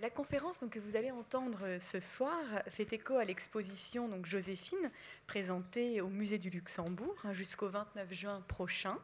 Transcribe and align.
la 0.00 0.10
conférence 0.10 0.64
que 0.70 0.78
vous 0.78 0.96
allez 0.96 1.10
entendre 1.10 1.76
ce 1.78 2.00
soir 2.00 2.40
fait 2.68 2.90
écho 2.92 3.16
à 3.16 3.24
l'exposition 3.24 4.08
Joséphine, 4.24 4.90
présentée 5.26 6.00
au 6.00 6.08
Musée 6.08 6.38
du 6.38 6.48
Luxembourg 6.48 7.14
hein, 7.24 7.34
jusqu'au 7.34 7.68
29 7.68 8.10
juin 8.12 8.42
prochain. 8.48 8.98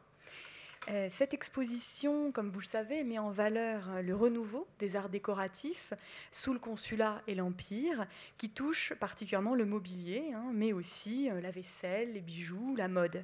Euh, 0.88 1.09
cette 1.11 1.35
exposition, 1.35 2.32
comme 2.32 2.48
vous 2.48 2.61
le 2.61 2.67
savez, 2.67 3.04
met 3.04 3.19
en 3.19 3.30
valeur 3.30 4.03
le 4.03 4.14
renouveau 4.14 4.67
des 4.79 4.96
arts 4.96 5.11
décoratifs 5.11 5.93
sous 6.30 6.54
le 6.54 6.58
Consulat 6.58 7.21
et 7.26 7.35
l'Empire, 7.35 8.06
qui 8.38 8.49
touche 8.49 8.94
particulièrement 8.94 9.54
le 9.54 9.67
mobilier, 9.67 10.33
hein, 10.35 10.51
mais 10.54 10.72
aussi 10.72 11.31
euh, 11.31 11.42
la 11.42 11.51
vaisselle, 11.51 12.15
les 12.15 12.21
bijoux, 12.21 12.74
la 12.76 12.88
mode. 12.88 13.22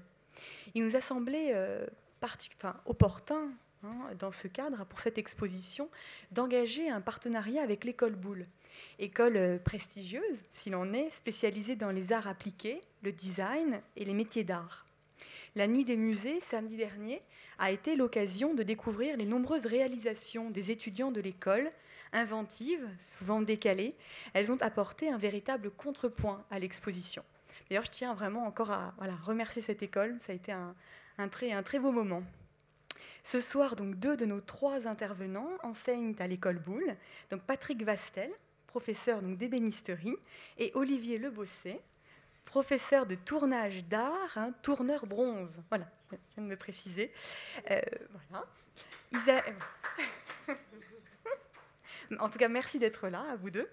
Il 0.75 0.85
nous 0.85 0.97
a 0.97 1.01
semblé 1.01 1.53
euh, 1.55 1.87
opportun 2.85 3.51
Hein, 3.85 4.15
dans 4.17 4.31
ce 4.31 4.47
cadre, 4.47 4.85
pour 4.87 5.01
cette 5.01 5.19
exposition, 5.19 5.91
d'engager 6.31 6.89
un 6.89 7.01
partenariat 7.01 7.63
avec 7.63 7.85
l'école 7.85 8.15
Boulle, 8.15 8.47
école 9.01 9.37
euh, 9.37 9.59
prestigieuse, 9.59 10.45
s'il 10.53 10.77
en 10.77 10.93
est, 10.93 11.11
spécialisée 11.11 11.75
dans 11.75 11.91
les 11.91 12.13
arts 12.13 12.29
appliqués, 12.29 12.81
le 13.03 13.11
design 13.11 13.83
et 13.97 14.05
les 14.05 14.15
métiers 14.15 14.45
d'art. 14.45 14.87
La 15.57 15.67
nuit 15.67 15.85
des 15.85 15.97
musées, 15.97 16.39
samedi 16.39 16.77
dernier, 16.77 17.23
a 17.59 17.73
été 17.73 17.97
l'occasion 17.97 18.55
de 18.55 18.63
découvrir 18.63 19.17
les 19.17 19.27
nombreuses 19.27 19.67
réalisations 19.67 20.51
des 20.51 20.71
étudiants 20.71 21.11
de 21.11 21.21
l'école, 21.21 21.69
inventives, 22.13 22.89
souvent 22.99 23.43
décalées. 23.43 23.97
Elles 24.33 24.53
ont 24.53 24.63
apporté 24.63 25.11
un 25.11 25.19
véritable 25.19 25.73
contrepoint 25.73 26.45
à 26.53 26.61
l'exposition. 26.61 27.25
D'ailleurs, 27.69 27.87
je 27.87 27.91
tiens 27.91 28.15
vraiment 28.15 28.47
encore 28.47 28.71
à 28.71 28.95
remercier 29.25 29.61
cette 29.61 29.83
école. 29.83 30.17
Ça 30.21 30.33
a 30.33 30.37
été 30.37 30.53
un 30.53 31.63
très 31.63 31.79
beau 31.81 31.91
moment. 31.91 32.23
Ce 33.23 33.41
soir, 33.41 33.77
donc, 33.77 33.97
deux 33.97 34.17
de 34.17 34.27
nos 34.27 34.41
trois 34.41 34.89
intervenants 34.89 35.51
enseignent 35.63 36.15
à 36.19 36.27
l'école 36.27 36.59
Boulle. 36.59 36.97
Donc 37.31 37.43
Patrick 37.43 37.83
Vastel, 37.85 38.31
professeur 38.67 39.23
d'ébénisterie, 39.23 40.17
et 40.59 40.73
Olivier 40.75 41.19
Lebosset, 41.19 41.81
professeur 42.45 43.07
de 43.07 43.15
tournage 43.15 43.85
d'art, 43.85 44.37
hein, 44.37 44.53
tourneur 44.63 45.07
bronze. 45.07 45.63
Voilà, 45.69 45.87
je 46.11 46.17
viens 46.35 46.45
de 46.45 46.49
me 46.49 46.57
préciser. 46.57 47.13
Euh, 47.71 47.81
voilà. 48.31 48.47
En 52.21 52.29
tout 52.29 52.39
cas, 52.39 52.49
merci 52.49 52.79
d'être 52.79 53.09
là, 53.09 53.25
à 53.33 53.37
vous 53.37 53.51
deux. 53.51 53.69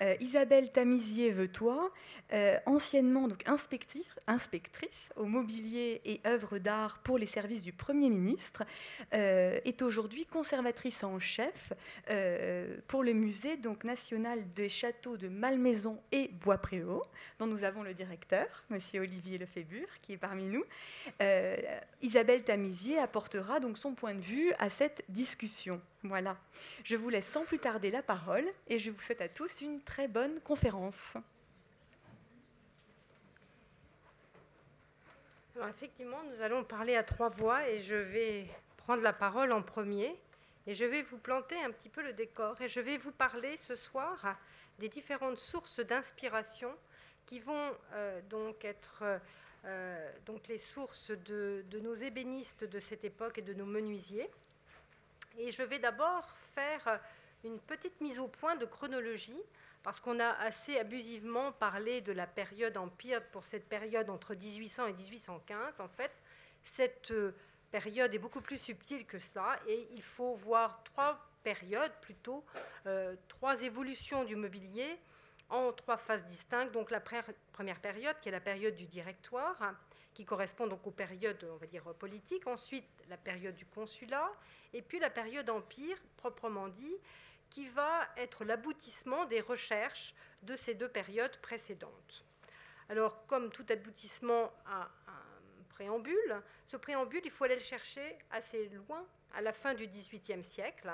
Euh, 0.00 0.14
Isabelle 0.20 0.70
Tamizier-Vetois, 0.70 1.90
euh, 2.32 2.58
anciennement 2.66 3.28
inspectrice, 3.46 5.08
au 5.16 5.24
mobilier 5.24 6.00
et 6.04 6.20
œuvres 6.26 6.58
d'art 6.58 6.98
pour 6.98 7.18
les 7.18 7.26
services 7.26 7.62
du 7.62 7.72
Premier 7.72 8.10
ministre, 8.10 8.64
euh, 9.14 9.58
est 9.64 9.82
aujourd'hui 9.82 10.26
conservatrice 10.26 11.04
en 11.04 11.18
chef 11.18 11.72
pour 12.86 13.02
le 13.02 13.12
musée 13.12 13.58
national 13.84 14.40
des 14.54 14.68
châteaux 14.68 15.16
de 15.16 15.28
Malmaison 15.28 16.00
et 16.12 16.28
Bois-Préau, 16.28 17.02
dont 17.38 17.46
nous 17.46 17.64
avons 17.64 17.82
le 17.82 17.94
directeur, 17.94 18.46
Monsieur 18.68 19.00
Olivier 19.00 19.38
Lefébure, 19.38 19.88
qui 20.02 20.12
est 20.12 20.16
parmi 20.16 20.44
nous. 20.44 20.64
Isabelle 22.02 22.42
Tamizier 22.42 22.98
apportera 22.98 23.60
donc 23.60 23.78
son 23.78 23.94
point 23.94 24.14
de 24.14 24.20
vue 24.20 24.52
à 24.58 24.68
cette 24.68 25.04
discussion. 25.08 25.80
Voilà. 26.02 26.36
Je 26.82 26.96
vous 26.96 27.10
laisse 27.10 27.26
sans 27.26 27.44
plus 27.44 27.58
tarder 27.58 27.90
la 27.90 28.02
parole 28.02 28.44
et 28.68 28.78
je 28.78 28.90
vous 28.90 29.00
souhaite 29.00 29.20
à 29.20 29.28
tous 29.28 29.60
une 29.60 29.82
très 29.82 30.08
bonne 30.08 30.40
conférence. 30.40 31.16
Alors 35.56 35.68
effectivement, 35.68 36.22
nous 36.30 36.40
allons 36.40 36.64
parler 36.64 36.96
à 36.96 37.02
trois 37.02 37.28
voix 37.28 37.68
et 37.68 37.80
je 37.80 37.94
vais 37.94 38.46
prendre 38.78 39.02
la 39.02 39.12
parole 39.12 39.52
en 39.52 39.60
premier 39.60 40.16
et 40.66 40.74
je 40.74 40.86
vais 40.86 41.02
vous 41.02 41.18
planter 41.18 41.60
un 41.62 41.70
petit 41.70 41.90
peu 41.90 42.02
le 42.02 42.14
décor 42.14 42.58
et 42.62 42.68
je 42.68 42.80
vais 42.80 42.96
vous 42.96 43.12
parler 43.12 43.58
ce 43.58 43.76
soir 43.76 44.38
des 44.78 44.88
différentes 44.88 45.36
sources 45.36 45.80
d'inspiration 45.80 46.74
qui 47.26 47.40
vont 47.40 47.76
euh, 47.92 48.22
donc 48.30 48.64
être 48.64 49.04
euh, 49.66 50.12
donc 50.24 50.48
les 50.48 50.56
sources 50.56 51.10
de 51.10 51.80
nos 51.82 51.94
ébénistes 51.94 52.64
de 52.64 52.78
cette 52.78 53.04
époque 53.04 53.36
et 53.36 53.42
de 53.42 53.52
nos 53.52 53.66
menuisiers. 53.66 54.30
Et 55.38 55.52
je 55.52 55.62
vais 55.62 55.78
d'abord 55.78 56.28
faire 56.54 57.00
une 57.44 57.58
petite 57.58 58.00
mise 58.00 58.18
au 58.18 58.28
point 58.28 58.56
de 58.56 58.66
chronologie, 58.66 59.40
parce 59.82 59.98
qu'on 59.98 60.20
a 60.20 60.28
assez 60.28 60.78
abusivement 60.78 61.52
parlé 61.52 62.00
de 62.02 62.12
la 62.12 62.26
période 62.26 62.76
empire 62.76 63.24
pour 63.30 63.44
cette 63.44 63.68
période 63.68 64.10
entre 64.10 64.34
1800 64.34 64.88
et 64.88 64.92
1815. 64.92 65.80
En 65.80 65.88
fait, 65.88 66.12
cette 66.62 67.10
euh, 67.12 67.34
période 67.70 68.14
est 68.14 68.18
beaucoup 68.18 68.42
plus 68.42 68.58
subtile 68.58 69.06
que 69.06 69.18
ça, 69.18 69.58
et 69.66 69.88
il 69.92 70.02
faut 70.02 70.34
voir 70.34 70.82
trois 70.84 71.18
périodes, 71.42 71.92
plutôt 72.02 72.44
euh, 72.86 73.16
trois 73.28 73.62
évolutions 73.62 74.24
du 74.24 74.36
mobilier 74.36 74.98
en 75.48 75.72
trois 75.72 75.96
phases 75.96 76.24
distinctes. 76.24 76.72
Donc 76.72 76.90
la 76.90 77.00
première 77.00 77.80
période, 77.80 78.16
qui 78.20 78.28
est 78.28 78.32
la 78.32 78.40
période 78.40 78.74
du 78.74 78.86
directoire, 78.86 79.74
qui 80.14 80.24
correspond 80.24 80.66
donc 80.66 80.86
aux 80.86 80.90
périodes, 80.90 81.46
on 81.52 81.56
va 81.56 81.66
dire, 81.66 81.84
politiques. 81.94 82.46
Ensuite, 82.46 82.88
la 83.08 83.16
période 83.16 83.54
du 83.54 83.66
consulat, 83.66 84.30
et 84.72 84.82
puis 84.82 84.98
la 84.98 85.10
période 85.10 85.48
empire, 85.50 85.96
proprement 86.16 86.68
dit, 86.68 86.96
qui 87.48 87.66
va 87.68 88.08
être 88.16 88.44
l'aboutissement 88.44 89.24
des 89.26 89.40
recherches 89.40 90.14
de 90.42 90.56
ces 90.56 90.74
deux 90.74 90.88
périodes 90.88 91.36
précédentes. 91.38 92.24
Alors, 92.88 93.26
comme 93.26 93.50
tout 93.50 93.66
aboutissement 93.68 94.52
a 94.66 94.82
un 95.06 95.64
préambule, 95.68 96.42
ce 96.66 96.76
préambule, 96.76 97.22
il 97.24 97.30
faut 97.30 97.44
aller 97.44 97.54
le 97.54 97.60
chercher 97.60 98.18
assez 98.30 98.68
loin, 98.68 99.06
à 99.32 99.42
la 99.42 99.52
fin 99.52 99.74
du 99.74 99.86
XVIIIe 99.86 100.42
siècle. 100.42 100.92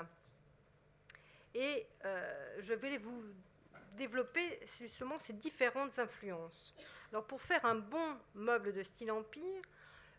Et 1.53 1.87
euh, 2.05 2.55
je 2.59 2.73
vais 2.73 2.97
vous 2.97 3.23
développer 3.97 4.59
justement 4.79 5.19
ces 5.19 5.33
différentes 5.33 5.99
influences. 5.99 6.73
Alors 7.11 7.25
pour 7.25 7.41
faire 7.41 7.65
un 7.65 7.75
bon 7.75 8.17
meuble 8.35 8.71
de 8.73 8.83
style 8.83 9.11
empire, 9.11 9.61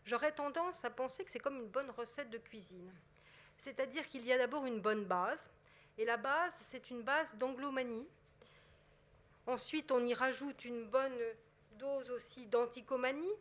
j'aurais 0.05 0.31
tendance 0.31 0.85
à 0.85 0.89
penser 0.89 1.23
que 1.23 1.31
c'est 1.31 1.39
comme 1.39 1.57
une 1.57 1.67
bonne 1.67 1.89
recette 1.91 2.29
de 2.29 2.37
cuisine. 2.37 2.91
C'est-à-dire 3.57 4.07
qu'il 4.07 4.25
y 4.25 4.31
a 4.31 4.37
d'abord 4.37 4.65
une 4.65 4.81
bonne 4.81 5.05
base, 5.05 5.49
et 5.97 6.05
la 6.05 6.17
base, 6.17 6.53
c'est 6.63 6.91
une 6.91 7.01
base 7.01 7.35
d'anglomanie. 7.35 8.07
Ensuite, 9.47 9.91
on 9.91 10.05
y 10.05 10.13
rajoute 10.13 10.63
une 10.63 10.85
bonne 10.85 11.17
dose 11.73 12.11
aussi 12.11 12.45
d'anticomanie, 12.45 13.33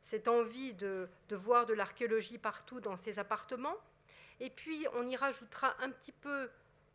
cette, 0.00 0.28
envie 0.28 0.74
de, 0.74 1.08
de 1.28 1.36
voir 1.36 1.66
de 1.66 1.74
l'archéologie 1.74 2.38
partout 2.38 2.80
dans 2.80 2.96
ces 2.96 3.18
appartements. 3.18 3.76
Et 4.40 4.50
puis, 4.50 4.86
on 4.94 5.08
y 5.08 5.16
rajoutera 5.16 5.76
un 5.80 5.90
petit 5.90 6.12
peu 6.12 6.50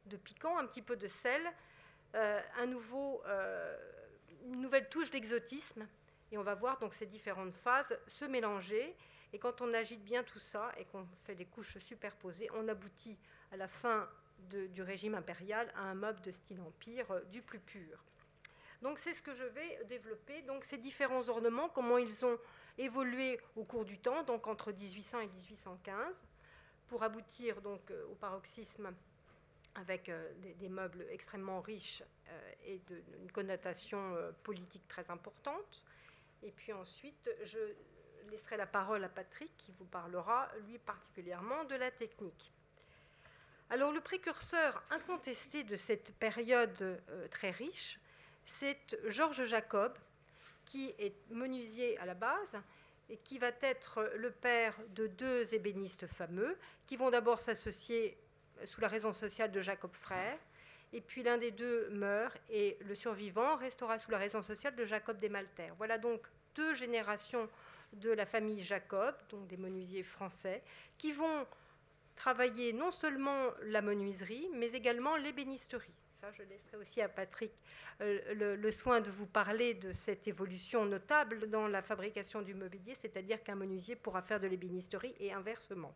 de 0.07 0.17
piquant, 0.17 0.57
un 0.57 0.65
petit 0.65 0.81
peu 0.81 0.95
de 0.95 1.07
sel, 1.07 1.41
un 2.13 2.65
nouveau, 2.65 3.21
euh, 3.25 3.77
une 4.45 4.61
nouvelle 4.61 4.89
touche 4.89 5.09
d'exotisme. 5.09 5.87
Et 6.31 6.37
on 6.37 6.43
va 6.43 6.55
voir 6.55 6.79
donc 6.79 6.93
ces 6.93 7.05
différentes 7.05 7.53
phases 7.53 7.97
se 8.07 8.25
mélanger. 8.25 8.95
Et 9.33 9.39
quand 9.39 9.61
on 9.61 9.73
agite 9.73 10.03
bien 10.03 10.23
tout 10.23 10.39
ça 10.39 10.71
et 10.77 10.85
qu'on 10.85 11.05
fait 11.23 11.35
des 11.35 11.45
couches 11.45 11.77
superposées, 11.77 12.49
on 12.53 12.67
aboutit 12.67 13.17
à 13.51 13.57
la 13.57 13.67
fin 13.67 14.09
du 14.49 14.81
régime 14.81 15.15
impérial 15.15 15.71
à 15.75 15.81
un 15.83 15.93
meuble 15.93 16.21
de 16.21 16.31
style 16.31 16.59
empire 16.61 17.09
euh, 17.11 17.21
du 17.25 17.41
plus 17.41 17.59
pur. 17.59 18.03
Donc 18.81 18.97
c'est 18.97 19.13
ce 19.13 19.21
que 19.21 19.33
je 19.33 19.43
vais 19.43 19.83
développer. 19.85 20.41
Donc 20.41 20.63
ces 20.63 20.77
différents 20.77 21.29
ornements, 21.29 21.69
comment 21.69 21.97
ils 21.97 22.25
ont 22.25 22.39
évolué 22.77 23.39
au 23.55 23.63
cours 23.63 23.85
du 23.85 23.99
temps, 23.99 24.23
donc 24.23 24.47
entre 24.47 24.71
1800 24.71 25.19
et 25.19 25.27
1815, 25.27 26.27
pour 26.87 27.03
aboutir 27.03 27.61
donc 27.61 27.93
au 28.09 28.15
paroxysme 28.15 28.91
avec 29.75 30.09
euh, 30.09 30.31
des, 30.59 30.69
meubles 30.69 31.05
extrêmement 31.09 31.61
riches 31.61 32.03
euh, 32.29 32.51
et 32.65 32.79
d'une 32.79 33.31
connotation 33.31 34.15
euh, 34.15 34.31
politique 34.43 34.87
très 34.87 35.09
importante. 35.09 35.83
Et 36.43 36.51
puis 36.51 36.73
ensuite, 36.73 37.29
je 37.43 37.59
laisserai 38.29 38.57
la 38.57 38.65
parole 38.65 39.03
à 39.03 39.09
Patrick 39.09 39.55
qui 39.57 39.71
vous 39.73 39.85
parlera, 39.85 40.49
lui 40.67 40.77
particulièrement, 40.79 41.63
de 41.65 41.75
la 41.75 41.91
technique. 41.91 42.51
Alors 43.69 43.91
le 43.91 44.01
précurseur 44.01 44.83
incontesté 44.89 45.63
de 45.63 45.75
cette 45.75 46.13
période 46.15 47.01
très 47.29 47.51
riche, 47.51 47.99
c'est 48.45 48.97
Georges 49.05 49.45
Jacob, 49.45 49.97
qui 50.65 50.93
est 50.99 51.15
menuisier 51.29 51.97
à 51.99 52.05
la 52.05 52.13
base 52.13 52.57
et 53.09 53.17
qui 53.17 53.37
va 53.37 53.51
être 53.61 54.11
le 54.15 54.31
père 54.31 54.75
de 54.89 55.07
deux 55.07 55.53
ébénistes 55.53 56.07
fameux, 56.07 56.57
qui 56.85 56.97
vont 56.97 57.11
d'abord 57.11 57.39
s'associer 57.39 58.17
sous 58.65 58.81
la 58.81 58.87
raison 58.87 59.13
sociale 59.13 59.51
de 59.51 59.61
Jacob 59.61 59.93
Frère. 59.93 60.37
Et 60.93 61.01
puis 61.01 61.23
l'un 61.23 61.37
des 61.37 61.51
deux 61.51 61.89
meurt 61.89 62.37
et 62.49 62.77
le 62.81 62.95
survivant 62.95 63.55
restera 63.55 63.97
sous 63.97 64.11
la 64.11 64.17
raison 64.17 64.41
sociale 64.41 64.75
de 64.75 64.85
Jacob 64.85 65.17
des. 65.19 65.31
Voilà 65.77 65.97
donc 65.97 66.21
deux 66.55 66.73
générations 66.73 67.47
de 67.93 68.11
la 68.11 68.25
famille 68.25 68.61
Jacob, 68.61 69.15
donc 69.29 69.47
des 69.47 69.57
menuisiers 69.57 70.03
français, 70.03 70.63
qui 70.97 71.11
vont 71.11 71.45
travailler 72.15 72.73
non 72.73 72.91
seulement 72.91 73.47
la 73.63 73.81
menuiserie, 73.81 74.49
mais 74.53 74.71
également 74.71 75.15
l'ébénisterie. 75.15 75.93
Ça, 76.19 76.31
je 76.33 76.43
laisserai 76.43 76.77
aussi 76.77 77.01
à 77.01 77.09
Patrick 77.09 77.51
euh, 78.01 78.55
le, 78.55 78.71
soin 78.71 79.01
de 79.01 79.09
vous 79.09 79.25
parler 79.25 79.73
de 79.73 79.91
cette 79.91 80.27
évolution 80.27 80.85
notable 80.85 81.49
dans 81.49 81.67
la 81.67 81.81
fabrication 81.81 82.43
du 82.43 82.53
mobilier, 82.53 82.93
c'est-à-dire 82.93 83.43
qu'un 83.43 83.55
menuisier 83.55 83.95
pourra 83.95 84.21
faire 84.21 84.39
de 84.39 84.45
l'ébénisterie 84.45 85.15
et 85.19 85.33
inversement. 85.33 85.95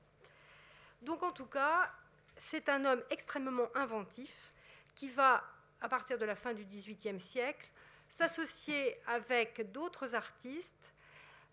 Donc 1.03 1.21
en 1.21 1.31
tout 1.31 1.45
cas, 1.45 1.91
c'est 2.37 2.69
un 2.69 2.85
homme 2.85 3.03
extrêmement 3.09 3.67
inventif 3.75 4.53
qui 4.93 5.09
va, 5.09 5.43
à 5.81 5.89
partir 5.89 6.17
de 6.17 6.25
la 6.25 6.35
fin 6.35 6.53
du 6.53 6.65
XVIIIe 6.65 7.19
siècle, 7.19 7.69
s'associer 8.09 8.97
avec 9.07 9.71
d'autres 9.71 10.15
artistes, 10.15 10.93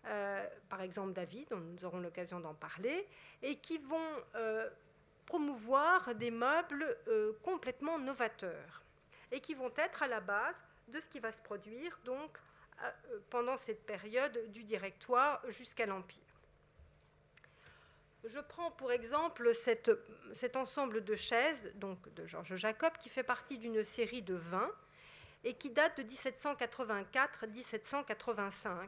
euh, 0.05 0.47
par 0.69 0.81
exemple 0.81 1.13
David, 1.13 1.49
dont 1.49 1.59
nous 1.59 1.85
aurons 1.85 1.99
l'occasion 1.99 2.39
d'en 2.39 2.53
parler, 2.53 3.07
et 3.41 3.57
qui 3.57 3.77
vont 3.77 4.23
euh, 4.35 4.69
promouvoir 5.25 6.15
des 6.15 6.31
meubles 6.31 6.97
euh, 7.07 7.33
complètement 7.41 7.99
novateurs 7.99 8.81
et 9.31 9.39
qui 9.39 9.53
vont 9.53 9.71
être 9.77 10.03
à 10.03 10.07
la 10.07 10.19
base 10.19 10.55
de 10.89 10.99
ce 10.99 11.07
qui 11.07 11.19
va 11.19 11.31
se 11.31 11.41
produire 11.41 11.99
pendant 13.29 13.57
cette 13.57 13.83
période 13.85 14.51
du 14.51 14.63
Directoire 14.63 15.41
jusqu'à 15.49 15.85
l'Empire. 15.85 16.32
Je 18.25 18.39
prends 18.39 18.71
pour 18.71 18.93
exemple 18.93 19.53
cet 19.53 20.55
ensemble 20.55 21.03
de 21.03 21.13
chaises 21.13 21.69
donc 21.75 22.13
de 22.13 22.25
Georges 22.25 22.55
Jacob 22.55 22.93
qui 22.97 23.09
fait 23.09 23.23
partie 23.23 23.57
d'une 23.57 23.83
série 23.83 24.21
de 24.21 24.35
20 24.35 24.71
et 25.43 25.55
qui 25.55 25.69
date 25.69 25.97
de 25.97 26.03
1784-1785. 26.03 28.87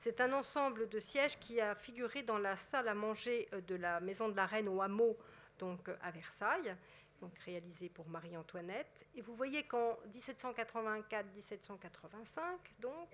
C'est 0.00 0.20
un 0.20 0.32
ensemble 0.32 0.88
de 0.88 0.98
sièges 0.98 1.38
qui 1.38 1.60
a 1.60 1.76
figuré 1.76 2.24
dans 2.24 2.38
la 2.38 2.56
salle 2.56 2.88
à 2.88 2.94
manger 2.94 3.48
euh, 3.52 3.60
de 3.60 3.76
la 3.76 4.00
Maison 4.00 4.28
de 4.28 4.34
la 4.34 4.46
Reine 4.46 4.66
au 4.66 4.82
hameau, 4.82 5.16
donc 5.60 5.88
euh, 5.88 5.94
à 6.02 6.10
Versailles, 6.10 6.76
donc 7.20 7.38
réalisé 7.38 7.88
pour 7.88 8.08
Marie-Antoinette. 8.08 9.06
Et 9.14 9.20
vous 9.20 9.36
voyez 9.36 9.62
qu'en 9.62 9.96
1784-1785, 10.10 12.40
donc, 12.80 13.08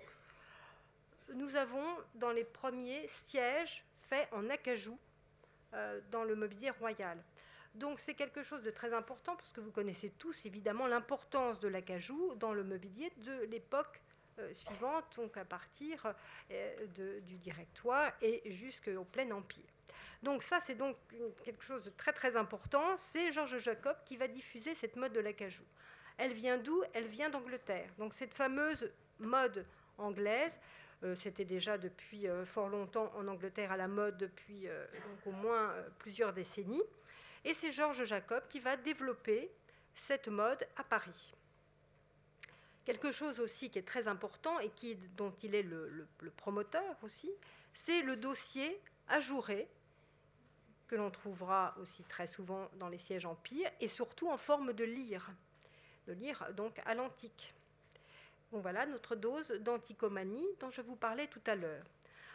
nous 1.35 1.55
avons 1.55 1.85
dans 2.15 2.31
les 2.31 2.43
premiers 2.43 3.07
sièges 3.07 3.85
faits 4.01 4.27
en 4.31 4.49
acajou 4.49 4.97
dans 6.11 6.23
le 6.23 6.35
mobilier 6.35 6.71
royal. 6.71 7.17
Donc 7.75 7.99
c'est 7.99 8.15
quelque 8.15 8.43
chose 8.43 8.63
de 8.63 8.71
très 8.71 8.93
important 8.93 9.35
parce 9.35 9.51
que 9.51 9.61
vous 9.61 9.71
connaissez 9.71 10.09
tous 10.09 10.45
évidemment 10.45 10.87
l'importance 10.87 11.59
de 11.59 11.67
l'acajou 11.67 12.33
dans 12.35 12.53
le 12.53 12.63
mobilier 12.63 13.11
de 13.17 13.43
l'époque 13.45 14.01
euh, 14.39 14.53
suivante, 14.53 15.05
donc 15.15 15.37
à 15.37 15.45
partir 15.45 16.13
euh, 16.51 17.19
du 17.21 17.37
Directoire 17.37 18.11
et 18.21 18.51
jusqu'au 18.51 19.03
plein 19.03 19.29
Empire. 19.31 19.63
Donc 20.23 20.43
ça, 20.43 20.59
c'est 20.59 20.75
donc 20.75 20.97
quelque 21.43 21.63
chose 21.63 21.83
de 21.83 21.89
très 21.91 22.11
très 22.11 22.35
important. 22.35 22.97
C'est 22.97 23.31
Georges 23.31 23.59
Jacob 23.59 23.95
qui 24.05 24.17
va 24.17 24.27
diffuser 24.27 24.75
cette 24.75 24.95
mode 24.95 25.13
de 25.13 25.19
l'acajou. 25.19 25.63
Elle 26.17 26.33
vient 26.33 26.57
d'où? 26.57 26.83
Elle 26.93 27.07
vient 27.07 27.29
d'Angleterre. 27.29 27.89
Donc 27.97 28.13
cette 28.13 28.33
fameuse 28.33 28.91
mode 29.19 29.65
anglaise, 29.97 30.59
euh, 30.59 30.61
c'était 31.15 31.45
déjà 31.45 31.77
depuis 31.77 32.27
fort 32.45 32.69
longtemps 32.69 33.11
en 33.15 33.27
Angleterre 33.27 33.71
à 33.71 33.77
la 33.77 33.87
mode 33.87 34.17
depuis 34.17 34.63
donc 34.65 35.27
au 35.27 35.31
moins 35.31 35.73
plusieurs 35.97 36.33
décennies. 36.33 36.83
Et 37.45 37.53
c'est 37.53 37.71
Georges 37.71 38.03
Jacob 38.03 38.43
qui 38.49 38.59
va 38.59 38.75
développer 38.75 39.49
cette 39.93 40.27
mode 40.27 40.67
à 40.75 40.83
Paris. 40.83 41.33
Quelque 42.85 43.11
chose 43.11 43.39
aussi 43.39 43.69
qui 43.69 43.77
est 43.77 43.87
très 43.87 44.07
important 44.07 44.59
et 44.59 44.71
dont 45.15 45.31
il 45.43 45.53
est 45.53 45.63
le, 45.63 46.07
promoteur 46.37 46.97
aussi, 47.03 47.29
c'est 47.73 48.01
le 48.01 48.15
dossier 48.15 48.81
ajouré 49.07 49.67
que 50.87 50.95
l'on 50.95 51.11
trouvera 51.11 51.75
aussi 51.79 52.03
très 52.03 52.25
souvent 52.25 52.67
dans 52.79 52.89
les 52.89 52.97
sièges 52.97 53.27
empires 53.27 53.69
et 53.79 53.87
surtout 53.87 54.27
en 54.27 54.37
forme 54.37 54.73
de 54.73 54.83
lyre, 54.83 55.29
de 56.07 56.13
lyre 56.13 56.47
donc 56.55 56.81
à 56.85 56.95
l'antique. 56.95 57.53
Voilà 58.51 58.85
notre 58.85 59.15
dose 59.15 59.51
d'anticomanie 59.61 60.47
dont 60.59 60.71
je 60.71 60.81
vous 60.81 60.95
parlais 60.95 61.27
tout 61.27 61.41
à 61.45 61.55
l'heure. 61.55 61.85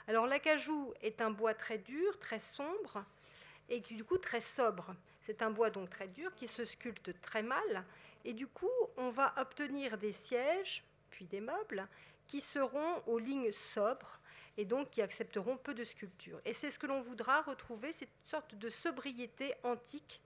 Alors 0.06 0.26
l'acajou 0.26 0.94
est 1.02 1.20
un 1.20 1.30
bois 1.30 1.54
très 1.54 1.78
dur, 1.78 2.18
très 2.18 2.38
sombre, 2.38 3.04
et 3.68 3.80
qui 3.80 3.94
du 3.94 4.04
coup 4.04 4.18
très 4.18 4.40
sobre. 4.40 4.94
C'est 5.22 5.42
un 5.42 5.50
bois 5.50 5.70
donc 5.70 5.90
très 5.90 6.08
dur 6.08 6.34
qui 6.34 6.46
se 6.46 6.64
sculpte 6.64 7.18
très 7.20 7.42
mal 7.42 7.84
et 8.24 8.32
du 8.32 8.46
coup 8.46 8.70
on 8.96 9.10
va 9.10 9.34
obtenir 9.38 9.96
des 9.98 10.12
sièges 10.12 10.84
puis 11.10 11.24
des 11.24 11.40
meubles 11.40 11.86
qui 12.26 12.40
seront 12.40 13.02
aux 13.06 13.18
lignes 13.18 13.52
sobres 13.52 14.20
et 14.56 14.64
donc 14.64 14.90
qui 14.90 15.02
accepteront 15.02 15.56
peu 15.56 15.74
de 15.74 15.84
sculptures. 15.84 16.40
Et 16.44 16.52
c'est 16.52 16.70
ce 16.70 16.78
que 16.78 16.86
l'on 16.86 17.00
voudra 17.00 17.42
retrouver, 17.42 17.92
cette 17.92 18.08
sorte 18.24 18.54
de 18.54 18.68
sobriété 18.68 19.54
antique. 19.62 20.20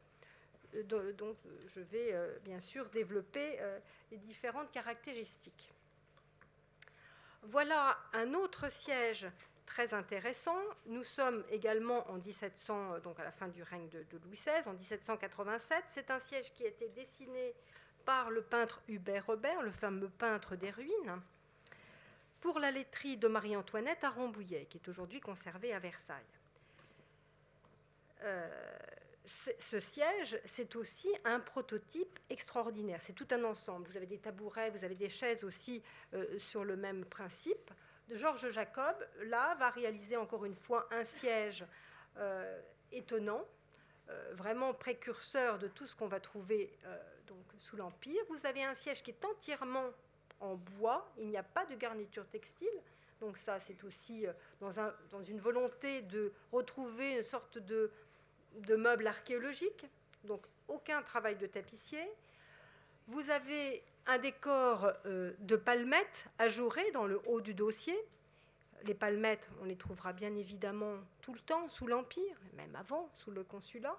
Euh, 0.75 1.13
donc 1.13 1.37
je 1.69 1.81
vais 1.81 2.13
euh, 2.13 2.39
bien 2.45 2.61
sûr 2.61 2.89
développer 2.91 3.57
euh, 3.61 3.79
les 4.11 4.19
différentes 4.19 4.71
caractéristiques. 4.71 5.73
Voilà 7.43 7.97
un 8.13 8.35
autre 8.35 8.71
siège 8.71 9.27
très 9.69 9.95
intéressant. 9.95 10.59
Nous 10.87 11.05
sommes 11.05 11.45
également 11.51 12.11
en 12.11 12.15
1700, 12.15 12.95
euh, 12.95 13.01
donc 13.01 13.21
à 13.21 13.25
la 13.25 13.31
fin 13.31 13.49
du 13.49 13.63
règne 13.63 13.89
de, 13.91 14.05
Louis 14.25 14.37
XVI, 14.37 14.67
en 14.67 14.73
1787. 14.73 15.85
C'est 15.89 16.11
un 16.11 16.19
siège 16.19 16.53
qui 16.55 16.65
a 16.65 16.69
été 16.69 16.89
dessiné 16.89 17.55
par 18.05 18.31
le 18.31 18.43
peintre 18.43 18.83
Hubert 18.89 19.27
Robert, 19.27 19.63
le 19.63 19.71
fameux 19.71 20.09
peintre 20.09 20.57
des 20.57 20.71
ruines, 20.71 21.21
pour 22.41 22.59
la 22.59 22.71
laiterie 22.71 23.19
de 23.19 23.29
Marie-Antoinette 23.29 24.03
à 24.05 24.11
Rambouillet, 24.11 24.67
qui 24.71 24.79
est 24.79 24.89
aujourd'hui 24.89 25.21
conservée 25.21 25.75
à 25.75 25.79
Versailles. 25.79 26.25
Euh, 28.23 28.49
ce 29.29 29.81
siège, 29.81 30.41
c'est 30.45 30.75
aussi 30.77 31.09
un 31.25 31.41
prototype 31.41 32.19
extraordinaire. 32.31 33.01
C'est 33.03 33.13
tout 33.13 33.29
un 33.31 33.45
ensemble. 33.45 33.87
Vous 33.87 33.97
avez 33.97 34.07
des 34.07 34.19
tabourets, 34.19 34.71
vous 34.71 34.85
avez 34.85 34.95
des 34.95 35.09
chaises 35.09 35.45
aussi 35.45 35.83
euh, 36.15 36.39
sur 36.39 36.65
le 36.65 36.77
même 36.77 37.05
principe. 37.05 37.71
Georges 38.11 38.51
Jacob, 38.51 38.97
là, 39.25 39.55
va 39.57 39.69
réaliser 39.69 40.17
encore 40.17 40.47
une 40.47 40.55
fois 40.55 40.89
un 40.91 41.05
siège 41.05 41.65
euh, 42.17 42.61
étonnant, 42.91 43.45
euh, 44.09 44.33
vraiment 44.35 44.73
précurseur 44.73 45.59
de 45.59 45.69
tout 45.69 45.87
ce 45.87 45.95
qu'on 45.95 46.09
va 46.09 46.21
trouver 46.21 46.73
donc, 47.27 47.45
sous 47.59 47.77
l'Empire. 47.77 48.23
Vous 48.31 48.47
avez 48.47 48.65
un 48.65 48.75
siège 48.75 49.03
qui 49.03 49.11
est 49.11 49.25
entièrement 49.27 49.91
en 50.41 50.55
bois, 50.55 51.13
il 51.19 51.29
n'y 51.29 51.37
a 51.37 51.43
pas 51.43 51.67
de 51.67 51.75
garniture 51.75 52.27
textile. 52.29 52.69
Donc 53.21 53.37
ça, 53.37 53.59
c'est 53.59 53.83
aussi 53.83 54.25
dans, 54.61 54.71
une 55.25 55.41
volonté 55.41 56.03
de 56.03 56.33
retrouver 56.53 57.17
une 57.17 57.25
sorte 57.25 57.59
de, 57.59 57.91
de 58.55 58.77
meuble 58.77 59.07
archéologique. 59.07 59.87
Donc 60.25 60.43
aucun 60.69 61.03
travail 61.03 61.37
de 61.37 61.47
tapissier. 61.47 62.07
Vous 63.07 63.31
avez 63.31 63.83
un 64.07 64.19
décor 64.19 64.93
euh, 65.07 65.33
de 65.41 65.57
palmettes 65.57 66.27
ajourées 66.39 66.91
dans 66.93 67.07
le 67.07 67.21
haut 67.27 67.41
du 67.41 67.55
dossier. 67.55 67.97
Les 68.85 68.95
palmettes, 68.95 69.49
on 69.61 69.65
les 69.65 69.77
trouvera 69.77 70.13
bien 70.13 70.35
évidemment 70.37 70.95
tout 71.21 71.33
le 71.33 71.41
temps 71.41 71.69
sous 71.69 71.87
l'Empire, 71.87 72.37
même 72.55 72.75
avant, 72.77 73.11
sous 73.15 73.31
le 73.31 73.45
consulat. 73.45 73.97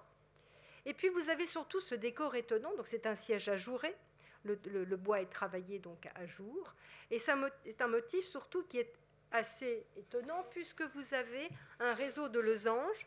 Et 0.86 0.94
puis 0.94 1.08
vous 1.08 1.28
avez 1.28 1.46
surtout 1.46 1.80
ce 1.80 1.94
décor 1.94 2.34
étonnant, 2.34 2.74
donc 2.76 2.86
c'est 2.86 3.06
un 3.06 3.14
siège 3.14 3.48
ajouré. 3.48 3.94
Le, 4.44 4.58
le, 4.64 4.96
bois 4.96 5.20
est 5.20 5.30
travaillé 5.30 5.78
donc 5.78 6.08
à 6.14 6.24
jour. 6.24 6.72
Et 7.10 7.18
c'est 7.18 7.32
un 7.32 7.88
motif 7.88 8.24
surtout 8.24 8.62
qui 8.62 8.78
est 8.78 8.94
assez 9.32 9.84
étonnant 9.96 10.44
puisque 10.50 10.82
vous 10.82 11.14
avez 11.14 11.48
un 11.78 11.92
réseau 11.92 12.28
de 12.28 12.40
losanges 12.40 13.06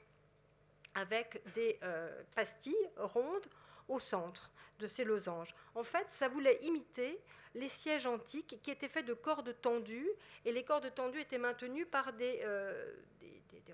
avec 0.95 1.41
des 1.53 1.79
euh, 1.83 2.23
pastilles 2.35 2.89
rondes 2.97 3.47
au 3.87 3.99
centre 3.99 4.51
de 4.79 4.87
ces 4.87 5.03
losanges. 5.03 5.55
En 5.75 5.83
fait, 5.83 6.09
ça 6.09 6.27
voulait 6.27 6.59
imiter 6.63 7.19
les 7.55 7.67
sièges 7.67 8.07
antiques 8.07 8.59
qui 8.61 8.71
étaient 8.71 8.87
faits 8.87 9.05
de 9.05 9.13
cordes 9.13 9.55
tendues, 9.61 10.09
et 10.45 10.51
les 10.51 10.63
cordes 10.63 10.91
tendues 10.93 11.19
étaient 11.19 11.37
maintenues 11.37 11.85
par 11.85 12.13
des, 12.13 12.41
euh, 12.43 12.93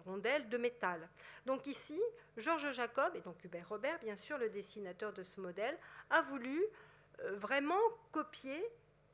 rondelles 0.05 0.47
de 0.49 0.57
métal. 0.57 1.07
Donc 1.45 1.67
ici, 1.67 1.99
Georges 2.37 2.71
Jacob, 2.71 3.15
et 3.15 3.21
donc 3.21 3.43
Hubert 3.43 3.67
Robert, 3.67 3.99
bien 3.99 4.15
sûr, 4.15 4.37
le 4.37 4.49
dessinateur 4.49 5.13
de 5.13 5.23
ce 5.23 5.41
modèle, 5.41 5.77
a 6.09 6.21
voulu 6.21 6.61
euh, 7.21 7.35
vraiment 7.35 7.79
copier 8.11 8.63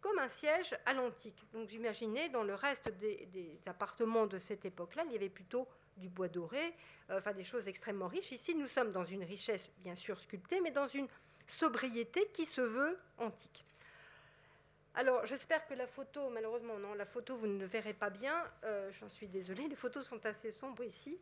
comme 0.01 0.19
un 0.19 0.27
siège 0.27 0.77
à 0.85 0.93
l'antique. 0.93 1.43
Donc 1.53 1.74
imaginez, 1.74 2.29
dans 2.29 2.43
le 2.43 2.53
reste 2.53 2.89
des 2.89 3.59
appartements 3.65 4.27
de 4.27 4.38
cette 4.38 4.65
époque-là, 4.65 5.03
il 5.07 5.12
y 5.12 5.15
avait 5.15 5.29
plutôt 5.29 5.67
du 5.97 6.09
bois 6.09 6.27
doré, 6.27 6.73
euh, 7.09 7.19
enfin 7.19 7.33
des 7.33 7.43
choses 7.43 7.67
extrêmement 7.67 8.07
riches. 8.07 8.31
Ici, 8.31 8.55
nous 8.55 8.67
sommes 8.67 8.91
dans 8.91 9.05
une 9.05 9.23
richesse 9.23 9.69
bien 9.79 9.95
sûr 9.95 10.19
sculptée, 10.19 10.61
mais 10.61 10.71
dans 10.71 10.87
une 10.87 11.07
sobriété 11.47 12.27
qui 12.33 12.45
se 12.45 12.61
veut 12.61 12.97
antique. 13.17 13.65
Alors, 14.97 15.25
j'espère 15.25 15.67
que 15.67 15.73
la 15.73 15.87
photo, 15.87 16.29
malheureusement, 16.29 16.79
non, 16.79 16.93
la 16.93 17.05
photo, 17.05 17.35
vous 17.35 17.47
ne 17.47 17.59
le 17.59 17.65
verrez 17.65 17.93
pas 17.93 18.09
bien, 18.09 18.33
euh, 18.63 18.89
j'en 18.93 19.09
suis 19.09 19.27
désolée, 19.27 19.67
les 19.67 19.75
photos 19.75 20.07
sont 20.07 20.25
assez 20.25 20.51
sombres 20.51 20.83
ici. 20.83 21.17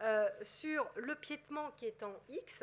Euh, 0.00 0.28
sur 0.42 0.88
le 0.96 1.14
piétement 1.14 1.70
qui 1.72 1.84
est 1.84 2.02
en 2.02 2.14
X, 2.30 2.62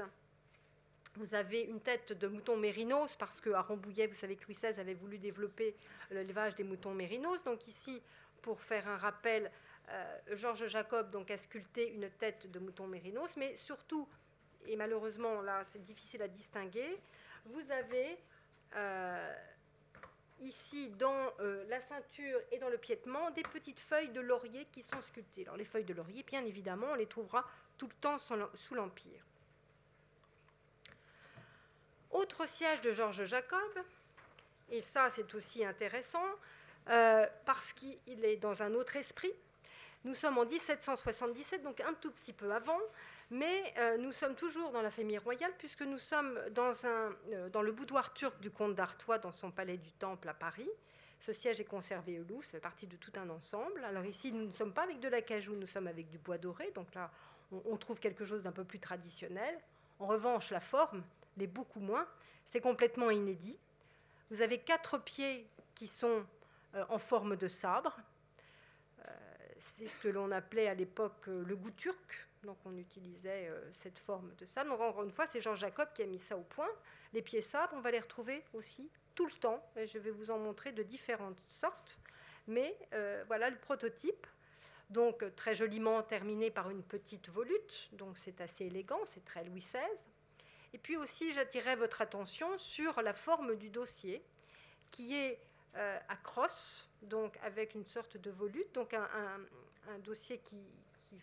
vous 1.17 1.35
avez 1.35 1.61
une 1.61 1.79
tête 1.81 2.13
de 2.13 2.27
mouton 2.27 2.57
mérinos, 2.57 3.13
parce 3.15 3.39
qu'à 3.39 3.61
Rambouillet, 3.61 4.07
vous 4.07 4.15
savez 4.15 4.35
que 4.35 4.45
Louis 4.45 4.55
XVI 4.55 4.79
avait 4.79 4.95
voulu 4.95 5.19
développer 5.19 5.75
l'élevage 6.09 6.55
des 6.55 6.63
moutons 6.63 6.93
mérinos. 6.93 7.43
Donc 7.43 7.67
ici, 7.67 8.01
pour 8.41 8.59
faire 8.59 8.87
un 8.87 8.97
rappel, 8.97 9.51
Georges 10.31 10.67
Jacob 10.67 11.11
donc, 11.11 11.31
a 11.31 11.37
sculpté 11.37 11.91
une 11.91 12.09
tête 12.09 12.49
de 12.49 12.59
mouton 12.59 12.87
mérinos, 12.87 13.37
mais 13.37 13.55
surtout, 13.55 14.07
et 14.65 14.75
malheureusement 14.75 15.41
là 15.41 15.63
c'est 15.63 15.83
difficile 15.83 16.21
à 16.21 16.27
distinguer, 16.27 16.97
vous 17.45 17.71
avez 17.71 18.17
euh, 18.75 19.33
ici 20.41 20.89
dans 20.91 21.31
euh, 21.39 21.63
la 21.69 21.79
ceinture 21.79 22.39
et 22.51 22.57
dans 22.57 22.69
le 22.69 22.77
piétement 22.77 23.31
des 23.31 23.43
petites 23.43 23.79
feuilles 23.79 24.09
de 24.09 24.19
laurier 24.19 24.65
qui 24.71 24.83
sont 24.83 25.01
sculptées. 25.03 25.43
Alors 25.43 25.57
les 25.57 25.65
feuilles 25.65 25.85
de 25.85 25.93
laurier, 25.93 26.23
bien 26.23 26.45
évidemment, 26.45 26.87
on 26.91 26.95
les 26.95 27.07
trouvera 27.07 27.45
tout 27.77 27.87
le 27.87 27.93
temps 28.01 28.17
sous 28.17 28.75
l'Empire. 28.75 29.21
Autre 32.11 32.47
siège 32.47 32.81
de 32.81 32.91
Georges 32.91 33.25
Jacob, 33.25 33.83
et 34.69 34.81
ça 34.81 35.09
c'est 35.09 35.33
aussi 35.35 35.65
intéressant, 35.65 36.25
euh, 36.89 37.25
parce 37.45 37.73
qu'il 37.73 38.25
est 38.25 38.37
dans 38.37 38.63
un 38.63 38.73
autre 38.73 38.95
esprit. 38.95 39.33
Nous 40.05 40.13
sommes 40.13 40.37
en 40.37 40.45
1777, 40.45 41.63
donc 41.63 41.81
un 41.81 41.93
tout 41.95 42.11
petit 42.11 42.31
peu 42.31 42.51
avant, 42.51 42.79
mais 43.31 43.73
euh, 43.79 43.97
nous 43.97 44.11
sommes 44.11 44.35
toujours 44.35 44.71
dans 44.71 44.83
la 44.83 44.91
famille 44.91 45.17
royale, 45.17 45.51
puisque 45.57 45.81
nous 45.81 45.97
sommes 45.97 46.37
euh, 46.37 47.49
dans 47.49 47.61
le 47.63 47.71
boudoir 47.71 48.13
turc 48.13 48.39
du 48.39 48.51
comte 48.51 48.75
d'Artois, 48.75 49.17
dans 49.17 49.31
son 49.31 49.49
palais 49.49 49.77
du 49.77 49.91
Temple 49.93 50.29
à 50.29 50.35
Paris. 50.35 50.69
Ce 51.19 51.33
siège 51.33 51.59
est 51.59 51.65
conservé 51.65 52.19
au 52.19 52.23
Louvre, 52.23 52.43
ça 52.43 52.51
fait 52.51 52.59
partie 52.59 52.85
de 52.85 52.95
tout 52.97 53.11
un 53.15 53.27
ensemble. 53.31 53.83
Alors 53.83 54.05
ici, 54.05 54.31
nous 54.31 54.45
ne 54.45 54.51
sommes 54.51 54.73
pas 54.73 54.83
avec 54.83 54.99
de 54.99 55.07
l'acajou, 55.07 55.55
nous 55.55 55.65
sommes 55.65 55.87
avec 55.87 56.07
du 56.07 56.19
bois 56.19 56.37
doré, 56.37 56.69
donc 56.75 56.93
là, 56.93 57.09
on, 57.51 57.63
on 57.65 57.75
trouve 57.75 57.99
quelque 57.99 58.25
chose 58.25 58.43
d'un 58.43 58.51
peu 58.51 58.63
plus 58.63 58.79
traditionnel. 58.79 59.59
En 59.97 60.05
revanche, 60.05 60.51
la 60.51 60.59
forme 60.59 61.01
l'est 61.35 61.47
beaucoup 61.47 61.79
moins. 61.79 62.05
C'est 62.45 62.61
complètement 62.61 63.09
inédit. 63.09 63.57
Vous 64.29 64.43
avez 64.43 64.59
quatre 64.59 64.99
pieds 64.99 65.47
qui 65.73 65.87
sont 65.87 66.23
euh, 66.75 66.85
en 66.89 66.99
forme 66.99 67.35
de 67.37 67.47
sabre. 67.47 67.97
Euh, 69.65 69.71
c'est 69.77 69.87
ce 69.87 69.97
que 69.97 70.07
l'on 70.07 70.31
appelait 70.31 70.67
à 70.67 70.73
l'époque 70.73 71.27
euh, 71.27 71.43
le 71.45 71.55
goût 71.55 71.71
turc. 71.71 72.27
Donc 72.43 72.57
on 72.65 72.77
utilisait 72.77 73.51
cette 73.71 73.97
forme 73.97 74.31
de 74.35 74.45
sabre. 74.45 74.69
Donc 74.69 74.79
encore 74.79 75.03
une 75.03 75.11
fois, 75.11 75.25
c'est 75.25 75.41
Jean 75.41 75.55
Jacob 75.55 75.87
qui 75.95 76.03
a 76.03 76.05
mis 76.05 76.19
ça 76.19 76.37
au 76.37 76.43
point. 76.43 76.69
Les 77.11 77.23
pieds 77.23 77.41
sabres, 77.41 77.73
on 77.75 77.81
va 77.81 77.89
les 77.89 77.99
retrouver 77.99 78.43
aussi 78.53 78.91
tout 79.15 79.25
le 79.25 79.31
temps. 79.31 79.67
Et 79.75 79.87
je 79.87 79.97
vais 79.97 80.11
vous 80.11 80.29
en 80.29 80.37
montrer 80.37 80.71
de 80.71 80.83
différentes 80.83 81.39
sortes. 81.47 81.97
Mais 82.45 82.77
voilà 83.25 83.49
le 83.49 83.57
prototype. 83.57 84.27
Donc 84.91 85.25
très 85.35 85.55
joliment 85.55 86.03
terminé 86.03 86.51
par 86.51 86.69
une 86.69 86.83
petite 86.83 87.29
volute. 87.29 87.89
Donc 87.93 88.15
c'est 88.15 88.41
assez 88.41 88.65
élégant, 88.65 88.99
c'est 89.05 89.25
très 89.25 89.43
Louis 89.43 89.61
XVI. 89.61 89.79
Et 90.75 90.77
puis 90.77 90.97
aussi, 90.97 91.31
j'attirais 91.31 91.77
votre 91.77 92.01
attention 92.01 92.57
sur 92.57 93.01
la 93.01 93.13
forme 93.13 93.55
du 93.55 93.69
dossier, 93.69 94.21
qui 94.91 95.15
est 95.15 95.33
euh, 95.33 95.37
à 95.75 96.15
crosse, 96.17 96.87
donc 97.01 97.37
avec 97.43 97.75
une 97.75 97.85
sorte 97.85 98.17
de 98.17 98.31
volute, 98.31 98.73
donc 98.73 98.93
un, 98.93 99.99
dossier 99.99 100.39
qui, 100.39 100.63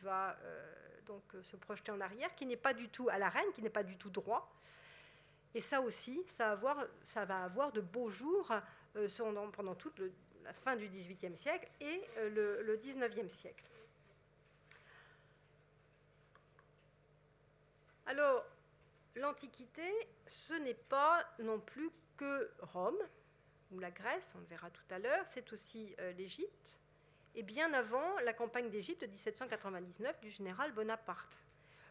va 0.03 0.37
euh, 0.43 0.75
donc 1.07 1.23
se 1.43 1.57
projeter 1.57 1.93
en 1.93 2.01
arrière, 2.01 2.35
qui 2.35 2.47
n'est 2.47 2.57
pas 2.57 2.73
du 2.73 2.89
tout 2.89 3.09
à 3.11 3.19
la 3.19 3.29
reine, 3.29 3.51
qui 3.53 3.61
n'est 3.61 3.71
pas 3.71 3.83
du 3.83 3.97
tout 3.97 4.11
droit. 4.11 4.51
Et 5.55 5.61
ça 5.61 5.83
aussi, 5.83 6.25
ça, 6.27 6.55
va 6.55 7.45
avoir 7.45 7.73
de 7.73 7.81
beaux 7.81 8.09
jours 8.09 8.53
euh, 8.97 9.09
pendant 9.53 9.75
toute 9.75 10.01
la 10.43 10.53
fin 10.53 10.77
du 10.77 10.89
XVIIIe 10.89 11.37
siècle 11.37 11.69
et 11.81 12.03
le, 12.31 12.63
le 12.63 12.77
XIXe 12.77 13.33
siècle. 13.33 13.65
Alors, 18.07 18.45
l'Antiquité, 19.17 19.91
ce 20.27 20.55
n'est 20.55 20.75
pas 20.75 21.25
non 21.39 21.61
plus 21.61 21.91
que 22.17 22.51
Rome, 22.61 22.99
ou 23.73 23.79
la 23.79 23.91
Grèce, 23.91 24.33
on 24.37 24.39
le 24.39 24.47
verra 24.47 24.71
tout 24.71 24.85
à 24.91 24.99
l'heure, 24.99 25.27
c'est 25.27 25.53
aussi 25.53 25.95
euh, 26.01 26.13
l'Égypte, 26.13 26.81
et 27.35 27.43
bien 27.43 27.73
avant 27.73 28.19
la 28.21 28.33
campagne 28.33 28.71
d'Égypte 28.71 29.03
de 29.03 29.07
1799 29.07 30.21
du 30.21 30.31
général 30.31 30.73
Bonaparte. 30.73 31.43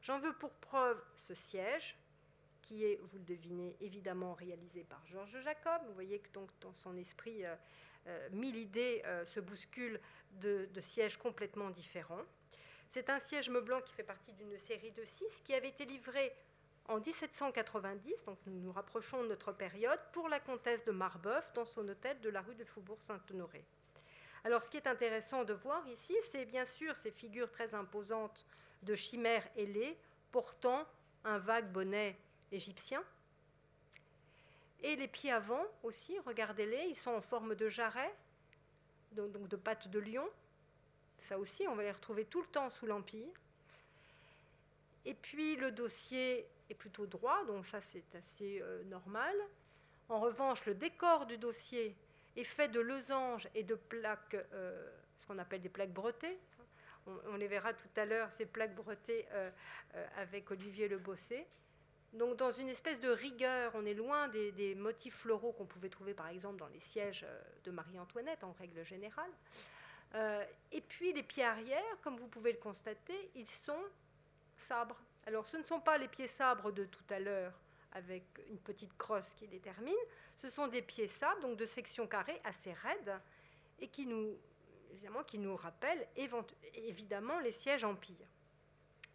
J'en 0.01 0.19
veux 0.19 0.33
pour 0.33 0.51
preuve 0.51 1.03
ce 1.15 1.33
siège, 1.33 1.97
qui 2.61 2.85
est, 2.85 2.99
vous 3.03 3.17
le 3.17 3.23
devinez, 3.23 3.75
évidemment 3.81 4.33
réalisé 4.33 4.83
par 4.83 5.03
Georges 5.07 5.41
Jacob. 5.43 5.81
Vous 5.87 5.93
voyez 5.93 6.19
que 6.19 6.29
donc 6.31 6.49
dans 6.61 6.73
son 6.73 6.95
esprit, 6.95 7.43
euh, 7.43 7.55
euh, 8.07 8.29
mille 8.31 8.55
idées 8.55 9.03
se 9.25 9.39
bousculent 9.39 9.99
de, 10.33 10.67
de, 10.71 10.81
sièges 10.81 11.17
complètement 11.17 11.69
différents. 11.69 12.23
C'est 12.87 13.09
un 13.09 13.19
siège 13.19 13.49
meublant 13.49 13.81
qui 13.81 13.93
fait 13.93 14.03
partie 14.03 14.33
d'une 14.33 14.57
série 14.57 14.91
de 14.91 15.03
six 15.05 15.41
qui 15.43 15.53
avait 15.53 15.69
été 15.69 15.85
livré 15.85 16.33
en 16.87 16.99
1790, 16.99 18.25
donc 18.25 18.37
nous 18.45 18.59
nous 18.59 18.71
rapprochons 18.71 19.23
de 19.23 19.29
notre 19.29 19.51
période, 19.51 19.99
pour 20.11 20.27
la 20.29 20.39
comtesse 20.39 20.83
de 20.85 20.91
Marbeuf 20.91 21.53
dans 21.53 21.65
son 21.65 21.87
hôtel 21.87 22.19
de 22.21 22.29
la 22.29 22.41
rue 22.41 22.55
de 22.55 22.65
Faubourg-Saint-Honoré. 22.65 23.63
Alors 24.43 24.63
ce 24.63 24.69
qui 24.69 24.77
est 24.77 24.87
intéressant 24.87 25.43
de 25.43 25.53
voir 25.53 25.87
ici, 25.87 26.15
c'est 26.21 26.45
bien 26.45 26.65
sûr 26.65 26.95
ces 26.95 27.11
figures 27.11 27.51
très 27.51 27.75
imposantes 27.75 28.45
de 28.81 28.95
chimères 28.95 29.47
ailées 29.55 29.97
portant 30.31 30.85
un 31.23 31.37
vague 31.37 31.71
bonnet 31.71 32.17
égyptien. 32.51 33.03
Et 34.83 34.95
les 34.95 35.07
pieds 35.07 35.31
avant 35.31 35.63
aussi, 35.83 36.17
regardez-les, 36.25 36.85
ils 36.89 36.95
sont 36.95 37.11
en 37.11 37.21
forme 37.21 37.53
de 37.55 37.69
jarret, 37.69 38.13
donc, 39.11 39.31
donc 39.31 39.47
de 39.47 39.55
pattes 39.55 39.89
de 39.89 39.99
lion. 39.99 40.27
Ça 41.19 41.37
aussi, 41.37 41.67
on 41.67 41.75
va 41.75 41.83
les 41.83 41.91
retrouver 41.91 42.25
tout 42.25 42.41
le 42.41 42.47
temps 42.47 42.71
sous 42.71 42.87
l'Empire. 42.87 43.29
Et 45.05 45.13
puis 45.13 45.55
le 45.55 45.71
dossier 45.71 46.47
est 46.71 46.75
plutôt 46.75 47.05
droit, 47.05 47.45
donc 47.45 47.65
ça 47.65 47.81
c'est 47.81 48.15
assez 48.15 48.61
euh, 48.61 48.83
normal. 48.85 49.35
En 50.09 50.19
revanche, 50.19 50.65
le 50.65 50.73
décor 50.73 51.25
du 51.25 51.37
dossier 51.37 51.95
est 52.35 52.43
fait 52.43 52.69
de 52.69 52.79
losanges 52.79 53.47
et 53.55 53.63
de 53.63 53.75
plaques, 53.75 54.35
euh, 54.53 54.89
ce 55.17 55.27
qu'on 55.27 55.37
appelle 55.37 55.61
des 55.61 55.69
plaques 55.69 55.93
brettées. 55.93 56.39
On, 57.07 57.35
les 57.35 57.47
verra 57.47 57.73
tout 57.73 57.89
à 57.95 58.05
l'heure, 58.05 58.31
ces 58.31 58.45
plaques 58.45 58.75
brettées 58.75 59.25
euh, 59.31 59.49
avec 60.17 60.51
Olivier 60.51 60.87
Le 60.87 60.99
Bossé. 60.99 61.47
Donc 62.13 62.37
dans 62.37 62.51
une 62.51 62.69
espèce 62.69 62.99
de 62.99 63.09
rigueur, 63.09 63.71
on 63.73 63.85
est 63.85 63.93
loin 63.93 64.27
des 64.27 64.75
motifs 64.75 65.15
floraux 65.15 65.53
qu'on 65.53 65.65
pouvait 65.65 65.89
trouver 65.89 66.13
par 66.13 66.27
exemple 66.27 66.57
dans 66.57 66.67
les 66.67 66.79
sièges 66.79 67.25
de 67.63 67.71
Marie-Antoinette 67.71 68.43
en 68.43 68.51
règle 68.51 68.83
générale. 68.83 69.31
et 70.71 70.81
puis 70.81 71.13
les 71.13 71.23
pieds 71.23 71.45
arrière, 71.45 71.97
comme 72.03 72.17
vous 72.17 72.27
pouvez 72.27 72.51
le 72.51 72.59
constater, 72.59 73.31
ils 73.33 73.47
sont 73.47 73.81
sabres. 74.57 75.01
Alors 75.27 75.47
ce 75.47 75.57
ne 75.57 75.63
sont 75.63 75.79
pas 75.79 75.97
les 75.97 76.07
pieds 76.07 76.27
sabres 76.27 76.71
de 76.71 76.85
tout 76.85 77.03
à 77.09 77.19
l'heure 77.19 77.53
avec 77.93 78.23
une 78.49 78.57
petite 78.57 78.97
crosse 78.97 79.29
qui 79.35 79.47
les 79.47 79.59
termine, 79.59 79.93
ce 80.35 80.49
sont 80.49 80.67
des 80.67 80.81
pieds 80.81 81.07
sabres, 81.07 81.41
donc 81.41 81.57
de 81.57 81.65
section 81.65 82.07
carrée 82.07 82.39
assez 82.43 82.73
raides, 82.73 83.19
et 83.79 83.87
qui 83.87 84.05
nous, 84.07 84.37
rappellent 85.55 86.07
évidemment 86.15 87.39
les 87.39 87.51
sièges 87.51 87.83
empires. 87.83 88.27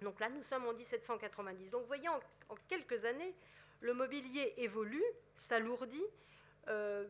Donc 0.03 0.21
là, 0.21 0.29
nous 0.29 0.43
sommes 0.43 0.67
en 0.67 0.75
1790. 0.75 1.71
Donc 1.71 1.83
vous 1.83 1.87
voyez, 1.87 2.09
en, 2.09 2.21
quelques 2.69 3.05
années, 3.05 3.35
le 3.81 3.95
mobilier 3.95 4.53
évolue, 4.59 5.05
s'alourdit 5.35 6.05
euh, 6.69 7.07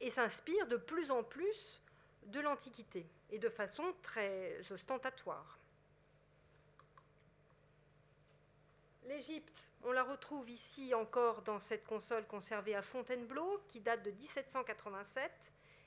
et 0.00 0.10
s'inspire 0.10 0.66
de 0.66 0.76
plus 0.76 1.10
en 1.10 1.22
plus 1.22 1.82
de 2.26 2.40
l'Antiquité, 2.40 3.06
et 3.30 3.38
de 3.38 3.48
façon 3.48 3.90
très 4.02 4.60
ostentatoire. 4.70 5.58
L'Égypte, 9.06 9.62
on 9.84 9.92
la 9.92 10.02
retrouve 10.02 10.50
ici 10.50 10.92
encore 10.92 11.42
dans 11.42 11.60
cette 11.60 11.84
console 11.84 12.26
conservée 12.26 12.74
à 12.74 12.82
Fontainebleau, 12.82 13.62
qui 13.68 13.80
date 13.80 14.02
de 14.02 14.10
1787 14.10 15.30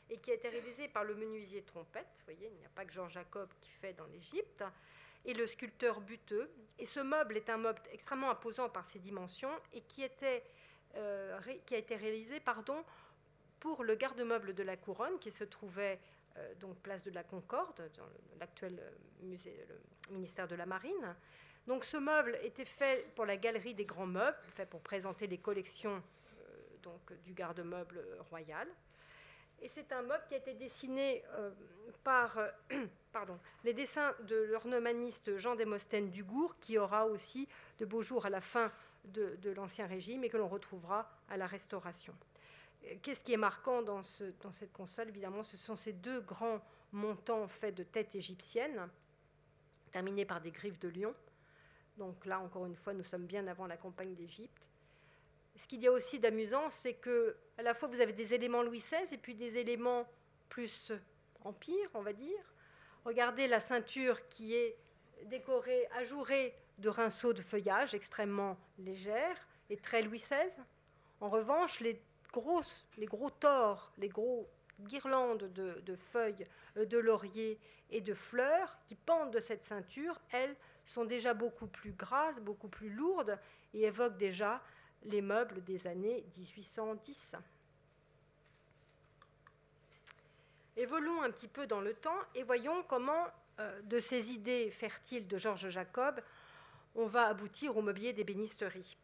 et 0.09 0.17
qui 0.19 0.31
a 0.31 0.35
été 0.35 0.47
réalisée 0.47 0.87
par 0.87 1.03
le 1.03 1.15
menuisier 1.15 1.63
Trompette. 1.63 2.07
Vous 2.19 2.33
voyez, 2.33 2.47
il 2.47 2.57
n'y 2.57 2.65
a 2.65 2.69
pas 2.69 2.85
que 2.85 2.93
Jean 2.93 3.09
Jacob 3.09 3.49
qui 3.59 3.71
fait 3.71 3.93
dans 3.93 4.05
l'Égypte, 4.05 4.63
et 5.25 5.33
le 5.33 5.45
sculpteur 5.47 5.99
Buteux. 5.99 6.49
Et 6.77 6.85
ce 6.85 7.01
meuble 7.01 7.35
est 7.35 7.49
un 7.49 7.57
meuble 7.57 7.81
extrêmement 7.91 8.29
imposant 8.29 8.69
par 8.69 8.85
ses 8.85 8.99
dimensions 8.99 9.51
et 9.73 9.81
qui, 9.81 10.07
euh, 10.95 11.39
a 11.39 11.75
été 11.75 11.95
réalisé 11.97 12.41
pour 13.59 13.83
le 13.83 13.95
garde-meuble 13.95 14.53
de 14.53 14.63
la 14.63 14.77
couronne 14.77 15.19
qui 15.19 15.31
se 15.31 15.43
trouvait 15.43 15.99
euh, 16.37 16.55
donc 16.55 16.77
place 16.77 17.03
de 17.03 17.11
la 17.11 17.23
Concorde, 17.23 17.91
dans 17.97 18.07
l'actuel 18.39 18.81
le 19.21 20.13
ministère 20.13 20.47
de 20.47 20.55
la 20.55 20.65
Marine. 20.65 21.15
Donc 21.69 21.85
ce 21.85 21.97
meuble 21.97 22.39
était 22.41 22.65
fait 22.65 23.13
pour 23.13 23.27
la 23.27 23.37
galerie 23.37 23.75
des 23.75 23.85
grands 23.85 24.07
meubles, 24.07 24.35
fait 24.55 24.65
pour 24.65 24.81
présenter 24.81 25.27
les 25.27 25.37
collections 25.37 26.01
euh, 26.01 26.43
donc, 26.81 27.13
du 27.23 27.33
garde-meuble 27.33 28.03
royal. 28.31 28.67
Et 29.61 29.67
c'est 29.67 29.91
un 29.91 30.01
meuble 30.01 30.23
qui 30.27 30.33
a 30.33 30.37
été 30.37 30.55
dessiné 30.55 31.23
euh, 31.35 31.51
par 32.03 32.39
euh, 32.39 32.49
les 33.63 33.75
dessins 33.75 34.15
de 34.21 34.35
l'ornemaniste 34.35 35.37
Jean 35.37 35.53
Desmostènes 35.53 36.09
Dugour, 36.09 36.57
qui 36.59 36.79
aura 36.79 37.05
aussi 37.05 37.47
de 37.77 37.85
beaux 37.85 38.01
jours 38.01 38.25
à 38.25 38.31
la 38.31 38.41
fin 38.41 38.71
de, 39.05 39.37
l'Ancien 39.55 39.85
Régime 39.85 40.23
et 40.23 40.29
que 40.29 40.37
l'on 40.37 40.47
retrouvera 40.47 41.07
à 41.29 41.37
la 41.37 41.45
Restauration. 41.45 42.15
Qu'est-ce 43.03 43.21
qui 43.21 43.33
est 43.33 43.37
marquant 43.37 43.83
dans 43.83 44.01
cette 44.01 44.73
console? 44.73 45.09
Évidemment, 45.09 45.43
ce 45.43 45.55
sont 45.55 45.75
ces 45.75 45.93
deux 45.93 46.21
grands 46.21 46.61
montants 46.93 47.47
faits 47.47 47.75
de 47.75 47.83
têtes 47.83 48.15
égyptiennes, 48.15 48.89
terminés 49.91 50.25
par 50.25 50.41
des 50.41 50.49
griffes 50.49 50.79
de 50.79 50.89
lion. 50.89 51.13
Donc 51.99 52.25
là, 52.25 52.39
encore 52.39 52.65
une 52.65 52.77
fois, 52.77 52.93
nous 52.93 53.03
sommes 53.03 53.25
bien 53.25 53.45
avant 53.47 53.67
la 53.67 53.75
campagne 53.75 54.15
d'Égypte. 54.15 54.71
Ce 55.57 55.67
qu'il 55.67 55.81
y 55.81 55.87
a 55.87 55.91
aussi 55.91 56.17
d'amusant, 56.17 56.69
c'est 56.69 56.93
que 56.93 57.35
à 57.57 57.61
la 57.61 57.73
fois 57.73 57.89
vous 57.89 57.99
avez 57.99 58.13
des 58.13 58.33
éléments 58.33 58.63
Louis 58.63 58.79
XVI 58.79 59.13
et 59.13 59.17
puis 59.17 59.35
des 59.35 59.57
éléments 59.57 60.07
plus 60.47 60.93
empire, 61.43 61.89
on 61.93 62.01
va 62.01 62.13
dire. 62.13 62.53
Regardez 63.03 63.47
la 63.47 63.59
ceinture 63.59 64.29
qui 64.29 64.55
est 64.55 64.77
décorée, 65.25 65.87
ajourée 65.97 66.55
de 66.77 66.87
rinceaux 66.87 67.33
de 67.33 67.41
feuillage 67.41 67.93
extrêmement 67.93 68.57
légères 68.77 69.47
et 69.69 69.75
très 69.75 70.01
Louis 70.01 70.19
XVI. 70.19 70.49
En 71.19 71.27
revanche, 71.27 71.81
les, 71.81 72.01
grosses, 72.31 72.87
les 72.97 73.07
gros 73.07 73.29
tors, 73.29 73.91
les 73.97 74.07
gros 74.07 74.49
guirlandes 74.79 75.51
de, 75.51 75.81
de, 75.85 75.95
feuilles 75.97 76.47
euh, 76.77 76.85
de 76.85 76.97
laurier 76.97 77.59
et 77.89 77.99
de 77.99 78.13
fleurs 78.13 78.77
qui 78.85 78.95
pendent 78.95 79.31
de 79.31 79.41
cette 79.41 79.63
ceinture, 79.63 80.21
elles 80.31 80.55
sont 80.89 81.05
déjà 81.05 81.33
beaucoup 81.33 81.67
plus 81.67 81.91
grasses, 81.91 82.39
beaucoup 82.41 82.67
plus 82.67 82.89
lourdes 82.89 83.37
et 83.73 83.83
évoquent 83.83 84.17
déjà 84.17 84.61
les 85.03 85.21
meubles 85.21 85.63
des 85.63 85.85
années 85.85 86.25
1810. 86.35 87.33
Évoluons 90.77 91.21
un 91.21 91.29
petit 91.29 91.47
peu 91.47 91.67
dans 91.67 91.81
le 91.81 91.93
temps 91.93 92.17
et 92.33 92.43
voyons 92.43 92.83
comment, 92.87 93.27
euh, 93.59 93.81
de 93.83 93.99
ces 93.99 94.33
idées 94.33 94.71
fertiles 94.71 95.27
de 95.27 95.37
Georges 95.37 95.69
Jacob, 95.69 96.21
on 96.95 97.05
va 97.05 97.27
aboutir 97.27 97.77
au 97.77 97.81
mobilier 97.81 98.13
d'ébénisterie. 98.13 98.97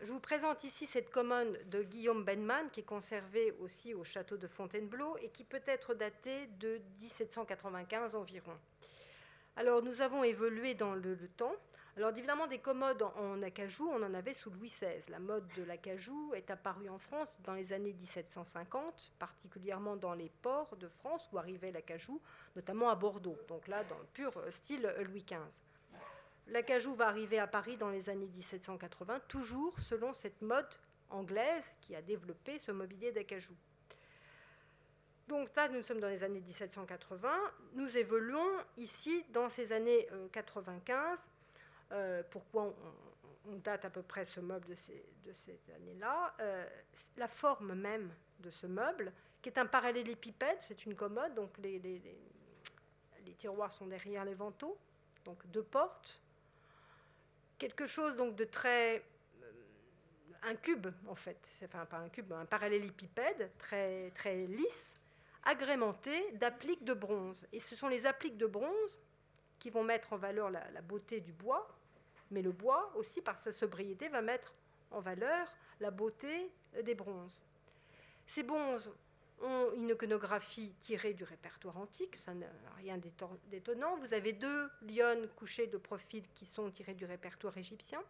Je 0.00 0.12
vous 0.12 0.20
présente 0.20 0.64
ici 0.64 0.86
cette 0.86 1.10
commode 1.10 1.68
de 1.68 1.82
Guillaume 1.82 2.24
Benman, 2.24 2.70
qui 2.70 2.80
est 2.80 2.84
conservée 2.84 3.52
aussi 3.60 3.92
au 3.92 4.04
château 4.04 4.36
de 4.36 4.46
Fontainebleau 4.46 5.18
et 5.18 5.28
qui 5.28 5.44
peut 5.44 5.62
être 5.66 5.92
datée 5.92 6.46
de 6.58 6.80
1795 7.00 8.14
environ. 8.14 8.56
Alors, 9.58 9.82
nous 9.82 10.02
avons 10.02 10.22
évolué 10.22 10.76
dans 10.76 10.94
le, 10.94 11.16
temps. 11.36 11.56
Alors, 11.96 12.10
évidemment, 12.10 12.46
des 12.46 12.60
commodes 12.60 13.02
en, 13.02 13.42
acajou, 13.42 13.90
on 13.92 14.00
en 14.04 14.14
avait 14.14 14.32
sous 14.32 14.50
Louis 14.50 14.68
XVI. 14.68 15.10
La 15.10 15.18
mode 15.18 15.48
de 15.56 15.64
l'acajou 15.64 16.32
est 16.32 16.48
apparue 16.52 16.88
en 16.88 16.98
France 16.98 17.42
dans 17.42 17.54
les 17.54 17.72
années 17.72 17.92
1750, 17.92 19.10
particulièrement 19.18 19.96
dans 19.96 20.14
les 20.14 20.30
ports 20.42 20.76
de 20.76 20.86
France 20.86 21.28
où 21.32 21.38
arrivait 21.38 21.72
l'acajou, 21.72 22.20
notamment 22.54 22.88
à 22.88 22.94
Bordeaux. 22.94 23.36
Donc 23.48 23.66
là, 23.66 23.82
dans 23.82 23.98
le 23.98 24.06
pur 24.12 24.30
style 24.50 24.94
Louis 25.00 25.24
XV. 25.24 25.60
L'acajou 26.46 26.94
va 26.94 27.08
arriver 27.08 27.40
à 27.40 27.48
Paris 27.48 27.76
dans 27.76 27.90
les 27.90 28.08
années 28.08 28.28
1780, 28.28 29.18
toujours 29.26 29.80
selon 29.80 30.12
cette 30.12 30.40
mode 30.40 30.72
anglaise 31.10 31.74
qui 31.80 31.96
a 31.96 32.02
développé 32.02 32.60
ce 32.60 32.70
mobilier 32.70 33.10
d'acajou. 33.10 33.56
Donc 35.28 35.54
là, 35.54 35.68
nous 35.68 35.82
sommes 35.82 36.00
dans 36.00 36.08
les 36.08 36.24
années 36.24 36.40
1780. 36.40 37.30
Nous 37.74 37.98
évoluons 37.98 38.64
ici 38.78 39.24
dans 39.28 39.50
ces 39.50 39.72
années 39.72 40.08
95. 40.32 41.18
Euh, 41.92 41.94
euh, 41.94 42.22
pourquoi 42.30 42.74
on, 43.46 43.56
date 43.56 43.84
à 43.84 43.90
peu 43.90 44.02
près 44.02 44.24
ce 44.24 44.40
meuble 44.40 44.66
de 44.66 44.74
ces, 44.74 45.04
de 45.24 45.72
années-là 45.74 46.34
euh, 46.40 46.66
La 47.16 47.28
forme 47.28 47.74
même 47.74 48.10
de 48.40 48.50
ce 48.50 48.66
meuble, 48.66 49.12
qui 49.42 49.48
est 49.50 49.58
un 49.58 49.66
parallélépipède, 49.66 50.56
c'est 50.60 50.84
une 50.84 50.94
commode, 50.94 51.34
donc 51.34 51.56
les, 51.58 51.78
les, 51.78 53.34
tiroirs 53.38 53.72
sont 53.72 53.86
derrière 53.86 54.24
les 54.24 54.34
vantaux, 54.34 54.76
donc 55.24 55.46
deux 55.46 55.62
portes, 55.62 56.20
quelque 57.56 57.86
chose 57.86 58.16
donc 58.16 58.34
de 58.34 58.44
très 58.44 59.04
un 60.42 60.56
cube 60.56 60.88
en 61.06 61.14
fait, 61.14 61.38
enfin 61.64 61.86
pas 61.86 61.98
un 61.98 62.08
cube, 62.08 62.32
un 62.32 62.46
parallélépipède 62.46 63.50
très 63.58 64.10
très 64.10 64.46
lisse, 64.46 64.97
agrémenté 65.48 66.30
d'appliques 66.32 66.84
de 66.84 66.92
bronze. 66.92 67.46
Et 67.52 67.60
ce 67.60 67.74
sont 67.74 67.88
les 67.88 68.04
appliques 68.04 68.36
de 68.36 68.46
bronze 68.46 68.98
qui 69.58 69.70
vont 69.70 69.82
mettre 69.82 70.12
en 70.12 70.18
valeur 70.18 70.50
la, 70.50 70.82
beauté 70.82 71.20
du 71.20 71.32
bois, 71.32 71.66
mais 72.30 72.42
le 72.42 72.52
bois 72.52 72.92
aussi, 72.96 73.22
par 73.22 73.38
sa 73.38 73.50
sobriété, 73.50 74.08
va 74.10 74.20
mettre 74.20 74.52
en 74.90 75.00
valeur 75.00 75.48
la 75.80 75.90
beauté 75.90 76.52
des 76.84 76.94
bronzes. 76.94 77.40
Ces 78.26 78.42
bronzes 78.42 78.92
ont 79.40 79.72
une 79.74 79.88
iconographie 79.88 80.74
tirée 80.80 81.14
du 81.14 81.24
répertoire 81.24 81.78
antique, 81.78 82.16
ça 82.16 82.34
n'a 82.34 82.46
rien 82.76 83.00
d'étonnant. 83.46 83.96
Vous 83.96 84.12
avez 84.12 84.34
deux 84.34 84.68
lionnes 84.82 85.28
couchées 85.36 85.66
de 85.66 85.78
profil 85.78 86.24
qui 86.34 86.44
sont 86.44 86.70
tirées 86.70 86.94
du 86.94 87.06
répertoire 87.06 87.56
égyptien. 87.56 88.02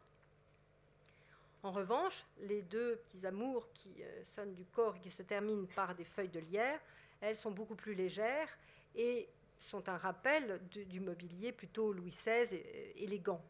En 1.62 1.71
revanche, 1.71 2.25
les 2.40 2.62
deux 2.62 2.97
petits 2.97 3.26
amours 3.26 3.73
qui 3.73 3.90
euh, 4.00 4.25
sonnent 4.25 4.54
du 4.54 4.64
corps 4.64 4.97
et 4.97 5.00
qui 5.00 5.11
se 5.11 5.23
terminent 5.23 5.66
par 5.75 5.95
des 5.95 6.04
feuilles 6.04 6.28
de 6.28 6.40
lierre 6.40 6.80
elles 7.20 7.37
sont 7.37 7.50
beaucoup 7.50 7.75
plus 7.75 7.94
légères 7.94 8.48
et 8.94 9.28
sont 9.60 9.88
un 9.88 9.96
rappel 9.96 10.60
du 10.70 11.00
mobilier 11.00 11.52
plutôt 11.52 11.92
Louis 11.92 12.10
XVI 12.10 12.54
euh, 12.54 12.92
élégant. 12.96 13.42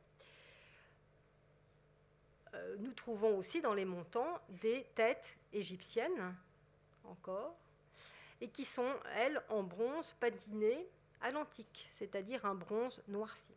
Euh, 2.55 2.77
nous 2.79 2.93
trouvons 2.93 3.37
aussi 3.37 3.61
dans 3.61 3.75
les 3.75 3.85
montants 3.85 4.41
des 4.49 4.85
têtes 4.95 5.37
égyptiennes, 5.53 6.35
encore, 7.05 7.57
et 8.41 8.49
qui 8.49 8.65
sont, 8.65 8.95
elles, 9.17 9.43
en 9.49 9.63
bronze 9.63 10.15
patiné 10.21 10.89
à 11.21 11.31
l'antique, 11.31 11.89
c'est-à-dire 11.95 12.45
un 12.45 12.55
bronze 12.55 13.03
noirci. 13.09 13.55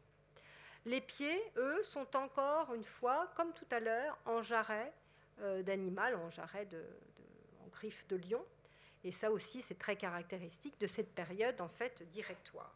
Les 0.86 1.02
pieds, 1.02 1.42
eux, 1.58 1.84
sont 1.84 2.16
encore 2.16 2.74
une 2.74 2.84
fois, 2.84 3.32
comme 3.36 3.54
tout 3.54 3.68
à 3.72 3.80
l'heure, 3.80 4.18
en 4.26 4.42
jarret 4.42 4.92
euh, 5.40 5.62
d'animal, 5.62 6.16
en 6.16 6.30
jarret 6.30 6.66
de, 6.66 6.84
en 7.64 7.68
griffe 7.68 8.08
de 8.08 8.16
lion, 8.18 8.44
et 9.04 9.12
ça 9.12 9.32
aussi, 9.32 9.62
c'est 9.62 9.78
très 9.78 9.96
caractéristique 9.96 10.80
de 10.80 10.88
cette 10.88 11.14
période, 11.14 11.60
en 11.60 11.70
fait, 11.70 12.04
directoire. 12.10 12.76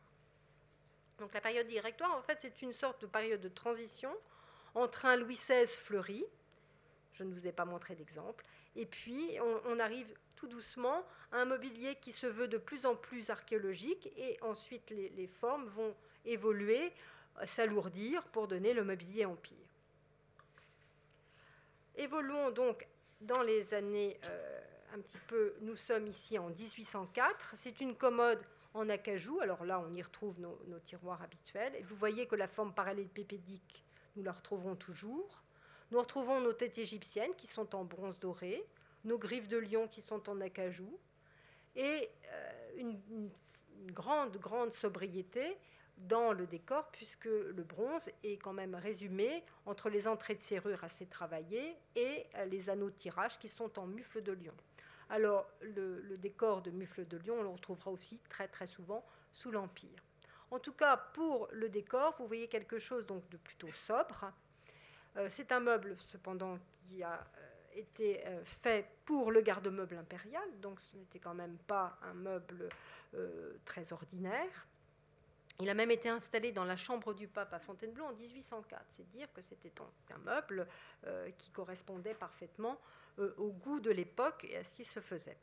Donc 1.20 1.34
la 1.34 1.42
période 1.42 1.68
directoire, 1.68 2.16
en 2.16 2.22
fait, 2.22 2.40
c'est 2.42 2.62
une 2.62 2.74
sorte 2.74 3.02
de 3.02 3.08
période 3.08 3.42
de 3.42 3.50
transition 3.50 4.14
entre 4.74 5.06
un 5.06 5.16
Louis 5.16 5.36
XVI 5.36 5.66
fleuri, 5.66 6.26
je 7.14 7.24
ne 7.24 7.34
vous 7.34 7.48
ai 7.48 7.54
pas 7.54 7.64
montré 7.64 7.96
d'exemple, 7.96 8.44
et 8.76 8.86
puis 8.86 9.38
on, 9.66 9.80
arrive 9.80 10.14
tout 10.36 10.48
doucement 10.48 11.06
à 11.32 11.38
un 11.38 11.46
mobilier 11.46 11.96
qui 11.96 12.12
se 12.12 12.28
veut 12.28 12.50
de 12.50 12.58
plus 12.58 12.86
en 12.86 12.96
plus 12.96 13.30
archéologique, 13.30 14.12
et 14.18 14.38
ensuite 14.42 14.90
les, 14.90 15.28
formes 15.28 15.68
vont 15.68 15.96
évoluer, 16.26 16.92
s'alourdir 17.46 18.24
pour 18.28 18.48
donner 18.48 18.74
le 18.74 18.84
mobilier 18.84 19.26
empire. 19.26 19.58
Évoluons 21.96 22.52
donc 22.52 22.86
dans 23.22 23.42
les 23.42 23.74
années 23.74 24.20
euh, 24.26 24.62
un 24.96 25.02
petit 25.02 25.20
peu, 25.28 25.54
nous 25.62 25.76
sommes 25.76 26.08
ici 26.08 26.40
en 26.40 26.48
1804. 26.50 27.56
C'est 27.58 27.82
une 27.82 27.96
commode 27.96 28.42
en 28.74 28.88
acajou. 28.88 29.42
Alors 29.42 29.66
là, 29.66 29.80
on 29.86 29.92
y 29.94 30.02
retrouve 30.02 30.40
nos, 30.40 30.80
tiroirs 30.86 31.22
habituels. 31.22 31.74
Vous 31.84 31.98
voyez 31.98 32.28
que 32.28 32.36
la 32.36 32.48
forme 32.48 32.74
parallélépipédique, 32.74 33.84
nous 34.16 34.24
la 34.24 34.32
retrouvons 34.32 34.76
toujours. 34.76 35.44
Nous 35.92 36.00
retrouvons 36.00 36.40
nos 36.40 36.54
têtes 36.54 36.78
égyptiennes 36.78 37.36
qui 37.36 37.46
sont 37.46 37.76
en 37.76 37.84
bronze 37.84 38.20
doré, 38.20 38.66
nos 39.04 39.18
griffes 39.18 39.50
de 39.50 39.58
lion 39.58 39.88
qui 39.90 40.02
sont 40.02 40.30
en 40.30 40.40
acajou, 40.40 40.98
et 41.76 42.10
euh, 42.32 42.72
une, 42.78 43.00
une, 43.10 43.92
grande, 43.92 44.38
grande 44.38 44.72
sobriété 44.72 45.58
dans 45.98 46.32
le 46.32 46.48
décor, 46.48 46.88
puisque 46.92 47.26
le 47.26 47.64
bronze 47.64 48.10
est 48.24 48.38
quand 48.38 48.54
même 48.54 48.76
résumé 48.76 49.44
entre 49.66 49.90
les 49.90 50.08
entrées 50.08 50.36
de 50.36 50.42
serrure 50.42 50.84
assez 50.84 51.06
travaillées 51.06 51.76
et 51.96 52.26
euh, 52.36 52.46
les 52.46 52.70
anneaux 52.70 52.90
de 52.90 52.96
tirage 52.96 53.38
qui 53.38 53.50
sont 53.50 53.78
en 53.78 53.86
mufle 53.86 54.24
de 54.24 54.32
lion. 54.32 54.54
Alors, 55.10 55.50
le, 55.62 56.18
décor 56.18 56.62
de 56.62 56.72
Mufle 56.72 57.08
de 57.08 57.18
Lyon, 57.18 57.38
on 57.40 57.44
le 57.44 57.50
retrouvera 57.50 57.92
aussi 57.92 58.20
très 58.30 58.48
très 58.48 58.68
souvent 58.68 59.06
sous 59.32 59.52
l'Empire. 59.52 60.04
En 60.52 60.60
tout 60.60 60.74
cas, 60.74 60.98
pour 60.98 61.48
le 61.52 61.70
décor, 61.70 62.16
vous 62.18 62.28
voyez 62.28 62.48
quelque 62.48 62.80
chose 62.80 63.06
donc 63.06 63.28
de 63.30 63.38
plutôt 63.38 63.72
sobre. 63.72 64.32
Euh, 65.18 65.28
c'est 65.30 65.52
un 65.52 65.60
meuble, 65.60 65.96
cependant, 66.00 66.58
qui 66.72 67.04
a 67.04 67.14
euh, 67.14 67.80
été 67.80 68.26
euh, 68.26 68.44
fait 68.44 68.88
pour 69.06 69.32
le 69.32 69.42
garde-meuble 69.42 69.98
impérial, 69.98 70.48
donc 70.62 70.82
ce 70.82 70.98
n'était 70.98 71.20
quand 71.20 71.34
même 71.34 71.58
pas 71.68 71.98
un 72.02 72.14
meuble 72.14 72.70
très 73.64 73.94
ordinaire. 73.94 74.68
Il 75.60 75.70
a 75.70 75.74
même 75.74 75.92
été 75.92 76.10
installé 76.10 76.52
dans 76.52 76.66
la 76.66 76.76
chambre 76.76 77.14
du 77.14 77.28
pape 77.28 77.54
à 77.54 77.60
Fontainebleau 77.60 78.04
en 78.06 78.14
1804. 78.14 78.86
C'est 78.90 79.10
dire 79.10 79.32
que 79.34 79.42
c'était 79.42 79.72
un 80.14 80.18
meuble 80.20 80.68
qui 81.38 81.50
correspondait 81.52 82.14
parfaitement 82.14 82.78
euh, 83.20 83.34
au 83.38 83.52
goût 83.52 83.80
de 83.80 83.92
l'époque 83.92 84.46
et 84.50 84.58
à 84.58 84.64
ce 84.66 84.74
qui 84.74 84.84
se 84.84 85.00
faisait. 85.00 85.38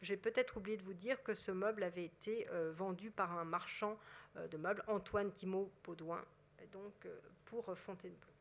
J'ai 0.00 0.16
peut-être 0.16 0.56
oublié 0.56 0.78
de 0.78 0.82
vous 0.82 0.94
dire 0.94 1.22
que 1.22 1.34
ce 1.34 1.50
meuble 1.50 1.82
avait 1.82 2.04
été 2.04 2.48
euh, 2.48 2.72
vendu 2.72 3.10
par 3.10 3.36
un 3.36 3.44
marchand 3.44 3.98
euh, 4.36 4.48
de 4.48 4.56
meubles, 4.56 4.82
Antoine 4.86 5.30
Thibault 5.30 5.70
Baudouin, 5.84 6.24
donc 6.72 7.06
pour 7.44 7.76
Fontainebleau. 7.76 8.32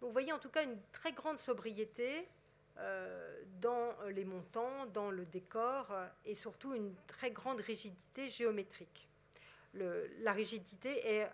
vous 0.00 0.12
voyez 0.12 0.32
en 0.32 0.38
tout 0.38 0.50
cas 0.50 0.62
une 0.62 0.78
très 0.92 1.12
grande 1.12 1.38
sobriété 1.38 2.28
dans 3.60 3.94
les 4.08 4.24
montants, 4.24 4.86
dans 4.86 5.10
le 5.10 5.26
décor 5.26 5.94
et 6.24 6.34
surtout 6.34 6.74
une 6.74 6.94
très 7.06 7.30
grande 7.30 7.60
rigidité 7.60 8.28
géométrique. 8.30 9.08
La 9.74 10.32
rigidité 10.32 11.06
est 11.06 11.30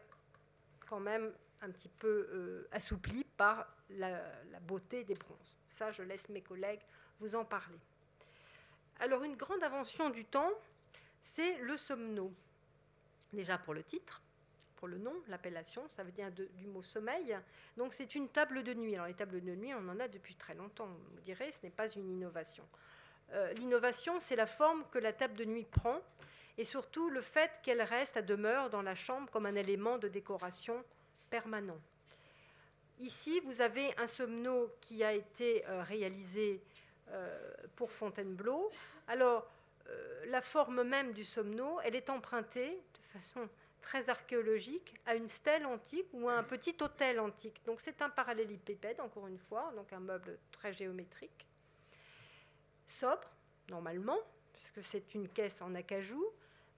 quand 0.89 1.01
même 1.01 1.33
un 1.61 1.71
petit 1.71 1.89
peu 1.89 2.67
assouplie 2.73 3.25
par 3.37 3.67
la, 3.91 4.21
beauté 4.61 5.05
des 5.05 5.15
bronzes. 5.15 5.57
Ça, 5.71 5.91
je 5.91 6.03
laisse 6.03 6.29
mes 6.29 6.43
collègues 6.43 6.81
vous 7.21 7.35
en 7.35 7.45
parler. 7.45 7.79
Alors, 9.01 9.23
une 9.25 9.37
grande 9.37 9.63
invention 9.63 10.11
du 10.11 10.25
temps, 10.25 10.51
c'est 11.23 11.59
le 11.59 11.77
somno. 11.77 12.33
Déjà 13.33 13.59
pour 13.59 13.75
le 13.75 13.83
titre, 13.83 14.23
pour 14.77 14.89
le 14.89 14.99
nom, 14.99 15.15
l'appellation, 15.29 15.83
ça 15.89 16.03
veut 16.03 16.13
dire 16.13 16.31
du 16.31 16.67
mot 16.67 16.83
sommeil. 16.83 17.37
Donc, 17.77 17.95
c'est 17.95 18.15
une 18.15 18.29
table 18.29 18.63
de 18.63 18.75
nuit. 18.75 18.95
Alors, 18.95 19.07
les 19.07 19.15
tables 19.15 19.41
de 19.43 19.55
nuit, 19.55 19.75
on 19.75 19.89
en 19.89 20.01
a 20.01 20.09
depuis 20.09 20.35
très 20.35 20.55
longtemps, 20.55 20.87
vous 20.87 21.21
direz, 21.21 21.51
ce 21.53 21.59
n'est 21.65 21.71
pas 21.71 21.89
une 21.89 22.11
innovation. 22.11 22.65
Euh, 23.33 23.53
l'innovation, 23.55 24.21
c'est 24.21 24.37
la 24.37 24.47
forme 24.47 24.85
que 24.91 24.99
la 24.99 25.13
table 25.13 25.35
de 25.35 25.45
nuit 25.45 25.65
prend 25.65 26.01
et 26.59 26.65
surtout 26.65 27.09
le 27.09 27.23
fait 27.23 27.51
qu'elle 27.63 27.81
reste 27.81 28.17
à 28.17 28.23
demeure 28.23 28.69
dans 28.69 28.83
la 28.83 28.97
chambre 28.97 29.31
comme 29.31 29.47
un 29.47 29.55
élément 29.55 29.97
de 29.97 30.09
décoration 30.09 30.85
permanent. 31.31 31.81
Ici, 32.99 33.41
vous 33.45 33.61
avez 33.61 33.97
un 33.97 34.09
somno 34.09 34.75
qui 34.81 35.05
a 35.05 35.13
été 35.13 35.65
euh, 35.67 35.83
réalisé 35.85 36.61
euh, 37.11 37.55
pour 37.77 37.93
Fontainebleau. 37.93 38.71
Alors, 39.07 39.49
euh, 39.89 40.25
la 40.27 40.41
forme 40.41 40.83
même 40.83 41.13
du 41.13 41.25
somno, 41.25 41.79
elle 41.85 41.95
est 41.95 42.11
empruntée 42.11 42.71
de 42.71 43.19
façon 43.19 43.49
très 43.81 44.09
archéologique 44.09 44.95
à 45.07 45.15
une 45.15 45.29
stèle 45.29 45.65
antique 45.65 46.09
ou 46.13 46.29
à 46.29 46.35
un 46.35 46.43
petit 46.43 46.77
hôtel 46.81 47.21
antique. 47.21 47.63
Donc 47.67 47.81
c'est 47.81 48.03
un 48.03 48.11
parallélépipède, 48.11 49.01
encore 49.01 49.29
une 49.29 49.39
fois, 49.39 49.73
donc 49.77 49.93
un 49.93 50.01
meuble 50.01 50.37
très 50.51 50.73
géométrique, 50.73 51.47
sobre, 52.89 53.31
normalement, 53.69 54.19
puisque 54.53 54.83
c'est 54.83 55.15
une 55.15 55.29
caisse 55.29 55.63
en 55.63 55.75
acajou, 55.77 56.27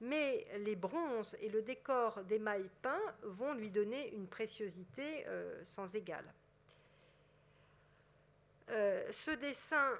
mais 0.00 0.46
les 0.58 0.76
bronzes 0.76 1.36
et 1.40 1.48
le 1.48 1.62
décor 1.62 2.24
d'émail 2.24 2.68
peint 2.82 3.14
vont 3.22 3.54
lui 3.54 3.70
donner 3.70 4.14
une 4.14 4.26
préciosité 4.26 5.26
sans 5.62 5.94
égale. 5.94 6.32
ce 8.68 9.36
dessin, 9.36 9.90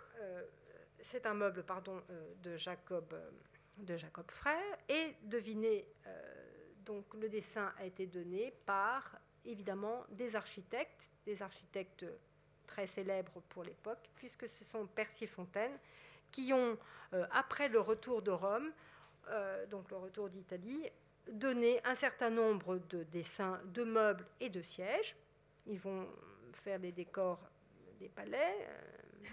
c'est 1.01 1.27
un 1.27 1.35
meuble 1.35 1.63
pardon, 1.63 2.03
de 2.43 2.57
Jacob 2.57 3.15
de 3.81 3.97
Frère. 4.29 4.79
Et 4.89 5.17
devinez, 5.23 5.87
euh, 6.07 6.45
donc 6.85 7.13
le 7.15 7.29
dessin 7.29 7.73
a 7.79 7.85
été 7.85 8.07
donné 8.07 8.53
par 8.67 9.19
évidemment 9.45 10.05
des 10.11 10.37
architectes, 10.37 11.13
des 11.25 11.43
architectes 11.43 12.07
très 12.67 12.87
célèbres 12.87 13.41
pour 13.49 13.65
l'époque, 13.65 14.11
puisque 14.15 14.49
ce 14.49 14.65
sont 14.65 14.87
Percier-Fontaine 14.87 15.77
qui 16.31 16.53
ont, 16.53 16.79
euh, 17.15 17.27
après 17.33 17.69
le 17.69 17.81
retour 17.81 18.23
de 18.23 18.31
Rome, 18.31 18.71
euh, 19.31 19.67
donc 19.67 19.91
le 19.91 19.97
retour 19.97 20.29
d'Italie, 20.29 20.91
donné 21.31 21.81
un 21.85 21.95
certain 21.95 22.31
nombre 22.31 22.79
de 22.89 23.05
dessins 23.05 23.61
de 23.67 23.85
meubles 23.85 24.27
et 24.41 24.51
de 24.51 24.63
sièges. 24.63 25.17
Ils 25.67 25.79
vont 25.79 26.07
faire 26.53 26.79
les 26.79 26.93
décors 26.93 27.41
des 27.99 28.09
palais, 28.09 28.69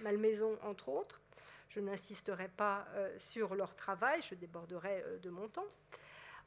Malmaison 0.03 0.57
entre 0.61 0.89
autres. 0.89 1.21
Je 1.69 1.79
n'insisterai 1.79 2.47
pas 2.47 2.87
euh, 2.93 3.13
sur 3.17 3.55
leur 3.55 3.75
travail, 3.75 4.21
je 4.21 4.35
déborderai 4.35 5.03
euh, 5.05 5.17
de 5.19 5.29
mon 5.29 5.47
temps. 5.47 5.67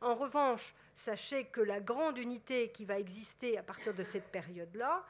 En 0.01 0.15
revanche, 0.15 0.75
sachez 0.95 1.45
que 1.47 1.61
la 1.61 1.81
grande 1.81 2.19
unité 2.19 2.71
qui 2.71 2.85
va 2.85 2.99
exister 2.99 3.59
à 3.59 3.63
partir 3.63 3.93
de 3.93 4.03
cette 4.03 4.31
période-là, 4.31 5.05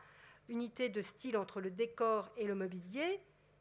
unité 0.49 0.89
de 0.89 1.01
style 1.01 1.37
entre 1.37 1.61
le 1.61 1.71
décor 1.71 2.29
et 2.37 2.45
le 2.45 2.57
mobilier, 2.57 3.21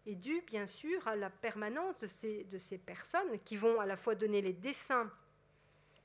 est 0.09 0.15
due 0.15 0.41
bien 0.41 0.65
sûr 0.65 1.07
à 1.07 1.15
la 1.15 1.29
permanence 1.29 1.97
de 1.97 2.07
ces, 2.07 2.77
personnes 2.77 3.39
qui 3.43 3.55
vont 3.55 3.79
à 3.79 3.85
la 3.85 3.95
fois 3.95 4.15
donner 4.15 4.41
les 4.41 4.53
dessins 4.53 5.09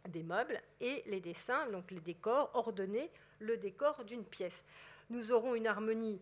des 0.08 0.22
meubles 0.22 0.60
et 0.80 1.02
les 1.06 1.20
dessins, 1.20 1.66
donc 1.70 1.90
les 1.90 2.00
décors, 2.00 2.50
ordonner 2.54 3.10
le 3.40 3.56
décor 3.56 4.04
d'une 4.04 4.24
pièce. 4.24 4.62
Nous 5.10 5.32
aurons 5.32 5.54
une 5.54 5.66
harmonie 5.66 6.20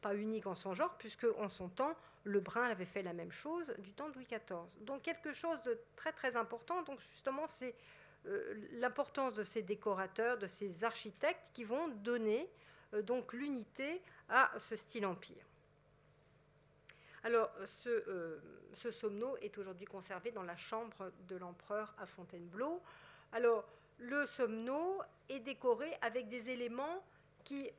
pas 0.00 0.14
unique 0.14 0.46
en 0.46 0.54
son 0.54 0.74
genre, 0.74 0.96
puisque 0.96 1.26
en 1.38 1.48
son 1.48 1.68
temps, 1.68 1.94
le 2.24 2.40
Brun 2.40 2.64
avait 2.64 2.86
fait 2.86 3.02
la 3.02 3.12
même 3.12 3.32
chose 3.32 3.74
du 3.78 3.92
temps 3.92 4.08
de 4.08 4.14
Louis 4.14 4.26
XIV. 4.26 4.84
Donc 4.84 5.02
quelque 5.02 5.32
chose 5.32 5.62
de 5.62 5.78
très 5.96 6.12
très 6.12 6.36
important. 6.36 6.82
Donc 6.82 7.00
justement, 7.00 7.46
c'est 7.48 7.74
euh, 8.26 8.54
l'importance 8.72 9.34
de 9.34 9.42
ces 9.42 9.62
décorateurs, 9.62 10.38
de 10.38 10.46
ces 10.46 10.84
architectes 10.84 11.50
qui 11.52 11.64
vont 11.64 11.88
donner 11.88 12.48
euh, 12.94 13.02
l'unité 13.32 14.02
à 14.28 14.50
ce 14.58 14.76
style 14.76 15.06
empire. 15.06 15.49
Alors, 17.22 17.50
ce, 17.64 17.88
euh, 17.88 18.38
somno 18.92 19.36
est 19.38 19.56
aujourd'hui 19.58 19.86
conservé 19.86 20.30
dans 20.30 20.42
la 20.42 20.56
chambre 20.56 21.12
de 21.28 21.36
l'empereur 21.36 21.94
à 21.98 22.06
Fontainebleau. 22.06 22.82
Alors, 23.32 23.64
le 23.98 24.26
somno 24.26 25.00
est 25.28 25.40
décoré 25.40 25.96
avec 26.00 26.28
des 26.28 26.48
éléments 26.48 27.04
qui 27.44 27.70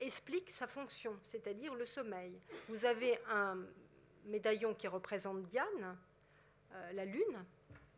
explique 0.00 0.50
sa 0.50 0.66
fonction, 0.66 1.18
c'est-à-dire 1.24 1.74
le 1.74 1.86
sommeil. 1.86 2.38
Vous 2.68 2.84
avez 2.84 3.18
un 3.28 3.58
médaillon 4.24 4.74
qui 4.74 4.86
représente 4.88 5.42
Diane, 5.46 5.96
euh, 6.72 6.92
la 6.92 7.04
lune, 7.04 7.44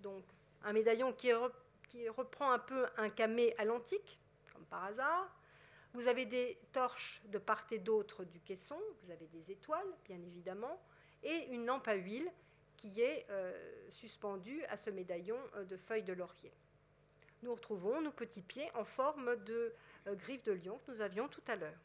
donc 0.00 0.24
un 0.64 0.72
médaillon 0.72 1.12
qui, 1.12 1.30
qui, 1.88 2.08
reprend 2.08 2.52
un 2.52 2.58
peu 2.58 2.86
un 2.96 3.10
camé 3.10 3.54
à 3.58 3.64
l'antique, 3.64 4.20
comme 4.52 4.64
par 4.66 4.84
hasard. 4.84 5.28
Vous 5.92 6.06
avez 6.06 6.24
des 6.24 6.58
torches 6.72 7.20
de 7.26 7.38
part 7.38 7.66
et 7.70 7.78
d'autre 7.78 8.24
du 8.24 8.40
caisson, 8.40 8.78
vous 9.02 9.10
avez 9.10 9.26
des 9.26 9.50
étoiles, 9.50 9.92
bien 10.04 10.20
évidemment, 10.22 10.80
et 11.22 11.48
une 11.50 11.66
lampe 11.66 11.88
à 11.88 11.94
huile 11.94 12.30
qui 12.76 13.00
est 13.00 13.26
euh, 13.30 13.52
suspendue 13.90 14.62
à 14.64 14.76
ce 14.76 14.90
médaillon 14.90 15.36
euh, 15.56 15.64
de 15.64 15.76
feuilles 15.76 16.02
de 16.02 16.12
laurier. 16.12 16.52
Nous 17.42 17.54
retrouvons 17.54 18.00
nos 18.00 18.12
petits 18.12 18.42
pieds 18.42 18.70
en 18.74 18.84
forme 18.84 19.36
de 19.44 19.72
griffes 20.06 20.44
de 20.44 20.52
lion 20.52 20.78
que 20.78 20.92
nous 20.92 21.00
avions 21.00 21.28
tout 21.28 21.42
à 21.46 21.56
l'heure. 21.56 21.78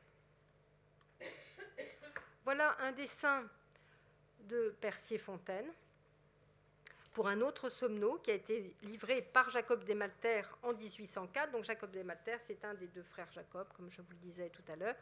Voilà 2.43 2.75
un 2.81 2.91
dessin 2.91 3.43
de 4.41 4.75
Percier-Fontaine 4.81 5.71
pour 7.15 7.30
un 7.30 7.39
autre 7.39 7.69
somno 7.69 8.19
qui 8.19 8.30
a 8.30 8.34
été 8.34 8.75
livré 8.84 9.21
par 9.21 9.49
Jacob 9.49 9.86
Desmalter 9.86 10.41
en 10.62 10.73
1804. 10.73 11.49
Donc 11.54 11.63
Jacob 11.63 11.89
Desmalter, 11.89 12.36
c'est 12.41 12.63
un 12.65 12.73
des 12.73 12.88
deux 12.88 13.04
frères 13.04 13.32
Jacob, 13.32 13.67
comme 13.75 13.89
je 13.89 14.01
vous 14.01 14.12
le 14.12 14.17
disais 14.17 14.49
tout 14.49 14.69
à 14.69 14.75
l'heure. 14.75 14.95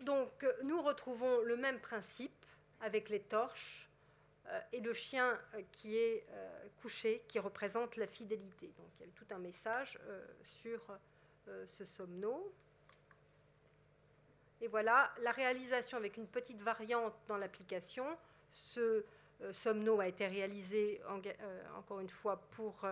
Donc 0.00 0.44
nous 0.64 0.80
retrouvons 0.80 1.42
le 1.42 1.56
même 1.56 1.78
principe 1.80 2.32
avec 2.80 3.10
les 3.10 3.20
torches 3.20 3.90
euh, 4.48 4.58
et 4.72 4.80
le 4.80 4.94
chien 4.94 5.38
euh, 5.54 5.60
qui 5.70 5.98
est 5.98 6.24
euh, 6.30 6.68
couché, 6.80 7.22
qui 7.28 7.38
représente 7.38 7.96
la 7.96 8.06
fidélité. 8.06 8.72
Donc 8.78 8.88
il 8.98 9.06
y 9.06 9.08
a 9.08 9.12
tout 9.14 9.26
un 9.34 9.38
message 9.38 9.98
sur 10.42 10.80
ce 11.66 11.84
somno. 11.84 12.50
Et 14.62 14.68
voilà, 14.68 15.12
la 15.20 15.32
réalisation 15.32 15.98
avec 15.98 16.16
une 16.16 16.28
petite 16.28 16.62
variante 16.62 17.14
dans 17.26 17.36
l'application. 17.36 18.06
Somno 19.50 20.00
a 20.00 20.06
été 20.06 20.26
réalisé, 20.26 21.00
euh, 21.08 21.64
encore 21.76 22.00
une 22.00 22.08
fois, 22.08 22.36
pour 22.52 22.84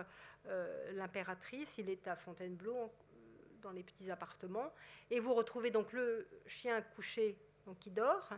euh, 0.45 0.91
l'impératrice. 0.93 1.77
Il 1.77 1.89
est 1.89 2.07
à 2.07 2.15
Fontainebleau, 2.15 2.91
dans 3.61 3.71
les 3.71 3.83
petits 3.83 4.09
appartements. 4.11 4.73
Et 5.09 5.19
vous 5.19 5.33
retrouvez 5.33 5.71
donc 5.71 5.93
le 5.93 6.27
chien 6.47 6.81
couché 6.81 7.37
donc, 7.65 7.77
qui 7.79 7.91
dort, 7.91 8.29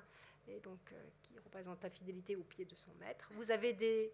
et 0.47 0.59
donc 0.59 0.93
qui 1.21 1.39
représente 1.39 1.81
la 1.81 1.89
fidélité 1.89 2.35
au 2.35 2.43
pied 2.43 2.65
de 2.65 2.75
son 2.75 2.93
maître. 2.99 3.29
Vous 3.31 3.49
avez 3.49 3.71
des 3.71 4.11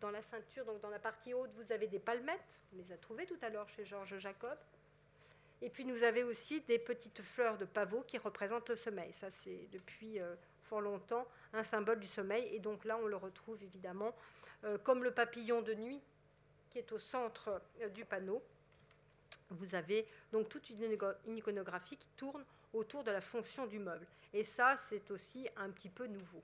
dans 0.00 0.10
la 0.10 0.22
ceinture, 0.22 0.64
donc 0.64 0.80
dans 0.80 0.90
la 0.90 0.98
partie 0.98 1.34
haute, 1.34 1.50
vous 1.54 1.72
avez 1.72 1.86
des 1.86 1.98
palmettes. 1.98 2.60
On 2.72 2.78
les 2.78 2.90
a 2.92 2.96
trouvées 2.96 3.26
tout 3.26 3.38
à 3.42 3.50
l'heure 3.50 3.68
chez 3.68 3.84
Georges 3.84 4.18
Jacob. 4.18 4.58
Et 5.62 5.68
puis 5.68 5.84
nous 5.84 6.02
avons 6.02 6.26
aussi 6.26 6.60
des 6.62 6.78
petites 6.78 7.20
fleurs 7.20 7.58
de 7.58 7.66
pavot 7.66 8.02
qui 8.02 8.16
représentent 8.16 8.68
le 8.70 8.76
sommeil. 8.76 9.12
Ça, 9.12 9.30
c'est 9.30 9.68
depuis 9.72 10.18
euh, 10.18 10.34
longtemps 10.78 11.26
un 11.52 11.64
symbole 11.64 11.98
du 11.98 12.06
sommeil. 12.06 12.46
Et 12.54 12.60
donc 12.60 12.84
là, 12.84 12.96
on 13.02 13.06
le 13.06 13.16
retrouve 13.16 13.60
évidemment 13.62 14.14
euh, 14.64 14.78
comme 14.78 15.02
le 15.02 15.10
papillon 15.10 15.62
de 15.62 15.74
nuit 15.74 16.00
qui 16.70 16.78
est 16.78 16.92
au 16.92 16.98
centre 16.98 17.60
euh, 17.80 17.88
du 17.88 18.04
panneau. 18.04 18.42
Vous 19.50 19.74
avez 19.74 20.06
donc 20.30 20.48
toute 20.48 20.70
une, 20.70 20.96
iconographie 21.26 21.96
qui 21.96 22.06
tourne 22.16 22.44
autour 22.72 23.02
de 23.02 23.10
la 23.10 23.20
fonction 23.20 23.66
du 23.66 23.80
meuble. 23.80 24.06
Et 24.32 24.44
ça, 24.44 24.76
c'est 24.76 25.10
aussi 25.10 25.48
un 25.56 25.70
petit 25.70 25.88
peu 25.88 26.06
nouveau. 26.06 26.42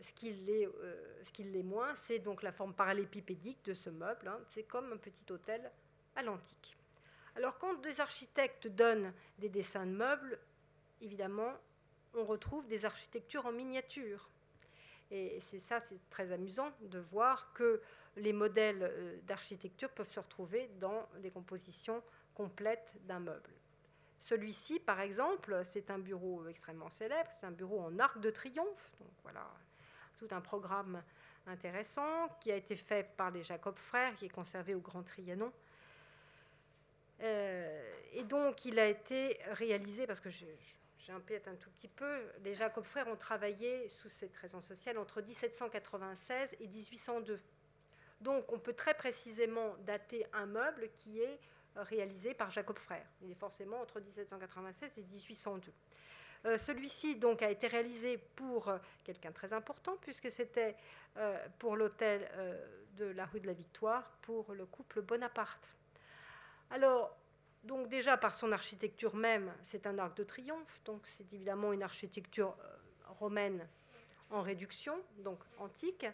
ce 0.00 0.12
qui 0.14 1.42
l'est 1.42 1.62
moins, 1.62 1.94
c'est 1.96 2.20
donc 2.20 2.42
la 2.42 2.52
forme 2.52 2.72
parallépipédique 2.72 3.62
de 3.64 3.74
ce 3.74 3.90
meuble. 3.90 4.28
Hein. 4.28 4.40
C'est 4.48 4.62
comme 4.62 4.90
un 4.90 4.96
petit 4.96 5.30
hôtel 5.30 5.70
à 6.16 6.22
l'antique. 6.22 6.78
Alors 7.38 7.56
quand 7.58 7.74
des 7.74 8.00
architectes 8.00 8.66
donnent 8.66 9.12
des 9.38 9.48
dessins 9.48 9.86
de 9.86 9.92
meubles, 9.92 10.38
évidemment, 11.00 11.52
on 12.14 12.24
retrouve 12.24 12.66
des 12.66 12.84
architectures 12.84 13.46
en 13.46 13.52
miniature. 13.52 14.28
Et 15.10 15.40
c'est 15.40 15.58
ça, 15.58 15.80
c'est 15.80 15.98
très 16.10 16.32
amusant 16.32 16.70
de 16.82 16.98
voir 16.98 17.52
que 17.54 17.80
les 18.16 18.32
modèles 18.32 18.82
euh, 18.82 19.16
d'architecture 19.26 19.90
peuvent 19.90 20.10
se 20.10 20.20
retrouver 20.20 20.68
dans 20.80 21.08
des 21.20 21.30
compositions 21.30 22.02
complètes 22.34 22.94
d'un 23.06 23.20
meuble. 23.20 23.50
Celui-ci, 24.20 24.80
par 24.80 25.00
exemple, 25.00 25.60
c'est 25.64 25.90
un 25.90 25.98
bureau 25.98 26.46
extrêmement 26.48 26.90
célèbre, 26.90 27.30
c'est 27.30 27.46
un 27.46 27.52
bureau 27.52 27.80
en 27.80 27.98
arc 27.98 28.20
de 28.20 28.30
triomphe. 28.30 28.92
Donc 29.00 29.10
voilà, 29.22 29.48
tout 30.18 30.28
un 30.32 30.40
programme 30.40 31.02
intéressant 31.46 32.28
qui 32.40 32.52
a 32.52 32.56
été 32.56 32.76
fait 32.76 33.08
par 33.16 33.30
les 33.30 33.42
Jacob 33.42 33.78
frères, 33.78 34.14
qui 34.16 34.26
est 34.26 34.30
conservé 34.30 34.74
au 34.74 34.80
Grand 34.80 35.02
Trianon 35.02 35.52
euh, 37.20 37.94
et 38.12 38.22
donc, 38.22 38.64
il 38.64 38.78
a 38.78 38.86
été 38.86 39.38
réalisé, 39.52 40.06
parce 40.06 40.20
que 40.20 40.28
un 40.28 40.32
peu 41.06 41.40
un 41.46 41.54
tout 41.56 41.70
petit 41.70 41.88
peu, 41.88 42.20
les 42.44 42.54
Jacob 42.54 42.84
frères 42.84 43.08
ont 43.08 43.16
travaillé 43.16 43.88
sous 43.88 44.08
cette 44.08 44.36
raison 44.36 44.60
sociale 44.60 44.98
entre 44.98 45.22
1796 45.22 46.56
et 46.60 46.68
1802. 46.68 47.40
Donc, 48.20 48.52
on 48.52 48.58
peut 48.58 48.72
très 48.72 48.94
précisément 48.94 49.76
dater 49.86 50.26
un 50.32 50.46
meuble 50.46 50.90
qui 50.92 51.20
est 51.20 51.38
réalisé 51.76 52.34
par 52.34 52.50
Jacob 52.50 52.78
frère. 52.78 53.06
Il 53.22 53.30
est 53.30 53.38
forcément 53.38 53.80
entre 53.80 54.00
1796 54.00 54.98
et 54.98 55.02
1802. 55.02 55.72
Euh, 56.44 56.58
celui-ci 56.58 57.16
donc 57.16 57.42
a 57.42 57.50
été 57.50 57.66
réalisé 57.66 58.18
pour 58.36 58.68
euh, 58.68 58.78
quelqu'un 59.04 59.32
très 59.32 59.52
important 59.52 59.96
puisque 60.00 60.30
c'était 60.30 60.76
pour 61.58 61.76
l'hôtel 61.76 62.28
de 62.96 63.06
la 63.06 63.26
rue 63.26 63.40
de 63.40 63.48
la 63.48 63.52
Victoire 63.52 64.08
pour 64.22 64.52
le 64.52 64.66
couple 64.66 65.02
Bonaparte. 65.02 65.76
Alors, 66.70 67.17
donc 67.68 67.88
déjà 67.90 68.16
par 68.16 68.32
son 68.32 68.50
architecture 68.50 69.14
même, 69.14 69.52
c'est 69.66 69.86
un 69.86 69.98
arc 69.98 70.16
de 70.16 70.24
triomphe, 70.24 70.80
donc 70.86 71.02
c'est 71.04 71.34
évidemment 71.34 71.74
une 71.74 71.82
architecture 71.82 72.56
euh, 72.64 72.76
romaine 73.20 73.68
en 74.30 74.40
réduction, 74.40 74.98
donc 75.18 75.38
antique. 75.58 76.06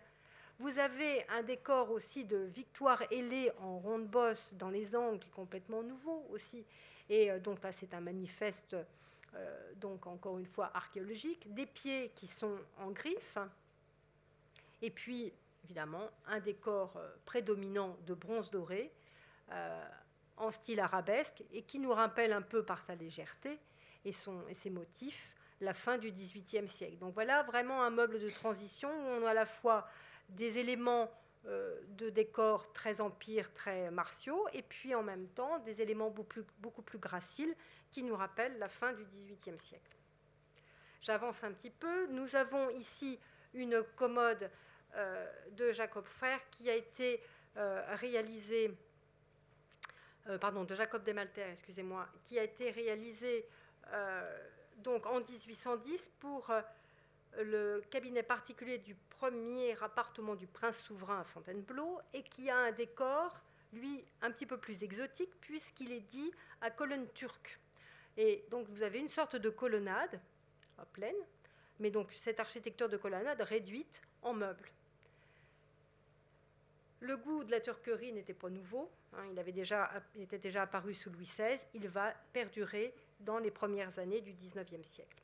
Vous 0.58 0.80
avez 0.80 1.24
un 1.28 1.44
décor 1.44 1.92
aussi 1.92 2.24
de 2.24 2.38
victoire 2.38 3.02
ailée 3.12 3.52
en 3.60 3.78
ronde 3.78 4.08
bosse 4.08 4.52
dans 4.54 4.68
les 4.68 4.96
angles, 4.96 5.24
complètement 5.32 5.84
nouveau 5.84 6.26
aussi. 6.30 6.66
Et 7.08 7.30
euh, 7.30 7.38
donc 7.38 7.62
là, 7.62 7.70
c'est 7.70 7.94
un 7.94 8.00
manifeste, 8.00 8.74
euh, 9.34 9.72
donc 9.76 10.08
encore 10.08 10.40
une 10.40 10.46
fois 10.46 10.72
archéologique. 10.74 11.54
Des 11.54 11.66
pieds 11.66 12.10
qui 12.16 12.26
sont 12.26 12.58
en 12.78 12.90
griffe. 12.90 13.38
Et 14.82 14.90
puis 14.90 15.32
évidemment 15.64 16.10
un 16.26 16.40
décor 16.40 17.00
prédominant 17.24 17.96
de 18.06 18.14
bronze 18.14 18.50
doré 18.50 18.92
en 20.36 20.50
style 20.50 20.80
arabesque 20.80 21.42
et 21.52 21.62
qui 21.62 21.78
nous 21.78 21.92
rappelle 21.92 22.32
un 22.32 22.42
peu 22.42 22.64
par 22.64 22.82
sa 22.82 22.94
légèreté 22.94 23.58
et, 24.04 24.12
ses 24.12 24.70
motifs 24.70 25.34
la 25.60 25.72
fin 25.72 25.98
du 25.98 26.10
XVIIIe 26.10 26.68
siècle. 26.68 26.98
Donc 26.98 27.14
voilà 27.14 27.42
vraiment 27.44 27.82
un 27.82 27.90
meuble 27.90 28.20
de 28.20 28.28
transition 28.30 28.90
où 28.90 29.22
on 29.22 29.26
a 29.26 29.30
à 29.30 29.34
la 29.34 29.46
fois 29.46 29.88
des 30.28 30.58
éléments 30.58 31.10
euh, 31.46 31.80
de 31.88 32.10
décor 32.10 32.72
très 32.72 33.00
empire, 33.00 33.52
très 33.54 33.90
martiaux, 33.90 34.46
et 34.52 34.62
puis 34.62 34.94
en 34.94 35.02
même 35.02 35.28
temps 35.28 35.58
des 35.60 35.80
éléments 35.80 36.10
beaucoup 36.10 36.42
plus, 36.42 36.44
beaucoup 36.58 36.98
graciles 36.98 37.54
qui 37.90 38.02
nous 38.02 38.16
rappellent 38.16 38.58
la 38.58 38.68
fin 38.68 38.92
du 38.92 39.04
XVIIIe 39.04 39.58
siècle. 39.58 39.96
J'avance 41.00 41.44
un 41.44 41.52
petit 41.52 41.70
peu. 41.70 42.06
Nous 42.08 42.34
avons 42.34 42.70
ici 42.70 43.18
une 43.52 43.82
commode 43.94 44.50
euh, 44.96 45.30
de 45.52 45.70
Jacob 45.70 46.06
Frère 46.06 46.40
qui 46.50 46.70
a 46.70 46.74
été 46.74 47.20
euh, 47.56 47.84
réalisée, 47.96 48.74
pardon, 50.40 50.64
de 50.64 50.74
Jacob 50.74 51.02
Desmalter, 51.04 51.46
excusez-moi, 51.52 52.06
qui 52.24 52.38
a 52.38 52.44
été 52.44 52.70
réalisée 52.70 53.46
donc 54.78 55.06
en 55.06 55.20
1810 55.20 56.10
pour 56.18 56.50
le 57.38 57.80
cabinet 57.90 58.22
particulier 58.22 58.78
du 58.78 58.94
premier 59.10 59.76
appartement 59.82 60.34
du 60.34 60.46
prince 60.46 60.78
souverain 60.78 61.20
à 61.20 61.24
Fontainebleau 61.24 62.00
et 62.12 62.22
qui 62.22 62.50
a 62.50 62.56
un 62.56 62.72
décor, 62.72 63.40
lui, 63.72 64.04
un 64.22 64.30
petit 64.30 64.46
peu 64.46 64.56
plus 64.56 64.82
exotique 64.82 65.32
puisqu'il 65.40 65.92
est 65.92 66.00
dit 66.00 66.32
à 66.60 66.70
colonne 66.70 67.08
turque. 67.12 67.58
Et 68.16 68.44
donc 68.50 68.68
vous 68.68 68.82
avez 68.82 69.00
une 69.00 69.08
sorte 69.08 69.36
de 69.36 69.50
colonnade 69.50 70.20
à 70.78 70.86
pleine, 70.86 71.16
mais 71.80 71.90
donc 71.90 72.12
cette 72.12 72.40
architecture 72.40 72.88
de 72.88 72.96
colonnade 72.96 73.40
réduite 73.40 74.02
en 74.22 74.32
meubles. 74.32 74.70
Le 77.04 77.18
goût 77.18 77.44
de 77.44 77.50
la 77.50 77.60
turquerie 77.60 78.12
n'était 78.12 78.32
pas 78.32 78.48
nouveau, 78.48 78.90
hein, 79.12 79.24
il, 79.30 79.38
avait 79.38 79.52
déjà, 79.52 79.90
était 80.18 80.38
déjà 80.38 80.62
apparu 80.62 80.94
sous 80.94 81.10
Louis 81.10 81.26
XVI, 81.26 81.58
il 81.74 81.86
va 81.86 82.14
perdurer 82.32 82.94
dans 83.20 83.38
les 83.38 83.50
premières 83.50 83.98
années 83.98 84.22
du 84.22 84.32
XIXe 84.32 84.86
siècle. 84.86 85.22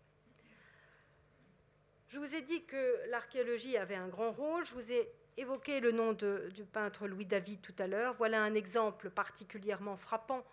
Je 2.09 2.19
vous 2.19 2.35
ai 2.35 2.43
dit 2.43 2.65
que 2.65 3.09
l'archéologie 3.09 3.79
avait 3.79 3.95
un 3.95 4.09
grand 4.09 4.31
rôle. 4.31 4.67
Je 4.67 4.75
vous 4.75 4.93
ai 4.93 5.11
évoqué 5.39 5.81
le 5.81 5.91
nom 5.91 6.13
du 6.13 6.65
peintre 6.65 7.09
Louis 7.09 7.25
David 7.25 7.63
tout 7.63 7.75
à 7.79 7.87
l'heure. 7.87 8.15
Voilà 8.15 8.43
un 8.43 8.55
exemple 8.55 9.09
particulièrement 9.09 9.97
frappant 9.97 10.45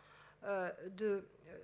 euh, 0.46 0.70
euh, 1.02 1.22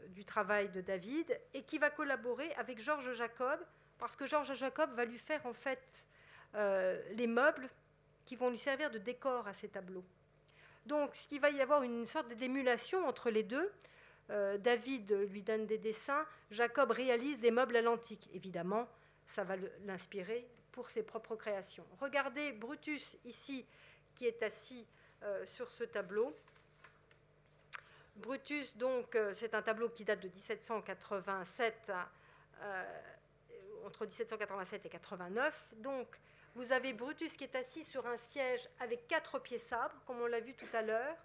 du 0.09 0.25
travail 0.25 0.69
de 0.69 0.81
David 0.81 1.39
et 1.53 1.63
qui 1.63 1.77
va 1.77 1.89
collaborer 1.89 2.51
avec 2.55 2.81
Georges 2.81 3.13
Jacob 3.13 3.59
parce 3.97 4.17
que 4.17 4.25
Georges 4.25 4.55
Jacob 4.55 4.91
va 4.93 5.05
lui 5.05 5.19
faire 5.19 5.45
en 5.45 5.53
fait 5.53 6.05
euh, 6.55 7.01
les 7.11 7.27
meubles 7.27 7.69
qui 8.25 8.35
vont 8.35 8.49
lui 8.49 8.57
servir 8.57 8.91
de 8.91 8.97
décor 8.97 9.47
à 9.47 9.53
ses 9.53 9.67
tableaux. 9.67 10.03
Donc, 10.85 11.11
il 11.31 11.39
va 11.39 11.49
y 11.49 11.61
avoir 11.61 11.83
une 11.83 12.05
sorte 12.05 12.33
d'émulation 12.33 13.07
entre 13.07 13.29
les 13.29 13.43
deux. 13.43 13.71
David 14.59 15.11
lui 15.29 15.41
donne 15.41 15.65
des 15.65 15.77
dessins, 15.77 16.25
Jacob 16.49 16.91
réalise 16.91 17.39
des 17.39 17.51
meubles 17.51 17.75
à 17.75 17.81
l'antique. 17.81 18.29
Évidemment, 18.33 18.87
ça 19.27 19.43
va 19.43 19.55
l'inspirer 19.85 20.47
pour 20.71 20.89
ses 20.89 21.03
propres 21.03 21.35
créations. 21.35 21.85
Regardez 22.01 22.51
Brutus 22.51 23.17
ici, 23.25 23.65
qui 24.15 24.25
est 24.25 24.43
assis 24.43 24.85
euh, 25.23 25.45
sur 25.45 25.69
ce 25.69 25.83
tableau. 25.83 26.35
Brutus, 28.15 28.75
donc, 28.77 29.15
euh, 29.15 29.33
c'est 29.33 29.55
un 29.55 29.61
tableau 29.61 29.89
qui 29.89 30.03
date 30.03 30.19
de 30.19 30.27
1787, 30.27 31.91
euh, 32.61 32.83
entre 33.85 34.05
1787 34.05 34.85
et 34.85 34.89
89. 34.89 35.65
Donc, 35.77 36.07
vous 36.55 36.71
avez 36.71 36.93
Brutus 36.93 37.35
qui 37.35 37.43
est 37.43 37.55
assis 37.55 37.83
sur 37.83 38.05
un 38.05 38.17
siège 38.17 38.69
avec 38.79 39.07
quatre 39.07 39.39
pieds 39.39 39.59
sabres, 39.59 39.95
comme 40.05 40.21
on 40.21 40.27
l'a 40.27 40.39
vu 40.39 40.53
tout 40.53 40.67
à 40.73 40.81
l'heure. 40.81 41.17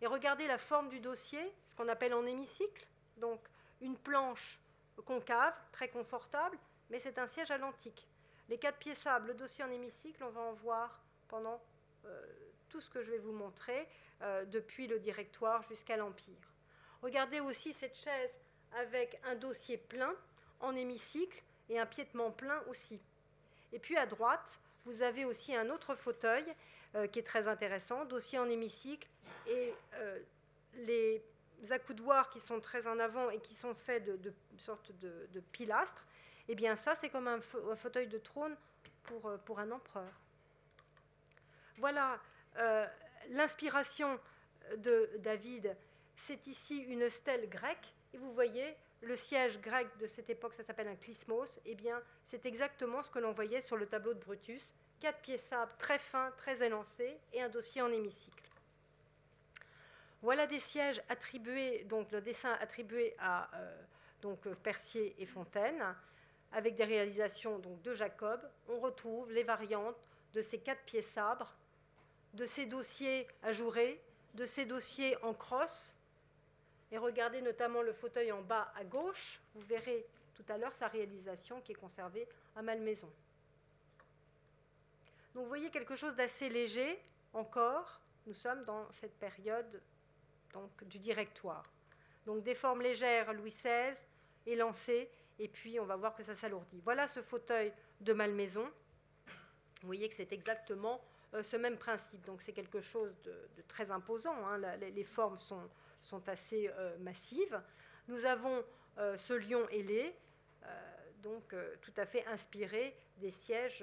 Et 0.00 0.06
regardez 0.06 0.46
la 0.46 0.58
forme 0.58 0.88
du 0.88 1.00
dossier, 1.00 1.40
ce 1.68 1.74
qu'on 1.76 1.88
appelle 1.88 2.12
en 2.12 2.26
hémicycle. 2.26 2.86
Donc, 3.16 3.40
une 3.80 3.96
planche 3.96 4.60
concave, 5.04 5.54
très 5.70 5.88
confortable, 5.88 6.58
mais 6.90 6.98
c'est 6.98 7.18
un 7.18 7.26
siège 7.26 7.50
à 7.50 7.58
l'antique. 7.58 8.06
Les 8.48 8.58
quatre 8.58 8.78
pieds 8.78 8.94
sables, 8.94 9.28
le 9.28 9.34
dossier 9.34 9.64
en 9.64 9.70
hémicycle, 9.70 10.22
on 10.24 10.30
va 10.30 10.40
en 10.40 10.52
voir 10.52 11.00
pendant 11.28 11.62
euh, 12.04 12.26
tout 12.68 12.80
ce 12.80 12.90
que 12.90 13.00
je 13.00 13.10
vais 13.10 13.18
vous 13.18 13.32
montrer, 13.32 13.88
euh, 14.22 14.44
depuis 14.44 14.86
le 14.86 14.98
directoire 14.98 15.62
jusqu'à 15.62 15.96
l'Empire. 15.96 16.52
Regardez 17.02 17.40
aussi 17.40 17.72
cette 17.72 17.96
chaise 17.96 18.38
avec 18.76 19.20
un 19.24 19.34
dossier 19.36 19.76
plein 19.76 20.14
en 20.60 20.74
hémicycle 20.74 21.42
et 21.68 21.78
un 21.78 21.86
piétement 21.86 22.30
plein 22.30 22.60
aussi. 22.68 23.00
Et 23.72 23.78
puis 23.78 23.96
à 23.96 24.06
droite, 24.06 24.60
vous 24.84 25.02
avez 25.02 25.24
aussi 25.24 25.54
un 25.54 25.70
autre 25.70 25.94
fauteuil 25.94 26.44
euh, 26.94 27.06
qui 27.06 27.18
est 27.18 27.24
très 27.24 27.48
intéressant, 27.48 28.04
dossier 28.04 28.38
en 28.38 28.48
hémicycle, 28.48 29.08
et 29.46 29.72
les 30.74 31.22
accoudoirs 31.70 32.30
qui 32.30 32.40
sont 32.40 32.60
très 32.60 32.86
en 32.86 32.98
avant 32.98 33.30
et 33.30 33.40
qui 33.40 33.54
sont 33.54 33.74
faits 33.74 34.04
de, 34.04 34.32
de 35.32 35.40
pilastres, 35.52 36.06
eh 36.48 36.54
bien 36.54 36.76
ça, 36.76 36.94
c'est 36.94 37.08
comme 37.08 37.28
un, 37.28 37.40
fauteuil 37.40 38.06
de 38.06 38.18
trône 38.18 38.56
pour, 39.02 39.26
euh, 39.26 39.38
pour 39.38 39.58
un 39.58 39.70
empereur. 39.70 40.12
Voilà 41.78 42.20
euh, 42.58 42.86
l'inspiration 43.30 44.18
de 44.78 45.10
David. 45.18 45.76
C'est 46.16 46.46
ici 46.46 46.78
une 46.78 47.08
stèle 47.10 47.48
grecque. 47.48 47.92
Et 48.12 48.18
vous 48.18 48.32
voyez, 48.32 48.76
le 49.04 49.16
siège 49.16 49.60
grec 49.60 49.88
de 49.98 50.06
cette 50.06 50.30
époque, 50.30 50.54
ça 50.54 50.64
s'appelle 50.64 50.88
un 50.88 50.96
clismos. 50.96 51.60
Eh 51.64 51.74
bien, 51.74 52.02
c'est 52.24 52.46
exactement 52.46 53.02
ce 53.02 53.10
que 53.10 53.18
l'on 53.18 53.32
voyait 53.32 53.60
sur 53.60 53.76
le 53.76 53.86
tableau 53.86 54.14
de 54.14 54.20
Brutus. 54.20 54.74
Quatre 55.00 55.20
pieds 55.20 55.38
sabres 55.38 55.76
très 55.78 55.98
fins, 55.98 56.32
très 56.36 56.64
élancés, 56.64 57.18
et 57.32 57.42
un 57.42 57.48
dossier 57.48 57.82
en 57.82 57.90
hémicycle. 57.90 58.50
Voilà 60.22 60.46
des 60.46 60.60
sièges 60.60 61.02
attribués, 61.08 61.84
donc 61.84 62.10
le 62.10 62.22
dessin 62.22 62.52
attribué 62.60 63.14
à 63.18 63.50
euh, 63.56 63.84
Percier 64.62 65.14
et 65.18 65.26
Fontaine 65.26 65.84
avec 66.54 66.76
des 66.76 66.84
réalisations 66.84 67.58
donc, 67.58 67.82
de 67.82 67.94
Jacob, 67.94 68.40
on 68.68 68.78
retrouve 68.78 69.30
les 69.32 69.42
variantes 69.42 70.08
de 70.32 70.40
ces 70.40 70.58
quatre 70.58 70.82
pieds 70.84 71.02
sabres, 71.02 71.54
de 72.32 72.46
ces 72.46 72.66
dossiers 72.66 73.26
ajourés, 73.42 74.00
de 74.34 74.46
ces 74.46 74.64
dossiers 74.64 75.22
en 75.22 75.34
crosse. 75.34 75.94
Et 76.94 76.98
regardez 76.98 77.42
notamment 77.42 77.82
le 77.82 77.92
fauteuil 77.92 78.30
en 78.30 78.40
bas 78.40 78.72
à 78.76 78.84
gauche, 78.84 79.40
vous 79.56 79.62
verrez 79.62 80.06
tout 80.32 80.44
à 80.48 80.56
l'heure 80.56 80.76
sa 80.76 80.86
réalisation 80.86 81.60
qui 81.60 81.72
est 81.72 81.74
conservée 81.74 82.28
à 82.54 82.62
Malmaison. 82.62 83.10
Donc 85.34 85.42
vous 85.42 85.48
voyez 85.48 85.70
quelque 85.70 85.96
chose 85.96 86.14
d'assez 86.14 86.48
léger 86.48 87.02
encore. 87.32 88.00
Nous 88.28 88.34
sommes 88.34 88.64
dans 88.64 88.88
cette 88.92 89.18
période 89.18 89.82
donc, 90.52 90.84
du 90.84 91.00
directoire. 91.00 91.64
Donc 92.26 92.44
des 92.44 92.54
formes 92.54 92.80
légères 92.80 93.32
Louis 93.32 93.50
XVI, 93.50 94.00
élancées, 94.46 95.10
et 95.40 95.48
puis 95.48 95.80
on 95.80 95.86
va 95.86 95.96
voir 95.96 96.14
que 96.14 96.22
ça 96.22 96.36
s'alourdit. 96.36 96.80
Voilà 96.84 97.08
ce 97.08 97.22
fauteuil 97.22 97.72
de 98.02 98.12
Malmaison. 98.12 98.70
Vous 99.80 99.86
voyez 99.86 100.08
que 100.08 100.14
c'est 100.14 100.32
exactement 100.32 101.00
euh, 101.34 101.42
ce 101.42 101.56
même 101.56 101.76
principe. 101.76 102.24
Donc 102.24 102.40
c'est 102.40 102.52
quelque 102.52 102.80
chose 102.80 103.12
de, 103.24 103.34
très 103.66 103.90
imposant. 103.90 104.46
Hein. 104.46 104.76
les, 104.76 105.02
formes 105.02 105.40
sont, 105.40 105.68
sont 106.04 106.28
assez 106.28 106.70
euh, 106.78 106.96
massives. 106.98 107.60
Nous 108.08 108.24
avons 108.24 108.64
euh, 108.98 109.16
ce 109.16 109.34
lion 109.34 109.66
ailé, 109.70 110.14
donc 111.22 111.54
tout 111.80 111.92
à 111.96 112.04
fait 112.04 112.26
inspiré 112.26 112.94
des 113.16 113.30
sièges 113.30 113.82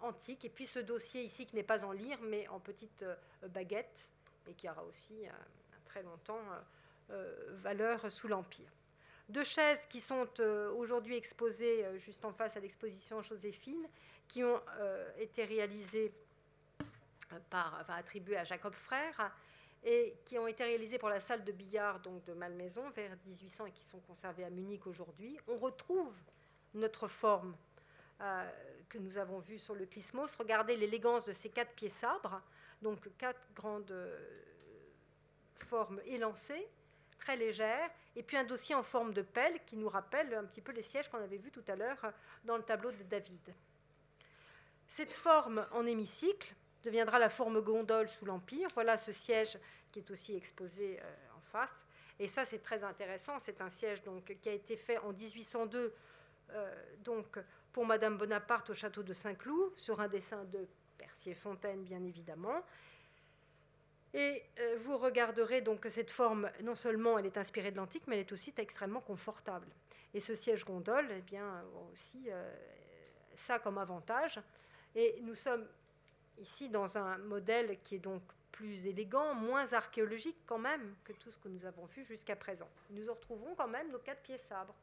antiques. 0.00 0.44
Et 0.44 0.50
puis 0.50 0.66
ce 0.66 0.78
dossier 0.78 1.22
ici 1.22 1.46
qui 1.46 1.56
n'est 1.56 1.62
pas 1.62 1.86
en 1.86 1.92
lyre, 1.92 2.18
mais 2.22 2.46
en 2.48 2.60
petite 2.60 3.02
baguette, 3.48 4.10
et 4.46 4.52
qui 4.52 4.68
aura 4.68 4.84
aussi 4.84 5.24
très 5.86 6.02
longtemps 6.02 6.42
valeur 7.62 8.12
sous 8.12 8.28
l'Empire. 8.28 8.70
Deux 9.28 9.44
chaises 9.44 9.86
qui 9.86 9.98
sont 9.98 10.24
euh, 10.38 10.70
aujourd'hui 10.74 11.16
exposées 11.16 11.84
euh, 11.84 11.98
juste 11.98 12.24
en 12.24 12.32
face 12.32 12.56
à 12.56 12.60
l'exposition 12.60 13.22
Joséphine, 13.22 13.84
qui 14.28 14.44
ont 14.44 14.60
euh, 14.78 15.10
été 15.18 15.44
réalisées 15.44 16.12
par, 17.50 17.76
enfin, 17.80 17.94
attribuées 17.94 18.36
à 18.36 18.44
Jacob 18.44 18.72
Frère 18.72 19.32
et 19.84 20.16
qui 20.24 20.38
ont 20.38 20.46
été 20.46 20.64
réalisées 20.64 20.98
pour 20.98 21.08
la 21.08 21.20
salle 21.20 21.44
de 21.44 21.52
billard 21.52 22.00
donc 22.00 22.24
de 22.24 22.32
Malmaison 22.32 22.88
vers 22.90 23.16
1800 23.26 23.66
et 23.66 23.72
qui 23.72 23.84
sont 23.84 24.00
conservées 24.00 24.44
à 24.44 24.50
Munich 24.50 24.86
aujourd'hui. 24.86 25.38
On 25.48 25.58
retrouve 25.58 26.14
notre 26.74 27.08
forme 27.08 27.56
que 28.88 28.98
nous 28.98 29.18
avons 29.18 29.40
vue 29.40 29.58
sur 29.58 29.74
le 29.74 29.86
Clismos. 29.86 30.34
Regardez 30.36 30.76
l'élégance 30.76 31.24
de 31.24 31.32
ces 31.32 31.50
quatre 31.50 31.72
pieds 31.72 31.88
sabres, 31.88 32.40
donc 32.82 33.08
quatre 33.18 33.40
grandes 33.54 33.94
formes 35.58 36.00
élancées 36.06 36.66
très 37.18 37.36
légère, 37.36 37.90
et 38.14 38.22
puis 38.22 38.36
un 38.36 38.44
dossier 38.44 38.74
en 38.74 38.82
forme 38.82 39.12
de 39.12 39.22
pelle 39.22 39.58
qui 39.64 39.76
nous 39.76 39.88
rappelle 39.88 40.34
un 40.34 40.44
petit 40.44 40.60
peu 40.60 40.72
les 40.72 40.82
sièges 40.82 41.08
qu'on 41.08 41.18
avait 41.18 41.38
vus 41.38 41.50
tout 41.50 41.64
à 41.68 41.76
l'heure 41.76 42.12
dans 42.44 42.56
le 42.56 42.62
tableau 42.62 42.92
de 42.92 43.02
David. 43.04 43.54
Cette 44.86 45.14
forme 45.14 45.66
en 45.72 45.86
hémicycle 45.86 46.54
deviendra 46.86 47.18
la 47.18 47.28
forme 47.28 47.60
gondole 47.60 48.08
sous 48.08 48.24
l'Empire. 48.24 48.68
Voilà 48.74 48.96
ce 48.96 49.12
siège 49.12 49.58
qui 49.90 49.98
est 49.98 50.10
aussi 50.10 50.36
exposé 50.36 50.98
euh, 51.02 51.36
en 51.36 51.40
face. 51.40 51.86
Et 52.18 52.28
ça, 52.28 52.44
c'est 52.44 52.60
très 52.60 52.82
intéressant. 52.84 53.38
C'est 53.38 53.60
un 53.60 53.70
siège 53.70 54.02
donc, 54.04 54.36
qui 54.40 54.48
a 54.48 54.52
été 54.52 54.76
fait 54.76 54.98
en 54.98 55.12
1802 55.12 55.92
euh, 56.50 56.74
donc, 57.00 57.38
pour 57.72 57.84
Madame 57.84 58.16
Bonaparte 58.16 58.70
au 58.70 58.74
château 58.74 59.02
de 59.02 59.12
Saint-Cloud 59.12 59.76
sur 59.76 60.00
un 60.00 60.08
dessin 60.08 60.44
de 60.44 60.58
Percy 60.58 60.68
Percier-Fontaine, 60.98 61.82
bien 61.82 62.02
évidemment. 62.04 62.64
Et 64.14 64.42
euh, 64.60 64.78
vous 64.80 64.96
regarderez 64.96 65.60
donc 65.60 65.80
que 65.80 65.90
cette 65.90 66.10
forme, 66.10 66.48
non 66.62 66.74
seulement 66.74 67.18
elle 67.18 67.26
est 67.26 67.36
inspirée 67.36 67.70
de 67.70 67.76
l'antique, 67.76 68.04
mais 68.06 68.14
elle 68.14 68.26
est 68.26 68.32
aussi 68.32 68.54
extrêmement 68.56 69.00
confortable. 69.00 69.66
Et 70.14 70.20
ce 70.20 70.34
siège 70.34 70.64
gondole, 70.64 71.08
eh 71.10 71.20
bien, 71.20 71.62
aussi 71.92 72.30
ça 73.34 73.58
comme 73.58 73.76
avantage. 73.76 74.40
Et 74.94 75.18
nous 75.20 75.34
sommes 75.34 75.66
ici 76.38 76.68
dans 76.68 76.98
un 76.98 77.18
modèle 77.18 77.78
qui 77.82 77.96
est 77.96 78.00
donc 78.00 78.22
plus 78.52 78.86
élégant, 78.86 79.34
moins 79.34 79.72
archéologique 79.72 80.38
quand 80.46 80.58
même 80.58 80.94
que 81.04 81.12
tout 81.12 81.30
ce 81.30 81.38
que 81.38 81.48
nous 81.48 81.64
avons 81.66 81.84
vu 81.86 82.04
jusqu'à 82.04 82.36
présent. 82.36 82.68
Nous 82.90 83.12
retrouvons 83.12 83.54
quand 83.54 83.68
même 83.68 83.90
nos 83.90 83.98
quatre 83.98 84.22
pieds 84.22 84.38
sabres. 84.38 84.74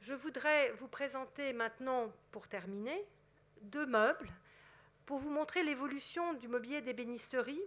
Je 0.00 0.14
voudrais 0.14 0.70
vous 0.72 0.88
présenter 0.88 1.52
maintenant, 1.52 2.12
pour 2.30 2.48
terminer, 2.48 3.04
deux 3.62 3.86
meubles 3.86 4.30
pour 5.06 5.18
vous 5.18 5.30
montrer 5.30 5.62
l'évolution 5.62 6.34
du 6.34 6.48
mobilier 6.48 6.80
d'ébénisterie 6.80 7.62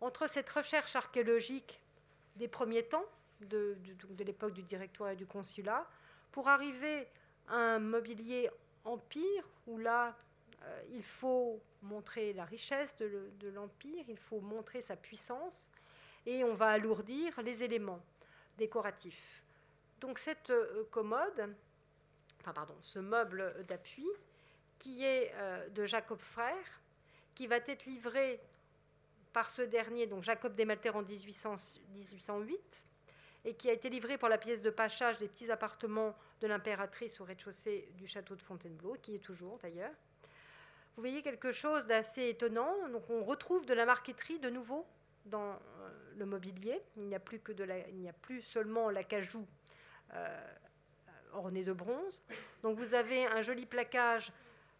entre 0.00 0.28
cette 0.28 0.48
recherche 0.50 0.94
archéologique 0.94 1.80
des 2.36 2.48
premiers 2.48 2.84
temps, 2.84 3.04
de, 3.40 3.76
l'époque 4.20 4.52
du 4.52 4.62
directoire 4.62 5.10
et 5.10 5.16
du 5.16 5.26
consulat, 5.26 5.86
pour 6.32 6.48
arriver 6.48 7.08
à 7.48 7.56
un 7.56 7.78
mobilier 7.78 8.50
empire, 8.86 9.44
où 9.66 9.78
là, 9.78 10.16
euh, 10.62 10.82
il 10.92 11.02
faut 11.02 11.60
montrer 11.82 12.32
la 12.32 12.44
richesse 12.44 12.96
de, 12.96 13.48
l'empire, 13.48 14.04
il 14.08 14.16
faut 14.16 14.40
montrer 14.40 14.80
sa 14.80 14.96
puissance, 14.96 15.70
et 16.24 16.42
on 16.44 16.54
va 16.54 16.68
alourdir 16.68 17.40
les 17.42 17.62
éléments 17.62 18.02
décoratifs. 18.58 19.42
Donc 20.00 20.18
cette 20.18 20.50
euh, 20.50 20.84
commode, 20.90 21.54
enfin 22.40 22.52
pardon, 22.52 22.76
ce 22.80 22.98
meuble 22.98 23.64
d'appui, 23.68 24.06
qui 24.78 25.04
est 25.04 25.32
euh, 25.34 25.68
de 25.70 25.84
Jacob 25.84 26.18
Frère, 26.18 26.80
qui 27.34 27.46
va 27.46 27.56
être 27.56 27.84
livré 27.86 28.40
par 29.32 29.50
ce 29.50 29.62
dernier, 29.62 30.06
donc 30.06 30.22
Jacob 30.22 30.54
Desmalter 30.54 30.90
en 30.90 31.02
1808, 31.02 32.86
et 33.46 33.54
qui 33.54 33.70
a 33.70 33.72
été 33.72 33.88
livré 33.88 34.18
pour 34.18 34.28
la 34.28 34.38
pièce 34.38 34.60
de 34.60 34.70
pachage 34.70 35.18
des 35.18 35.28
petits 35.28 35.50
appartements 35.50 36.14
de 36.40 36.46
l'impératrice 36.46 37.20
au 37.20 37.24
rez-de-chaussée 37.24 37.88
du 37.96 38.06
château 38.06 38.34
de 38.34 38.42
Fontainebleau, 38.42 38.96
qui 39.00 39.14
est 39.14 39.20
toujours 39.20 39.58
d'ailleurs. 39.62 39.92
Vous 40.96 41.02
voyez 41.02 41.22
quelque 41.22 41.52
chose 41.52 41.86
d'assez 41.86 42.28
étonnant. 42.28 42.88
Donc 42.88 43.08
on 43.08 43.22
retrouve 43.22 43.64
de 43.64 43.74
la 43.74 43.86
marqueterie 43.86 44.38
de 44.38 44.50
nouveau 44.50 44.84
dans 45.26 45.52
euh, 45.52 45.56
le 46.16 46.26
mobilier. 46.26 46.82
Il 46.96 47.04
n'y 47.04 47.14
a 47.14 47.20
plus 47.20 47.38
que 47.38 47.52
de 47.52 47.64
la, 47.64 47.78
il 47.88 47.96
n'y 47.96 48.08
a 48.08 48.12
plus 48.12 48.42
seulement 48.42 48.90
l'acajou 48.90 49.46
euh, 50.14 50.54
orné 51.32 51.64
de 51.64 51.72
bronze. 51.72 52.22
Donc 52.62 52.78
vous 52.78 52.94
avez 52.94 53.26
un 53.26 53.42
joli 53.42 53.64
plaquage 53.64 54.32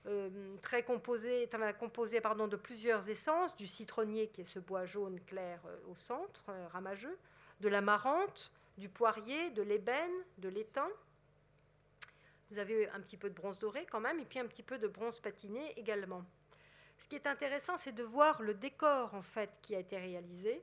euh, 0.06 0.28
très 0.62 0.82
composé, 0.84 1.48
composé 1.80 2.20
pardon, 2.20 2.46
de 2.46 2.56
plusieurs 2.56 3.10
essences, 3.10 3.56
du 3.56 3.66
citronnier 3.66 4.28
qui 4.28 4.42
est 4.42 4.44
ce 4.44 4.60
bois 4.60 4.84
jaune 4.84 5.20
clair 5.20 5.60
euh, 5.66 5.76
au 5.90 5.96
centre, 5.96 6.46
ramageux, 6.72 7.18
de 7.60 7.68
la 7.68 7.80
marante, 7.80 8.50
du 8.78 8.88
poirier, 8.88 9.50
de 9.50 9.62
l'ébène, 9.62 10.12
de 10.38 10.48
l'étain. 10.48 10.88
Vous 12.50 12.58
avez 12.58 12.88
un 12.90 13.00
petit 13.00 13.16
peu 13.16 13.28
de 13.28 13.34
bronze 13.34 13.58
doré 13.58 13.86
quand 13.90 14.00
même, 14.00 14.20
et 14.20 14.24
puis 14.24 14.38
un 14.38 14.46
petit 14.46 14.62
peu 14.62 14.78
de 14.78 14.86
bronze 14.86 15.18
patiné 15.18 15.72
également. 15.78 16.24
Ce 16.98 17.08
qui 17.08 17.16
est 17.16 17.26
intéressant, 17.26 17.76
c'est 17.78 17.92
de 17.92 18.04
voir 18.04 18.42
le 18.42 18.54
décor 18.54 19.14
en 19.14 19.22
fait 19.22 19.58
qui 19.62 19.74
a 19.74 19.78
été 19.78 19.96
réalisé. 19.98 20.62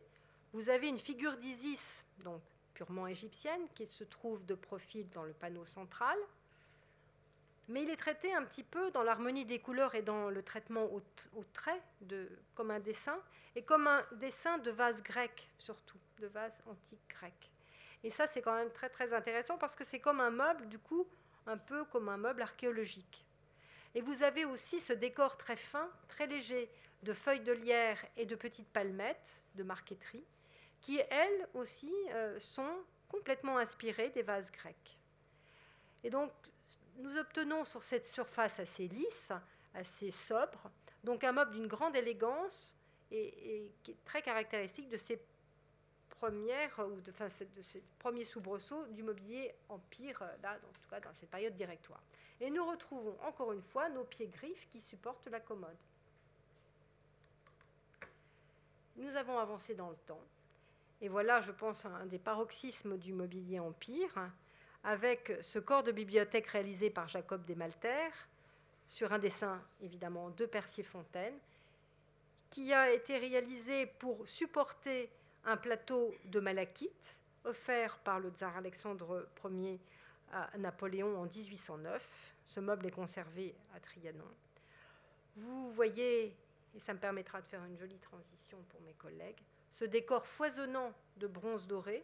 Vous 0.53 0.69
avez 0.69 0.87
une 0.87 0.99
figure 0.99 1.37
d'Isis, 1.37 2.05
donc 2.23 2.41
purement 2.73 3.07
égyptienne, 3.07 3.61
qui 3.75 3.85
se 3.85 4.03
trouve 4.03 4.45
de 4.45 4.55
profil 4.55 5.09
dans 5.09 5.23
le 5.23 5.33
panneau 5.33 5.65
central, 5.65 6.17
mais 7.69 7.83
il 7.83 7.89
est 7.89 7.95
traité 7.95 8.33
un 8.33 8.43
petit 8.43 8.63
peu 8.63 8.91
dans 8.91 9.03
l'harmonie 9.03 9.45
des 9.45 9.59
couleurs 9.59 9.95
et 9.95 10.01
dans 10.01 10.29
le 10.29 10.43
traitement 10.43 10.83
au, 10.85 11.01
trait, 11.53 11.81
de, 12.01 12.29
comme 12.55 12.71
un 12.71 12.79
dessin, 12.79 13.17
et 13.55 13.63
comme 13.63 13.87
un 13.87 14.03
dessin 14.13 14.57
de 14.57 14.71
vase 14.71 15.01
grec, 15.01 15.49
surtout, 15.59 15.97
de 16.23 16.27
vase 16.27 16.57
antique 16.67 17.05
grec. 17.09 17.51
Et 18.03 18.09
ça, 18.09 18.27
c'est 18.27 18.41
quand 18.41 18.55
même 18.55 18.71
très 18.71 18.89
très 18.89 19.13
intéressant 19.13 19.57
parce 19.57 19.75
que 19.75 19.83
c'est 19.83 19.99
comme 19.99 20.21
un 20.21 20.31
meuble, 20.31 20.67
du 20.67 20.79
coup, 20.79 21.05
un 21.47 21.57
peu 21.57 21.83
comme 21.85 22.07
un 22.07 22.17
meuble 22.17 22.41
archéologique. 22.41 23.25
Et 23.93 24.01
vous 24.01 24.23
avez 24.23 24.45
aussi 24.45 24.79
ce 24.79 24.93
décor 24.93 25.37
très 25.37 25.57
fin, 25.57 25.89
très 26.07 26.27
léger, 26.27 26.69
de 27.03 27.13
feuilles 27.13 27.41
de 27.41 27.51
lierre 27.51 27.99
et 28.15 28.25
de 28.25 28.35
petites 28.35 28.69
palmettes 28.69 29.43
de 29.55 29.63
marqueterie, 29.63 30.23
qui, 30.81 30.99
elles 31.09 31.47
aussi, 31.53 31.93
euh, 32.11 32.39
sont 32.39 32.77
complètement 33.09 33.57
inspirées 33.57 34.09
des 34.09 34.23
vases 34.23 34.51
grecs. 34.51 34.97
Et 36.05 36.09
donc, 36.09 36.31
nous 36.97 37.17
obtenons 37.17 37.65
sur 37.65 37.83
cette 37.83 38.07
surface 38.07 38.59
assez 38.59 38.87
lisse, 38.87 39.31
assez 39.73 40.11
sobre, 40.11 40.71
donc 41.03 41.23
un 41.23 41.33
meuble 41.33 41.51
d'une 41.51 41.67
grande 41.67 41.95
élégance 41.95 42.75
et, 43.11 43.71
qui 43.83 43.91
est 43.91 44.05
très 44.05 44.21
caractéristique 44.21 44.89
de 44.89 44.97
ces 44.97 45.21
premières 46.23 46.79
ou 46.79 47.01
de, 47.01 47.11
de 47.11 47.61
ces 47.61 47.83
premiers 47.99 48.23
soubresauts 48.23 48.85
du 48.91 49.03
mobilier 49.03 49.53
empire, 49.67 50.23
là, 50.41 50.53
en 50.55 50.71
tout 50.71 50.89
cas 50.89 51.01
dans 51.01 51.13
cette 51.15 51.29
période 51.29 51.53
directoire. 51.53 52.01
Et 52.39 52.49
nous 52.49 52.65
retrouvons 52.65 53.17
encore 53.27 53.51
une 53.51 53.61
fois 53.61 53.89
nos 53.89 54.05
pieds 54.05 54.27
griffes 54.27 54.69
qui 54.69 54.79
supportent 54.79 55.27
la 55.27 55.41
commode. 55.41 55.75
Nous 58.95 59.13
avons 59.17 59.37
avancé 59.37 59.75
dans 59.75 59.89
le 59.89 59.97
temps. 59.97 60.21
Et 61.01 61.09
voilà, 61.09 61.41
je 61.41 61.51
pense, 61.51 61.85
un 61.85 62.05
des 62.05 62.19
paroxysmes 62.19 62.97
du 62.97 63.11
mobilier 63.11 63.59
empire 63.59 64.31
avec 64.85 65.33
ce 65.41 65.59
corps 65.59 65.83
de 65.83 65.91
bibliothèque 65.91 66.47
réalisé 66.47 66.89
par 66.89 67.09
Jacob 67.09 67.43
Desmalter, 67.43 68.11
sur 68.87 69.11
un 69.11 69.19
dessin 69.19 69.61
évidemment 69.81 70.29
de 70.29 70.45
Percier-Fontaine, 70.45 71.37
qui 72.49 72.71
a 72.71 72.93
été 72.93 73.17
réalisé 73.17 73.87
pour 73.87 74.25
supporter 74.25 75.09
un 75.45 75.57
plateau 75.57 76.13
de 76.25 76.39
malachite 76.39 77.19
offert 77.43 77.97
par 77.99 78.19
le 78.19 78.29
tsar 78.29 78.55
Alexandre 78.55 79.27
Ier 79.45 79.79
à 80.31 80.57
Napoléon 80.57 81.17
en 81.19 81.25
1809. 81.25 82.33
Ce 82.45 82.59
meuble 82.59 82.87
est 82.87 82.91
conservé 82.91 83.55
à 83.75 83.79
Trianon. 83.79 84.27
Vous 85.37 85.71
voyez, 85.71 86.35
et 86.75 86.79
ça 86.79 86.93
me 86.93 86.99
permettra 86.99 87.41
de 87.41 87.47
faire 87.47 87.63
une 87.65 87.77
jolie 87.77 87.99
transition 87.99 88.57
pour 88.69 88.81
mes 88.81 88.93
collègues, 88.93 89.41
ce 89.71 89.85
décor 89.85 90.25
foisonnant 90.25 90.93
de 91.17 91.27
bronze 91.27 91.67
doré 91.67 92.03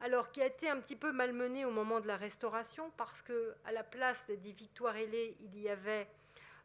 alors 0.00 0.30
qui 0.30 0.40
a 0.40 0.46
été 0.46 0.68
un 0.68 0.78
petit 0.80 0.96
peu 0.96 1.12
malmené 1.12 1.64
au 1.64 1.70
moment 1.70 2.00
de 2.00 2.06
la 2.06 2.16
restauration 2.16 2.90
parce 2.96 3.20
que 3.22 3.54
à 3.64 3.72
la 3.72 3.82
place 3.82 4.26
des 4.28 4.52
victoires 4.52 4.96
ailées, 4.96 5.36
il 5.40 5.58
y 5.60 5.68
avait 5.68 6.06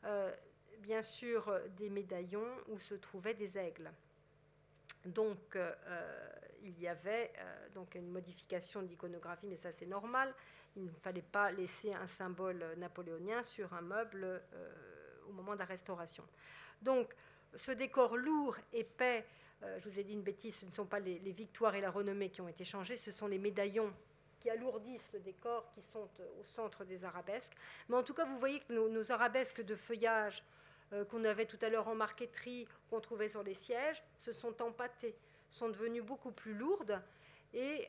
euh, 0.06 0.32
bien 0.80 1.02
sûr 1.02 1.52
des 1.78 1.90
médaillons 1.90 2.48
où 2.68 2.78
se 2.78 2.94
trouvaient 2.94 3.34
des 3.34 3.58
aigles. 3.58 3.92
Donc 5.06 5.56
euh, 5.56 5.74
il 6.64 6.80
y 6.80 6.88
avait 6.88 7.32
euh, 7.38 7.70
donc 7.76 7.96
une 7.96 8.10
modification 8.10 8.82
de 8.82 8.88
l'iconographie, 8.88 9.48
mais 9.48 9.58
ça 9.58 9.72
c'est 9.72 9.86
normal. 9.86 10.34
Il 10.76 10.86
ne 10.86 10.92
fallait 11.02 11.22
pas 11.22 11.52
laisser 11.52 11.94
un 11.94 12.08
symbole 12.08 12.66
napoléonien 12.78 13.44
sur 13.44 13.74
un 13.74 13.82
meuble 13.82 14.42
au 15.30 15.32
moment 15.32 15.54
de 15.54 15.60
la 15.60 15.66
restauration. 15.66 16.24
Donc 16.82 17.14
ce 17.56 17.72
décor 17.72 18.18
lourd, 18.18 18.58
épais, 18.74 19.26
euh, 19.64 19.80
je 19.80 19.90
vous 19.90 20.00
ai 20.00 20.04
dit 20.04 20.14
une 20.14 20.22
bêtise, 20.22 20.56
ce 20.56 20.66
ne 20.66 20.72
sont 20.72 20.86
pas 20.86 21.00
les, 21.00 21.18
victoires 21.32 21.76
et 21.76 21.82
la 21.82 21.92
renommée 21.92 22.30
qui 22.30 22.42
ont 22.42 22.48
été 22.48 22.64
changées, 22.66 22.98
ce 22.98 23.12
sont 23.12 23.28
les 23.28 23.38
médaillons 23.38 23.94
qui 24.40 24.50
alourdissent 24.50 25.12
le 25.14 25.20
décor, 25.20 25.70
qui 25.74 25.82
sont 25.82 26.10
euh, 26.20 26.42
au 26.42 26.44
centre 26.44 26.84
des 26.84 27.06
arabesques. 27.06 27.54
Mais 27.88 27.96
en 27.96 28.04
tout 28.04 28.14
cas, 28.14 28.26
vous 28.26 28.38
voyez 28.40 28.60
que 28.60 28.74
nos, 28.74 29.12
arabesques 29.12 29.64
de 29.64 29.76
feuillage 29.76 30.40
euh, 30.40 30.44
qu'on 31.10 31.24
avait 31.24 31.46
tout 31.46 31.58
à 31.62 31.70
l'heure 31.70 31.88
en 31.88 31.96
marqueterie, 31.96 32.68
qu'on 32.90 33.00
trouvait 33.00 33.30
sur 33.30 33.44
les 33.44 33.54
sièges, 33.54 34.04
se 34.20 34.34
sont 34.34 34.62
empâtées, 34.62 35.16
sont 35.50 35.70
devenues 35.70 36.02
beaucoup 36.02 36.32
plus 36.32 36.54
lourdes 36.54 37.02
et 37.54 37.88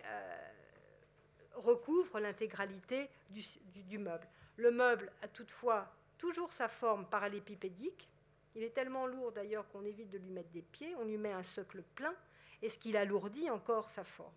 recouvrent 1.55 2.21
l'intégralité 2.21 3.09
du 3.31 3.99
meuble. 3.99 4.27
Le 4.57 4.71
meuble 4.71 5.13
a 5.23 5.29
toutefois 5.29 5.89
toujours 6.19 6.53
sa 6.53 6.69
forme 6.69 7.07
parallépipédique, 7.07 8.09
il 8.55 8.63
est 8.63 8.71
tellement 8.71 9.07
lourd 9.07 9.33
d'ailleurs 9.33 9.69
qu'on 9.69 9.85
évite 9.85 10.11
de 10.11 10.19
lui 10.19 10.31
mettre 10.31 10.51
des 10.51 10.63
pieds, 10.63 10.95
on 10.97 11.05
lui 11.05 11.19
met 11.19 11.33
un 11.33 11.43
socle 11.43 11.83
plein, 11.95 12.15
et 12.63 12.69
ce 12.69 12.79
qu'il 12.79 12.97
alourdit 12.97 13.51
encore 13.51 13.91
sa 13.91 14.05
forme. 14.05 14.33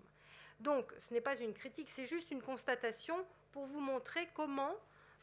Donc 0.60 0.92
ce 0.98 1.14
n'est 1.14 1.22
pas 1.22 1.38
une 1.38 1.54
critique, 1.54 1.90
c'est 1.90 2.08
juste 2.08 2.32
une 2.32 2.42
constatation 2.42 3.16
pour 3.52 3.66
vous 3.66 3.80
montrer 3.80 4.28
comment 4.34 4.74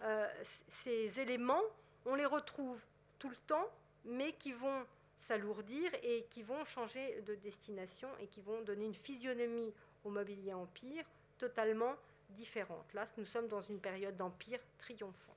euh, 0.03 0.29
ces 0.69 1.21
éléments, 1.21 1.63
on 2.07 2.15
les 2.15 2.27
retrouve 2.27 2.81
tout 3.19 3.29
le 3.29 3.37
temps, 3.37 3.69
mais 4.05 4.33
qui 4.33 4.53
vont 4.53 4.87
s'alourdir 5.17 5.91
et 6.03 6.27
qui 6.31 6.43
vont 6.43 6.65
changer 6.65 7.23
de 7.23 7.35
destination 7.37 8.09
et 8.21 8.27
qui 8.27 8.41
vont 8.41 8.61
donner 8.63 8.85
une 8.85 8.95
physionomie 8.95 9.73
au 10.05 10.11
mobilier 10.11 10.53
empire 10.53 11.05
totalement 11.39 11.95
différente. 12.31 12.93
Là, 12.95 13.07
nous 13.17 13.25
sommes 13.25 13.49
dans 13.49 13.63
une 13.63 13.81
période 13.81 14.17
d'empire 14.17 14.61
triomphant. 14.79 15.37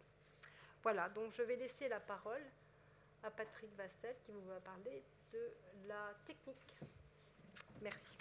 Voilà, 0.84 1.10
donc 1.10 1.32
je 1.32 1.42
vais 1.42 1.56
laisser 1.56 1.88
la 1.88 2.00
parole 2.00 2.44
à 3.24 3.32
Patrick 3.32 3.74
Vastel 3.76 4.16
qui 4.26 4.32
vous 4.32 4.46
va 4.48 4.60
parler 4.60 5.04
de 5.34 5.52
la 5.88 6.14
technique. 6.26 6.76
Merci. 7.82 8.18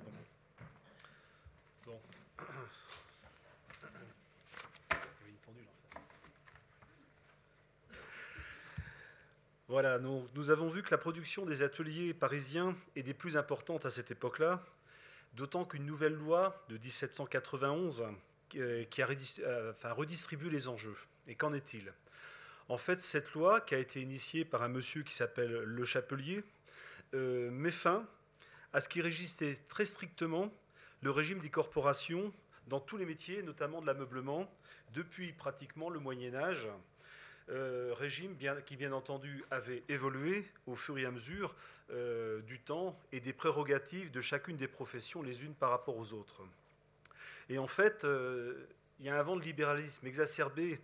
Bon. 0.00 0.10
Bon. 1.86 2.00
Voilà, 9.68 9.98
nous, 9.98 10.28
nous, 10.34 10.50
avons 10.50 10.68
vu 10.68 10.82
que 10.82 10.90
la 10.90 10.98
production 10.98 11.46
des 11.46 11.62
ateliers 11.62 12.12
parisiens 12.12 12.76
est 12.94 13.02
des 13.02 13.14
plus 13.14 13.36
importantes 13.36 13.86
à 13.86 13.90
cette 13.90 14.10
époque-là, 14.10 14.62
d'autant 15.34 15.64
qu'une 15.64 15.86
nouvelle 15.86 16.14
loi 16.14 16.62
de 16.68 16.76
1791 16.76 18.04
euh, 18.56 18.84
qui 18.84 19.02
a 19.02 19.08
euh, 19.40 19.72
redistribué 19.92 20.50
les 20.50 20.68
enjeux. 20.68 20.96
Et 21.26 21.34
qu'en 21.34 21.52
est-il? 21.54 21.92
En 22.68 22.76
fait, 22.76 23.00
cette 23.00 23.32
loi, 23.32 23.60
qui 23.60 23.74
a 23.74 23.78
été 23.78 24.00
initiée 24.00 24.44
par 24.44 24.62
un 24.62 24.68
monsieur 24.68 25.02
qui 25.02 25.14
s'appelle 25.14 25.50
Le 25.50 25.84
Chapelier, 25.84 26.44
euh, 27.14 27.50
met 27.50 27.70
fin 27.70 28.06
à 28.72 28.80
ce 28.80 28.88
qui 28.88 29.00
régissait 29.00 29.56
très 29.68 29.84
strictement 29.84 30.50
le 31.02 31.10
régime 31.10 31.40
des 31.40 31.50
corporations 31.50 32.32
dans 32.68 32.80
tous 32.80 32.96
les 32.96 33.04
métiers, 33.04 33.42
notamment 33.42 33.80
de 33.80 33.86
l'ameublement, 33.86 34.50
depuis 34.94 35.32
pratiquement 35.32 35.90
le 35.90 35.98
Moyen 35.98 36.34
Âge 36.34 36.68
euh, 37.50 37.92
régime 37.94 38.36
qui, 38.64 38.76
bien 38.76 38.92
entendu, 38.92 39.44
avait 39.50 39.82
évolué 39.88 40.46
au 40.66 40.76
fur 40.76 40.96
et 40.98 41.04
à 41.04 41.10
mesure 41.10 41.54
euh, 41.90 42.40
du 42.42 42.60
temps 42.60 42.98
et 43.10 43.20
des 43.20 43.32
prérogatives 43.32 44.10
de 44.12 44.20
chacune 44.20 44.56
des 44.56 44.68
professions 44.68 45.22
les 45.22 45.44
unes 45.44 45.54
par 45.54 45.70
rapport 45.70 45.96
aux 45.96 46.12
autres. 46.12 46.42
Et 47.48 47.58
en 47.58 47.66
fait, 47.66 48.04
euh, 48.04 48.64
il 49.00 49.06
y 49.06 49.08
a 49.08 49.18
un 49.18 49.22
vent 49.22 49.36
de 49.36 49.42
libéralisme 49.42 50.06
exacerbé 50.06 50.80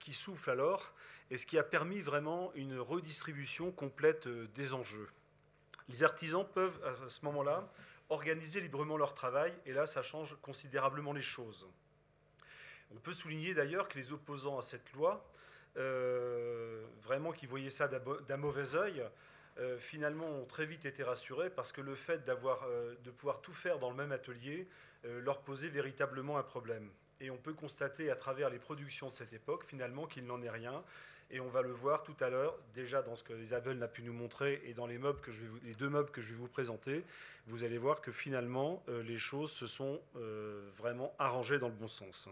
qui 0.00 0.12
souffle 0.12 0.50
alors, 0.50 0.92
et 1.30 1.38
ce 1.38 1.46
qui 1.46 1.56
a 1.56 1.62
permis 1.62 2.00
vraiment 2.00 2.52
une 2.56 2.76
redistribution 2.80 3.70
complète 3.70 4.26
des 4.26 4.74
enjeux. 4.74 5.08
Les 5.88 6.04
artisans 6.04 6.46
peuvent, 6.54 6.78
à 6.84 7.08
ce 7.08 7.24
moment-là, 7.24 7.68
organiser 8.08 8.60
librement 8.60 8.96
leur 8.96 9.14
travail, 9.14 9.52
et 9.66 9.72
là, 9.72 9.86
ça 9.86 10.02
change 10.02 10.36
considérablement 10.42 11.12
les 11.12 11.22
choses. 11.22 11.66
On 12.94 12.98
peut 12.98 13.12
souligner 13.12 13.54
d'ailleurs 13.54 13.88
que 13.88 13.98
les 13.98 14.12
opposants 14.12 14.58
à 14.58 14.62
cette 14.62 14.92
loi 14.92 15.26
euh, 15.78 16.84
vraiment 17.02 17.32
qui 17.32 17.46
voyaient 17.46 17.70
ça 17.70 17.88
d'un 17.88 18.36
mauvais 18.36 18.74
œil, 18.74 19.02
euh, 19.58 19.78
finalement 19.78 20.26
ont 20.26 20.44
très 20.44 20.66
vite 20.66 20.84
été 20.84 21.02
rassurés 21.02 21.50
parce 21.50 21.72
que 21.72 21.80
le 21.80 21.94
fait 21.94 22.28
euh, 22.28 22.94
de 23.02 23.10
pouvoir 23.10 23.40
tout 23.40 23.52
faire 23.52 23.78
dans 23.78 23.90
le 23.90 23.96
même 23.96 24.12
atelier 24.12 24.68
leur 25.04 25.40
posait 25.40 25.68
véritablement 25.68 26.38
un 26.38 26.44
problème. 26.44 26.88
Et 27.20 27.28
on 27.30 27.36
peut 27.36 27.54
constater 27.54 28.08
à 28.12 28.14
travers 28.14 28.50
les 28.50 28.60
productions 28.60 29.08
de 29.08 29.14
cette 29.14 29.32
époque 29.32 29.64
finalement 29.66 30.06
qu'il 30.06 30.24
n'en 30.26 30.40
est 30.42 30.50
rien. 30.50 30.84
Et 31.30 31.40
on 31.40 31.48
va 31.48 31.62
le 31.62 31.72
voir 31.72 32.02
tout 32.02 32.16
à 32.20 32.28
l'heure, 32.28 32.58
déjà 32.74 33.02
dans 33.02 33.16
ce 33.16 33.22
que 33.22 33.32
Isabelle 33.32 33.78
n'a 33.78 33.88
pu 33.88 34.02
nous 34.02 34.12
montrer 34.12 34.60
et 34.66 34.74
dans 34.74 34.86
les, 34.86 34.98
meubles 34.98 35.20
que 35.20 35.30
les 35.64 35.74
deux 35.74 35.88
meubles 35.88 36.10
que 36.10 36.20
je 36.20 36.30
vais 36.30 36.38
vous 36.38 36.48
présenter, 36.48 37.04
vous 37.46 37.64
allez 37.64 37.78
voir 37.78 38.00
que 38.00 38.12
finalement 38.12 38.84
les 38.88 39.18
choses 39.18 39.50
se 39.50 39.66
sont 39.66 40.00
vraiment 40.76 41.14
arrangées 41.18 41.58
dans 41.58 41.68
le 41.68 41.74
bon 41.74 41.88
sens. 41.88 42.28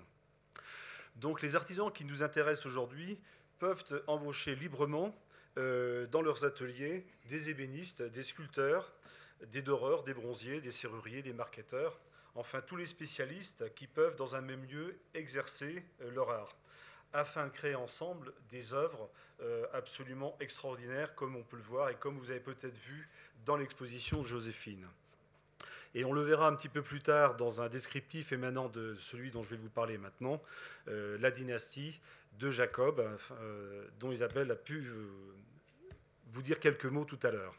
Donc 1.16 1.42
les 1.42 1.56
artisans 1.56 1.90
qui 1.90 2.04
nous 2.04 2.22
intéressent 2.22 2.66
aujourd'hui 2.66 3.18
peuvent 3.58 4.02
embaucher 4.06 4.54
librement 4.54 5.14
euh, 5.58 6.06
dans 6.06 6.22
leurs 6.22 6.44
ateliers 6.44 7.04
des 7.28 7.50
ébénistes, 7.50 8.02
des 8.02 8.22
sculpteurs, 8.22 8.92
des 9.48 9.62
doreurs, 9.62 10.04
des 10.04 10.14
bronziers, 10.14 10.60
des 10.60 10.70
serruriers, 10.70 11.22
des 11.22 11.32
marketeurs, 11.32 12.00
enfin 12.36 12.60
tous 12.62 12.76
les 12.76 12.86
spécialistes 12.86 13.74
qui 13.74 13.86
peuvent 13.86 14.16
dans 14.16 14.36
un 14.36 14.40
même 14.40 14.64
lieu 14.64 14.98
exercer 15.12 15.84
euh, 16.02 16.10
leur 16.12 16.30
art, 16.30 16.56
afin 17.12 17.46
de 17.46 17.50
créer 17.50 17.74
ensemble 17.74 18.32
des 18.48 18.74
œuvres 18.74 19.10
euh, 19.42 19.66
absolument 19.72 20.36
extraordinaires, 20.40 21.14
comme 21.14 21.36
on 21.36 21.42
peut 21.42 21.56
le 21.56 21.62
voir 21.62 21.88
et 21.88 21.94
comme 21.94 22.18
vous 22.18 22.30
avez 22.30 22.40
peut-être 22.40 22.76
vu 22.76 23.08
dans 23.44 23.56
l'exposition 23.56 24.22
Joséphine. 24.22 24.86
Et 25.94 26.04
on 26.04 26.12
le 26.12 26.20
verra 26.22 26.46
un 26.46 26.54
petit 26.54 26.68
peu 26.68 26.82
plus 26.82 27.00
tard 27.00 27.36
dans 27.36 27.62
un 27.62 27.68
descriptif 27.68 28.32
émanant 28.32 28.68
de 28.68 28.94
celui 28.96 29.30
dont 29.30 29.42
je 29.42 29.50
vais 29.50 29.56
vous 29.56 29.70
parler 29.70 29.98
maintenant, 29.98 30.40
euh, 30.88 31.18
la 31.18 31.30
dynastie 31.30 32.00
de 32.38 32.50
Jacob, 32.50 33.04
euh, 33.32 33.88
dont 33.98 34.12
Isabelle 34.12 34.50
a 34.50 34.56
pu 34.56 34.86
vous 36.32 36.42
dire 36.42 36.60
quelques 36.60 36.86
mots 36.86 37.04
tout 37.04 37.18
à 37.24 37.30
l'heure. 37.30 37.54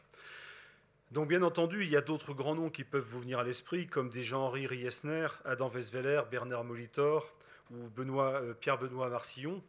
Donc 1.10 1.28
bien 1.28 1.42
entendu, 1.42 1.84
il 1.84 1.90
y 1.90 1.96
a 1.96 2.00
d'autres 2.00 2.32
grands 2.32 2.54
noms 2.54 2.70
qui 2.70 2.84
peuvent 2.84 3.04
vous 3.04 3.20
venir 3.20 3.38
à 3.38 3.44
l'esprit, 3.44 3.86
comme 3.86 4.08
des 4.08 4.22
Jean-Henri 4.22 4.66
Riesner, 4.66 5.26
Adam 5.44 5.68
Weisweller, 5.68 6.22
Bernard 6.30 6.64
Molitor 6.64 7.34
ou 7.72 8.54
Pierre-Benoît 8.60 9.08
Marcillon, 9.08 9.62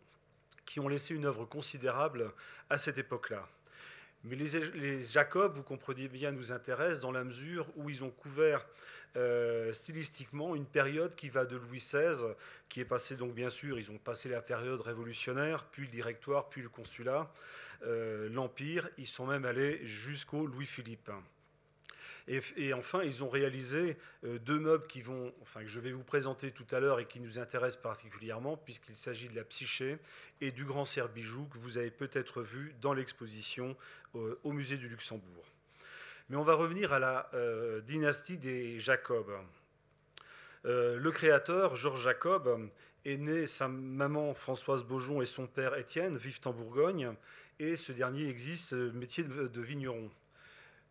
qui 0.66 0.80
ont 0.80 0.88
laissé 0.88 1.16
une 1.16 1.26
œuvre 1.26 1.46
considérable 1.46 2.32
à 2.70 2.78
cette 2.78 2.98
époque-là. 2.98 3.48
Mais 4.24 4.38
les, 4.38 5.02
Jacob, 5.04 5.54
vous 5.54 5.64
comprenez 5.64 6.08
bien, 6.08 6.32
nous 6.32 6.54
intéressent 6.54 7.02
dans 7.02 7.12
la 7.12 7.24
mesure 7.24 7.68
où 7.76 7.90
ils 7.90 8.04
ont 8.04 8.10
couvert 8.10 8.66
euh, 9.18 9.74
stylistiquement 9.74 10.56
une 10.56 10.66
période 10.66 11.14
qui 11.14 11.30
va 11.30 11.46
de 11.46 11.58
Louis 11.58 11.80
XVI, 11.80 12.34
qui 12.70 12.80
est 12.80 12.86
passé 12.86 13.16
donc 13.16 13.34
bien 13.34 13.50
sûr, 13.50 13.78
ils 13.78 13.92
ont 13.92 13.98
passé 13.98 14.30
la 14.30 14.42
période 14.42 14.80
révolutionnaire, 14.80 15.66
puis 15.66 15.84
le 15.84 15.90
directoire, 15.90 16.48
puis 16.48 16.62
le 16.62 16.70
consulat, 16.70 17.32
euh, 17.86 18.30
l'Empire, 18.30 18.90
ils 18.98 19.08
sont 19.08 19.28
même 19.28 19.44
allés 19.44 19.86
jusqu'au 19.86 20.48
Louis-Philippe. 20.48 21.12
Et, 22.28 22.74
enfin, 22.74 23.04
ils 23.04 23.24
ont 23.24 23.30
réalisé 23.30 23.98
euh, 24.24 24.40
deux 24.40 24.58
meubles 24.58 24.88
qui 24.88 25.02
vont, 25.02 25.34
enfin, 25.42 25.62
que 25.62 25.68
je 25.68 25.80
vais 25.82 25.92
vous 25.92 26.04
présenter 26.04 26.52
tout 26.52 26.66
à 26.72 26.80
l'heure 26.80 27.02
et 27.02 27.06
qui 27.06 27.20
nous 27.20 27.38
intéressent 27.38 27.82
particulièrement, 27.82 28.56
puisqu'il 28.56 28.96
s'agit 28.96 29.28
de 29.28 29.36
la 29.36 29.44
psyché 29.44 29.98
et 30.40 30.52
du 30.52 30.64
grand 30.64 30.86
cerf-bijou 30.86 31.46
que 31.48 31.58
vous 31.58 31.78
avez 31.78 31.92
peut-être 31.92 32.42
vu 32.42 32.76
dans 32.80 32.94
l'exposition 32.94 33.76
euh, 34.16 34.40
au 34.44 34.54
musée 34.54 34.78
du 34.78 34.88
Luxembourg. 34.88 35.46
Mais 36.30 36.38
on 36.38 36.44
va 36.44 36.54
revenir 36.54 36.94
à 36.94 37.00
la 37.00 37.30
euh, 37.34 37.82
dynastie 37.82 38.38
des 38.38 38.80
Jacob. 38.80 39.30
le 40.64 41.10
créateur, 41.10 41.76
Georges 41.76 42.04
Jacob, 42.04 42.70
est 43.04 43.18
né, 43.18 43.48
sa 43.48 43.68
maman 43.68 44.34
Françoise 44.34 44.86
Beaujon 44.86 45.22
et 45.22 45.26
son 45.26 45.46
père 45.46 45.76
Étienne 45.76 46.16
vivent 46.16 46.40
en 46.46 46.54
Bourgogne, 46.54 47.14
et 47.60 47.76
ce 47.76 47.92
dernier 47.92 48.30
existe 48.30 48.72
métier 48.72 49.26
de 49.26 49.62
vigneron. 49.62 50.10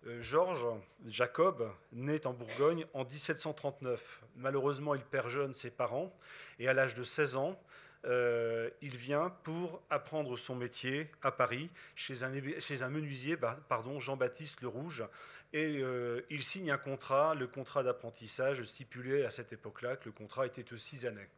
Euh, 0.07 0.21
Georges 0.21 0.67
Jacob 1.07 1.71
naît 1.93 2.27
en 2.27 2.33
Bourgogne 2.33 2.87
en 2.93 3.05
1739. 3.05 4.23
Malheureusement, 4.37 4.95
il 4.95 5.03
perd 5.03 5.29
jeune 5.29 5.55
ses 5.55 5.71
parents 5.71 6.13
et 6.59 6.69
à 6.69 6.75
l'âge 6.75 6.95
de 6.95 7.03
16 7.03 7.37
ans, 7.37 7.61
euh, 8.05 8.69
il 8.81 8.97
vient 8.97 9.31
pour 9.45 9.81
apprendre 9.89 10.37
son 10.37 10.57
métier 10.57 11.09
à 11.23 11.31
Paris 11.31 11.71
chez 11.95 12.25
un, 12.25 12.89
menuisier, 12.89 13.37
pardon, 13.69 14.01
Jean-Baptiste 14.01 14.61
Le 14.61 14.69
Rouge, 14.69 15.05
et 15.53 15.79
euh, 15.79 16.23
il 16.29 16.43
signe 16.43 16.73
un 16.73 16.79
contrat, 16.79 17.37
le 17.37 17.47
contrat 17.47 17.85
d'apprentissage 17.85 18.63
stipulé 18.65 19.25
à 19.25 19.31
cette 19.31 19.53
époque-là 19.53 19.95
que 19.97 20.07
le 20.07 20.13
contrat 20.13 20.47
était 20.47 20.65
de 20.65 20.77
six 20.77 21.07
années. 21.07 21.29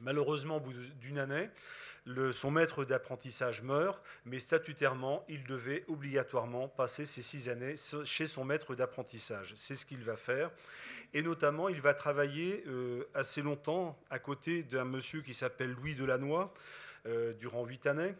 Malheureusement, 0.00 0.56
au 0.56 0.60
bout 0.60 0.72
d'une 0.72 1.18
année, 1.18 1.50
son 2.32 2.50
maître 2.50 2.84
d'apprentissage 2.84 3.62
meurt, 3.62 4.02
mais 4.24 4.38
statutairement, 4.38 5.24
il 5.28 5.44
devait 5.44 5.84
obligatoirement 5.88 6.68
passer 6.68 7.04
ces 7.04 7.22
six 7.22 7.48
années 7.48 7.74
chez 8.04 8.26
son 8.26 8.44
maître 8.44 8.74
d'apprentissage. 8.74 9.54
C'est 9.56 9.74
ce 9.74 9.86
qu'il 9.86 10.02
va 10.04 10.16
faire. 10.16 10.50
Et 11.14 11.22
notamment, 11.22 11.68
il 11.68 11.80
va 11.80 11.94
travailler 11.94 12.64
euh, 12.66 13.04
assez 13.14 13.40
longtemps 13.40 13.98
à 14.10 14.18
côté 14.18 14.62
d'un 14.62 14.84
monsieur 14.84 15.22
qui 15.22 15.34
s'appelle 15.34 15.72
Louis 15.72 15.94
Delannoy, 15.94 16.50
euh, 17.06 17.32
durant 17.34 17.64
huit 17.64 17.86
années. 17.86 18.14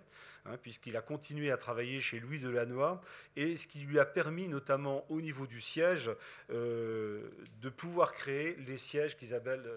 Hein, 0.46 0.56
puisqu'il 0.62 0.96
a 0.96 1.02
continué 1.02 1.50
à 1.50 1.56
travailler 1.56 2.00
chez 2.00 2.20
Louis 2.20 2.38
Delannoy, 2.38 3.00
et 3.36 3.56
ce 3.56 3.66
qui 3.66 3.80
lui 3.80 3.98
a 3.98 4.06
permis, 4.06 4.48
notamment 4.48 5.04
au 5.10 5.20
niveau 5.20 5.46
du 5.46 5.60
siège, 5.60 6.10
euh, 6.50 7.28
de 7.60 7.68
pouvoir 7.68 8.12
créer 8.12 8.56
les 8.66 8.76
sièges 8.76 9.16
qu'Isabelle 9.16 9.68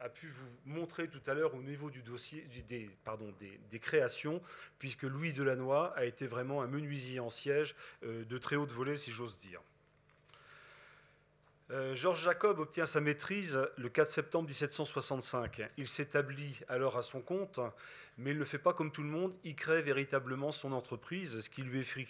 a 0.00 0.08
pu 0.08 0.28
vous 0.28 0.48
montrer 0.64 1.08
tout 1.08 1.22
à 1.26 1.34
l'heure 1.34 1.54
au 1.54 1.62
niveau 1.62 1.90
du 1.90 2.02
dossier, 2.02 2.46
des, 2.68 2.90
pardon, 3.04 3.32
des, 3.40 3.78
créations, 3.78 4.40
puisque 4.78 5.02
Louis 5.02 5.32
Delannoy 5.32 5.92
a 5.96 6.04
été 6.04 6.26
vraiment 6.26 6.62
un 6.62 6.66
menuisier 6.66 7.20
en 7.20 7.30
siège 7.30 7.74
euh, 8.04 8.24
de 8.24 8.38
très 8.38 8.56
haute 8.56 8.70
volée, 8.70 8.96
si 8.96 9.10
j'ose 9.10 9.36
dire. 9.38 9.60
Euh, 11.70 11.94
Georges 11.94 12.24
Jacob 12.24 12.60
obtient 12.60 12.86
sa 12.86 13.00
maîtrise 13.00 13.60
le 13.76 13.90
4 13.90 14.08
septembre 14.08 14.48
1765. 14.48 15.62
Il 15.76 15.86
s'établit 15.86 16.60
alors 16.68 16.96
à 16.96 17.02
son 17.02 17.20
compte, 17.20 17.60
mais 18.16 18.30
il 18.30 18.38
ne 18.38 18.44
fait 18.44 18.58
pas 18.58 18.72
comme 18.72 18.90
tout 18.90 19.02
le 19.02 19.10
monde, 19.10 19.34
il 19.44 19.54
crée 19.54 19.82
véritablement 19.82 20.50
son 20.50 20.72
entreprise, 20.72 21.40
ce 21.40 21.50
qui 21.50 21.62
lui, 21.62 21.84
fait 21.84 22.06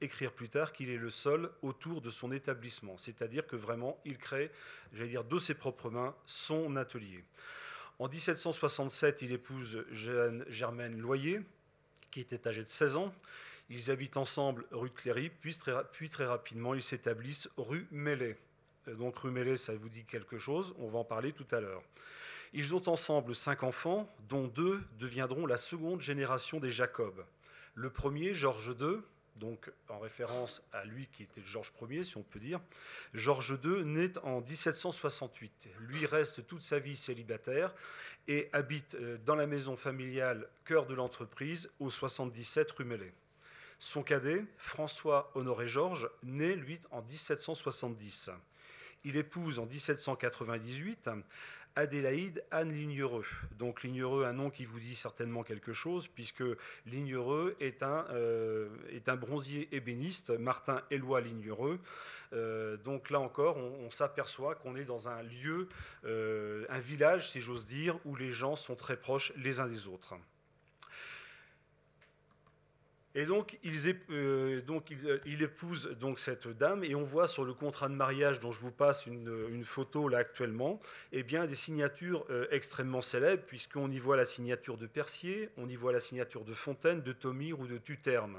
écrire 0.00 0.32
plus 0.32 0.48
tard 0.48 0.72
qu'il 0.72 0.90
est 0.90 0.96
le 0.96 1.10
seul 1.10 1.50
autour 1.62 2.00
de 2.00 2.10
son 2.10 2.32
établissement. 2.32 2.98
C'est-à-dire 2.98 3.46
que 3.46 3.54
vraiment, 3.54 4.00
il 4.04 4.18
crée, 4.18 4.50
j'allais 4.92 5.10
dire, 5.10 5.24
de 5.24 5.38
ses 5.38 5.54
propres 5.54 5.90
mains, 5.90 6.16
son 6.26 6.74
atelier. 6.74 7.24
En 8.00 8.08
1767, 8.08 9.22
il 9.22 9.32
épouse 9.32 9.84
Jeanne 9.92 10.44
Germaine 10.48 10.98
Loyer, 10.98 11.40
qui 12.10 12.20
était 12.20 12.48
âgée 12.48 12.64
de 12.64 12.68
16 12.68 12.96
ans. 12.96 13.14
Ils 13.70 13.90
habitent 13.90 14.16
ensemble 14.16 14.64
rue 14.70 14.88
de 14.88 14.94
Cléry, 14.94 15.30
puis 15.30 15.54
très, 15.56 16.24
rapidement 16.24 16.74
ils 16.74 16.82
s'établissent 16.82 17.50
rue 17.56 17.86
Mellet. 17.90 18.38
Euh, 18.88 18.94
donc 18.94 19.18
rue 19.18 19.30
Mellet, 19.30 19.56
ça 19.56 19.74
vous 19.74 19.88
dit 19.88 20.04
quelque 20.04 20.38
chose, 20.38 20.74
on 20.78 20.88
va 20.88 21.00
en 21.00 21.04
parler 21.04 21.32
tout 21.32 21.46
à 21.50 21.60
l'heure. 21.60 21.82
Ils 22.54 22.74
ont 22.74 22.88
ensemble 22.88 23.34
cinq 23.34 23.62
enfants, 23.62 24.10
dont 24.28 24.46
deux 24.46 24.82
deviendront 24.98 25.46
la 25.46 25.58
seconde 25.58 26.00
génération 26.00 26.60
des 26.60 26.70
Jacob. 26.70 27.24
Le 27.74 27.90
premier, 27.90 28.32
Georges 28.32 28.74
II, 28.80 29.00
donc 29.36 29.70
en 29.88 29.98
référence 29.98 30.62
à 30.72 30.84
lui 30.84 31.06
qui 31.12 31.22
était 31.22 31.42
Georges 31.44 31.72
Ier, 31.88 32.02
si 32.02 32.16
on 32.16 32.22
peut 32.22 32.40
dire. 32.40 32.60
Georges 33.14 33.58
II 33.62 33.84
naît 33.84 34.16
en 34.18 34.40
1768. 34.40 35.68
Lui 35.80 36.06
reste 36.06 36.46
toute 36.46 36.62
sa 36.62 36.78
vie 36.78 36.96
célibataire 36.96 37.74
et 38.26 38.48
habite 38.52 38.94
euh, 38.94 39.18
dans 39.24 39.34
la 39.34 39.46
maison 39.46 39.76
familiale 39.76 40.48
cœur 40.64 40.86
de 40.86 40.94
l'entreprise 40.94 41.70
au 41.78 41.90
77 41.90 42.72
rue 42.72 42.84
Mellet. 42.84 43.12
Son 43.78 44.02
cadet, 44.02 44.44
François 44.56 45.30
Honoré 45.34 45.68
Georges, 45.68 46.10
naît 46.22 46.56
lui 46.56 46.80
en 46.90 47.02
1770. 47.02 48.30
Il 49.04 49.16
épouse 49.16 49.58
en 49.58 49.66
1798 49.66 51.08
Adélaïde 51.78 52.44
Anne 52.50 52.72
Lignereux. 52.72 53.24
Donc 53.56 53.84
Lignereux, 53.84 54.24
un 54.24 54.32
nom 54.32 54.50
qui 54.50 54.64
vous 54.64 54.80
dit 54.80 54.96
certainement 54.96 55.44
quelque 55.44 55.72
chose, 55.72 56.08
puisque 56.08 56.42
Lignereux 56.86 57.56
est 57.60 57.84
un, 57.84 58.04
euh, 58.10 58.68
bronzier 59.16 59.68
ébéniste, 59.70 60.30
Martin 60.30 60.82
Éloi 60.90 61.20
Lignereux. 61.20 61.78
Euh, 62.32 62.76
donc 62.78 63.10
là 63.10 63.20
encore, 63.20 63.58
on, 63.58 63.90
s'aperçoit 63.90 64.56
qu'on 64.56 64.74
est 64.74 64.84
dans 64.84 65.08
un 65.08 65.22
lieu, 65.22 65.68
euh, 66.04 66.66
un 66.68 66.80
village, 66.80 67.30
si 67.30 67.40
j'ose 67.40 67.64
dire, 67.64 67.96
où 68.04 68.16
les 68.16 68.32
gens 68.32 68.56
sont 68.56 68.74
très 68.74 68.96
proches 68.96 69.32
les 69.36 69.60
uns 69.60 69.68
des 69.68 69.86
autres. 69.86 70.14
Et 73.14 73.24
donc, 73.24 73.58
euh, 73.64 74.60
euh, 74.68 75.18
il, 75.24 75.42
épouse 75.42 75.96
donc 75.98 76.18
cette 76.18 76.46
dame, 76.46 76.84
et 76.84 76.94
on 76.94 77.04
voit 77.04 77.26
sur 77.26 77.44
le 77.44 77.54
contrat 77.54 77.88
de 77.88 77.94
mariage 77.94 78.38
dont 78.38 78.52
je 78.52 78.60
vous 78.60 78.70
passe 78.70 79.06
une, 79.06 79.64
photo 79.64 80.08
là 80.08 80.18
actuellement, 80.18 80.78
eh 81.12 81.22
bien 81.22 81.46
des 81.46 81.54
signatures 81.54 82.26
euh, 82.30 82.46
extrêmement 82.50 83.00
célèbres, 83.00 83.42
puisqu'on 83.46 83.90
y 83.90 83.98
voit 83.98 84.16
la 84.16 84.26
signature 84.26 84.76
de 84.76 84.86
Percier, 84.86 85.48
on 85.56 85.68
y 85.68 85.76
voit 85.76 85.92
la 85.92 86.00
signature 86.00 86.44
de 86.44 86.52
Fontaine, 86.52 87.02
de 87.02 87.12
Thomire 87.12 87.58
ou 87.58 87.66
de 87.66 87.78
Tuterme. 87.78 88.36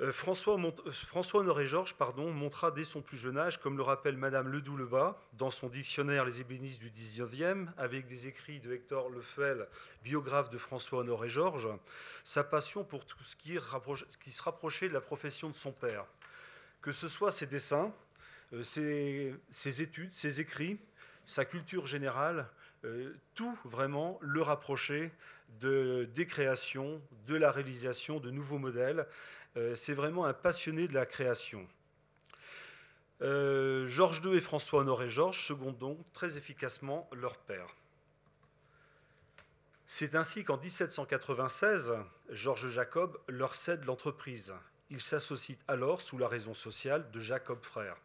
Euh, 0.00 0.12
François, 0.12 0.56
euh, 0.58 0.92
François, 0.92 1.40
Honoré 1.40 1.66
Georges 1.66 1.94
pardon, 1.94 2.30
montra 2.30 2.70
dès 2.70 2.84
son 2.84 3.02
plus 3.02 3.16
jeune 3.16 3.36
âge, 3.36 3.60
comme 3.60 3.76
le 3.76 3.82
rappelle 3.82 4.16
Madame 4.16 4.48
Ledoux-Lebas 4.48 5.16
dans 5.32 5.50
son 5.50 5.68
dictionnaire 5.68 6.24
Les 6.24 6.40
ébénistes 6.40 6.78
du 6.78 6.90
XIXe, 6.90 7.68
avec 7.76 8.06
des 8.06 8.28
écrits 8.28 8.60
de 8.60 8.72
Hector 8.72 9.10
Lefel, 9.10 9.66
biographe 10.04 10.50
de 10.50 10.58
François 10.58 11.00
Honoré 11.00 11.28
Georges, 11.28 11.68
sa 12.22 12.44
passion 12.44 12.84
pour 12.84 13.06
tout 13.06 13.22
ce 13.24 13.34
qui, 13.34 13.54
se 13.56 14.42
rapprochait 14.42 14.88
de 14.88 14.94
la 14.94 15.00
profession 15.00 15.48
de 15.48 15.56
son 15.56 15.72
père. 15.72 16.04
Que 16.80 16.92
ce 16.92 17.08
soit 17.08 17.32
ses 17.32 17.46
dessins, 17.46 17.92
euh, 18.52 18.62
ses, 18.62 19.82
études, 19.82 20.12
ses 20.12 20.40
écrits, 20.40 20.78
sa 21.26 21.44
culture 21.44 21.86
générale, 21.86 22.48
tout 23.34 23.58
vraiment 23.64 24.20
le 24.22 24.40
rapprochait 24.40 25.10
de, 25.60 26.08
des 26.14 26.26
créations, 26.26 27.02
de 27.26 27.34
la 27.34 27.50
réalisation 27.50 28.20
de 28.20 28.30
nouveaux 28.30 28.58
modèles 28.58 29.04
c'est 29.74 29.94
vraiment 29.94 30.24
un 30.24 30.34
passionné 30.34 30.88
de 30.88 30.94
la 30.94 31.06
création. 31.06 31.66
Euh, 33.20 33.88
Georges 33.88 34.20
II 34.24 34.36
et 34.36 34.40
François 34.40 34.80
Honoré 34.80 35.10
Georges 35.10 35.44
secondent 35.44 35.76
donc 35.76 35.98
très 36.12 36.36
efficacement 36.36 37.08
leur 37.12 37.36
père. 37.36 37.74
C'est 39.86 40.14
ainsi 40.14 40.44
qu'en 40.44 40.58
1796, 40.58 41.94
Georges 42.30 42.68
Jacob 42.68 43.18
leur 43.26 43.54
cède 43.54 43.84
l'entreprise. 43.84 44.54
Ils 44.90 45.00
s'associent 45.00 45.56
alors 45.66 46.00
sous 46.00 46.18
la 46.18 46.28
raison 46.28 46.54
sociale 46.54 47.10
de 47.10 47.20
Jacob 47.20 47.64
frère. 47.64 47.96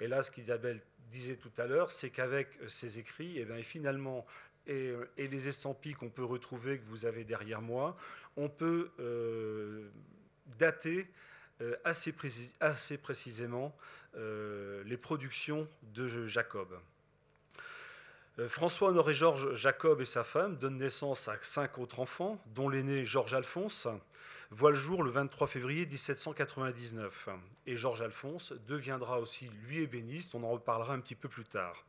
Et 0.00 0.08
là, 0.08 0.22
ce 0.22 0.30
qu'Isabelle 0.30 0.80
disait 1.10 1.36
tout 1.36 1.52
à 1.58 1.66
l'heure, 1.66 1.90
c'est 1.90 2.10
qu'avec 2.10 2.48
ces 2.66 2.98
écrits, 2.98 3.38
et 3.38 3.42
eh 3.42 3.44
bien, 3.44 3.62
finalement, 3.62 4.26
et, 4.66 4.94
les 5.16 5.48
estampilles 5.48 5.94
qu'on 5.94 6.10
peut 6.10 6.24
retrouver, 6.24 6.78
que 6.78 6.86
vous 6.86 7.06
avez 7.06 7.24
derrière 7.24 7.62
moi, 7.62 7.96
on 8.36 8.48
peut 8.48 8.90
euh, 9.00 9.88
dater 10.58 11.08
euh, 11.60 11.76
assez, 11.84 12.12
précisément 12.12 13.76
euh, 14.16 14.82
les 14.84 14.96
productions 14.96 15.68
de 15.94 16.26
Jacob. 16.26 16.78
Euh, 18.38 18.48
François-Honoré 18.48 19.12
Georges 19.12 19.52
Jacob 19.54 20.00
et 20.00 20.04
sa 20.04 20.22
femme 20.22 20.56
donnent 20.56 20.78
naissance 20.78 21.26
à 21.26 21.36
cinq 21.40 21.78
autres 21.78 21.98
enfants, 21.98 22.40
dont 22.54 22.68
l'aîné 22.68 23.04
Georges 23.04 23.34
Alphonse 23.34 23.88
voit 24.50 24.70
le 24.70 24.76
jour 24.76 25.02
le 25.02 25.10
23 25.10 25.48
février 25.48 25.84
1799. 25.84 27.28
Et 27.66 27.76
Georges 27.76 28.02
Alphonse 28.02 28.52
deviendra 28.68 29.18
aussi 29.18 29.50
lui 29.66 29.82
ébéniste, 29.82 30.36
on 30.36 30.44
en 30.44 30.50
reparlera 30.50 30.94
un 30.94 31.00
petit 31.00 31.16
peu 31.16 31.28
plus 31.28 31.44
tard. 31.44 31.84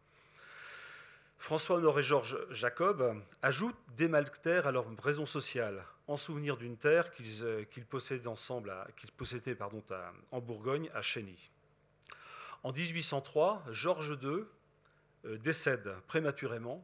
François-Honoré 1.38 2.01
Georges 2.01 2.38
Jacob 2.49 3.22
ajoute 3.43 3.78
des 3.95 4.07
maltaires 4.07 4.68
à 4.68 4.72
leur 4.72 4.86
raison 5.01 5.26
sociale, 5.26 5.86
en 6.10 6.18
souvenir 6.18 6.57
d'une 6.57 6.76
terre 6.76 7.12
qu'ils 7.12 7.43
euh, 7.45 7.64
possédaient 7.88 8.28
ensemble, 8.28 8.74
possédaient 9.16 9.55
en 10.32 10.41
Bourgogne, 10.41 10.89
à 10.95 11.03
Chény. 11.03 11.51
En 12.64 12.74
1803, 12.74 13.64
Georges 13.70 14.18
II 14.22 14.43
euh, 15.26 15.38
décède 15.38 15.93
prématurément. 16.07 16.84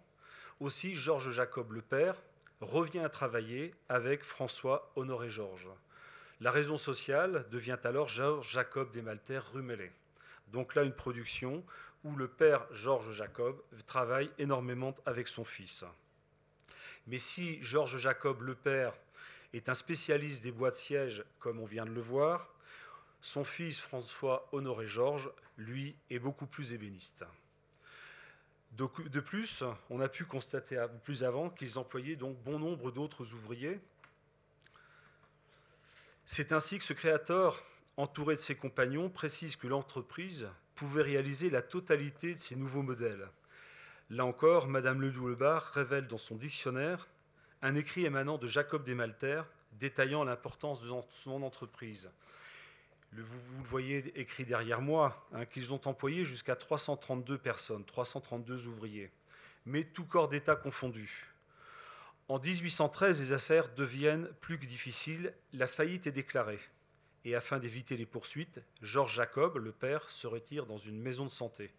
Aussi, 0.59 0.95
Georges 0.95 1.31
Jacob 1.31 1.71
le 1.71 1.81
père 1.81 2.21
revient 2.61 2.99
à 2.99 3.09
travailler 3.09 3.73
avec 3.89 4.23
François 4.23 4.91
Honoré 4.95 5.31
Georges. 5.31 5.71
La 6.39 6.51
raison 6.51 6.77
sociale 6.77 7.47
devient 7.49 7.79
alors 7.83 8.07
Georges 8.07 8.51
Jacob 8.51 8.91
des 8.91 9.01
Maltaires 9.01 9.51
Rumelet. 9.51 9.91
Donc 10.49 10.75
là, 10.75 10.83
une 10.83 10.93
production 10.93 11.65
où 12.03 12.15
le 12.15 12.27
père 12.27 12.67
Georges 12.71 13.11
Jacob 13.11 13.59
travaille 13.87 14.29
énormément 14.37 14.93
avec 15.07 15.27
son 15.27 15.43
fils. 15.43 15.83
Mais 17.07 17.17
si 17.17 17.61
Georges 17.63 17.97
Jacob, 17.97 18.41
le 18.41 18.53
père, 18.53 18.93
est 19.57 19.69
un 19.69 19.73
spécialiste 19.73 20.43
des 20.43 20.51
bois 20.51 20.69
de 20.69 20.75
siège, 20.75 21.23
comme 21.39 21.59
on 21.59 21.65
vient 21.65 21.85
de 21.85 21.91
le 21.91 22.01
voir, 22.01 22.53
son 23.21 23.43
fils 23.43 23.79
François 23.79 24.47
Honoré 24.51 24.87
Georges, 24.87 25.31
lui, 25.57 25.95
est 26.09 26.19
beaucoup 26.19 26.45
plus 26.45 26.73
ébéniste. 26.73 27.25
De 28.71 29.19
plus, 29.21 29.63
on 29.89 30.01
a 30.01 30.09
pu 30.09 30.25
constater 30.25 30.85
plus 31.03 31.23
avant 31.23 31.49
qu'ils 31.49 31.79
employaient 31.79 32.17
donc 32.17 32.37
bon 32.43 32.59
nombre 32.59 32.91
d'autres 32.91 33.33
ouvriers. 33.33 33.79
C'est 36.25 36.51
ainsi 36.51 36.77
que 36.77 36.83
ce 36.83 36.91
créateur, 36.91 37.63
entouré 37.95 38.35
de 38.35 38.41
ses 38.41 38.55
compagnons, 38.55 39.09
précise 39.09 39.55
que 39.55 39.67
l'entreprise 39.67 40.49
pouvait 40.75 41.03
réaliser 41.03 41.49
la 41.49 41.61
totalité 41.61 42.33
de 42.33 42.37
ces 42.37 42.57
nouveaux 42.57 42.83
modèles. 42.83 43.29
Là 44.09 44.25
encore, 44.25 44.67
Madame 44.67 45.01
Ledoux-Lebar 45.01 45.63
révèle 45.71 46.07
dans 46.07 46.17
son 46.17 46.35
dictionnaire 46.35 47.07
un 47.61 47.75
écrit 47.75 48.05
émanant 48.05 48.37
de 48.37 48.47
Jacob 48.47 48.83
Desmalters 48.83 49.45
détaillant 49.73 50.23
l'importance 50.23 50.81
de 50.81 50.91
son 51.11 51.43
entreprise. 51.43 52.09
Vous, 53.13 53.39
vous, 53.39 53.57
le 53.59 53.67
voyez 53.67 54.19
écrit 54.19 54.43
derrière 54.43 54.81
moi, 54.81 55.27
hein, 55.33 55.45
qu'ils 55.45 55.73
ont 55.73 55.81
employé 55.85 56.25
jusqu'à 56.25 56.55
332 56.55 57.37
personnes, 57.37 57.85
332 57.85 58.67
ouvriers, 58.67 59.11
mais 59.65 59.83
tout 59.83 60.05
corps 60.05 60.27
d'État 60.27 60.55
confondu. 60.55 61.31
En 62.27 62.39
1813, 62.39 63.19
les 63.19 63.33
affaires 63.33 63.73
deviennent 63.73 64.27
plus 64.41 64.59
que 64.59 64.65
difficiles, 64.65 65.33
la 65.53 65.67
faillite 65.67 66.07
est 66.07 66.11
déclarée 66.11 66.59
et 67.25 67.35
afin 67.35 67.59
d'éviter 67.59 67.97
les 67.97 68.05
poursuites, 68.05 68.61
Georges 68.81 69.15
Jacob, 69.15 69.57
le 69.57 69.71
père, 69.71 70.09
se 70.09 70.27
retire 70.27 70.67
dans 70.67 70.77
une 70.77 70.99
maison 70.99 71.25
de 71.25 71.31
santé. 71.31 71.73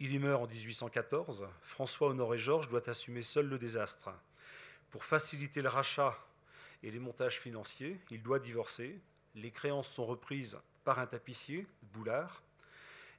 Il 0.00 0.12
y 0.12 0.18
meurt 0.18 0.42
en 0.42 0.46
1814. 0.46 1.46
François 1.60 2.08
Honoré 2.08 2.38
Georges 2.38 2.68
doit 2.68 2.88
assumer 2.88 3.22
seul 3.22 3.46
le 3.48 3.58
désastre. 3.58 4.10
Pour 4.92 5.04
faciliter 5.04 5.62
le 5.62 5.68
rachat 5.70 6.16
et 6.82 6.90
les 6.90 6.98
montages 6.98 7.40
financiers, 7.40 7.98
il 8.10 8.22
doit 8.22 8.38
divorcer. 8.38 9.00
Les 9.34 9.50
créances 9.50 9.88
sont 9.88 10.04
reprises 10.04 10.58
par 10.84 10.98
un 10.98 11.06
tapissier, 11.06 11.66
Boulard, 11.94 12.42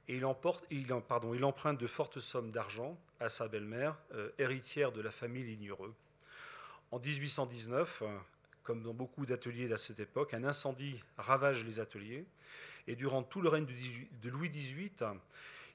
et 0.06 0.16
il, 0.16 0.24
emprunte 0.24 1.78
de 1.78 1.86
fortes 1.86 2.20
sommes 2.20 2.52
d'argent 2.52 2.96
à 3.20 3.28
sa 3.28 3.48
belle-mère, 3.48 3.98
euh, 4.12 4.30
héritière 4.38 4.92
de 4.92 5.00
la 5.00 5.10
famille 5.10 5.44
Lignereux. 5.44 5.94
En 6.92 7.00
1819, 7.00 8.04
comme 8.62 8.82
dans 8.82 8.94
beaucoup 8.94 9.26
d'ateliers 9.26 9.72
à 9.72 9.76
cette 9.76 9.98
époque, 9.98 10.32
un 10.34 10.44
incendie 10.44 11.00
ravage 11.16 11.64
les 11.64 11.80
ateliers. 11.80 12.24
Et 12.86 12.94
durant 12.94 13.22
tout 13.22 13.40
le 13.40 13.48
règne 13.48 13.66
de 13.66 14.28
Louis 14.28 14.50
XVIII, 14.50 14.90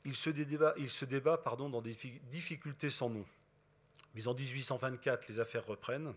il 0.05 0.15
se 0.15 0.29
débat, 0.29 1.43
dans 1.57 1.81
des 1.81 1.95
difficultés 2.31 2.89
sans 2.89 3.09
nom. 3.09 3.25
Mais 4.15 4.27
en 4.27 4.33
1824, 4.33 5.27
les 5.27 5.39
affaires 5.39 5.65
reprennent. 5.65 6.13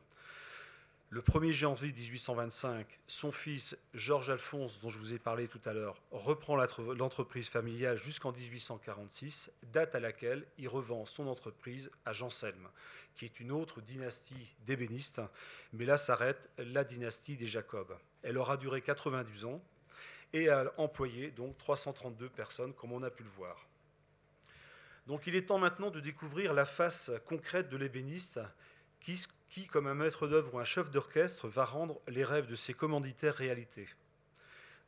Le 1.15 1.21
1er 1.21 1.53
janvier 1.53 1.93
1825, 1.93 2.87
son 3.07 3.33
fils 3.33 3.77
Georges 3.93 4.31
Alphonse, 4.31 4.81
dont 4.81 4.89
je 4.89 4.99
vous 4.99 5.13
ai 5.13 5.19
parlé 5.19 5.47
tout 5.47 5.61
à 5.67 5.75
l'heure, 5.75 6.01
reprend 6.11 6.57
l'entreprise 6.57 7.49
familiale 7.49 7.99
jusqu'en 7.99 8.33
1846, 8.33 9.53
date 9.65 9.95
à 9.95 10.01
laquelle 10.01 10.47
il 10.57 10.69
revend 10.69 11.05
son 11.05 11.27
entreprise 11.27 11.91
à 12.07 12.15
Jean 12.15 12.31
Selme, 12.31 12.67
qui 13.15 13.27
est 13.27 13.41
une 13.41 13.53
autre 13.53 13.83
dynastie 13.83 14.55
d'ébénistes, 14.65 15.21
mais 15.75 15.85
là 15.85 15.99
s'arrête 15.99 16.49
la 16.57 16.83
dynastie 16.83 17.37
des 17.37 17.47
Jacob. 17.47 17.95
Elle 18.23 18.39
aura 18.39 18.57
duré 18.57 18.81
92 18.81 19.45
ans 19.45 19.63
et 20.33 20.49
a 20.49 20.73
employé 20.79 21.31
donc 21.31 21.59
332 21.59 22.31
personnes, 22.31 22.73
comme 22.73 22.93
on 22.93 23.03
a 23.03 23.11
pu 23.11 23.23
le 23.23 23.29
voir. 23.29 23.67
Donc 25.07 25.27
il 25.27 25.35
est 25.35 25.47
temps 25.47 25.59
maintenant 25.59 25.91
de 25.91 26.01
découvrir 26.01 26.55
la 26.55 26.65
face 26.65 27.11
concrète 27.27 27.69
de 27.69 27.77
l'ébéniste 27.77 28.41
qui, 29.01 29.67
comme 29.67 29.87
un 29.87 29.95
maître 29.95 30.29
d'œuvre 30.29 30.55
ou 30.55 30.59
un 30.59 30.65
chef 30.65 30.91
d'orchestre, 30.91 31.49
va 31.49 31.65
rendre 31.65 32.01
les 32.07 32.25
rêves 32.25 32.47
de 32.47 32.55
ses 32.55 32.73
commanditaires 32.73 33.35
réalité. 33.35 33.87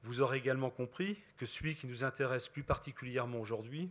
Vous 0.03 0.21
aurez 0.21 0.39
également 0.39 0.71
compris 0.71 1.19
que 1.37 1.47
celui 1.47 1.75
qui 1.75 1.87
nous 1.87 2.05
intéresse 2.05 2.49
plus 2.49 2.63
particulièrement 2.63 3.41
aujourd'hui, 3.41 3.91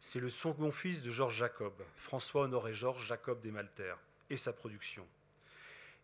c'est 0.00 0.18
le 0.18 0.30
second 0.30 0.72
fils 0.72 1.02
de 1.02 1.10
Georges 1.10 1.36
Jacob, 1.36 1.74
François-Honoré 1.96 2.72
Georges 2.72 3.06
Jacob 3.06 3.40
Desmalter, 3.40 3.94
et 4.30 4.36
sa 4.36 4.52
production. 4.52 5.06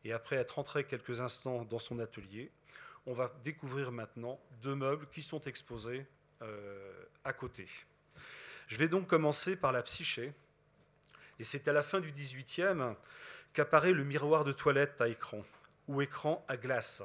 Et 0.04 0.12
après 0.12 0.36
être 0.36 0.58
entré 0.58 0.84
quelques 0.84 1.20
instants 1.20 1.64
dans 1.64 1.78
son 1.78 1.98
atelier, 1.98 2.52
on 3.06 3.14
va 3.14 3.32
découvrir 3.42 3.92
maintenant 3.92 4.38
deux 4.62 4.74
meubles 4.74 5.08
qui 5.08 5.22
sont 5.22 5.40
exposés 5.42 6.06
euh, 6.42 7.04
à 7.24 7.32
côté. 7.32 7.66
Je 8.66 8.76
vais 8.78 8.88
donc 8.88 9.06
commencer 9.06 9.56
par 9.56 9.72
la 9.72 9.82
psyché. 9.82 10.32
Et 11.38 11.44
c'est 11.44 11.68
à 11.68 11.72
la 11.72 11.82
fin 11.82 12.00
du 12.00 12.10
XVIIIe 12.10 12.94
qu'apparaît 13.52 13.92
le 13.92 14.04
miroir 14.04 14.44
de 14.44 14.52
toilette 14.52 15.00
à 15.00 15.08
écran, 15.08 15.44
ou 15.88 16.02
écran 16.02 16.44
à 16.48 16.56
glace. 16.56 17.02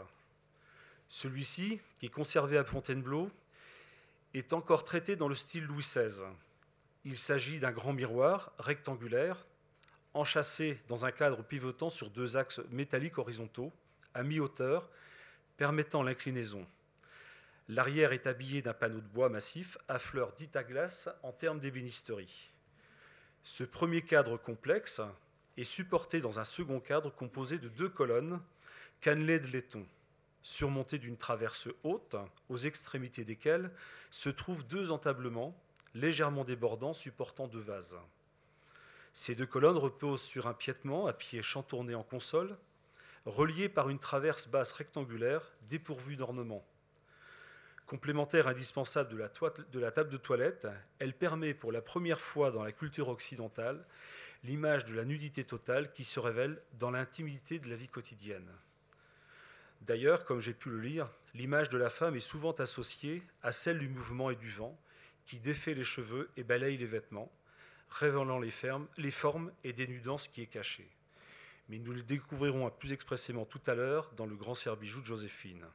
Celui-ci, 1.10 1.80
qui 1.98 2.06
est 2.08 2.10
conservé 2.10 2.58
à 2.58 2.64
Fontainebleau, 2.64 3.30
est 4.34 4.54
encore 4.54 4.84
traité 4.84 5.16
dans 5.16 5.28
le 5.28 5.36
style 5.36 5.66
Louis 5.66 5.84
XVI. 5.84 6.24
Il 7.04 7.18
s'agit 7.18 7.60
d'un 7.60 7.72
grand 7.72 7.94
miroir 7.94 8.52
rectangulaire, 8.60 9.46
enchâssé 10.14 10.80
dans 10.88 11.06
un 11.06 11.12
cadre 11.12 11.44
pivotant 11.44 11.90
sur 11.90 12.10
deux 12.10 12.38
axes 12.38 12.62
métalliques 12.70 13.18
horizontaux, 13.18 13.72
à 14.14 14.24
mi-hauteur, 14.24 14.90
permettant 15.58 16.04
l'inclinaison. 16.04 16.66
L'arrière 17.72 18.12
est 18.12 18.28
habillé 18.28 18.62
d'un 18.62 18.74
panneau 18.74 19.00
de 19.00 19.08
bois 19.08 19.30
massif 19.30 19.78
à 19.88 19.98
fleurs 19.98 20.34
dites 20.34 20.58
à 20.58 20.64
glace 20.66 21.08
en 21.24 21.32
termes 21.32 21.62
d'ébénisterie. 21.62 22.52
Ce 23.44 23.64
premier 23.64 24.02
cadre 24.02 24.36
complexe 24.36 25.00
est 25.56 25.64
supporté 25.64 26.20
dans 26.20 26.38
un 26.38 26.44
second 26.44 26.82
cadre 26.82 27.16
composé 27.16 27.60
de 27.60 27.70
deux 27.70 27.88
colonnes 27.88 28.42
cannelées 29.00 29.40
de 29.40 29.48
laiton, 29.48 29.88
surmontées 30.44 30.98
d'une 30.98 31.16
traverse 31.16 31.70
haute, 31.84 32.18
aux 32.50 32.58
extrémités 32.58 33.24
desquelles 33.24 33.72
se 34.10 34.28
trouvent 34.28 34.68
deux 34.68 34.92
entablements 34.92 35.56
légèrement 35.94 36.44
débordants 36.44 36.92
supportant 36.92 37.48
deux 37.48 37.62
vases. 37.62 37.96
Ces 39.14 39.34
deux 39.34 39.46
colonnes 39.46 39.78
reposent 39.78 40.22
sur 40.22 40.48
un 40.48 40.54
piétement 40.54 41.08
à 41.08 41.14
pied 41.14 41.42
chantourné 41.42 41.96
en 41.96 42.04
console, 42.04 42.58
relié 43.26 43.70
par 43.70 43.90
une 43.90 44.00
traverse 44.00 44.50
basse 44.50 44.74
rectangulaire 44.74 45.54
dépourvue 45.70 46.18
d'ornements. 46.18 46.68
Complémentaire 47.92 48.48
indispensable 48.48 49.10
de 49.10 49.18
la, 49.80 49.92
table 49.92 50.10
de 50.10 50.16
toilette, 50.16 50.66
elle 51.00 51.14
permet 51.14 51.54
pour 51.54 51.74
la 51.74 51.82
première 51.82 52.22
fois 52.22 52.50
dans 52.50 52.64
la 52.64 52.72
culture 52.72 53.10
occidentale 53.10 53.84
l'image 54.46 54.86
de 54.86 54.96
la 54.96 55.04
nudité 55.04 55.44
totale 55.44 55.92
qui 55.92 56.06
se 56.06 56.18
révèle 56.18 56.62
dans 56.80 56.90
l'intimité 56.90 57.60
de 57.60 57.70
la 57.70 57.76
vie 57.76 57.90
quotidienne. 57.90 58.48
D'ailleurs, 59.82 60.24
comme 60.24 60.40
j'ai 60.40 60.54
pu 60.54 60.70
le 60.70 60.80
lire, 60.80 61.10
l'image 61.34 61.68
de 61.68 61.78
la 61.78 61.90
femme 61.90 62.16
est 62.16 62.22
souvent 62.22 62.54
associée 62.54 63.24
à 63.44 63.52
celle 63.52 63.80
du 63.80 63.90
mouvement 63.90 64.30
et 64.30 64.38
du 64.38 64.50
vent, 64.50 64.80
qui 65.26 65.40
défait 65.40 65.74
les 65.74 65.84
cheveux 65.84 66.30
et 66.38 66.46
balaye 66.46 66.78
les 66.78 66.86
vêtements, 66.86 67.30
révélant 67.90 68.40
les, 68.40 69.12
formes 69.12 69.52
et 69.66 69.74
dénudant 69.74 70.18
ce 70.18 70.30
qui 70.30 70.42
est 70.42 70.48
caché. 70.48 70.90
Mais 71.68 71.78
nous 71.78 71.92
le 71.92 72.04
découvrirons 72.04 72.70
plus 72.70 72.94
expressément 72.94 73.44
tout 73.44 73.62
à 73.68 73.76
l'heure 73.76 74.14
dans 74.16 74.28
le 74.28 74.38
grand 74.38 74.56
bijou 74.80 75.02
de 75.02 75.08
Joséphine. 75.08 75.68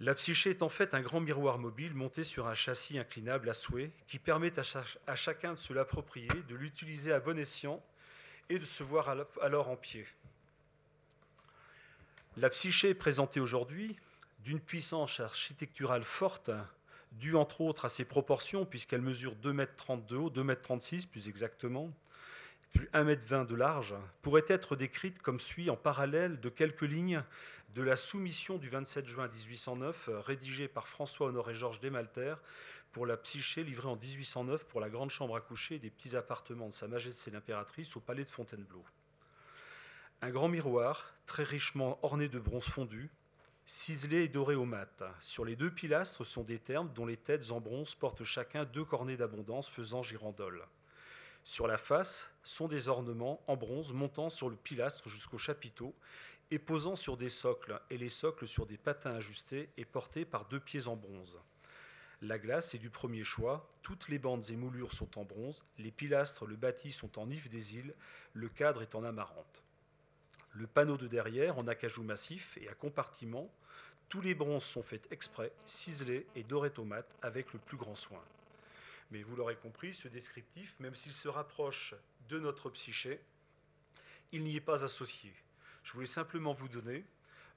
La 0.00 0.14
psyché 0.14 0.50
est 0.50 0.62
en 0.62 0.68
fait 0.68 0.94
un 0.94 1.00
grand 1.00 1.20
miroir 1.20 1.58
mobile 1.58 1.94
monté 1.94 2.24
sur 2.24 2.48
un 2.48 2.54
châssis 2.54 2.98
inclinable 2.98 3.48
à 3.48 3.52
souhait 3.52 3.92
qui 4.08 4.18
permet 4.18 4.52
à, 4.58 5.14
chacun 5.14 5.52
de 5.52 5.58
se 5.58 5.72
l'approprier, 5.72 6.28
de 6.48 6.56
l'utiliser 6.56 7.12
à 7.12 7.20
bon 7.20 7.38
escient 7.38 7.82
et 8.48 8.58
de 8.58 8.64
se 8.64 8.82
voir 8.82 9.14
alors 9.40 9.68
en 9.68 9.76
pied. 9.76 10.04
La 12.36 12.50
psyché 12.50 12.94
présentée 12.94 13.40
aujourd'hui 13.40 13.96
d'une 14.40 14.60
puissance 14.60 15.20
architecturale 15.20 16.02
forte, 16.02 16.50
due 17.12 17.36
entre 17.36 17.60
autres 17.60 17.84
à 17.84 17.88
ses 17.88 18.04
proportions, 18.04 18.64
puisqu'elle 18.64 19.02
mesure 19.02 19.36
2,30 19.36 19.92
m 19.92 20.04
de 20.08 20.16
haut, 20.16 20.30
2,36 20.30 20.94
m 20.94 21.10
plus 21.10 21.28
exactement, 21.28 21.92
plus 22.72 22.88
1,20 22.94 23.34
m 23.34 23.46
de 23.46 23.54
large, 23.54 23.94
pourrait 24.22 24.44
être 24.48 24.76
décrite 24.76 25.20
comme 25.20 25.38
suit 25.38 25.70
en 25.70 25.76
parallèle 25.76 26.40
de 26.40 26.48
quelques 26.48 26.82
lignes 26.82 27.22
de 27.74 27.82
la 27.82 27.96
soumission 27.96 28.58
du 28.58 28.68
27 28.68 29.06
juin 29.06 29.28
1809, 29.28 30.10
rédigée 30.26 30.68
par 30.68 30.88
François-Honoré 30.88 31.54
Georges 31.54 31.80
Desmalter 31.80 32.34
pour 32.90 33.06
la 33.06 33.16
psyché 33.16 33.64
livrée 33.64 33.88
en 33.88 33.96
1809 33.96 34.66
pour 34.66 34.80
la 34.80 34.90
grande 34.90 35.08
chambre 35.08 35.36
à 35.36 35.40
coucher 35.40 35.78
des 35.78 35.88
petits 35.88 36.14
appartements 36.14 36.68
de 36.68 36.74
Sa 36.74 36.86
Majesté 36.86 37.30
l'impératrice 37.30 37.96
au 37.96 38.00
palais 38.00 38.24
de 38.24 38.30
Fontainebleau. 38.30 38.84
Un 40.20 40.30
grand 40.30 40.48
miroir, 40.48 41.14
très 41.24 41.44
richement 41.44 41.98
orné 42.02 42.28
de 42.28 42.38
bronze 42.38 42.66
fondu, 42.66 43.10
ciselé 43.64 44.24
et 44.24 44.28
doré 44.28 44.54
au 44.54 44.66
mat. 44.66 45.02
Sur 45.20 45.46
les 45.46 45.56
deux 45.56 45.70
pilastres 45.70 46.26
sont 46.26 46.44
des 46.44 46.58
termes 46.58 46.92
dont 46.92 47.06
les 47.06 47.16
têtes 47.16 47.52
en 47.52 47.60
bronze 47.60 47.94
portent 47.94 48.22
chacun 48.22 48.66
deux 48.66 48.84
cornets 48.84 49.16
d'abondance 49.16 49.68
faisant 49.68 50.02
girandole. 50.02 50.62
Sur 51.44 51.66
la 51.66 51.78
face 51.78 52.30
sont 52.44 52.68
des 52.68 52.88
ornements 52.88 53.42
en 53.48 53.56
bronze 53.56 53.92
montant 53.92 54.28
sur 54.28 54.48
le 54.48 54.56
pilastre 54.56 55.08
jusqu'au 55.08 55.38
chapiteau 55.38 55.92
et 56.52 56.58
posant 56.58 56.96
sur 56.96 57.16
des 57.16 57.30
socles, 57.30 57.80
et 57.88 57.96
les 57.96 58.10
socles 58.10 58.46
sur 58.46 58.66
des 58.66 58.76
patins 58.76 59.14
ajustés 59.14 59.70
et 59.78 59.86
portés 59.86 60.26
par 60.26 60.44
deux 60.44 60.60
pieds 60.60 60.86
en 60.86 60.96
bronze. 60.96 61.40
La 62.20 62.38
glace 62.38 62.74
est 62.74 62.78
du 62.78 62.90
premier 62.90 63.24
choix, 63.24 63.72
toutes 63.80 64.10
les 64.10 64.18
bandes 64.18 64.44
et 64.50 64.56
moulures 64.56 64.92
sont 64.92 65.18
en 65.18 65.24
bronze, 65.24 65.64
les 65.78 65.90
pilastres, 65.90 66.44
le 66.44 66.56
bâti 66.56 66.90
sont 66.90 67.18
en 67.18 67.30
if 67.30 67.48
des 67.48 67.76
îles, 67.76 67.94
le 68.34 68.50
cadre 68.50 68.82
est 68.82 68.94
en 68.94 69.02
amarante. 69.02 69.62
Le 70.50 70.66
panneau 70.66 70.98
de 70.98 71.06
derrière 71.06 71.56
en 71.56 71.66
acajou 71.66 72.02
massif 72.02 72.58
et 72.58 72.68
à 72.68 72.74
compartiment, 72.74 73.50
tous 74.10 74.20
les 74.20 74.34
bronzes 74.34 74.64
sont 74.64 74.82
faits 74.82 75.08
exprès, 75.10 75.54
ciselés 75.64 76.26
et 76.36 76.42
dorés 76.42 76.70
tomates 76.70 77.16
avec 77.22 77.54
le 77.54 77.60
plus 77.60 77.78
grand 77.78 77.94
soin. 77.94 78.22
Mais 79.10 79.22
vous 79.22 79.36
l'aurez 79.36 79.56
compris, 79.56 79.94
ce 79.94 80.06
descriptif, 80.06 80.78
même 80.80 80.94
s'il 80.94 81.14
se 81.14 81.28
rapproche 81.28 81.94
de 82.28 82.38
notre 82.38 82.68
psyché, 82.68 83.22
il 84.32 84.44
n'y 84.44 84.56
est 84.56 84.60
pas 84.60 84.84
associé. 84.84 85.32
Je 85.82 85.92
voulais 85.92 86.06
simplement 86.06 86.52
vous 86.52 86.68
donner 86.68 87.04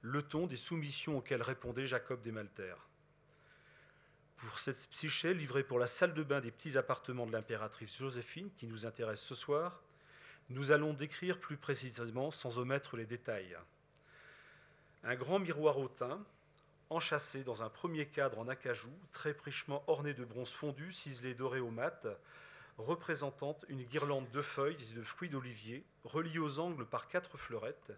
le 0.02 0.22
ton 0.22 0.46
des 0.46 0.56
soumissions 0.56 1.18
auxquelles 1.18 1.42
répondait 1.42 1.86
Jacob 1.86 2.20
Desmalter. 2.22 2.74
Pour 4.36 4.58
cette 4.58 4.88
psyché 4.90 5.32
livrée 5.32 5.64
pour 5.64 5.78
la 5.78 5.86
salle 5.86 6.12
de 6.12 6.22
bain 6.22 6.40
des 6.40 6.50
petits 6.50 6.76
appartements 6.76 7.26
de 7.26 7.32
l'impératrice 7.32 7.96
Joséphine, 7.96 8.50
qui 8.56 8.66
nous 8.66 8.86
intéresse 8.86 9.22
ce 9.22 9.34
soir, 9.34 9.82
nous 10.50 10.72
allons 10.72 10.92
décrire 10.92 11.40
plus 11.40 11.56
précisément 11.56 12.30
sans 12.30 12.58
omettre 12.58 12.96
les 12.96 13.06
détails. 13.06 13.56
Un 15.02 15.16
grand 15.16 15.38
miroir 15.38 15.78
hautain, 15.78 16.24
enchâssé 16.90 17.44
dans 17.44 17.62
un 17.62 17.68
premier 17.68 18.06
cadre 18.06 18.38
en 18.38 18.48
acajou, 18.48 18.92
très 19.12 19.34
richement 19.44 19.82
orné 19.86 20.14
de 20.14 20.24
bronze 20.24 20.52
fondu, 20.52 20.92
ciselé 20.92 21.34
doré 21.34 21.60
au 21.60 21.70
mat, 21.70 22.06
représentant 22.78 23.58
une 23.68 23.84
guirlande 23.84 24.30
de 24.30 24.42
feuilles 24.42 24.76
et 24.90 24.94
de 24.94 25.02
fruits 25.02 25.30
d'olivier, 25.30 25.84
reliée 26.04 26.38
aux 26.38 26.58
angles 26.58 26.86
par 26.86 27.08
quatre 27.08 27.36
fleurettes, 27.36 27.92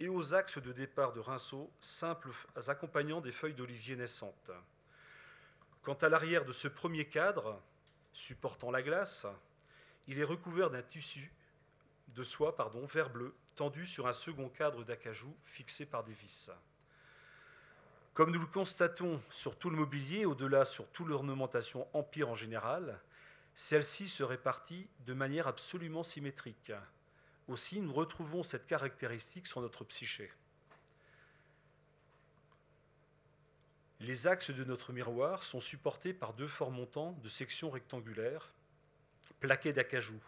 et 0.00 0.08
aux 0.08 0.34
axes 0.34 0.58
de 0.58 0.72
départ 0.72 1.12
de 1.12 1.20
rinceaux, 1.20 1.70
simples 1.80 2.30
accompagnant 2.66 3.20
des 3.20 3.32
feuilles 3.32 3.54
d'olivier 3.54 3.96
naissantes. 3.96 4.50
Quant 5.82 5.94
à 5.94 6.08
l'arrière 6.08 6.44
de 6.44 6.52
ce 6.52 6.66
premier 6.66 7.04
cadre, 7.04 7.60
supportant 8.12 8.70
la 8.70 8.82
glace, 8.82 9.26
il 10.08 10.18
est 10.18 10.24
recouvert 10.24 10.70
d'un 10.70 10.82
tissu 10.82 11.32
de 12.08 12.22
soie 12.22 12.56
vert 12.92 13.10
bleu, 13.10 13.34
tendu 13.54 13.84
sur 13.84 14.06
un 14.06 14.12
second 14.12 14.48
cadre 14.48 14.84
d'acajou 14.84 15.34
fixé 15.44 15.86
par 15.86 16.04
des 16.04 16.12
vis. 16.12 16.50
Comme 18.14 18.30
nous 18.30 18.40
le 18.40 18.46
constatons 18.46 19.20
sur 19.30 19.58
tout 19.58 19.70
le 19.70 19.76
mobilier, 19.76 20.24
au-delà 20.24 20.64
sur 20.64 20.88
toute 20.88 21.08
l'ornementation 21.08 21.88
empire 21.92 22.28
en 22.28 22.34
général, 22.34 23.00
celle-ci 23.54 24.08
se 24.08 24.22
répartit 24.22 24.88
de 25.06 25.14
manière 25.14 25.46
absolument 25.46 26.02
symétrique. 26.02 26.72
Aussi, 27.48 27.80
nous 27.80 27.92
retrouvons 27.92 28.42
cette 28.42 28.66
caractéristique 28.66 29.46
sur 29.46 29.60
notre 29.60 29.84
psyché. 29.84 30.30
Les 34.00 34.26
axes 34.26 34.50
de 34.50 34.64
notre 34.64 34.92
miroir 34.92 35.42
sont 35.42 35.60
supportés 35.60 36.12
par 36.12 36.34
deux 36.34 36.48
forts 36.48 36.70
montants 36.70 37.12
de 37.22 37.28
sections 37.28 37.70
rectangulaires 37.70 38.48
plaqués 39.40 39.72
d'acajou. 39.72 40.20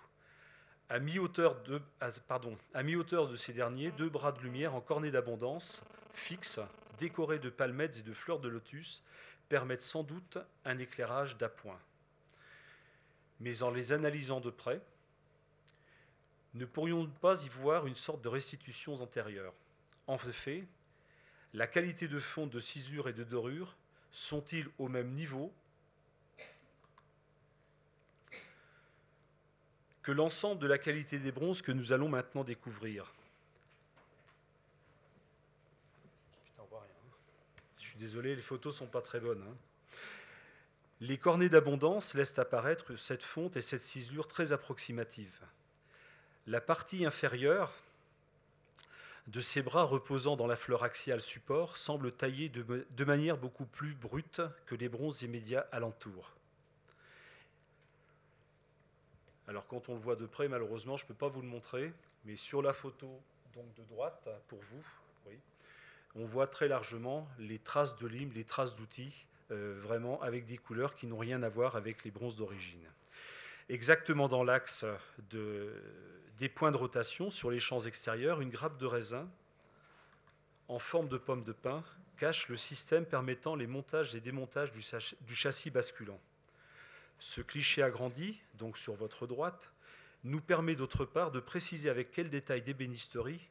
À 0.88 1.00
mi-hauteur 1.00 1.60
de, 1.62 1.80
de 1.80 3.36
ces 3.36 3.52
derniers, 3.52 3.90
deux 3.92 4.08
bras 4.08 4.32
de 4.32 4.40
lumière 4.40 4.74
en 4.74 4.80
cornée 4.80 5.10
d'abondance, 5.10 5.82
fixes, 6.14 6.60
décorés 6.98 7.40
de 7.40 7.50
palmettes 7.50 7.98
et 7.98 8.02
de 8.02 8.14
fleurs 8.14 8.38
de 8.38 8.48
lotus, 8.48 9.02
permettent 9.48 9.82
sans 9.82 10.04
doute 10.04 10.38
un 10.64 10.78
éclairage 10.78 11.36
d'appoint. 11.36 11.80
Mais 13.40 13.62
en 13.62 13.70
les 13.70 13.92
analysant 13.92 14.40
de 14.40 14.50
près, 14.50 14.80
ne 16.54 16.64
pourrions-nous 16.64 17.10
pas 17.20 17.44
y 17.44 17.48
voir 17.48 17.86
une 17.86 17.94
sorte 17.94 18.22
de 18.22 18.28
restitution 18.28 18.94
antérieure 18.94 19.52
En 20.06 20.16
effet, 20.16 20.64
la 21.52 21.66
qualité 21.66 22.08
de 22.08 22.18
fond 22.18 22.46
de 22.46 22.58
cisure 22.58 23.08
et 23.08 23.12
de 23.12 23.24
dorure 23.24 23.76
sont-ils 24.10 24.68
au 24.78 24.88
même 24.88 25.10
niveau 25.12 25.52
que 30.02 30.12
l'ensemble 30.12 30.60
de 30.60 30.66
la 30.66 30.78
qualité 30.78 31.18
des 31.18 31.32
bronzes 31.32 31.62
que 31.62 31.72
nous 31.72 31.92
allons 31.92 32.08
maintenant 32.08 32.44
découvrir? 32.44 33.12
Rien. 36.56 36.64
Je 37.80 37.86
suis 37.86 37.98
désolé, 37.98 38.36
les 38.36 38.42
photos 38.42 38.76
sont 38.76 38.86
pas 38.86 39.02
très 39.02 39.20
bonnes. 39.20 39.42
Hein. 39.42 39.56
Les 41.00 41.18
cornets 41.18 41.50
d'abondance 41.50 42.14
laissent 42.14 42.38
apparaître 42.38 42.96
cette 42.96 43.22
fonte 43.22 43.56
et 43.56 43.60
cette 43.60 43.82
ciselure 43.82 44.26
très 44.26 44.52
approximative. 44.52 45.40
La 46.46 46.62
partie 46.62 47.04
inférieure 47.04 47.72
de 49.26 49.40
ses 49.40 49.60
bras 49.60 49.82
reposant 49.82 50.36
dans 50.36 50.46
la 50.46 50.56
fleur 50.56 50.84
axiale 50.84 51.20
support 51.20 51.76
semble 51.76 52.12
taillée 52.12 52.48
de, 52.48 53.04
manière 53.04 53.36
beaucoup 53.36 53.66
plus 53.66 53.94
brute 53.94 54.40
que 54.64 54.74
les 54.74 54.88
bronzes 54.88 55.22
immédiats 55.22 55.66
alentour. 55.70 56.32
Alors 59.48 59.66
quand 59.66 59.88
on 59.90 59.94
le 59.94 60.00
voit 60.00 60.16
de 60.16 60.26
près, 60.26 60.48
malheureusement, 60.48 60.96
je 60.96 61.04
ne 61.04 61.08
peux 61.08 61.14
pas 61.14 61.28
vous 61.28 61.42
le 61.42 61.48
montrer, 61.48 61.92
mais 62.24 62.36
sur 62.36 62.62
la 62.62 62.72
photo 62.72 63.20
donc 63.52 63.72
de 63.74 63.82
droite, 63.84 64.28
pour 64.48 64.60
vous, 64.62 64.84
on 66.14 66.24
voit 66.24 66.46
très 66.46 66.68
largement 66.68 67.28
les 67.38 67.58
traces 67.58 67.96
de 67.98 68.06
lime, 68.06 68.32
les 68.32 68.44
traces 68.44 68.74
d'outils, 68.74 69.26
vraiment 69.50 70.20
avec 70.22 70.44
des 70.46 70.58
couleurs 70.58 70.94
qui 70.94 71.06
n'ont 71.06 71.18
rien 71.18 71.42
à 71.42 71.48
voir 71.48 71.76
avec 71.76 72.04
les 72.04 72.10
bronzes 72.10 72.36
d'origine. 72.36 72.84
Exactement 73.68 74.28
dans 74.28 74.44
l'axe 74.44 74.84
des 76.38 76.48
points 76.48 76.70
de 76.70 76.76
rotation 76.76 77.30
sur 77.30 77.50
les 77.50 77.60
champs 77.60 77.80
extérieurs, 77.80 78.40
une 78.40 78.50
grappe 78.50 78.78
de 78.78 78.86
raisin 78.86 79.28
en 80.68 80.78
forme 80.78 81.08
de 81.08 81.16
pomme 81.16 81.44
de 81.44 81.52
pin 81.52 81.84
cache 82.16 82.48
le 82.48 82.56
système 82.56 83.04
permettant 83.04 83.56
les 83.56 83.66
montages 83.66 84.14
et 84.14 84.20
démontages 84.20 84.72
du 84.72 85.34
châssis 85.34 85.70
basculant. 85.70 86.20
Ce 87.18 87.40
cliché 87.40 87.82
agrandi, 87.82 88.40
donc 88.54 88.78
sur 88.78 88.94
votre 88.94 89.26
droite, 89.26 89.70
nous 90.24 90.40
permet 90.40 90.74
d'autre 90.74 91.04
part 91.04 91.30
de 91.30 91.40
préciser 91.40 91.88
avec 91.88 92.10
quel 92.10 92.30
détail 92.30 92.62
d'ébénisterie 92.62 93.48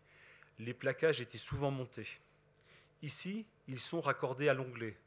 les 0.60 0.74
plaquages 0.74 1.22
étaient 1.22 1.38
souvent 1.38 1.72
montés. 1.72 2.08
Ici, 3.02 3.46
ils 3.68 3.80
sont 3.80 4.02
raccordés 4.02 4.50
à 4.50 4.54
l'onglet, 4.54 4.98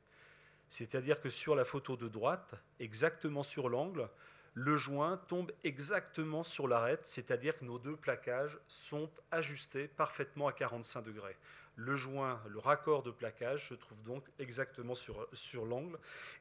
c'est-à-dire 0.69 1.21
que 1.21 1.31
sur 1.31 1.55
la 1.55 1.65
photo 1.65 1.97
de 1.97 2.09
droite, 2.09 2.55
exactement 2.79 3.43
sur 3.43 3.69
l'angle, 3.69 4.09
le 4.55 4.77
joint 4.77 5.17
tombe 5.29 5.53
exactement 5.63 6.43
sur 6.43 6.67
l'arête, 6.67 7.07
c'est-à-dire 7.07 7.57
que 7.57 7.65
nos 7.65 7.79
deux 7.79 7.97
plaquages 7.97 8.59
sont 8.67 9.09
ajustés 9.31 9.87
parfaitement 9.87 10.49
à 10.49 10.53
45 10.53 11.03
degrés. 11.03 11.37
Le 11.77 11.95
joint, 11.95 12.43
le 12.49 12.59
raccord 12.59 13.05
de 13.05 13.13
plaquage 13.13 13.69
se 13.69 13.75
trouve 13.75 14.03
donc 14.03 14.25
exactement 14.41 14.95
sur, 14.95 15.65
l'angle 15.65 15.97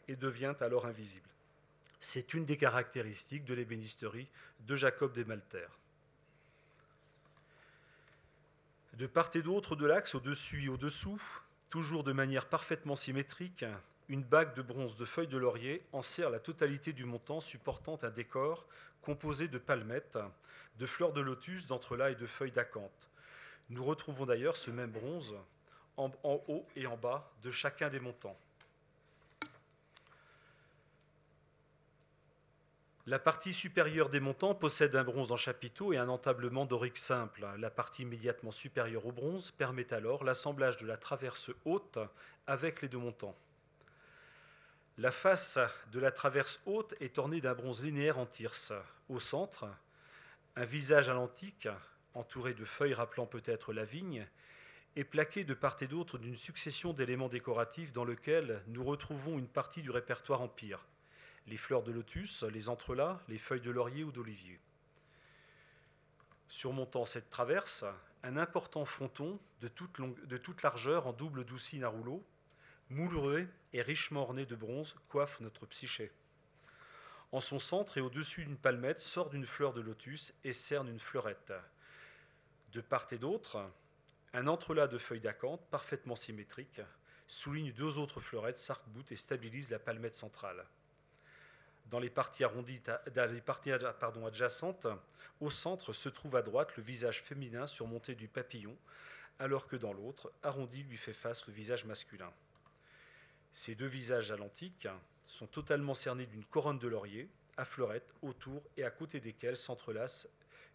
et 0.07 0.15
devient 0.15 0.55
alors 0.61 0.87
invisible. 0.87 1.29
C'est 1.99 2.33
une 2.33 2.43
des 2.43 2.57
caractéristiques 2.57 3.45
de 3.45 3.53
l'ébénisterie 3.53 4.27
de 4.61 4.75
Jacob 4.75 5.13
Desmalter. 5.13 5.67
De 8.93 9.05
part 9.05 9.29
et 9.35 9.43
d'autre 9.43 9.75
de 9.75 9.85
l'axe, 9.85 10.15
au-dessus 10.15 10.65
et 10.65 10.69
au-dessous, 10.69 11.21
toujours 11.69 12.03
de 12.03 12.13
manière 12.13 12.47
parfaitement 12.47 12.95
symétrique, 12.95 13.63
une 14.09 14.23
bague 14.23 14.55
de 14.55 14.61
bronze 14.61 14.95
de 14.95 15.05
feuilles 15.05 15.27
de 15.27 15.37
laurier 15.37 15.85
enserre 15.91 16.29
la 16.29 16.39
totalité 16.39 16.93
du 16.93 17.05
montant 17.05 17.39
supportant 17.39 17.97
un 18.03 18.09
décor 18.09 18.65
composé 19.01 19.47
de 19.47 19.57
palmettes, 19.57 20.19
de 20.77 20.85
fleurs 20.85 21.13
de 21.13 21.21
lotus, 21.21 21.67
d'entrelacs 21.67 22.13
et 22.13 22.21
de 22.21 22.27
feuilles 22.27 22.51
d'acanthe. 22.51 23.09
Nous 23.69 23.83
retrouvons 23.83 24.25
d'ailleurs 24.25 24.55
ce 24.55 24.71
même 24.71 24.91
bronze 24.91 25.35
en, 25.97 26.11
en 26.23 26.41
haut 26.47 26.65
et 26.75 26.87
en 26.87 26.95
bas 26.95 27.31
de 27.43 27.51
chacun 27.51 27.89
des 27.89 27.99
montants. 27.99 28.37
La 33.07 33.19
partie 33.19 33.53
supérieure 33.53 34.09
des 34.09 34.19
montants 34.19 34.53
possède 34.53 34.93
un 34.95 35.03
bronze 35.05 35.31
en 35.31 35.37
chapiteau 35.37 35.93
et 35.93 35.97
un 35.97 36.09
entablement 36.09 36.65
dorique 36.65 36.97
simple. 36.97 37.47
La 37.57 37.69
partie 37.69 38.01
immédiatement 38.01 38.51
supérieure 38.51 39.05
au 39.05 39.13
bronze 39.13 39.51
permet 39.51 39.93
alors 39.93 40.25
l'assemblage 40.25 40.75
de 40.75 40.85
la 40.85 40.97
traverse 40.97 41.49
haute 41.63 41.99
avec 42.47 42.81
les 42.81 42.89
deux 42.89 42.97
montants. 42.97 43.37
La 44.99 45.11
face 45.11 45.59
de 45.91 45.99
la 45.99 46.11
traverse 46.11 46.59
haute 46.65 46.95
est 46.99 47.19
ornée 47.19 47.39
d'un 47.39 47.53
bronze 47.53 47.83
linéaire 47.83 48.17
en 48.17 48.25
tirse. 48.25 48.73
Au 49.09 49.19
centre, 49.19 49.67
un 50.55 50.65
visage 50.65 51.07
à 51.07 51.13
l'antique, 51.13 51.67
entouré 52.15 52.55
de 52.55 52.65
feuilles 52.65 52.95
rappelant 52.95 53.27
peut-être 53.27 53.73
la 53.73 53.85
vigne, 53.85 54.27
est 54.95 55.03
plaqué 55.03 55.43
de 55.43 55.53
part 55.53 55.77
et 55.81 55.87
d'autre 55.87 56.17
d'une 56.17 56.35
succession 56.35 56.93
d'éléments 56.93 57.29
décoratifs 57.29 57.93
dans 57.93 58.05
lequel 58.05 58.63
nous 58.65 58.83
retrouvons 58.83 59.37
une 59.37 59.47
partie 59.47 59.83
du 59.83 59.91
répertoire 59.91 60.41
empire 60.41 60.83
les 61.45 61.57
fleurs 61.57 61.83
de 61.83 61.91
lotus, 61.91 62.43
les 62.43 62.67
entrelacs, 62.69 63.19
les 63.27 63.37
feuilles 63.37 63.61
de 63.61 63.71
laurier 63.71 64.03
ou 64.03 64.11
d'olivier. 64.11 64.59
Surmontant 66.49 67.05
cette 67.05 67.29
traverse, 67.29 67.85
un 68.23 68.35
important 68.35 68.83
fronton 68.83 69.39
de 69.61 69.67
toute, 69.67 70.01
de 70.27 70.37
toute 70.37 70.61
largeur 70.63 71.07
en 71.07 71.13
double 71.13 71.45
doucine 71.45 71.83
à 71.83 71.87
rouleau, 71.87 72.25
mouluré 72.89 73.47
et 73.73 73.81
richement 73.81 74.21
orné 74.21 74.45
de 74.45 74.55
bronze, 74.55 74.95
coiffe 75.09 75.39
notre 75.39 75.65
psyché. 75.65 76.11
En 77.31 77.39
son 77.39 77.59
centre 77.59 77.97
et 77.97 78.01
au-dessus 78.01 78.45
d'une 78.45 78.57
palmette 78.57 78.99
sort 78.99 79.29
d'une 79.29 79.45
fleur 79.45 79.73
de 79.73 79.81
lotus 79.81 80.33
et 80.43 80.53
cerne 80.53 80.87
une 80.87 80.99
fleurette. 80.99 81.53
De 82.71 82.81
part 82.81 83.07
et 83.11 83.17
d'autre, 83.17 83.69
un 84.33 84.47
entrelac 84.47 84.89
de 84.89 84.97
feuilles 84.97 85.19
d'acanthe 85.19 85.65
parfaitement 85.69 86.15
symétrique 86.15 86.81
souligne 87.27 87.73
deux 87.73 87.97
autres 87.97 88.21
fleurettes, 88.21 88.57
sarc 88.57 88.83
et 89.11 89.15
stabilise 89.15 89.69
la 89.69 89.79
palmette 89.79 90.15
centrale 90.15 90.65
dans 91.89 91.99
les 91.99 92.09
parties 92.09 92.43
arrondies, 92.43 92.81
dans 93.15 93.31
les 93.31 93.41
parties 93.41 93.71
adjacentes, 93.71 94.87
au 95.39 95.49
centre 95.49 95.93
se 95.93 96.09
trouve 96.09 96.35
à 96.35 96.41
droite 96.41 96.75
le 96.77 96.83
visage 96.83 97.21
féminin 97.21 97.67
surmonté 97.67 98.15
du 98.15 98.27
papillon, 98.27 98.75
alors 99.39 99.67
que 99.67 99.75
dans 99.75 99.93
l'autre, 99.93 100.31
arrondi 100.43 100.83
lui 100.83 100.97
fait 100.97 101.13
face 101.13 101.47
le 101.47 101.53
visage 101.53 101.85
masculin. 101.85 102.31
Ces 103.57 103.73
deux 103.73 103.87
visages 103.87 104.29
à 104.29 104.37
l'antique 104.37 104.87
sont 105.25 105.47
totalement 105.47 105.95
cernés 105.95 106.27
d'une 106.27 106.45
couronne 106.45 106.77
de 106.77 106.87
laurier, 106.87 107.27
à 107.57 107.65
fleurettes, 107.65 108.13
autour 108.21 108.61
et 108.77 108.83
à 108.83 108.91
côté 108.91 109.19
desquelles 109.19 109.57
s'entrelacent 109.57 110.29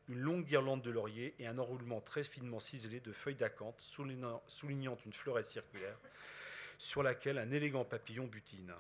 une 0.09 0.19
longue 0.19 0.45
guirlande 0.45 0.83
de 0.83 0.91
laurier 0.91 1.33
et 1.39 1.47
un 1.47 1.59
enroulement 1.59 2.01
très 2.01 2.25
finement 2.25 2.59
ciselé 2.59 2.99
de 2.99 3.13
feuilles 3.13 3.37
d'acanthe 3.37 3.81
soulignant, 3.81 4.99
une 5.07 5.13
fleurette 5.13 5.47
circulaire 5.47 5.97
sur 6.77 7.05
laquelle 7.05 7.39
un 7.39 7.53
élégant 7.53 7.85
papillon 7.85 8.27
butine. 8.27 8.75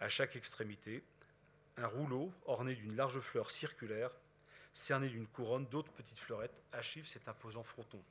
À 0.00 0.08
chaque 0.08 0.34
extrémité, 0.34 1.04
un 1.76 1.86
rouleau 1.86 2.32
orné 2.44 2.74
d'une 2.74 2.96
large 2.96 3.20
fleur 3.20 3.52
circulaire, 3.52 4.10
cerné 4.72 5.08
d'une 5.08 5.28
couronne 5.28 5.68
d'autres 5.68 5.92
petites 5.92 6.18
fleurettes, 6.18 6.60
achive 6.72 7.06
cet 7.06 7.28
imposant 7.28 7.62
fronton. 7.62 8.02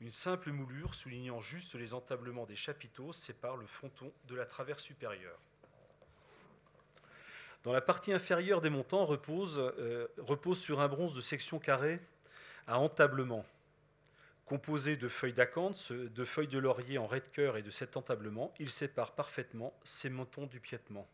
Une 0.00 0.10
simple 0.10 0.50
moulure 0.52 0.94
soulignant 0.94 1.40
juste 1.40 1.74
les 1.74 1.94
entablements 1.94 2.46
des 2.46 2.56
chapiteaux 2.56 3.12
sépare 3.12 3.56
le 3.56 3.66
fronton 3.66 4.12
de 4.24 4.34
la 4.34 4.44
traverse 4.44 4.82
supérieure. 4.82 5.38
Dans 7.62 7.72
la 7.72 7.80
partie 7.80 8.12
inférieure 8.12 8.60
des 8.60 8.70
montants 8.70 9.06
repose, 9.06 9.58
euh, 9.78 10.06
sur 10.54 10.80
un 10.80 10.88
bronze 10.88 11.14
de 11.14 11.20
section 11.20 11.58
carrée 11.58 12.00
à 12.66 12.78
entablement 12.78 13.44
Composé 14.46 14.96
de 14.96 15.08
feuilles 15.08 15.32
d'acanthe, 15.32 15.92
de 15.92 16.24
feuilles 16.24 16.46
de 16.46 16.60
laurier 16.60 16.98
en 16.98 17.08
raie 17.08 17.18
de 17.18 17.26
cœur 17.26 17.56
et 17.56 17.62
de 17.62 17.70
cet 17.70 17.96
entablement, 17.96 18.54
il 18.60 18.70
sépare 18.70 19.10
parfaitement 19.10 19.74
ces 19.82 20.08
montants 20.08 20.46
du 20.46 20.60
piétement. 20.60 21.08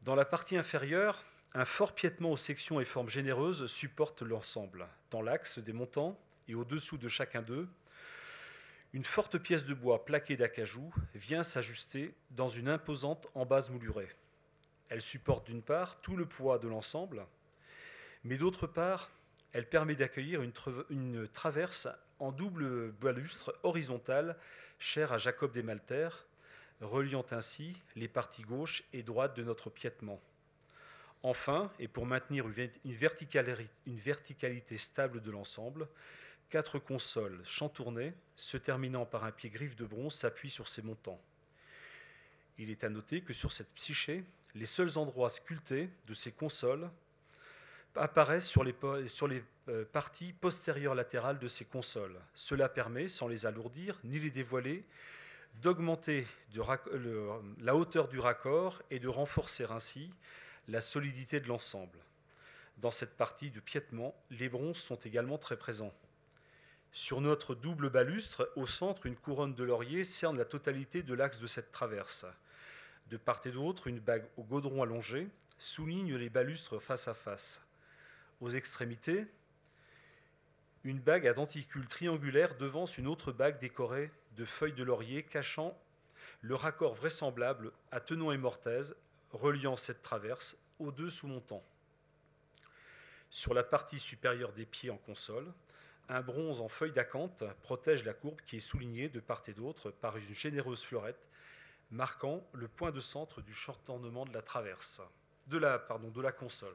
Dans 0.00 0.14
la 0.14 0.24
partie 0.24 0.56
inférieure, 0.56 1.22
un 1.52 1.66
fort 1.66 1.94
piétement 1.94 2.30
aux 2.30 2.38
sections 2.38 2.80
et 2.80 2.86
formes 2.86 3.10
généreuses 3.10 3.66
supporte 3.66 4.22
l'ensemble. 4.22 4.88
Dans 5.10 5.20
l'axe 5.20 5.58
des 5.58 5.74
montants 5.74 6.18
et 6.48 6.54
au-dessous 6.54 6.98
de 6.98 7.08
chacun 7.08 7.42
d'eux, 7.42 7.68
une 8.92 9.04
forte 9.04 9.38
pièce 9.38 9.64
de 9.64 9.74
bois 9.74 10.04
plaquée 10.04 10.36
d'acajou 10.36 10.92
vient 11.14 11.42
s'ajuster 11.42 12.14
dans 12.30 12.48
une 12.48 12.68
imposante 12.68 13.26
embase 13.34 13.70
moulurée. 13.70 14.10
Elle 14.88 15.00
supporte 15.00 15.46
d'une 15.46 15.62
part 15.62 16.00
tout 16.02 16.16
le 16.16 16.26
poids 16.26 16.58
de 16.58 16.68
l'ensemble, 16.68 17.26
mais 18.24 18.36
d'autre 18.36 18.66
part 18.66 19.10
elle 19.52 19.68
permet 19.68 19.94
d'accueillir 19.94 20.40
une, 20.42 21.28
traverse 21.28 21.88
en 22.18 22.32
double 22.32 22.92
balustre 22.92 23.54
horizontal 23.62 24.36
chère 24.78 25.12
à 25.12 25.18
Jacob 25.18 25.52
Desmalter, 25.52 26.08
reliant 26.80 27.26
ainsi 27.30 27.76
les 27.94 28.08
parties 28.08 28.42
gauche 28.42 28.82
et 28.92 29.02
droite 29.02 29.36
de 29.36 29.42
notre 29.42 29.70
piétement. 29.70 30.20
Enfin, 31.22 31.70
et 31.78 31.86
pour 31.86 32.06
maintenir 32.06 32.46
une 32.86 32.94
verticalité 33.96 34.76
stable 34.76 35.20
de 35.20 35.30
l'ensemble, 35.30 35.86
quatre 36.52 36.78
consoles 36.78 37.40
chantournées, 37.46 38.12
se 38.36 38.58
terminant 38.58 39.06
par 39.06 39.24
un 39.24 39.32
pied 39.32 39.48
griffe 39.48 39.74
de 39.74 39.86
bronze, 39.86 40.12
s'appuient 40.12 40.50
sur 40.50 40.68
ces 40.68 40.82
montants. 40.82 41.18
Il 42.58 42.68
est 42.68 42.84
à 42.84 42.90
noter 42.90 43.22
que 43.22 43.32
sur 43.32 43.52
cette 43.52 43.72
psyché, 43.72 44.22
les 44.54 44.66
seuls 44.66 44.98
endroits 44.98 45.30
sculptés 45.30 45.88
de 46.06 46.12
ces 46.12 46.30
consoles 46.30 46.90
apparaissent 47.96 48.50
sur 48.50 48.64
les, 48.64 48.74
euh, 49.68 49.86
parties 49.92 50.34
postérieures 50.34 50.94
latérales 50.94 51.38
de 51.38 51.46
ces 51.48 51.64
consoles. 51.64 52.20
Cela 52.34 52.68
permet, 52.68 53.08
sans 53.08 53.28
les 53.28 53.46
alourdir 53.46 53.98
ni 54.04 54.18
les 54.18 54.30
dévoiler, 54.30 54.84
d'augmenter 55.62 56.26
la 57.60 57.74
hauteur 57.74 58.08
du 58.08 58.18
raccord 58.18 58.82
et 58.90 58.98
de 58.98 59.08
renforcer 59.08 59.64
ainsi 59.70 60.10
la 60.68 60.82
solidité 60.82 61.40
de 61.40 61.48
l'ensemble. 61.48 61.98
Dans 62.76 62.90
cette 62.90 63.16
partie 63.16 63.50
de 63.50 63.60
piétement, 63.60 64.14
les 64.28 64.50
bronzes 64.50 64.76
sont 64.76 64.96
également 64.96 65.38
très 65.38 65.56
présents. 65.56 65.94
Sur 66.94 67.22
notre 67.22 67.54
double 67.54 67.88
balustre, 67.88 68.52
au 68.54 68.66
centre, 68.66 69.06
une 69.06 69.16
couronne 69.16 69.54
de 69.54 69.64
laurier 69.64 70.04
cerne 70.04 70.36
la 70.36 70.44
totalité 70.44 71.02
de 71.02 71.14
l'axe 71.14 71.40
de 71.40 71.46
cette 71.46 71.72
traverse. 71.72 72.26
De 73.08 73.16
part 73.16 73.40
et 73.46 73.50
d'autre, 73.50 73.86
une 73.86 73.98
bague 73.98 74.28
au 74.36 74.44
godron 74.44 74.82
allongé 74.82 75.28
souligne 75.58 76.14
les 76.16 76.28
balustres 76.28 76.80
face 76.82 77.08
à 77.08 77.14
face. 77.14 77.62
Aux 78.42 78.50
extrémités, 78.50 79.26
une 80.84 81.00
bague 81.00 81.26
à 81.26 81.32
denticules 81.32 81.86
triangulaires 81.86 82.56
devance 82.56 82.98
une 82.98 83.06
autre 83.06 83.32
bague 83.32 83.58
décorée 83.58 84.10
de 84.36 84.44
feuilles 84.44 84.72
de 84.74 84.84
laurier 84.84 85.22
cachant 85.22 85.78
le 86.42 86.54
raccord 86.54 86.94
vraisemblable 86.94 87.72
à 87.90 88.00
Tenon 88.00 88.32
et 88.32 88.38
Mortaise 88.38 88.96
reliant 89.30 89.76
cette 89.76 90.02
traverse 90.02 90.58
aux 90.78 90.92
deux 90.92 91.08
sous-montants. 91.08 91.64
Sur 93.30 93.54
la 93.54 93.62
partie 93.62 93.98
supérieure 93.98 94.52
des 94.52 94.66
pieds 94.66 94.90
en 94.90 94.98
console, 94.98 95.50
un 96.08 96.20
bronze 96.20 96.60
en 96.60 96.68
feuille 96.68 96.92
d'acanthe 96.92 97.44
protège 97.62 98.04
la 98.04 98.14
courbe 98.14 98.40
qui 98.46 98.56
est 98.56 98.60
soulignée 98.60 99.08
de 99.08 99.20
part 99.20 99.42
et 99.48 99.52
d'autre 99.52 99.90
par 99.90 100.16
une 100.16 100.34
généreuse 100.34 100.82
fleurette 100.82 101.28
marquant 101.90 102.42
le 102.52 102.68
point 102.68 102.90
de 102.90 103.00
centre 103.00 103.42
du 103.42 103.52
short 103.52 103.88
ornement 103.88 104.24
de 104.24 104.32
la 104.32 104.42
traverse, 104.42 105.02
de 105.46 105.58
la, 105.58 105.78
console. 106.32 106.74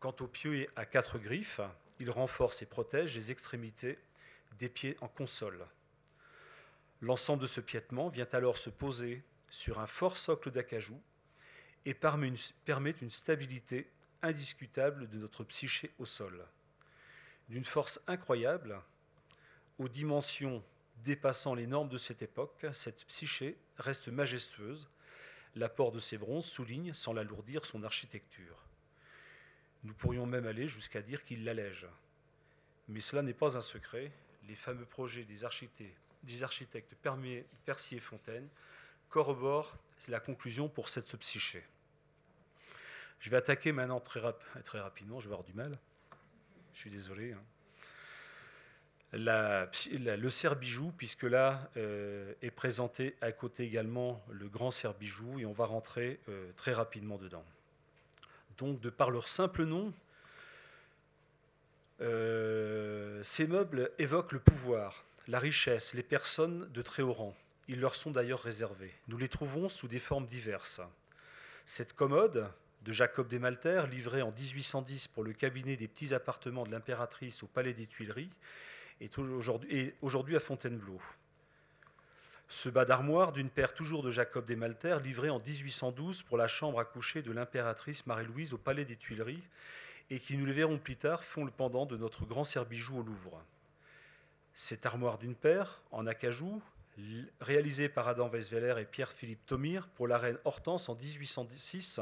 Quant 0.00 0.14
aux 0.20 0.26
pieds 0.26 0.68
à 0.76 0.84
quatre 0.84 1.18
griffes, 1.18 1.60
il 2.00 2.10
renforce 2.10 2.62
et 2.62 2.66
protège 2.66 3.14
les 3.14 3.30
extrémités 3.30 3.98
des 4.58 4.68
pieds 4.68 4.96
en 5.00 5.08
console. 5.08 5.64
L'ensemble 7.00 7.42
de 7.42 7.46
ce 7.46 7.60
piétement 7.60 8.08
vient 8.08 8.28
alors 8.32 8.56
se 8.56 8.70
poser 8.70 9.22
sur 9.50 9.78
un 9.80 9.86
fort 9.86 10.16
socle 10.16 10.50
d'acajou 10.50 11.00
et 11.84 11.94
permet 11.94 12.94
une 13.00 13.10
stabilité 13.10 13.90
indiscutable 14.22 15.08
de 15.08 15.18
notre 15.18 15.44
psyché 15.44 15.92
au 15.98 16.06
sol. 16.06 16.44
D'une 17.48 17.64
force 17.64 18.02
incroyable, 18.06 18.80
aux 19.78 19.88
dimensions 19.88 20.62
dépassant 21.04 21.54
les 21.54 21.66
normes 21.66 21.88
de 21.88 21.96
cette 21.96 22.22
époque, 22.22 22.66
cette 22.72 23.04
psyché 23.06 23.56
reste 23.76 24.08
majestueuse. 24.08 24.88
L'apport 25.54 25.92
de 25.92 25.98
ces 25.98 26.16
bronzes 26.16 26.46
souligne, 26.46 26.94
sans 26.94 27.12
l'alourdir, 27.12 27.66
son 27.66 27.82
architecture. 27.82 28.56
Nous 29.84 29.94
pourrions 29.94 30.26
même 30.26 30.46
aller 30.46 30.68
jusqu'à 30.68 31.02
dire 31.02 31.24
qu'il 31.24 31.44
l'allège. 31.44 31.86
Mais 32.88 33.00
cela 33.00 33.22
n'est 33.22 33.34
pas 33.34 33.56
un 33.56 33.60
secret. 33.60 34.12
Les 34.48 34.54
fameux 34.54 34.86
projets 34.86 35.24
des 35.24 35.44
architectes, 35.44 35.98
des 36.22 36.42
et 37.92 38.00
Fontaine 38.00 38.48
corroborent 39.08 39.76
la 40.08 40.20
conclusion 40.20 40.68
pour 40.68 40.88
cette 40.88 41.16
psyché. 41.16 41.62
Je 43.20 43.30
vais 43.30 43.36
attaquer 43.36 43.72
maintenant 43.72 44.00
très, 44.00 44.20
rapidement, 44.20 45.20
je 45.20 45.28
vais 45.28 45.34
avoir 45.34 45.44
du 45.44 45.52
mal. 45.52 45.78
Je 46.74 46.80
suis 46.80 46.90
désolé. 46.90 47.32
Hein. 47.32 47.42
le 49.12 50.28
cerf-bijou, 50.30 50.92
puisque 50.96 51.24
là 51.24 51.70
euh, 51.76 52.32
est 52.42 52.50
présenté 52.50 53.16
à 53.20 53.32
côté 53.32 53.64
également 53.64 54.24
le 54.30 54.48
grand 54.48 54.70
cerf-bijou, 54.70 55.38
et 55.38 55.46
on 55.46 55.52
va 55.52 55.66
rentrer 55.66 56.20
euh, 56.28 56.50
très 56.56 56.72
rapidement 56.72 57.18
dedans. 57.18 57.44
Donc, 58.58 58.80
de 58.80 58.90
par 58.90 59.10
leur 59.10 59.28
simple 59.28 59.64
nom, 59.64 59.92
euh, 62.00 63.22
ces 63.22 63.46
meubles 63.46 63.90
évoquent 63.98 64.32
le 64.32 64.40
pouvoir, 64.40 65.04
la 65.28 65.38
richesse, 65.38 65.94
les 65.94 66.02
personnes 66.02 66.68
de 66.72 66.82
très 66.82 67.02
haut 67.02 67.12
rang. 67.12 67.36
Ils 67.68 67.80
leur 67.80 67.94
sont 67.94 68.10
d'ailleurs 68.10 68.42
réservés. 68.42 68.92
Nous 69.08 69.16
les 69.16 69.28
trouvons 69.28 69.68
sous 69.68 69.88
des 69.88 70.00
formes 70.00 70.26
diverses. 70.26 70.80
Cette 71.64 71.92
commode, 71.92 72.50
de 72.84 72.92
Jacob 72.92 73.28
Desmalter, 73.28 73.84
livré 73.90 74.22
en 74.22 74.30
1810 74.30 75.08
pour 75.08 75.22
le 75.22 75.32
cabinet 75.32 75.76
des 75.76 75.88
petits 75.88 76.14
appartements 76.14 76.64
de 76.64 76.70
l'impératrice 76.70 77.42
au 77.42 77.46
Palais 77.46 77.74
des 77.74 77.86
Tuileries, 77.86 78.30
est 79.00 79.18
aujourd'hui 80.00 80.36
à 80.36 80.40
Fontainebleau. 80.40 81.00
Ce 82.48 82.68
bas 82.68 82.84
d'armoire 82.84 83.32
d'une 83.32 83.48
paire 83.48 83.72
toujours 83.72 84.02
de 84.02 84.10
Jacob 84.10 84.44
Desmalter, 84.44 84.98
livré 85.02 85.30
en 85.30 85.38
1812 85.38 86.22
pour 86.22 86.36
la 86.36 86.48
chambre 86.48 86.80
à 86.80 86.84
coucher 86.84 87.22
de 87.22 87.32
l'impératrice 87.32 88.06
Marie-Louise 88.06 88.52
au 88.52 88.58
Palais 88.58 88.84
des 88.84 88.96
Tuileries, 88.96 89.42
et 90.10 90.20
qui, 90.20 90.36
nous 90.36 90.44
le 90.44 90.52
verrons 90.52 90.78
plus 90.78 90.96
tard, 90.96 91.24
font 91.24 91.44
le 91.44 91.50
pendant 91.50 91.86
de 91.86 91.96
notre 91.96 92.26
grand 92.26 92.44
bijou 92.68 92.98
au 92.98 93.02
Louvre. 93.02 93.42
Cette 94.54 94.84
armoire 94.84 95.16
d'une 95.16 95.34
paire, 95.34 95.80
en 95.92 96.06
acajou, 96.06 96.60
réalisée 97.40 97.88
par 97.88 98.08
Adam 98.08 98.28
Weisweller 98.28 98.78
et 98.78 98.84
Pierre-Philippe 98.84 99.46
Thomire 99.46 99.88
pour 99.88 100.06
la 100.06 100.18
reine 100.18 100.38
Hortense 100.44 100.90
en 100.90 100.94
1806, 100.94 102.00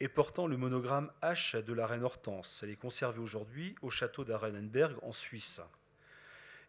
et 0.00 0.08
portant 0.08 0.46
le 0.46 0.56
monogramme 0.56 1.10
H 1.22 1.62
de 1.62 1.72
la 1.72 1.86
reine 1.86 2.02
Hortense. 2.02 2.62
Elle 2.62 2.70
est 2.70 2.76
conservée 2.76 3.20
aujourd'hui 3.20 3.74
au 3.82 3.90
château 3.90 4.24
d'Arenenberg 4.24 4.96
en 5.02 5.12
Suisse. 5.12 5.60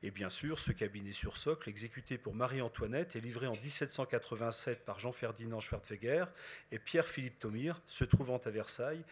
Et 0.04 0.12
bien 0.12 0.30
sûr, 0.30 0.60
ce 0.60 0.72
cabinet 0.72 1.12
sur 1.12 1.38
socle, 1.38 1.70
exécuté 1.70 2.18
pour 2.18 2.36
Marie-Antoinette, 2.36 3.16
est 3.16 3.22
livré 3.22 3.48
en 3.48 3.54
1787 3.54 4.86
par 4.86 5.00
Jean-Ferdinand 5.00 5.60
Schwertfeger 5.60 6.26
et 6.72 6.78
Pierre-Philippe 6.78 7.40
Thomire, 7.40 7.82
se 7.88 8.04
trouvant 8.04 8.38
à 8.38 8.50
Versailles, 8.52 9.04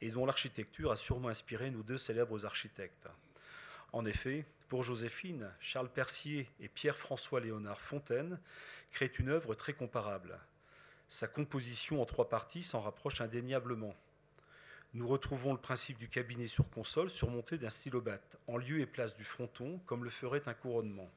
et 0.00 0.10
dont 0.10 0.26
l'architecture 0.26 0.90
a 0.90 0.96
sûrement 0.96 1.28
inspiré 1.28 1.70
nos 1.70 1.84
deux 1.84 1.96
célèbres 1.96 2.44
architectes. 2.44 3.08
En 3.92 4.04
effet, 4.04 4.44
pour 4.68 4.82
Joséphine, 4.82 5.48
Charles 5.60 5.90
Percier 5.90 6.48
et 6.60 6.68
Pierre-François 6.68 7.40
Léonard 7.40 7.80
Fontaine 7.80 8.40
créent 8.90 9.06
une 9.18 9.28
œuvre 9.28 9.54
très 9.54 9.74
comparable. 9.74 10.38
Sa 11.12 11.28
composition 11.28 12.00
en 12.00 12.06
trois 12.06 12.30
parties 12.30 12.62
s'en 12.62 12.80
rapproche 12.80 13.20
indéniablement. 13.20 13.94
Nous 14.94 15.06
retrouvons 15.06 15.52
le 15.52 15.60
principe 15.60 15.98
du 15.98 16.08
cabinet 16.08 16.46
sur 16.46 16.70
console 16.70 17.10
surmonté 17.10 17.58
d'un 17.58 17.68
stylobate, 17.68 18.38
en 18.46 18.56
lieu 18.56 18.80
et 18.80 18.86
place 18.86 19.14
du 19.14 19.22
fronton, 19.22 19.78
comme 19.84 20.04
le 20.04 20.10
ferait 20.10 20.48
un 20.48 20.54
couronnement. 20.54 21.10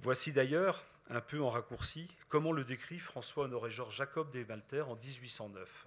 Voici 0.00 0.32
d'ailleurs, 0.32 0.84
un 1.10 1.20
peu 1.20 1.40
en 1.40 1.48
raccourci, 1.48 2.08
comment 2.28 2.50
le 2.50 2.64
décrit 2.64 2.98
François-Honoré 2.98 3.70
Georges 3.70 3.94
Jacob 3.94 4.32
des 4.32 4.44
Malter 4.44 4.80
en 4.80 4.96
1809. 4.96 5.86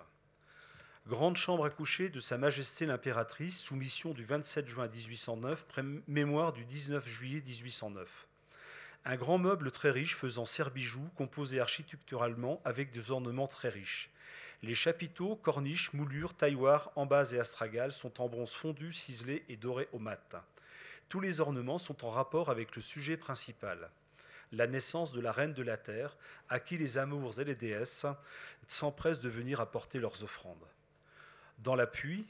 Grande 1.05 1.35
chambre 1.35 1.65
à 1.65 1.69
coucher 1.69 2.07
de 2.07 2.21
Sa 2.21 2.37
Majesté 2.37 2.85
l'impératrice, 2.85 3.59
soumission 3.59 4.13
du 4.13 4.23
27 4.23 4.69
juin 4.69 4.87
1809, 4.87 5.65
mémoire 6.07 6.53
du 6.53 6.63
19 6.63 7.05
juillet 7.05 7.41
1809. 7.45 8.26
Un 9.05 9.15
grand 9.15 9.37
meuble 9.37 9.71
très 9.71 9.91
riche 9.91 10.15
faisant 10.15 10.45
serre-bijoux, 10.45 11.09
composé 11.15 11.59
architecturalement 11.59 12.61
avec 12.65 12.91
des 12.91 13.11
ornements 13.11 13.47
très 13.47 13.69
riches. 13.69 14.09
Les 14.63 14.75
chapiteaux, 14.75 15.35
corniches, 15.35 15.93
moulures, 15.93 16.33
tailloirs, 16.33 16.91
embas 16.95 17.31
et 17.31 17.39
astragales 17.39 17.93
sont 17.93 18.21
en 18.21 18.27
bronze 18.27 18.53
fondu, 18.53 18.91
ciselé 18.91 19.45
et 19.49 19.55
doré 19.55 19.87
au 19.93 19.99
mat. 19.99 20.35
Tous 21.09 21.19
les 21.19 21.39
ornements 21.39 21.77
sont 21.77 22.05
en 22.05 22.09
rapport 22.09 22.49
avec 22.49 22.75
le 22.75 22.81
sujet 22.81 23.17
principal, 23.17 23.89
la 24.51 24.67
naissance 24.67 25.11
de 25.11 25.21
la 25.21 25.31
reine 25.31 25.53
de 25.53 25.63
la 25.63 25.77
terre, 25.77 26.17
à 26.49 26.59
qui 26.59 26.77
les 26.77 26.97
amours 26.97 27.39
et 27.39 27.43
les 27.43 27.55
déesses 27.55 28.05
s'empressent 28.67 29.19
de 29.19 29.29
venir 29.29 29.61
apporter 29.61 29.99
leurs 29.99 30.23
offrandes. 30.23 30.67
Dans 31.59 31.75
l'appui 31.75 32.25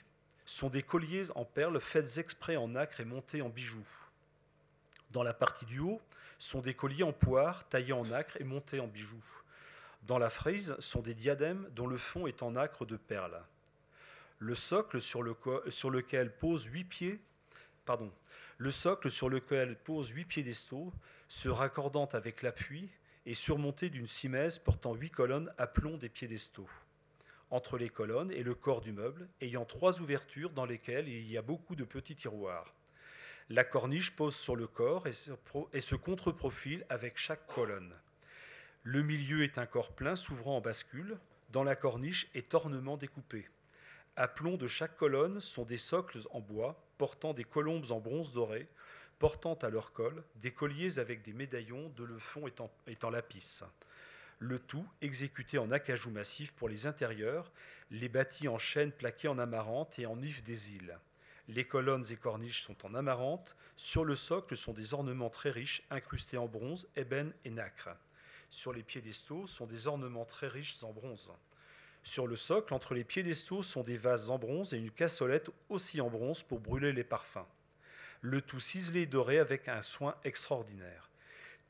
sont 0.46 0.70
des 0.70 0.84
colliers 0.84 1.32
en 1.36 1.46
perles 1.46 1.80
faites 1.80 2.18
exprès 2.18 2.56
en 2.56 2.70
nacre 2.70 3.00
et 3.00 3.06
montés 3.06 3.42
en 3.42 3.50
bijoux. 3.50 3.88
Dans 5.12 5.24
la 5.24 5.34
partie 5.34 5.66
du 5.66 5.80
haut, 5.80 6.02
sont 6.40 6.62
des 6.62 6.74
colliers 6.74 7.04
en 7.04 7.14
poire 7.14 7.68
taillés 7.70 7.94
en 7.94 8.12
acre 8.12 8.40
et 8.40 8.44
montés 8.44 8.80
en 8.80 8.88
bijoux. 8.88 9.24
Dans 10.04 10.20
la 10.20 10.30
frise 10.30 10.76
sont 10.80 11.02
des 11.02 11.14
diadèmes 11.14 11.68
dont 11.76 11.88
le 11.88 11.98
fond 11.98 12.28
est 12.28 12.44
en 12.44 12.56
acre 12.56 12.86
de 12.86 12.96
perles. 12.96 13.42
Le 14.40 14.56
socle 14.56 15.02
sur, 15.02 15.22
lequel 15.24 16.32
pose 16.32 16.66
huit 16.66 16.84
pieds, 16.84 17.20
pardon, 17.86 18.12
le 18.58 18.72
socle 18.72 19.10
sur 19.10 19.30
lequel 19.30 19.76
pose 19.76 20.10
huit 20.10 20.26
piédestaux, 20.26 20.94
se 21.28 21.50
raccordant 21.50 22.06
avec 22.06 22.42
l'appui, 22.42 22.90
est 23.26 23.34
surmonté 23.34 23.90
d'une 23.90 24.08
simèse 24.08 24.60
portant 24.60 24.94
huit 24.94 25.10
colonnes 25.10 25.52
à 25.58 25.68
plomb 25.68 25.98
des 25.98 26.10
piédestaux. 26.10 26.70
Entre 27.50 27.78
les 27.78 27.90
colonnes 27.90 28.32
et 28.32 28.44
le 28.44 28.56
corps 28.56 28.82
du 28.82 28.92
meuble, 28.92 29.28
ayant 29.42 29.66
trois 29.66 30.00
ouvertures 30.00 30.52
dans 30.52 30.66
lesquelles 30.66 31.10
il 31.10 31.30
y 31.30 31.38
a 31.38 31.42
beaucoup 31.42 31.76
de 31.76 31.84
petits 31.84 32.16
tiroirs. 32.16 32.74
La 33.50 33.64
corniche 33.64 34.12
pose 34.12 34.36
sur 34.36 34.58
le 34.58 34.68
corps 34.68 35.08
et 35.08 35.14
se 35.80 35.96
contre-profile 35.96 36.86
avec 36.90 37.18
chaque 37.18 37.48
colonne. 37.48 37.94
Le 38.84 39.02
milieu 39.02 39.44
est 39.44 39.58
un 39.58 39.66
corps 39.66 39.96
plein 39.96 40.18
s'ouvrant 40.18 40.58
en 40.58 40.62
bascule. 40.62 41.18
Dans 41.52 41.64
la 41.64 41.78
corniche 41.78 42.30
est 42.34 42.54
ornement 42.54 42.98
découpé. 42.98 43.48
À 44.18 44.28
plomb 44.28 44.58
de 44.58 44.68
chaque 44.68 44.98
colonne 44.98 45.40
sont 45.40 45.64
des 45.64 45.78
socles 45.78 46.20
en 46.32 46.42
bois 46.42 46.84
portant 46.98 47.34
des 47.34 47.46
colombes 47.46 47.92
en 47.92 48.02
bronze 48.02 48.34
doré, 48.34 48.68
portant 49.18 49.54
à 49.54 49.70
leur 49.70 49.94
col 49.94 50.24
des 50.36 50.52
colliers 50.52 51.00
avec 51.00 51.22
des 51.22 51.34
médaillons 51.34 51.90
de 51.96 52.04
le 52.04 52.20
fond 52.20 52.48
étant, 52.48 52.70
étant 52.86 53.10
lapis. 53.10 53.62
Le 54.40 54.60
tout 54.60 54.86
exécuté 55.02 55.58
en 55.58 55.72
acajou 55.72 56.12
massif 56.12 56.52
pour 56.54 56.68
les 56.68 56.86
intérieurs, 56.86 57.52
les 57.92 58.10
bâtis 58.10 58.50
en 58.50 58.58
chêne 58.58 58.92
plaqués 58.92 59.30
en 59.30 59.40
amarante 59.40 60.00
et 60.00 60.06
en 60.06 60.22
if 60.22 60.44
des 60.44 60.76
îles. 60.76 61.00
Les 61.50 61.66
colonnes 61.66 62.06
et 62.12 62.18
corniches 62.18 62.62
sont 62.62 62.86
en 62.86 62.94
amarante. 62.94 63.56
Sur 63.78 64.04
le 64.04 64.16
socle 64.16 64.58
sont 64.58 64.74
des 64.74 64.94
ornements 64.94 65.30
très 65.30 65.50
riches, 65.50 65.84
incrustés 65.90 66.38
en 66.38 66.48
bronze, 66.48 66.90
ébène 66.98 67.34
et 67.46 67.50
nacre. 67.50 67.90
Sur 68.50 68.74
les 68.74 68.84
piédestaux 68.84 69.48
sont 69.48 69.66
des 69.66 69.88
ornements 69.88 70.26
très 70.26 70.48
riches 70.48 70.84
en 70.84 70.92
bronze. 70.92 71.32
Sur 72.04 72.28
le 72.28 72.36
socle, 72.36 72.74
entre 72.74 72.94
les 72.94 73.04
piédestaux, 73.04 73.64
sont 73.64 73.84
des 73.84 73.98
vases 73.98 74.30
en 74.30 74.38
bronze 74.38 74.74
et 74.74 74.78
une 74.78 74.92
cassolette 74.92 75.50
aussi 75.70 76.02
en 76.02 76.10
bronze 76.10 76.44
pour 76.44 76.60
brûler 76.60 76.92
les 76.92 77.04
parfums. 77.04 77.46
le 78.22 78.42
tout 78.42 78.60
ciselé 78.60 79.02
et 79.02 79.06
doré 79.06 79.38
avec 79.38 79.68
un 79.68 79.82
soin 79.82 80.16
extraordinaire. 80.24 81.12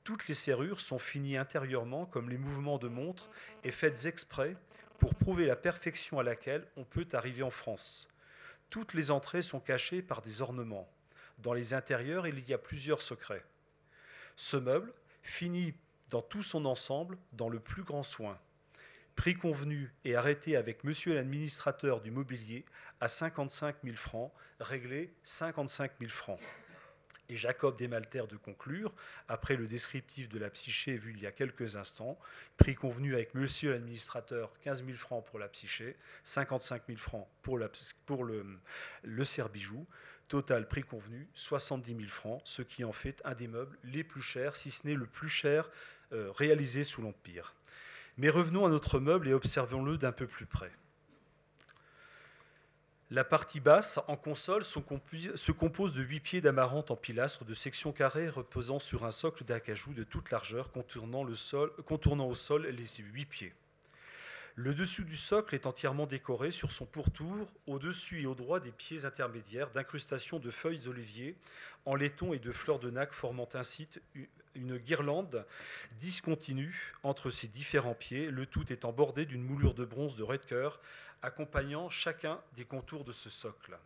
Toutes 0.03 0.27
les 0.27 0.33
serrures 0.33 0.79
sont 0.79 0.99
finies 0.99 1.35
intérieurement 1.35 2.05
comme 2.05 2.29
les 2.29 2.37
mouvements 2.37 2.77
de 2.77 2.87
montre 2.87 3.29
et 3.63 3.71
faites 3.71 4.05
exprès 4.05 4.55
pour 4.97 5.13
prouver 5.13 5.45
la 5.45 5.57
perfection 5.57 6.19
à 6.19 6.23
laquelle 6.23 6.65
on 6.77 6.85
peut 6.85 7.07
arriver 7.11 7.43
en 7.43 7.49
France. 7.49 8.07
Toutes 8.69 8.93
les 8.93 9.11
entrées 9.11 9.41
sont 9.41 9.59
cachées 9.59 10.01
par 10.01 10.21
des 10.21 10.41
ornements. 10.41 10.89
Dans 11.39 11.53
les 11.53 11.73
intérieurs, 11.73 12.27
il 12.27 12.39
y 12.47 12.53
a 12.53 12.57
plusieurs 12.57 13.01
secrets. 13.01 13.43
Ce 14.35 14.57
meuble 14.57 14.93
finit 15.21 15.73
dans 16.09 16.21
tout 16.21 16.43
son 16.43 16.65
ensemble 16.65 17.17
dans 17.33 17.49
le 17.49 17.59
plus 17.59 17.83
grand 17.83 18.03
soin. 18.03 18.39
Prix 19.15 19.35
convenu 19.35 19.93
et 20.05 20.15
arrêté 20.15 20.55
avec 20.55 20.83
monsieur 20.83 21.15
l'administrateur 21.15 22.01
du 22.01 22.11
mobilier 22.11 22.65
à 22.99 23.07
55 23.07 23.77
000 23.83 23.95
francs, 23.95 24.31
réglé 24.59 25.13
55 25.23 25.91
000 25.99 26.11
francs. 26.11 26.39
Et 27.29 27.35
Jacob 27.35 27.77
Desmalter 27.77 28.23
de 28.29 28.37
conclure, 28.37 28.93
après 29.27 29.57
le 29.57 29.67
descriptif 29.67 30.29
de 30.29 30.39
la 30.39 30.49
psyché 30.49 30.95
vu 30.95 31.11
il 31.11 31.21
y 31.21 31.27
a 31.27 31.31
quelques 31.31 31.75
instants, 31.75 32.17
prix 32.55 32.75
convenu 32.75 33.15
avec 33.15 33.33
monsieur 33.33 33.71
l'administrateur 33.71 34.53
15 34.63 34.85
000 34.85 34.97
francs 34.97 35.25
pour 35.25 35.37
la 35.37 35.49
psyché, 35.49 35.97
55 36.23 36.83
000 36.87 36.97
francs 36.97 37.27
pour, 37.41 37.57
le, 37.57 37.69
le 39.03 39.23
total 40.27 40.67
prix 40.67 40.83
convenu 40.83 41.27
70 41.33 41.95
000 41.95 42.07
francs, 42.09 42.41
ce 42.45 42.61
qui 42.61 42.83
en 42.83 42.93
fait 42.93 43.21
un 43.25 43.33
des 43.33 43.47
meubles 43.47 43.77
les 43.83 44.03
plus 44.03 44.21
chers, 44.21 44.55
si 44.55 44.71
ce 44.71 44.87
n'est 44.87 44.95
le 44.95 45.05
plus 45.05 45.29
cher 45.29 45.69
euh, 46.13 46.31
réalisé 46.31 46.83
sous 46.83 47.01
l'Empire. 47.01 47.55
Mais 48.17 48.29
revenons 48.29 48.65
à 48.65 48.69
notre 48.69 48.99
meuble 48.99 49.27
et 49.27 49.33
observons-le 49.33 49.97
d'un 49.97 50.11
peu 50.11 50.27
plus 50.27 50.45
près. 50.45 50.71
La 53.09 53.23
partie 53.23 53.61
basse, 53.61 54.01
en 54.09 54.17
console, 54.17 54.65
se 54.65 55.51
compose 55.51 55.95
de 55.95 56.03
huit 56.03 56.19
pieds 56.19 56.41
d'amarante 56.41 56.91
en 56.91 56.97
pilastre 56.97 57.45
de 57.45 57.53
section 57.53 57.93
carrée 57.93 58.27
reposant 58.27 58.79
sur 58.79 59.05
un 59.05 59.11
socle 59.11 59.45
d'acajou 59.45 59.93
de 59.93 60.03
toute 60.03 60.29
largeur 60.29 60.71
contournant, 60.73 61.23
au 61.23 62.35
sol 62.35 62.67
les 62.67 63.03
huit 63.03 63.25
pieds. 63.25 63.53
Le 64.55 64.73
dessus 64.73 65.05
du 65.05 65.15
socle 65.15 65.55
est 65.55 65.67
entièrement 65.67 66.05
décoré 66.05 66.51
sur 66.51 66.71
son 66.73 66.85
pourtour, 66.85 67.47
au-dessus 67.65 68.23
et 68.23 68.25
au 68.25 68.35
droit 68.35 68.59
des 68.59 68.71
pieds 68.71 69.05
intermédiaires, 69.05 69.69
d'incrustations 69.69 70.39
de 70.39 70.51
feuilles 70.51 70.79
d'olivier 70.79 71.37
en 71.85 71.95
laiton 71.95 72.33
et 72.33 72.39
de 72.39 72.51
fleurs 72.51 72.79
de 72.79 72.89
nac, 72.89 73.13
formant 73.13 73.47
ainsi 73.53 73.87
une 74.55 74.77
guirlande 74.77 75.45
discontinue 75.99 76.93
entre 77.03 77.29
ces 77.29 77.47
différents 77.47 77.93
pieds, 77.93 78.31
le 78.31 78.45
tout 78.45 78.73
étant 78.73 78.91
bordé 78.91 79.25
d'une 79.25 79.43
moulure 79.43 79.75
de 79.75 79.85
bronze 79.85 80.17
de 80.17 80.25
cœur 80.37 80.81
accompagnant 81.27 81.89
chacun 81.89 82.41
des 82.55 82.63
contours 82.63 83.03
de 83.03 83.11
ce 83.11 83.29
socle. 83.29 83.77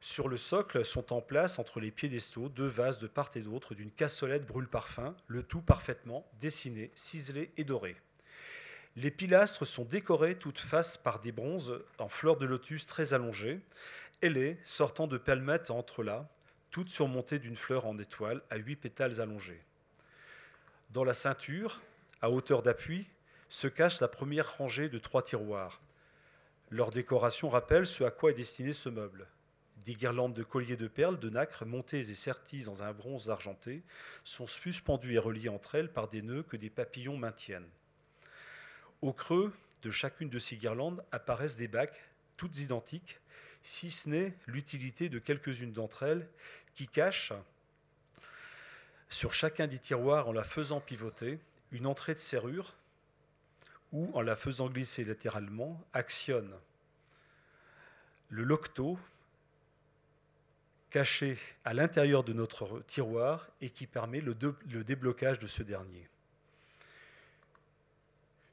Sur 0.00 0.28
le 0.28 0.36
socle 0.36 0.84
sont 0.84 1.12
en 1.12 1.20
place, 1.20 1.58
entre 1.58 1.80
les 1.80 1.90
piédestaux, 1.90 2.48
deux 2.48 2.68
vases 2.68 2.98
de 2.98 3.08
part 3.08 3.30
et 3.34 3.40
d'autre 3.40 3.74
d'une 3.74 3.90
cassolette 3.90 4.46
brûle-parfum, 4.46 5.16
le 5.26 5.42
tout 5.42 5.60
parfaitement 5.60 6.24
dessiné, 6.40 6.90
ciselé 6.94 7.52
et 7.56 7.64
doré. 7.64 7.96
Les 8.94 9.10
pilastres 9.10 9.66
sont 9.66 9.84
décorés 9.84 10.38
toutes 10.38 10.58
faces 10.58 10.96
par 10.96 11.18
des 11.18 11.32
bronzes 11.32 11.82
en 11.98 12.08
fleurs 12.08 12.36
de 12.36 12.46
lotus 12.46 12.86
très 12.86 13.12
allongées, 13.12 13.60
ailées, 14.22 14.58
sortant 14.62 15.08
de 15.08 15.18
palmettes 15.18 15.70
entre 15.70 16.04
là, 16.04 16.28
toutes 16.70 16.90
surmontées 16.90 17.38
d'une 17.40 17.56
fleur 17.56 17.86
en 17.86 17.98
étoile 17.98 18.40
à 18.50 18.56
huit 18.56 18.76
pétales 18.76 19.20
allongés. 19.20 19.62
Dans 20.90 21.04
la 21.04 21.14
ceinture, 21.14 21.80
à 22.20 22.30
hauteur 22.30 22.62
d'appui, 22.62 23.08
se 23.48 23.66
cache 23.66 24.00
la 24.00 24.08
première 24.08 24.58
rangée 24.58 24.88
de 24.88 24.98
trois 24.98 25.22
tiroirs, 25.22 25.80
leur 26.72 26.90
décoration 26.90 27.50
rappelle 27.50 27.86
ce 27.86 28.02
à 28.02 28.10
quoi 28.10 28.30
est 28.30 28.34
destiné 28.34 28.72
ce 28.72 28.88
meuble. 28.88 29.28
Des 29.84 29.94
guirlandes 29.94 30.32
de 30.32 30.42
colliers 30.42 30.76
de 30.76 30.88
perles 30.88 31.18
de 31.18 31.28
nacre 31.28 31.66
montées 31.66 31.98
et 31.98 32.14
serties 32.14 32.64
dans 32.64 32.82
un 32.82 32.94
bronze 32.94 33.28
argenté 33.28 33.82
sont 34.24 34.46
suspendues 34.46 35.14
et 35.14 35.18
reliées 35.18 35.50
entre 35.50 35.74
elles 35.74 35.92
par 35.92 36.08
des 36.08 36.22
nœuds 36.22 36.44
que 36.44 36.56
des 36.56 36.70
papillons 36.70 37.18
maintiennent. 37.18 37.68
Au 39.02 39.12
creux 39.12 39.52
de 39.82 39.90
chacune 39.90 40.30
de 40.30 40.38
ces 40.38 40.56
guirlandes 40.56 41.04
apparaissent 41.12 41.56
des 41.56 41.68
bacs, 41.68 42.00
toutes 42.38 42.58
identiques, 42.58 43.20
si 43.60 43.90
ce 43.90 44.08
n'est 44.08 44.34
l'utilité 44.46 45.10
de 45.10 45.18
quelques-unes 45.18 45.72
d'entre 45.72 46.04
elles 46.04 46.26
qui 46.74 46.88
cachent 46.88 47.34
sur 49.10 49.34
chacun 49.34 49.66
des 49.66 49.78
tiroirs 49.78 50.26
en 50.26 50.32
la 50.32 50.44
faisant 50.44 50.80
pivoter 50.80 51.38
une 51.70 51.86
entrée 51.86 52.14
de 52.14 52.18
serrure 52.18 52.74
ou, 53.92 54.10
en 54.14 54.22
la 54.22 54.36
faisant 54.36 54.68
glisser 54.68 55.04
latéralement, 55.04 55.80
actionne 55.92 56.52
le 58.28 58.44
locto 58.44 58.98
caché 60.90 61.38
à 61.64 61.72
l'intérieur 61.74 62.24
de 62.24 62.32
notre 62.32 62.82
tiroir 62.86 63.48
et 63.60 63.70
qui 63.70 63.86
permet 63.86 64.20
le, 64.20 64.34
déblocage 64.84 65.38
de 65.38 65.46
ce 65.46 65.62
dernier. 65.62 66.08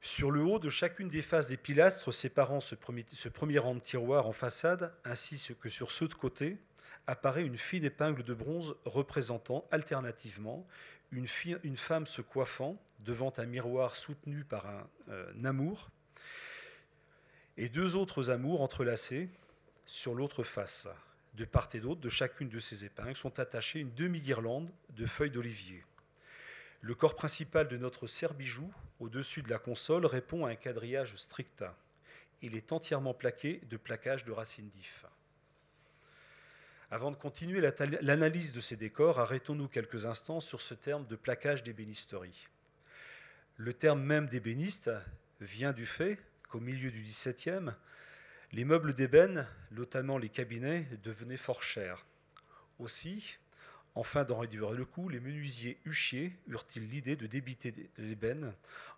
Sur 0.01 0.31
le 0.31 0.41
haut 0.41 0.59
de 0.59 0.69
chacune 0.69 1.09
des 1.09 1.21
faces 1.21 1.47
des 1.47 1.57
pilastres 1.57 2.13
séparant 2.13 2.61
ce 2.61 2.75
premier, 2.75 3.05
ce 3.13 3.27
premier 3.27 3.59
rang 3.59 3.75
de 3.75 3.81
tiroirs 3.81 4.25
en 4.25 4.31
façade, 4.31 4.93
ainsi 5.03 5.53
que 5.59 5.67
sur 5.67 5.91
ceux 5.91 6.07
de 6.07 6.13
côté, 6.13 6.57
apparaît 7.07 7.45
une 7.45 7.57
fine 7.57 7.83
épingle 7.83 8.23
de 8.23 8.33
bronze 8.33 8.75
représentant 8.85 9.65
alternativement 9.71 10.65
une, 11.11 11.27
femme 11.77 12.05
se 12.05 12.21
coiffant 12.21 12.77
devant 12.99 13.33
un 13.37 13.45
miroir 13.45 13.95
soutenu 13.95 14.43
par 14.43 14.67
un, 14.67 14.87
euh, 15.09 15.43
amour 15.43 15.89
et 17.57 17.69
deux 17.69 17.95
autres 17.95 18.29
amours 18.29 18.61
entrelacés 18.61 19.29
sur 19.85 20.13
l'autre 20.15 20.43
face. 20.43 20.87
De 21.33 21.45
part 21.45 21.69
et 21.73 21.79
d'autre 21.79 22.01
de 22.01 22.09
chacune 22.09 22.49
de 22.49 22.59
ces 22.59 22.85
épingles 22.85 23.15
sont 23.15 23.39
attachées 23.39 23.79
une 23.79 23.93
demi-guirlande 23.93 24.69
de 24.91 25.05
feuilles 25.05 25.31
d'olivier. 25.31 25.83
Le 26.81 26.95
corps 26.95 27.15
principal 27.15 27.67
de 27.67 27.77
notre 27.77 28.07
serre-bijou, 28.07 28.71
au-dessus 28.99 29.41
de 29.41 29.49
la 29.49 29.59
console, 29.59 30.05
répond 30.05 30.45
à 30.45 30.51
un 30.51 30.55
quadrillage 30.55 31.15
strict. 31.17 31.63
Il 32.41 32.55
est 32.55 32.71
entièrement 32.71 33.13
plaqué 33.13 33.61
de 33.69 33.77
plaquages 33.77 34.23
de 34.23 34.31
racines 34.31 34.69
d'if. 34.69 35.05
Avant 36.91 37.11
de 37.11 37.15
continuer 37.15 37.61
l'analyse 38.01 38.51
de 38.51 38.61
ces 38.61 38.75
décors, 38.75 39.19
arrêtons-nous 39.19 39.67
quelques 39.67 40.07
instants 40.07 40.39
sur 40.39 40.59
ce 40.59 40.73
terme 40.73 41.05
de 41.05 41.15
plaquage 41.15 41.61
d'ébénisterie. 41.61 42.47
Le 43.57 43.73
terme 43.73 44.01
même 44.01 44.27
d'ébéniste 44.27 44.89
vient 45.39 45.71
du 45.71 45.85
fait 45.85 46.17
qu'au 46.49 46.59
milieu 46.59 46.89
du 46.89 47.01
XVIIe, 47.03 47.73
les 48.53 48.65
meubles 48.65 48.95
d'ébène, 48.95 49.47
notamment 49.69 50.17
les 50.17 50.29
cabinets, 50.29 50.87
devenaient 51.03 51.37
fort 51.37 51.61
chers. 51.61 52.07
Aussi, 52.79 53.37
enfin 53.93 54.23
d'en 54.23 54.39
réduire 54.39 54.71
le 54.71 54.85
coût, 54.85 55.09
les 55.09 55.19
menuisiers 55.19 55.79
huchiers 55.85 56.35
eurent-ils 56.47 56.89
l'idée 56.89 57.15
de 57.15 57.27
débiter 57.27 57.91
l'ébène 57.97 58.53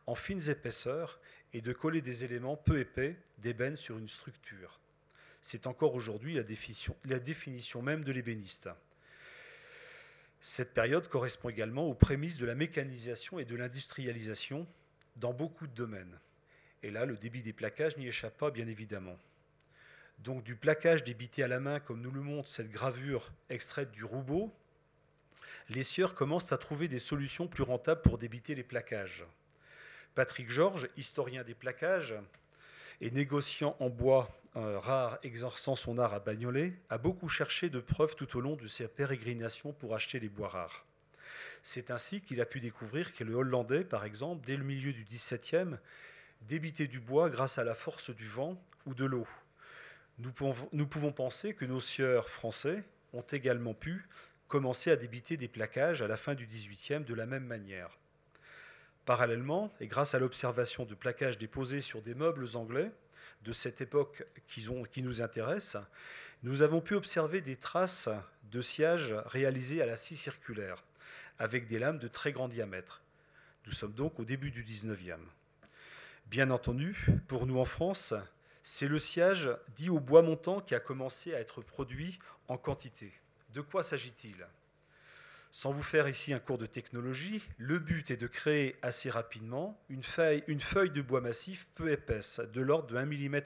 en 0.05 0.15
fines 0.15 0.49
épaisseurs 0.49 1.19
et 1.53 1.59
de 1.59 1.73
coller 1.73 2.01
des 2.01 2.23
éléments 2.23 2.55
peu 2.55 2.79
épais 2.79 3.17
d'ébène 3.39 3.75
sur 3.75 3.97
une 3.97 4.07
structure? 4.07 4.80
C'est 5.41 5.65
encore 5.65 5.95
aujourd'hui 5.95 6.35
la 6.35 6.43
définition, 7.19 7.81
même 7.81 8.03
de 8.03 8.11
l'ébéniste. 8.11 8.69
Cette 10.39 10.73
période 10.73 11.07
correspond 11.07 11.49
également 11.49 11.87
aux 11.87 11.93
prémices 11.93 12.37
de 12.37 12.45
la 12.45 12.55
mécanisation 12.55 13.39
et 13.39 13.45
de 13.45 13.55
l'industrialisation 13.55 14.67
dans 15.15 15.33
beaucoup 15.33 15.67
de 15.67 15.73
domaines. 15.73 16.19
Et 16.83 16.91
là, 16.91 17.05
le 17.05 17.17
débit 17.17 17.41
des 17.41 17.53
plaquages 17.53 17.97
n'y 17.97 18.07
échappe 18.07 18.37
pas, 18.37 18.51
bien 18.51 18.67
évidemment. 18.67 19.17
Donc 20.19 20.43
du 20.43 20.55
plaquage 20.55 21.03
débité 21.03 21.43
à 21.43 21.47
la 21.47 21.59
main, 21.59 21.79
comme 21.79 22.01
nous 22.01 22.11
le 22.11 22.21
montre 22.21 22.49
cette 22.49 22.71
gravure 22.71 23.31
extraite 23.49 23.91
du 23.91 24.03
Roubaud, 24.03 24.53
les 25.69 25.83
sieurs 25.83 26.15
commencent 26.15 26.51
à 26.51 26.57
trouver 26.57 26.87
des 26.87 26.99
solutions 26.99 27.47
plus 27.47 27.63
rentables 27.63 28.01
pour 28.01 28.17
débiter 28.17 28.53
les 28.55 28.63
plaquages. 28.63 29.25
Patrick 30.13 30.49
Georges, 30.49 30.89
historien 30.97 31.43
des 31.43 31.55
plaquages 31.55 32.15
et 32.99 33.09
négociant 33.09 33.75
en 33.79 33.89
bois 33.89 34.40
rare 34.55 35.19
exerçant 35.23 35.75
son 35.75 35.97
art 35.97 36.13
à 36.13 36.19
Bagnolet, 36.19 36.73
a 36.89 36.97
beaucoup 36.97 37.29
cherché 37.29 37.69
de 37.69 37.79
preuves 37.79 38.15
tout 38.15 38.37
au 38.37 38.41
long 38.41 38.55
de 38.55 38.67
ses 38.67 38.87
pérégrinations 38.87 39.73
pour 39.73 39.95
acheter 39.95 40.19
les 40.19 40.29
bois 40.29 40.49
rares. 40.49 40.85
C'est 41.63 41.91
ainsi 41.91 42.21
qu'il 42.21 42.41
a 42.41 42.45
pu 42.45 42.59
découvrir 42.59 43.13
que 43.13 43.23
le 43.23 43.35
Hollandais, 43.35 43.83
par 43.83 44.03
exemple, 44.03 44.45
dès 44.45 44.57
le 44.57 44.63
milieu 44.63 44.93
du 44.93 45.05
XVIIe, 45.05 45.77
débitait 46.41 46.87
du 46.87 46.99
bois 46.99 47.29
grâce 47.29 47.57
à 47.57 47.63
la 47.63 47.75
force 47.75 48.09
du 48.09 48.25
vent 48.25 48.61
ou 48.85 48.93
de 48.93 49.05
l'eau. 49.05 49.27
Nous 50.17 50.31
pouvons, 50.31 50.69
nous 50.71 50.87
pouvons 50.87 51.11
penser 51.11 51.53
que 51.53 51.65
nos 51.65 51.79
sieurs 51.79 52.29
français 52.29 52.83
ont 53.13 53.21
également 53.21 53.73
pu 53.73 54.07
commencer 54.47 54.91
à 54.91 54.95
débiter 54.95 55.37
des 55.37 55.47
plaquages 55.47 56.01
à 56.01 56.07
la 56.07 56.17
fin 56.17 56.35
du 56.35 56.45
XVIIIe 56.45 57.05
de 57.05 57.13
la 57.13 57.25
même 57.25 57.45
manière. 57.45 57.97
Parallèlement, 59.05 59.73
et 59.79 59.87
grâce 59.87 60.13
à 60.13 60.19
l'observation 60.19 60.85
de 60.85 60.93
plaquages 60.93 61.37
déposés 61.37 61.79
sur 61.79 62.01
des 62.01 62.15
meubles 62.15 62.45
anglais, 62.55 62.91
de 63.43 63.51
cette 63.51 63.81
époque 63.81 64.23
qui, 64.47 65.01
nous 65.01 65.21
intéresse, 65.21 65.77
nous 66.43 66.61
avons 66.61 66.81
pu 66.81 66.95
observer 66.95 67.41
des 67.41 67.55
traces 67.55 68.09
de 68.51 68.61
sciage 68.61 69.15
réalisées 69.25 69.81
à 69.81 69.85
la 69.85 69.95
scie 69.95 70.15
circulaire, 70.15 70.83
avec 71.39 71.67
des 71.67 71.79
lames 71.79 71.99
de 71.99 72.07
très 72.07 72.31
grand 72.31 72.47
diamètre. 72.47 73.01
Nous 73.65 73.71
sommes 73.71 73.93
donc 73.93 74.19
au 74.19 74.25
début 74.25 74.51
du 74.51 74.63
19e. 74.63 75.19
Bien 76.27 76.49
entendu, 76.49 77.07
pour 77.27 77.45
nous 77.45 77.59
en 77.59 77.65
France, 77.65 78.13
c'est 78.63 78.87
le 78.87 78.99
sciage 78.99 79.49
dit 79.75 79.89
au 79.89 79.99
bois 79.99 80.21
montant 80.21 80.61
qui 80.61 80.75
a 80.75 80.79
commencé 80.79 81.33
à 81.33 81.39
être 81.39 81.61
produit 81.61 82.19
en 82.47 82.57
quantité. 82.57 83.11
De 83.53 83.61
quoi 83.61 83.83
s'agit-il? 83.83 84.47
Sans 85.51 85.73
vous 85.73 85.83
faire 85.83 86.07
ici 86.07 86.33
un 86.33 86.39
cours 86.39 86.57
de 86.57 86.65
technologie, 86.65 87.43
le 87.57 87.77
but 87.77 88.09
est 88.09 88.17
de 88.17 88.27
créer 88.27 88.77
assez 88.81 89.09
rapidement 89.09 89.77
une 89.89 90.01
feuille, 90.01 90.43
de 90.45 91.01
bois 91.01 91.19
massif 91.19 91.67
peu 91.75 91.91
épaisse, 91.91 92.39
de 92.39 92.61
l'ordre 92.61 92.87
de 92.87 92.95
1 92.95 93.05
mm 93.05 93.41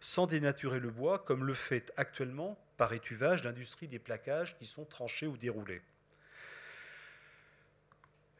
sans 0.00 0.28
dénaturer 0.28 0.78
le 0.78 0.90
bois 0.90 1.18
comme 1.18 1.44
le 1.44 1.54
fait 1.54 1.92
actuellement 1.96 2.56
par 2.76 2.92
étuvage 2.92 3.42
l'industrie 3.42 3.88
des 3.88 3.98
plaquages 3.98 4.56
qui 4.58 4.64
sont 4.64 4.84
tranchés 4.84 5.26
ou 5.26 5.36
déroulés. 5.36 5.82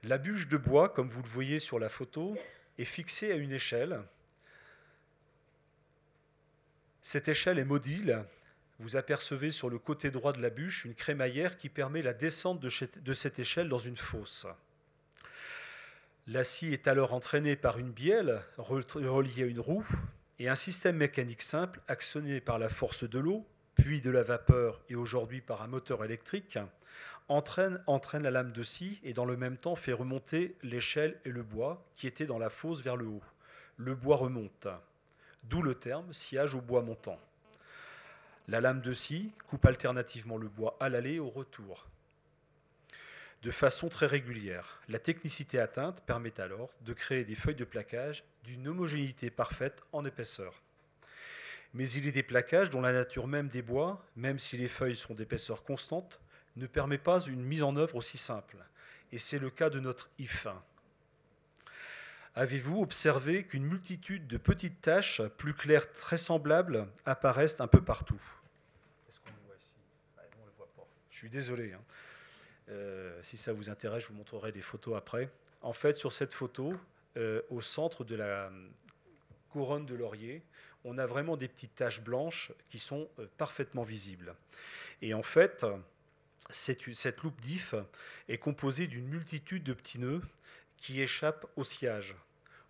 La 0.05 0.18
bûche 0.18 0.47
de 0.47 0.57
bois, 0.57 0.89
comme 0.89 1.09
vous 1.09 1.22
le 1.22 1.29
voyez 1.29 1.59
sur 1.59 1.81
la 1.81 1.89
photo, 1.89 2.37
est 2.79 2.85
fixée 2.85 3.33
à 3.33 3.35
une 3.35 3.53
échelle. 3.53 4.01
Cette 7.03 7.26
échelle 7.26 7.59
est 7.59 7.64
module 7.64 8.24
vous 8.79 8.97
apercevez 8.97 9.51
sur 9.51 9.70
le 9.70 9.79
côté 9.79 10.11
droit 10.11 10.33
de 10.33 10.41
la 10.41 10.51
bûche 10.51 10.85
une 10.85 10.95
crémaillère 10.95 11.59
qui 11.59 11.68
permet 11.68 12.03
la 12.03 12.14
descente 12.14 12.61
de 12.61 13.12
cette 13.12 13.39
échelle 13.39 13.68
dans 13.68 13.79
une 13.79 13.97
fosse. 13.97 14.47
La 16.26 16.45
scie 16.45 16.72
est 16.72 16.87
alors 16.87 17.14
entraînée 17.14 17.57
par 17.57 17.79
une 17.79 17.91
bielle 17.91 18.43
reliée 18.59 19.45
à 19.45 19.47
une 19.47 19.61
roue 19.61 19.87
et 20.39 20.49
un 20.49 20.55
système 20.55 20.97
mécanique 20.97 21.43
simple 21.43 21.81
actionné 21.89 22.41
par 22.41 22.59
la 22.59 22.68
force 22.68 23.09
de 23.09 23.18
l'eau, 23.18 23.47
puis 23.74 24.01
de 24.01 24.11
la 24.11 24.22
vapeur 24.22 24.81
et 24.89 24.95
aujourd'hui 24.95 25.41
par 25.41 25.62
un 25.62 25.68
moteur 25.68 26.05
électrique, 26.05 26.59
entraîne, 27.29 27.83
la 28.22 28.31
lame 28.31 28.53
de 28.53 28.62
scie 28.62 29.01
et 29.03 29.12
dans 29.12 29.24
le 29.24 29.37
même 29.37 29.57
temps 29.57 29.76
fait 29.76 29.93
remonter 29.93 30.57
l'échelle 30.62 31.20
et 31.24 31.31
le 31.31 31.43
bois 31.43 31.85
qui 31.95 32.07
étaient 32.07 32.26
dans 32.26 32.39
la 32.39 32.51
fosse 32.51 32.83
vers 32.83 32.97
le 32.97 33.07
haut. 33.07 33.22
Le 33.76 33.95
bois 33.95 34.16
remonte, 34.16 34.68
d'où 35.45 35.62
le 35.62 35.74
terme 35.74 36.12
sciage 36.12 36.55
au 36.55 36.61
bois 36.61 36.83
montant. 36.83 37.18
La 38.49 38.62
lame 38.62 38.80
de 38.80 38.92
scie 38.92 39.30
coupe 39.46 39.66
alternativement 39.66 40.38
le 40.38 40.49
bois 40.49 40.78
à 40.80 40.88
l'aller 40.88 41.14
et 41.14 41.20
au 41.20 41.28
retour. 41.28 41.86
De 43.42 43.51
façon 43.51 43.90
très 43.90 44.07
régulière, 44.07 44.80
la 44.88 44.99
technicité 44.99 45.61
atteinte 45.61 46.03
permet 46.07 46.40
alors 46.40 46.70
de 46.80 46.94
créer 46.94 47.24
des 47.24 47.34
feuilles 47.34 47.55
de 47.55 47.64
plaquage 47.64 48.24
d'une 48.44 48.66
homogénéité 48.66 49.30
parfaite 49.30 49.82
en 49.92 50.05
épaisseur. 50.07 50.62
Mais 51.74 51.88
il 51.90 52.07
est 52.07 52.12
des 52.12 52.22
plaquages 52.22 52.70
dont 52.70 52.80
la 52.80 52.94
nature 52.94 53.26
même 53.26 53.49
des 53.49 53.61
bois, 53.61 54.03
même 54.16 54.38
si 54.38 54.57
les 54.57 54.66
feuilles 54.66 54.96
sont 54.96 55.14
d'épaisseur 55.14 55.62
constante, 55.62 56.18
ne 56.57 56.66
permet 56.66 56.99
pas 56.99 57.20
une 57.20 57.44
mise 57.44 57.62
en 57.62 57.76
œuvre 57.76 57.96
aussi 57.96 58.16
simple. 58.16 58.57
Et 59.12 59.18
c'est 59.18 59.38
le 59.38 59.51
cas 59.51 59.68
de 59.68 59.78
notre 59.78 60.09
if. 60.18 60.46
Avez-vous 62.39 62.80
observé 62.82 63.43
qu'une 63.43 63.64
multitude 63.64 64.28
de 64.28 64.36
petites 64.36 64.80
taches 64.80 65.22
plus 65.39 65.55
claires, 65.55 65.93
très 65.93 66.16
semblables, 66.16 66.86
apparaissent 67.05 67.61
un 67.61 67.66
peu 67.66 67.82
partout? 67.82 68.22
Je 71.11 71.18
suis 71.18 71.28
désolé. 71.28 71.72
Hein. 71.72 71.80
Euh, 72.68 73.18
si 73.24 73.36
ça 73.36 73.53
vous 73.53 73.70
intéresse, 73.70 74.05
je 74.05 74.09
vous 74.11 74.14
montrerai 74.14 74.53
des 74.53 74.62
photos 74.62 74.97
après. 74.97 75.28
En 75.62 75.72
fait, 75.72 75.95
sur 75.95 76.12
cette 76.12 76.32
photo, 76.32 76.76
euh, 77.16 77.43
au 77.51 77.61
centre 77.61 78.05
de 78.05 78.14
la 78.14 78.45
euh, 78.45 78.68
couronne 79.51 79.84
de 79.84 79.97
laurier, 79.97 80.45
on 80.84 80.97
a 80.97 81.07
vraiment 81.07 81.36
des 81.36 81.49
petites 81.49 81.74
taches 81.74 82.03
blanches 82.03 82.53
qui 82.68 82.78
sont 82.78 83.09
parfaitement 83.36 83.82
visibles. 83.82 84.36
Et 85.03 85.12
en 85.12 85.24
fait, 85.24 85.66
cette, 86.51 86.95
cette 86.95 87.20
loupe 87.22 87.41
d'if 87.41 87.74
est 88.28 88.39
composée 88.39 88.86
d'une 88.86 89.09
multitude 89.09 89.64
de 89.64 89.72
petits 89.72 89.99
nœuds 89.99 90.22
qui 90.76 91.01
échappent 91.01 91.47
au 91.57 91.64
sillage. 91.64 92.14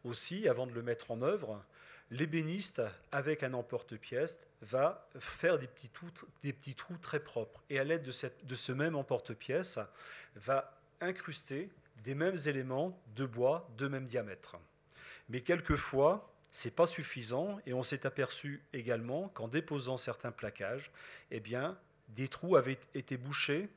Aussi, 0.09 0.49
avant 0.49 0.67
de 0.67 0.73
le 0.73 0.83
mettre 0.83 1.11
en 1.11 1.21
œuvre, 1.21 1.63
l'ébéniste, 2.11 2.81
avec 3.13 3.43
un 3.43 3.53
emporte-pièce, 3.53 4.39
va 4.63 5.07
faire 5.19 5.59
des 5.59 5.67
petits, 5.67 6.75
trous, 6.75 6.97
très 6.97 7.21
propres. 7.21 7.63
Et 7.69 7.79
à 7.79 7.85
l'aide 7.85 8.03
de, 8.03 8.55
ce 8.55 8.73
même 8.73 8.97
emporte-pièce, 8.97 9.79
va 10.35 10.81
incruster 11.03 11.69
des 12.05 12.15
mêmes 12.15 12.39
éléments 12.47 12.99
de 13.17 13.27
bois 13.27 13.69
de 13.77 13.87
même 13.87 14.07
diamètre. 14.07 14.57
Mais 15.29 15.43
quelquefois, 15.43 16.33
ce 16.53 16.69
n'est 16.69 16.75
pas 16.75 16.87
suffisant 16.87 17.59
et 17.67 17.75
on 17.75 17.83
s'est 17.83 18.07
aperçu 18.07 18.63
également 18.73 19.29
qu'en 19.29 19.47
déposant 19.47 19.99
certains 19.99 20.33
plaquages, 20.33 20.91
eh 21.31 21.41
bien, 21.41 21.79
des 22.09 22.29
trous 22.29 22.57
avaient 22.57 22.81
été 22.95 23.19
bouchés 23.19 23.69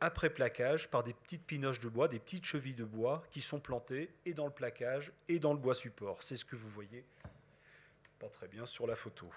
après 0.00 0.30
plaquage 0.30 0.88
par 0.88 1.02
des 1.02 1.12
petites 1.12 1.44
pinoches 1.44 1.80
de 1.80 1.88
bois, 1.88 2.08
des 2.08 2.18
petites 2.18 2.44
chevilles 2.44 2.74
de 2.74 2.84
bois 2.84 3.22
qui 3.30 3.40
sont 3.40 3.60
plantées 3.60 4.10
et 4.24 4.32
dans 4.32 4.46
le 4.46 4.52
plaquage 4.52 5.12
et 5.28 5.38
dans 5.38 5.52
le 5.52 5.58
bois 5.58 5.74
support. 5.74 6.22
C'est 6.22 6.36
ce 6.36 6.44
que 6.44 6.56
vous 6.56 6.68
voyez 6.68 7.04
pas 8.18 8.28
très 8.28 8.48
bien 8.48 8.64
sur 8.64 8.86
la 8.86 8.96
photo. 8.96 9.30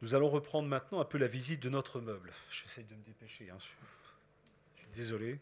Nous 0.00 0.14
allons 0.14 0.30
reprendre 0.30 0.68
maintenant 0.68 1.00
un 1.00 1.04
peu 1.04 1.18
la 1.18 1.28
visite 1.28 1.60
de 1.60 1.68
notre 1.68 2.00
meuble. 2.00 2.32
J'essaye 2.50 2.84
de 2.84 2.94
me 2.94 3.02
dépêcher, 3.02 3.50
hein. 3.50 3.58
je 3.60 4.80
suis 4.80 4.88
désolé. 4.94 5.38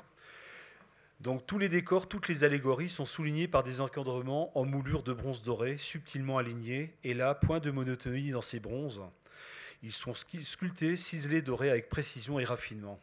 Donc 1.21 1.47
tous 1.47 1.59
les 1.59 1.69
décors, 1.69 2.09
toutes 2.09 2.29
les 2.29 2.45
allégories 2.45 2.89
sont 2.89 3.05
soulignés 3.05 3.47
par 3.47 3.63
des 3.63 3.83
encadrements 3.83 4.57
en 4.59 4.65
moulure 4.65 5.03
de 5.03 5.13
bronze 5.13 5.43
doré, 5.43 5.77
subtilement 5.77 6.39
alignés, 6.39 6.97
et 7.05 7.13
là, 7.13 7.35
point 7.35 7.61
de 7.61 7.71
monotonie 7.71 8.31
dans 8.31 8.41
ces 8.41 8.59
bronzes. 8.59 9.03
Ils 9.83 9.93
sont 9.93 10.15
sculptés, 10.15 10.97
ciselés, 10.97 11.43
dorés 11.43 11.69
avec 11.69 11.91
précision 11.91 12.39
et 12.39 12.45
raffinement. 12.45 12.99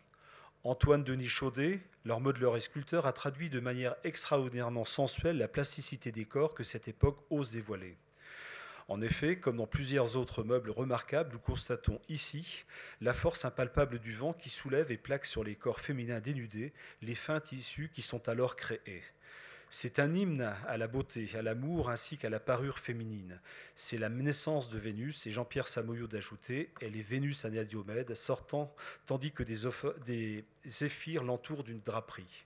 Antoine 0.63 1.03
Denis 1.03 1.27
Chaudet, 1.27 1.79
leur 2.05 2.19
modeleur 2.19 2.57
et 2.57 2.59
sculpteur, 2.59 3.05
a 3.05 3.13
traduit 3.13 3.51
de 3.51 3.59
manière 3.59 3.95
extraordinairement 4.03 4.85
sensuelle 4.85 5.37
la 5.37 5.47
plasticité 5.47 6.11
des 6.11 6.25
corps 6.25 6.55
que 6.55 6.63
cette 6.63 6.87
époque 6.87 7.19
ose 7.29 7.51
dévoiler. 7.51 7.97
En 8.89 9.01
effet, 9.01 9.37
comme 9.37 9.57
dans 9.57 9.67
plusieurs 9.67 10.15
autres 10.15 10.43
meubles 10.43 10.69
remarquables, 10.69 11.33
nous 11.33 11.39
constatons 11.39 11.99
ici 12.07 12.63
la 13.01 13.13
force 13.13 13.43
impalpable 13.43 13.99
du 13.99 14.13
vent 14.13 14.31
qui 14.31 14.49
soulève 14.49 14.91
et 14.91 14.97
plaque 14.97 15.25
sur 15.25 15.43
les 15.43 15.55
corps 15.55 15.81
féminins 15.81 16.21
dénudés 16.21 16.71
les 17.01 17.15
fins 17.15 17.41
tissus 17.41 17.89
qui 17.93 18.01
sont 18.01 18.29
alors 18.29 18.55
créés. 18.55 19.03
C'est 19.69 19.99
un 19.99 20.13
hymne 20.13 20.55
à 20.65 20.77
la 20.77 20.87
beauté, 20.87 21.29
à 21.35 21.41
l'amour 21.41 21.89
ainsi 21.89 22.17
qu'à 22.17 22.29
la 22.29 22.39
parure 22.39 22.79
féminine. 22.79 23.41
C'est 23.75 23.97
la 23.97 24.07
naissance 24.07 24.69
de 24.69 24.77
Vénus, 24.77 25.27
et 25.27 25.31
Jean-Pierre 25.31 25.67
Samoyau 25.67 26.07
d'ajouter 26.07 26.71
Elle 26.79 26.95
est 26.95 27.01
Vénus 27.01 27.45
Diomède, 27.45 28.15
sortant 28.15 28.73
tandis 29.05 29.33
que 29.33 29.43
des, 29.43 29.65
des 30.05 30.45
l'entourent 31.21 31.65
d'une 31.65 31.81
draperie. 31.81 32.45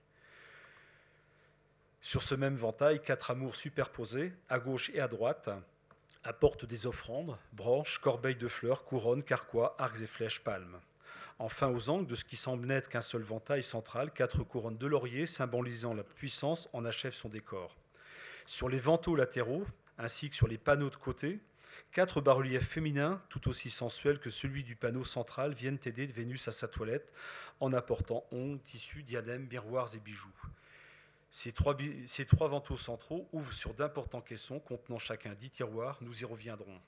Sur 2.02 2.24
ce 2.24 2.34
même 2.34 2.56
ventail, 2.56 3.00
quatre 3.00 3.30
amours 3.30 3.56
superposés, 3.56 4.34
à 4.50 4.58
gauche 4.58 4.90
et 4.96 5.00
à 5.00 5.08
droite, 5.08 5.52
apportent 6.24 6.66
des 6.66 6.88
offrandes, 6.88 7.38
branches, 7.54 8.00
corbeilles 8.00 8.36
de 8.36 8.48
fleurs, 8.48 8.84
couronnes, 8.84 9.24
carquois, 9.24 9.76
arcs 9.80 10.02
et 10.02 10.08
flèches, 10.08 10.44
palmes. 10.44 10.80
Enfin, 11.40 11.70
aux 11.70 11.90
angles 11.90 12.06
de 12.06 12.16
ce 12.16 12.24
qui 12.24 12.36
semble 12.36 12.68
n'être 12.68 12.90
qu'un 12.90 13.02
seul 13.02 13.24
ventail 13.24 13.64
central, 13.64 14.12
quatre 14.12 14.44
couronnes 14.44 14.78
de 14.78 14.86
laurier 14.86 15.26
symbolisant 15.26 15.96
la 15.96 16.04
puissance 16.04 16.70
en 16.74 16.86
achèvent 16.86 17.16
son 17.16 17.30
décor. 17.30 17.76
Sur 18.46 18.70
les 18.70 18.80
vantaux 18.80 19.16
latéraux, 19.16 19.66
ainsi 19.98 20.30
que 20.30 20.36
sur 20.36 20.48
les 20.48 20.60
panneaux 20.60 20.92
de 20.92 20.96
côté, 20.96 21.40
quatre 21.92 22.22
bas-reliefs 22.22 22.68
féminins, 22.68 23.22
tout 23.30 23.48
aussi 23.50 23.72
sensuels 23.72 24.20
que 24.20 24.30
celui 24.30 24.64
du 24.64 24.76
panneau 24.76 25.04
central, 25.04 25.54
viennent 25.54 25.80
aider 25.86 26.06
Vénus 26.06 26.48
à 26.48 26.52
sa 26.52 26.68
toilette 26.68 27.12
en 27.60 27.74
apportant 27.74 28.26
ongles, 28.32 28.62
tissus, 28.62 29.04
diadèmes, 29.04 29.48
miroirs 29.50 29.96
et 29.96 30.00
bijoux. 30.00 30.30
Ces 31.32 31.54
trois, 31.54 31.78
vantaux 32.50 32.76
centraux 32.76 33.30
ouvrent 33.32 33.54
sur 33.54 33.74
d'importants 33.74 34.20
caissons 34.20 34.60
contenant 34.60 35.00
chacun 35.00 35.34
dix 35.34 35.50
tiroirs, 35.50 35.98
nous 36.02 36.22
y 36.22 36.26
reviendrons. 36.26 36.80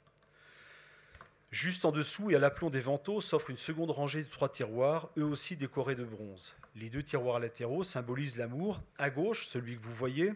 Juste 1.49 1.85
en 1.85 1.91
dessous 1.91 2.29
et 2.29 2.35
à 2.35 2.39
l'aplomb 2.39 2.69
des 2.69 2.81
vantaux 2.81 3.21
s'offre 3.21 3.51
une 3.51 3.57
seconde 3.57 3.91
rangée 3.91 4.23
de 4.23 4.29
trois 4.29 4.49
tiroirs, 4.49 5.09
eux 5.17 5.23
aussi 5.23 5.55
décorés 5.55 5.95
de 5.95 6.03
bronze. 6.03 6.55
Les 6.75 6.89
deux 6.89 7.03
tiroirs 7.03 7.39
latéraux 7.39 7.83
symbolisent 7.83 8.37
l'amour. 8.37 8.81
À 8.97 9.09
gauche, 9.09 9.45
celui 9.45 9.77
que 9.77 9.81
vous 9.81 9.93
voyez, 9.93 10.33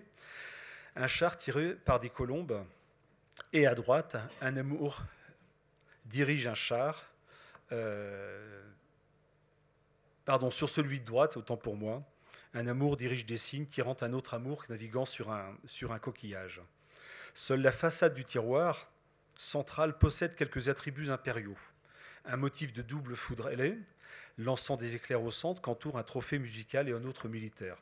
un 0.96 1.08
char 1.08 1.36
tiré 1.36 1.74
par 1.74 2.00
des 2.00 2.10
colombes. 2.10 2.64
Et 3.52 3.68
à 3.68 3.76
droite, 3.76 4.16
un 4.42 4.56
amour 4.56 5.02
dirige 6.06 6.48
un 6.48 6.56
char. 6.56 7.04
Euh, 7.74 8.64
pardon, 10.24 10.50
sur 10.50 10.70
celui 10.70 11.02
de 11.02 11.06
droite, 11.06 11.36
autant 11.36 11.58
pour 11.58 11.76
moi, 11.76 12.04
un 12.54 12.68
amour 12.68 12.98
dirige 12.98 13.26
des 13.26 13.38
signes 13.38 13.66
tirant 13.66 13.98
un 14.02 14.14
autre 14.14 14.34
amour 14.34 14.64
naviguant 14.70 15.06
sur 15.06 15.32
un, 15.32 15.58
sur 15.66 15.92
un 15.92 16.00
coquillage. 16.00 16.62
Seule 17.34 17.62
la 17.62 17.72
façade 17.72 18.14
du 18.14 18.26
tiroir 18.26 18.92
centrale 19.36 19.98
possède 19.98 20.36
quelques 20.36 20.70
attributs 20.70 21.10
impériaux. 21.10 21.58
Un 22.26 22.38
motif 22.38 22.74
de 22.74 22.82
double 22.82 23.16
foudre 23.16 23.50
ailée, 23.50 23.78
lançant 24.38 24.78
des 24.78 24.96
éclairs 24.96 25.24
au 25.24 25.32
centre 25.32 25.62
qu'entoure 25.62 25.98
un 25.98 26.04
trophée 26.04 26.40
musical 26.40 26.90
et 26.90 26.94
un 26.94 27.04
autre 27.04 27.28
militaire. 27.28 27.78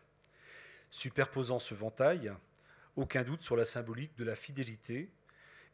Superposant 0.89 1.59
ce 1.59 1.73
ventail, 1.73 2.33
aucun 2.95 3.23
doute 3.23 3.43
sur 3.43 3.55
la 3.55 3.65
symbolique 3.65 4.15
de 4.17 4.23
la 4.23 4.35
fidélité 4.35 5.09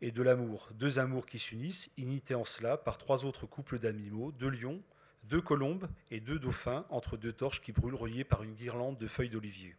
et 0.02 0.12
de 0.12 0.24
l'amour. 0.24 0.70
Deux 0.74 1.00
amours 1.00 1.26
qui 1.26 1.40
s'unissent, 1.40 1.92
imités 1.98 2.36
en 2.36 2.46
cela 2.46 2.78
par 2.78 2.98
trois 2.98 3.26
autres 3.26 3.46
couples 3.46 3.80
d'animaux, 3.80 4.32
deux 4.32 4.50
lions, 4.50 4.82
deux 5.24 5.42
colombes 5.42 5.88
et 6.10 6.20
deux 6.20 6.40
dauphins 6.40 6.86
entre 6.90 7.18
deux 7.18 7.34
torches 7.34 7.62
qui 7.62 7.72
brûlent 7.72 7.96
reliées 7.96 8.24
par 8.24 8.44
une 8.44 8.56
guirlande 8.56 8.98
de 8.98 9.08
feuilles 9.08 9.30
d'olivier. 9.30 9.76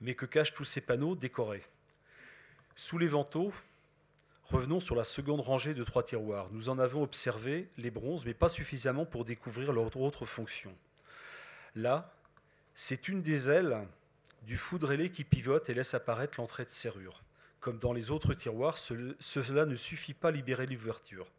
Mais 0.00 0.14
que 0.14 0.26
cachent 0.26 0.54
tous 0.54 0.64
ces 0.64 0.80
panneaux 0.80 1.14
décorés? 1.14 1.64
Sous 2.76 2.98
les 2.98 3.08
vantaux, 3.08 3.52
Revenons 4.50 4.80
sur 4.80 4.96
la 4.96 5.04
seconde 5.04 5.42
rangée 5.42 5.74
de 5.74 5.84
trois 5.84 6.02
tiroirs. 6.02 6.48
Nous 6.50 6.70
en 6.70 6.80
avons 6.80 7.04
observé 7.04 7.68
les 7.78 7.92
bronzes, 7.92 8.26
mais 8.26 8.34
pas 8.34 8.48
suffisamment 8.48 9.06
pour 9.06 9.24
découvrir 9.24 9.72
leur 9.72 9.96
autre 9.96 10.26
fonction. 10.26 10.74
Là, 11.76 12.12
c'est 12.74 13.06
une 13.06 13.22
des 13.22 13.48
ailes 13.48 13.86
du 14.42 14.56
foudre 14.56 14.92
qui 15.04 15.22
pivote 15.22 15.70
et 15.70 15.74
laisse 15.74 15.94
apparaître 15.94 16.40
l'entrée 16.40 16.64
de 16.64 16.70
serrure. 16.70 17.22
Comme 17.60 17.78
dans 17.78 17.92
les 17.92 18.10
autres 18.10 18.34
tiroirs, 18.34 18.76
cela 18.76 19.66
ne 19.66 19.76
suffit 19.76 20.14
pas 20.14 20.28
à 20.28 20.32
libérer 20.32 20.66
l'ouverture. 20.66 21.30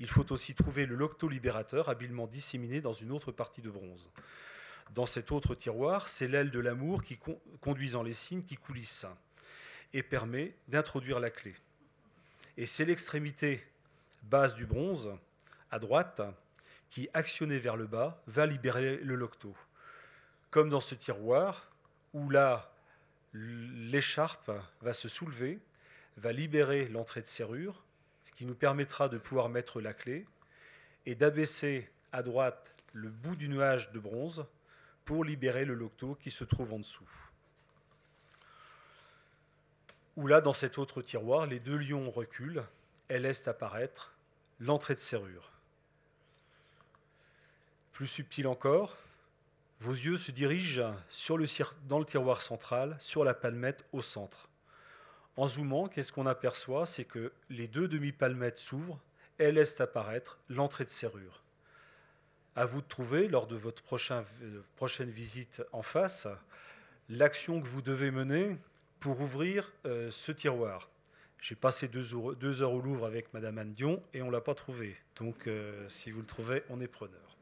Il 0.00 0.08
faut 0.08 0.32
aussi 0.32 0.54
trouver 0.54 0.86
le 0.86 0.96
locto-libérateur 0.96 1.90
habilement 1.90 2.26
disséminé 2.26 2.80
dans 2.80 2.92
une 2.92 3.12
autre 3.12 3.32
partie 3.32 3.60
de 3.60 3.70
bronze. 3.70 4.10
Dans 4.94 5.06
cet 5.06 5.30
autre 5.30 5.54
tiroir, 5.54 6.08
c'est 6.08 6.26
l'aile 6.26 6.50
de 6.50 6.58
l'amour 6.58 7.04
qui 7.04 7.18
conduisant 7.60 8.02
les 8.02 8.14
signes 8.14 8.42
qui 8.42 8.56
coulissent 8.56 9.06
et 9.92 10.02
permet 10.02 10.54
d'introduire 10.68 11.20
la 11.20 11.30
clé. 11.30 11.54
Et 12.56 12.64
c'est 12.64 12.86
l'extrémité 12.86 13.62
basse 14.22 14.54
du 14.54 14.64
bronze, 14.64 15.10
à 15.70 15.78
droite, 15.78 16.22
qui, 16.88 17.08
actionnée 17.14 17.58
vers 17.58 17.76
le 17.76 17.86
bas, 17.86 18.22
va 18.26 18.46
libérer 18.46 18.96
le 18.96 19.14
locto. 19.14 19.54
Comme 20.50 20.70
dans 20.70 20.80
ce 20.80 20.94
tiroir, 20.94 21.70
où 22.14 22.30
là, 22.30 22.72
l'écharpe 23.32 24.50
va 24.80 24.92
se 24.92 25.08
soulever, 25.08 25.60
va 26.16 26.32
libérer 26.32 26.88
l'entrée 26.88 27.20
de 27.20 27.26
serrure, 27.26 27.84
qui 28.34 28.46
nous 28.46 28.54
permettra 28.54 29.08
de 29.08 29.18
pouvoir 29.18 29.48
mettre 29.48 29.80
la 29.80 29.92
clé, 29.92 30.26
et 31.06 31.14
d'abaisser 31.14 31.90
à 32.12 32.22
droite 32.22 32.74
le 32.92 33.08
bout 33.08 33.36
du 33.36 33.48
nuage 33.48 33.90
de 33.92 33.98
bronze 33.98 34.46
pour 35.04 35.24
libérer 35.24 35.64
le 35.64 35.74
locto 35.74 36.14
qui 36.14 36.30
se 36.30 36.44
trouve 36.44 36.74
en 36.74 36.78
dessous. 36.78 37.08
Ou 40.16 40.26
là, 40.26 40.40
dans 40.40 40.52
cet 40.52 40.76
autre 40.76 41.02
tiroir, 41.02 41.46
les 41.46 41.60
deux 41.60 41.78
lions 41.78 42.10
reculent 42.10 42.64
et 43.08 43.18
laissent 43.18 43.48
apparaître 43.48 44.14
l'entrée 44.58 44.94
de 44.94 44.98
serrure. 44.98 45.50
Plus 47.92 48.06
subtil 48.06 48.46
encore, 48.46 48.96
vos 49.80 49.92
yeux 49.92 50.18
se 50.18 50.30
dirigent 50.30 50.94
dans 51.88 51.98
le 51.98 52.04
tiroir 52.04 52.42
central, 52.42 52.96
sur 52.98 53.24
la 53.24 53.32
palmette 53.32 53.86
au 53.92 54.02
centre. 54.02 54.49
En 55.40 55.46
zoomant, 55.46 55.88
qu'est-ce 55.88 56.12
qu'on 56.12 56.26
aperçoit? 56.26 56.84
C'est 56.84 57.06
que 57.06 57.32
les 57.48 57.66
deux 57.66 57.88
demi-palmettes 57.88 58.58
s'ouvrent 58.58 59.00
et 59.38 59.50
laissent 59.50 59.80
apparaître 59.80 60.38
l'entrée 60.50 60.84
de 60.84 60.90
serrure. 60.90 61.42
À 62.56 62.66
vous 62.66 62.82
de 62.82 62.86
trouver, 62.86 63.26
lors 63.26 63.46
de 63.46 63.56
votre 63.56 63.82
euh, 64.10 64.60
prochaine 64.76 65.08
visite 65.08 65.62
en 65.72 65.80
face, 65.80 66.28
l'action 67.08 67.62
que 67.62 67.68
vous 67.68 67.80
devez 67.80 68.10
mener 68.10 68.58
pour 68.98 69.18
ouvrir 69.18 69.72
euh, 69.86 70.10
ce 70.10 70.30
tiroir. 70.30 70.90
J'ai 71.40 71.54
passé 71.54 71.88
deux 71.88 72.12
heures, 72.62 72.72
au 72.74 72.82
Louvre 72.82 73.06
avec 73.06 73.32
Madame 73.32 73.56
Anne 73.56 73.72
Dion 73.72 74.02
et 74.12 74.20
on 74.20 74.26
ne 74.26 74.32
l'a 74.32 74.42
pas 74.42 74.54
trouvé. 74.54 74.94
Donc, 75.16 75.46
euh, 75.46 75.88
si 75.88 76.10
vous 76.10 76.20
le 76.20 76.26
trouvez, 76.26 76.64
on 76.68 76.82
est 76.82 76.86
preneur. 76.86 77.38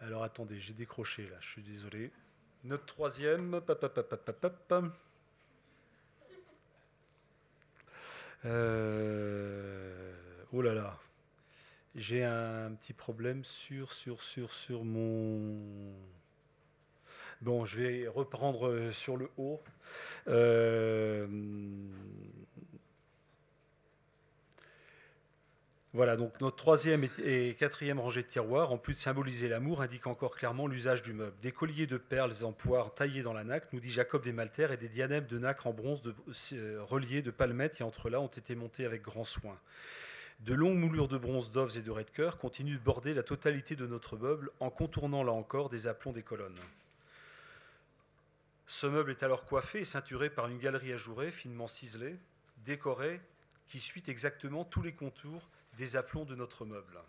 Alors 0.00 0.22
attendez, 0.22 0.58
j'ai 0.58 0.72
décroché 0.72 1.28
là, 1.28 1.36
je 1.40 1.50
suis 1.50 1.62
désolé. 1.62 2.10
Notre 2.64 2.86
troisième. 2.86 3.60
Euh, 8.44 10.14
oh 10.52 10.62
là 10.62 10.74
là. 10.74 10.98
J'ai 11.94 12.24
un 12.24 12.72
petit 12.74 12.92
problème 12.92 13.44
sur, 13.44 13.92
sur, 13.92 14.22
sur, 14.22 14.52
sur 14.52 14.84
mon. 14.84 15.92
Bon, 17.40 17.64
je 17.64 17.80
vais 17.80 18.08
reprendre 18.08 18.90
sur 18.92 19.16
le 19.16 19.28
haut. 19.38 19.60
Euh, 20.28 21.26
Voilà, 25.92 26.16
donc 26.16 26.40
notre 26.40 26.54
troisième 26.54 27.08
et 27.24 27.56
quatrième 27.58 27.98
rangée 27.98 28.22
de 28.22 28.28
tiroirs, 28.28 28.70
en 28.70 28.78
plus 28.78 28.94
de 28.94 28.98
symboliser 28.98 29.48
l'amour, 29.48 29.82
indique 29.82 30.06
encore 30.06 30.36
clairement 30.36 30.68
l'usage 30.68 31.02
du 31.02 31.12
meuble. 31.12 31.34
Des 31.42 31.50
colliers 31.50 31.88
de 31.88 31.96
perles 31.96 32.44
en 32.44 32.52
poire 32.52 32.94
taillés 32.94 33.22
dans 33.22 33.32
la 33.32 33.42
nacre, 33.42 33.66
nous 33.72 33.80
dit 33.80 33.90
Jacob 33.90 34.22
des 34.22 34.32
Maltaires, 34.32 34.70
et 34.70 34.76
des 34.76 34.88
diadèmes 34.88 35.26
de 35.26 35.36
nacre 35.36 35.66
en 35.66 35.72
bronze 35.72 36.00
euh, 36.52 36.78
reliés 36.84 37.22
de 37.22 37.32
palmettes 37.32 37.80
et 37.80 37.84
entre 37.84 38.08
là 38.08 38.20
ont 38.20 38.28
été 38.28 38.54
montés 38.54 38.84
avec 38.84 39.02
grand 39.02 39.24
soin. 39.24 39.58
De 40.40 40.54
longues 40.54 40.78
moulures 40.78 41.08
de 41.08 41.18
bronze 41.18 41.50
d'oves 41.50 41.76
et 41.76 41.82
de 41.82 41.90
raies 41.90 42.04
de 42.04 42.10
cœur 42.10 42.38
continuent 42.38 42.78
de 42.78 42.84
border 42.84 43.12
la 43.12 43.24
totalité 43.24 43.74
de 43.74 43.86
notre 43.86 44.16
meuble 44.16 44.52
en 44.60 44.70
contournant 44.70 45.24
là 45.24 45.32
encore 45.32 45.70
des 45.70 45.88
aplombs 45.88 46.12
des 46.12 46.22
colonnes. 46.22 46.60
Ce 48.68 48.86
meuble 48.86 49.10
est 49.10 49.24
alors 49.24 49.44
coiffé 49.44 49.80
et 49.80 49.84
ceinturé 49.84 50.30
par 50.30 50.46
une 50.46 50.58
galerie 50.58 50.92
ajourée, 50.92 51.32
finement 51.32 51.66
ciselée, 51.66 52.16
décorée, 52.64 53.20
qui 53.66 53.80
suit 53.80 54.04
exactement 54.06 54.64
tous 54.64 54.82
les 54.82 54.92
contours 54.92 55.42
des 55.78 55.96
aplombs 55.96 56.24
de 56.24 56.34
notre 56.34 56.64
meuble. 56.64 57.00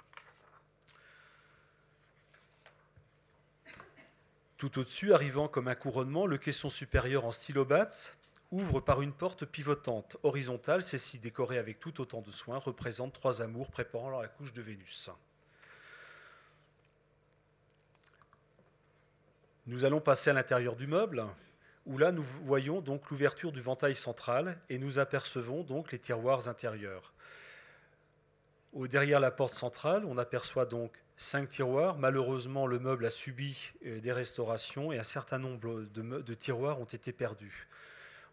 Tout 4.57 4.77
au-dessus, 4.79 5.13
arrivant 5.13 5.47
comme 5.47 5.67
un 5.67 5.75
couronnement, 5.75 6.27
le 6.27 6.37
caisson 6.37 6.69
supérieur 6.69 7.25
en 7.25 7.31
stylobate 7.31 8.15
ouvre 8.51 8.79
par 8.79 9.01
une 9.01 9.13
porte 9.13 9.45
pivotante 9.45 10.17
horizontale, 10.23 10.83
celle-ci 10.83 11.19
décorée 11.19 11.57
avec 11.57 11.79
tout 11.79 12.01
autant 12.01 12.21
de 12.21 12.29
soin, 12.31 12.57
représente 12.57 13.13
trois 13.13 13.41
amours 13.41 13.71
préparant 13.71 14.19
la 14.19 14.27
couche 14.27 14.53
de 14.53 14.61
Vénus. 14.61 15.09
Nous 19.67 19.85
allons 19.85 20.01
passer 20.01 20.29
à 20.29 20.33
l'intérieur 20.33 20.75
du 20.75 20.85
meuble, 20.85 21.25
où 21.85 21.97
là 21.97 22.11
nous 22.11 22.23
voyons 22.23 22.81
donc 22.81 23.09
l'ouverture 23.09 23.51
du 23.51 23.61
ventail 23.61 23.95
central 23.95 24.59
et 24.69 24.77
nous 24.77 24.99
apercevons 24.99 25.63
donc 25.63 25.91
les 25.91 25.99
tiroirs 25.99 26.47
intérieurs 26.47 27.13
derrière 28.73 29.19
la 29.19 29.31
porte 29.31 29.53
centrale, 29.53 30.05
on 30.05 30.17
aperçoit 30.17 30.65
donc 30.65 30.91
cinq 31.17 31.49
tiroirs. 31.49 31.97
Malheureusement, 31.97 32.67
le 32.67 32.79
meuble 32.79 33.05
a 33.05 33.09
subi 33.09 33.71
euh, 33.85 33.99
des 33.99 34.11
restaurations 34.11 34.91
et 34.91 34.99
un 34.99 35.03
certain 35.03 35.37
nombre 35.37 35.83
de, 35.93 36.33
tiroirs 36.33 36.79
ont 36.79 36.85
été 36.85 37.11
perdus. 37.11 37.67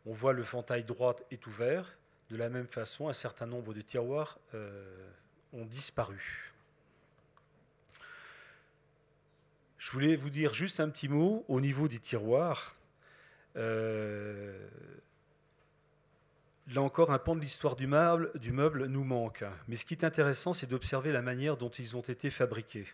On 0.07 0.13
voit 0.13 0.33
le 0.33 0.43
ventail 0.43 0.85
droit 0.85 1.17
est 1.31 1.47
ouvert. 1.47 1.99
De 2.31 2.37
la 2.37 2.49
même 2.49 2.69
façon, 2.69 3.09
un 3.09 3.13
certain 3.13 3.47
nombre 3.47 3.75
de 3.75 3.81
tiroirs 3.81 4.39
euh, 4.55 5.11
ont 5.53 5.65
disparu. 5.65 6.53
Je 9.79 9.91
voulais 9.93 10.17
vous 10.17 10.31
dire 10.31 10.55
juste 10.55 10.81
un 10.81 10.89
petit 10.89 11.09
mot 11.09 11.45
au 11.49 11.61
niveau 11.61 11.89
des 11.89 11.99
tiroirs. 11.99 12.77
Euh, 13.57 14.69
Là 16.75 16.83
encore, 16.83 17.11
un 17.13 17.19
pan 17.19 17.35
de 17.35 17.41
l'histoire 17.41 17.77
du 17.77 17.87
meuble, 17.87 18.87
nous 18.89 19.05
manque. 19.05 19.43
Mais 19.69 19.77
ce 19.77 19.87
qui 19.87 19.95
est 19.95 20.05
intéressant, 20.05 20.53
c'est 20.53 20.67
d'observer 20.67 21.13
la 21.13 21.23
manière 21.23 21.57
dont 21.57 21.71
ils 21.71 21.97
ont 21.97 22.03
été 22.03 22.29
fabriqués. 22.29 22.87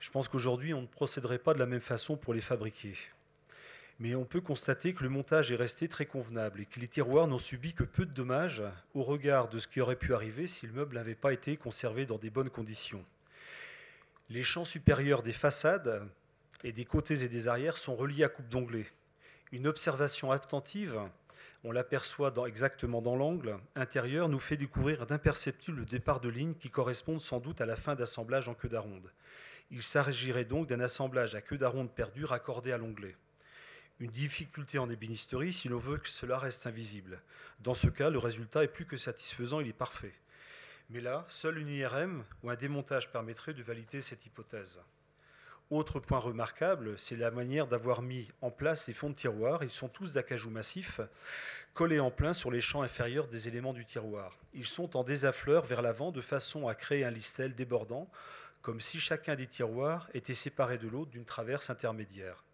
Je 0.00 0.10
pense 0.10 0.28
qu'aujourd'hui, 0.28 0.72
on 0.72 0.80
ne 0.80 0.86
procéderait 0.86 1.38
pas 1.38 1.52
de 1.52 1.58
la 1.58 1.66
même 1.66 1.82
façon 1.82 2.16
pour 2.16 2.32
les 2.32 2.40
fabriquer. 2.40 2.94
Mais 4.00 4.14
on 4.14 4.24
peut 4.24 4.40
constater 4.40 4.94
que 4.94 5.02
le 5.02 5.10
montage 5.10 5.52
est 5.52 5.56
resté 5.56 5.88
très 5.88 6.06
convenable 6.06 6.62
et 6.62 6.66
que 6.66 6.80
les 6.80 6.88
tiroirs 6.88 7.26
n'ont 7.26 7.38
subi 7.38 7.74
que 7.74 7.84
peu 7.84 8.06
de 8.06 8.14
dommages 8.14 8.62
au 8.94 9.02
regard 9.02 9.50
de 9.50 9.58
ce 9.58 9.68
qui 9.68 9.82
aurait 9.82 9.96
pu 9.96 10.14
arriver 10.14 10.46
si 10.46 10.66
le 10.66 10.72
meuble 10.72 10.96
n'avait 10.96 11.14
pas 11.14 11.34
été 11.34 11.58
conservé 11.58 12.06
dans 12.06 12.18
des 12.18 12.30
bonnes 12.30 12.50
conditions. 12.50 13.04
Les 14.30 14.42
champs 14.42 14.64
supérieurs 14.64 15.22
des 15.22 15.34
façades 15.34 16.02
et 16.64 16.72
des 16.72 16.86
côtés 16.86 17.24
et 17.24 17.28
des 17.28 17.46
arrières 17.46 17.76
sont 17.76 17.94
reliés 17.94 18.24
à 18.24 18.30
coupe 18.30 18.48
d'onglet. 18.48 18.86
Une 19.52 19.66
observation 19.66 20.32
attentive 20.32 20.98
on 21.64 21.70
l'aperçoit 21.70 22.32
exactement 22.46 23.02
dans 23.02 23.14
l'angle 23.14 23.58
intérieur, 23.76 24.28
nous 24.28 24.40
fait 24.40 24.56
découvrir 24.56 25.06
d'imperceptibles 25.06 25.84
départs 25.84 26.20
de 26.20 26.28
lignes 26.28 26.54
qui 26.54 26.70
correspondent 26.70 27.20
sans 27.20 27.38
doute 27.38 27.60
à 27.60 27.66
la 27.66 27.76
fin 27.76 27.94
d'assemblage 27.94 28.48
en 28.48 28.54
queue 28.54 28.68
d'aronde. 28.68 29.12
Il 29.70 29.82
s'agirait 29.82 30.44
donc 30.44 30.68
d'un 30.68 30.80
assemblage 30.80 31.34
à 31.34 31.40
queue 31.40 31.58
d'aronde 31.58 31.94
perdue 31.94 32.24
raccordé 32.24 32.72
à 32.72 32.78
l'onglet. 32.78 33.16
Une 34.00 34.10
difficulté 34.10 34.78
en 34.78 34.90
ébénisterie 34.90 35.52
si 35.52 35.68
l'on 35.68 35.78
veut 35.78 35.98
que 35.98 36.08
cela 36.08 36.38
reste 36.38 36.66
invisible. 36.66 37.22
Dans 37.60 37.74
ce 37.74 37.86
cas, 37.86 38.10
le 38.10 38.18
résultat 38.18 38.64
est 38.64 38.68
plus 38.68 38.86
que 38.86 38.96
satisfaisant, 38.96 39.60
il 39.60 39.68
est 39.68 39.72
parfait. 39.72 40.12
Mais 40.90 41.00
là, 41.00 41.24
seul 41.28 41.58
une 41.58 41.68
IRM 41.68 42.24
ou 42.42 42.50
un 42.50 42.56
démontage 42.56 43.12
permettrait 43.12 43.54
de 43.54 43.62
valider 43.62 44.00
cette 44.00 44.26
hypothèse. 44.26 44.80
Autre 45.72 46.00
point 46.00 46.18
remarquable, 46.18 46.98
c'est 46.98 47.16
la 47.16 47.30
manière 47.30 47.66
d'avoir 47.66 48.02
mis 48.02 48.28
en 48.42 48.50
place 48.50 48.84
ces 48.84 48.92
fonds 48.92 49.08
de 49.08 49.14
tiroir. 49.14 49.64
Ils 49.64 49.70
sont 49.70 49.88
tous 49.88 50.12
d'acajou 50.12 50.50
massif, 50.50 51.00
collés 51.72 51.98
en 51.98 52.10
plein 52.10 52.34
sur 52.34 52.50
les 52.50 52.60
champs 52.60 52.82
inférieurs 52.82 53.26
des 53.26 53.48
éléments 53.48 53.72
du 53.72 53.86
tiroir. 53.86 54.36
Ils 54.52 54.66
sont 54.66 54.98
en 54.98 55.02
désaffleur 55.02 55.64
vers 55.64 55.80
l'avant 55.80 56.12
de 56.12 56.20
façon 56.20 56.68
à 56.68 56.74
créer 56.74 57.06
un 57.06 57.10
listel 57.10 57.54
débordant, 57.54 58.10
comme 58.60 58.82
si 58.82 59.00
chacun 59.00 59.34
des 59.34 59.46
tiroirs 59.46 60.10
était 60.12 60.34
séparé 60.34 60.76
de 60.76 60.88
l'autre 60.88 61.10
d'une 61.10 61.24
traverse 61.24 61.70
intermédiaire. 61.70 62.44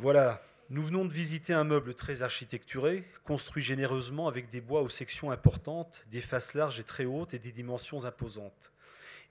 Voilà, 0.00 0.42
nous 0.68 0.82
venons 0.82 1.04
de 1.04 1.12
visiter 1.12 1.52
un 1.52 1.62
meuble 1.62 1.94
très 1.94 2.22
architecturé, 2.22 3.08
construit 3.22 3.62
généreusement 3.62 4.26
avec 4.26 4.48
des 4.48 4.60
bois 4.60 4.82
aux 4.82 4.88
sections 4.88 5.30
importantes, 5.30 6.02
des 6.10 6.20
faces 6.20 6.54
larges 6.54 6.80
et 6.80 6.84
très 6.84 7.04
hautes 7.04 7.34
et 7.34 7.38
des 7.38 7.52
dimensions 7.52 8.04
imposantes. 8.04 8.72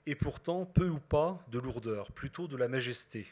Et 0.06 0.14
pourtant 0.14 0.64
peu 0.64 0.88
ou 0.88 0.98
pas 0.98 1.44
de 1.48 1.58
lourdeur, 1.58 2.12
plutôt 2.12 2.48
de 2.48 2.56
la 2.56 2.68
majesté. 2.68 3.26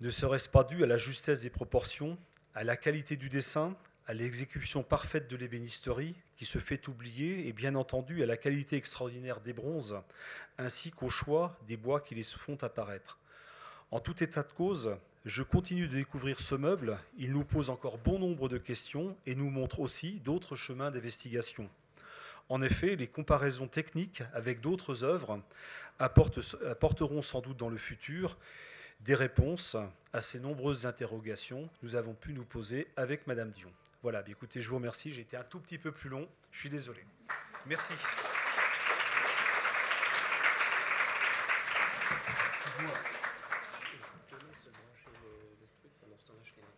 Ne 0.00 0.10
serait-ce 0.10 0.48
pas 0.48 0.64
dû 0.64 0.82
à 0.82 0.86
la 0.86 0.98
justesse 0.98 1.42
des 1.42 1.50
proportions, 1.50 2.18
à 2.54 2.64
la 2.64 2.76
qualité 2.76 3.16
du 3.16 3.28
dessin, 3.28 3.76
à 4.06 4.14
l'exécution 4.14 4.82
parfaite 4.82 5.28
de 5.28 5.36
l'ébénisterie, 5.36 6.14
qui 6.36 6.44
se 6.44 6.58
fait 6.58 6.88
oublier, 6.88 7.46
et 7.46 7.52
bien 7.52 7.74
entendu 7.74 8.22
à 8.22 8.26
la 8.26 8.36
qualité 8.36 8.76
extraordinaire 8.76 9.40
des 9.40 9.52
bronzes, 9.52 10.00
ainsi 10.58 10.90
qu'au 10.90 11.10
choix 11.10 11.56
des 11.68 11.76
bois 11.76 12.00
qui 12.00 12.14
les 12.14 12.22
font 12.22 12.56
apparaître. 12.62 13.18
En 13.90 14.00
tout 14.00 14.22
état 14.22 14.42
de 14.42 14.52
cause, 14.52 14.96
je 15.26 15.42
continue 15.42 15.86
de 15.86 15.96
découvrir 15.96 16.40
ce 16.40 16.54
meuble, 16.54 16.98
il 17.18 17.32
nous 17.32 17.44
pose 17.44 17.68
encore 17.68 17.98
bon 17.98 18.18
nombre 18.18 18.48
de 18.48 18.56
questions 18.56 19.16
et 19.26 19.34
nous 19.34 19.50
montre 19.50 19.80
aussi 19.80 20.20
d'autres 20.20 20.56
chemins 20.56 20.90
d'investigation. 20.90 21.68
En 22.50 22.62
effet, 22.62 22.96
les 22.96 23.06
comparaisons 23.06 23.68
techniques 23.68 24.22
avec 24.34 24.60
d'autres 24.60 25.04
œuvres 25.04 25.40
apporteront 26.00 27.22
sans 27.22 27.40
doute 27.40 27.56
dans 27.56 27.68
le 27.68 27.78
futur 27.78 28.36
des 29.00 29.14
réponses 29.14 29.76
à 30.12 30.20
ces 30.20 30.40
nombreuses 30.40 30.84
interrogations 30.84 31.68
que 31.68 31.78
nous 31.86 31.94
avons 31.96 32.12
pu 32.14 32.32
nous 32.34 32.44
poser 32.44 32.88
avec 32.96 33.26
Madame 33.26 33.50
Dion. 33.52 33.72
Voilà, 34.02 34.22
bien 34.22 34.32
écoutez, 34.32 34.60
je 34.60 34.68
vous 34.68 34.76
remercie. 34.76 35.12
J'ai 35.12 35.22
été 35.22 35.36
un 35.36 35.44
tout 35.44 35.60
petit 35.60 35.78
peu 35.78 35.92
plus 35.92 36.10
long. 36.10 36.28
Je 36.50 36.58
suis 36.58 36.68
désolé. 36.68 37.04
Merci. 37.66 37.92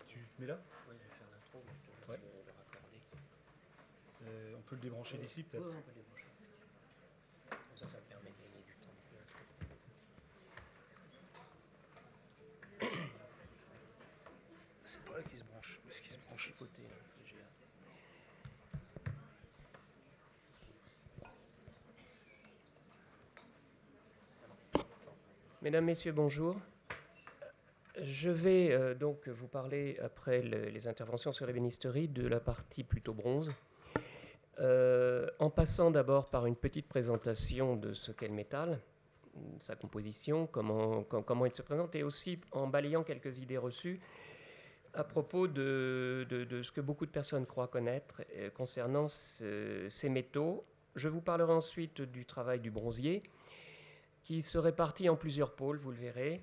Tu 0.09 0.19
mets 0.39 0.47
là 0.47 0.59
Oui, 0.89 0.94
je 0.99 1.05
vais 1.05 1.15
faire 1.16 1.27
l'intro, 1.32 1.62
mais 1.66 1.73
je 1.74 1.81
te 1.86 1.90
laisse 2.01 2.09
Ouais. 2.11 2.16
le, 2.16 2.44
le 2.47 2.53
raccorder. 2.59 3.01
Euh, 4.27 4.55
On 4.57 4.61
peut 4.61 4.61
le 4.61 4.62
débrancher 4.82 5.18
d'ici 5.18 5.42
peut-être 5.42 5.64
Oui, 5.66 5.74
on 5.78 5.82
peut 5.82 5.92
débrancher. 5.92 6.26
Comme 7.50 7.76
ça, 7.76 7.86
ça 7.88 7.96
me 7.98 8.04
permet 8.09 8.30
de 8.30 8.36
gagner 8.42 8.62
du 8.66 8.74
temps. 8.76 8.94
C'est 14.84 15.02
pas 15.04 15.16
là 15.16 15.22
qu'il 15.22 15.38
se 15.38 15.44
branche. 15.44 15.80
Où 15.84 15.88
est-ce 15.90 16.02
qu'il 16.02 16.12
se 16.12 16.18
branche 16.18 16.46
Chez 16.48 16.52
côté, 16.52 16.82
Mesdames, 25.62 25.84
Messieurs, 25.84 26.12
bonjour. 26.12 26.56
Je 28.00 28.30
vais 28.30 28.72
euh, 28.72 28.94
donc 28.94 29.28
vous 29.28 29.46
parler, 29.46 29.98
après 30.02 30.42
le- 30.42 30.68
les 30.70 30.88
interventions 30.88 31.30
sur 31.32 31.46
l'ébénisterie, 31.46 32.09
de 32.09 32.26
la 32.26 32.40
partie 32.40 32.84
plutôt 32.84 33.12
bronze, 33.14 33.50
Euh, 34.62 35.28
en 35.40 35.51
passant 35.51 35.90
d'abord 35.90 36.30
par 36.30 36.47
une 36.47 36.55
petite 36.56 36.89
présentation 36.89 37.74
de 37.76 37.93
ce 37.93 38.12
qu'est 38.12 38.28
le 38.28 38.34
métal, 38.34 38.78
sa 39.59 39.74
composition, 39.74 40.47
comment, 40.47 41.02
com- 41.02 41.24
comment 41.24 41.47
il 41.47 41.52
se 41.55 41.62
présente, 41.62 41.94
et 41.97 42.05
aussi 42.05 42.39
en 42.52 42.68
balayant 42.68 43.02
quelques 43.02 43.39
idées 43.39 43.59
reçues 43.59 43.98
à 44.94 45.05
propos 45.05 45.48
de, 45.48 46.26
ce 46.62 46.70
que 46.70 46.80
beaucoup 46.82 47.06
de 47.06 47.10
personnes 47.10 47.47
croient 47.47 47.66
connaître 47.66 48.22
euh, 48.36 48.51
concernant 48.51 49.09
ce- 49.09 49.86
ces 49.89 50.09
métaux. 50.09 50.64
Je 50.94 51.09
vous 51.09 51.22
parlerai 51.22 51.52
ensuite 51.52 52.02
du 52.02 52.24
travail 52.26 52.60
du 52.60 52.70
bronzier, 52.70 53.22
qui 54.22 54.43
se 54.43 54.59
répartit 54.59 55.09
en 55.09 55.16
plusieurs 55.16 55.52
pôles, 55.55 55.78
vous 55.78 55.90
le 55.90 55.97
verrez, 55.97 56.40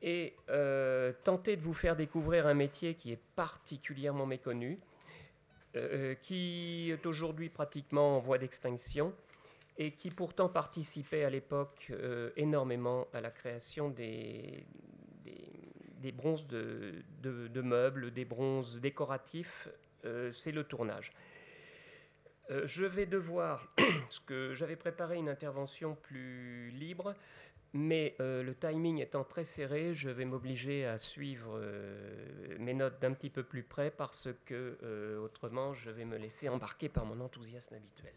et 0.00 0.34
euh, 0.48 1.12
tenter 1.24 1.56
de 1.56 1.62
vous 1.62 1.74
faire 1.74 1.94
découvrir 1.96 2.46
un 2.46 2.54
métier 2.54 2.94
qui 2.94 3.12
est 3.12 3.20
particulièrement 3.36 4.24
méconnu, 4.24 4.78
euh, 5.76 6.14
qui 6.14 6.90
est 6.90 7.06
aujourd'hui 7.06 7.48
pratiquement 7.48 8.16
en 8.16 8.18
voie 8.18 8.38
d'extinction, 8.38 9.14
et 9.80 9.92
qui 9.92 10.10
pourtant 10.10 10.48
participait 10.48 11.24
à 11.24 11.30
l'époque 11.30 11.86
euh, 11.90 12.30
énormément 12.36 13.08
à 13.14 13.22
la 13.22 13.30
création 13.30 13.88
des, 13.88 14.66
des, 16.00 16.12
bronzes 16.12 16.46
de, 16.46 17.60
meubles, 17.62 18.10
des 18.10 18.26
bronzes 18.26 18.78
décoratifs, 18.78 19.68
euh, 20.04 20.30
c'est 20.32 20.52
le 20.52 20.64
tournage. 20.64 21.12
Euh, 22.50 22.66
je 22.66 22.84
vais 22.84 23.06
devoir, 23.06 23.72
parce 23.76 24.20
que 24.20 24.54
j'avais 24.54 24.76
préparé 24.76 25.16
une 25.16 25.30
intervention 25.30 25.94
plus 25.94 26.70
libre, 26.70 27.14
mais 27.72 28.16
euh, 28.20 28.42
le 28.42 28.54
timing 28.54 28.98
étant 28.98 29.22
très 29.22 29.44
serré, 29.44 29.94
je 29.94 30.10
vais 30.10 30.24
m'obliger 30.24 30.86
à 30.86 30.98
suivre 30.98 31.52
euh, 31.54 32.56
mes 32.58 32.74
notes 32.74 33.00
d'un 33.00 33.12
petit 33.12 33.30
peu 33.30 33.44
plus 33.44 33.62
près 33.62 33.90
parce 33.90 34.28
que 34.44 34.76
euh, 34.82 35.20
autrement 35.20 35.72
je 35.72 35.90
vais 35.90 36.04
me 36.04 36.16
laisser 36.16 36.48
embarquer 36.48 36.88
par 36.88 37.04
mon 37.04 37.20
enthousiasme 37.20 37.74
habituel. 37.74 38.14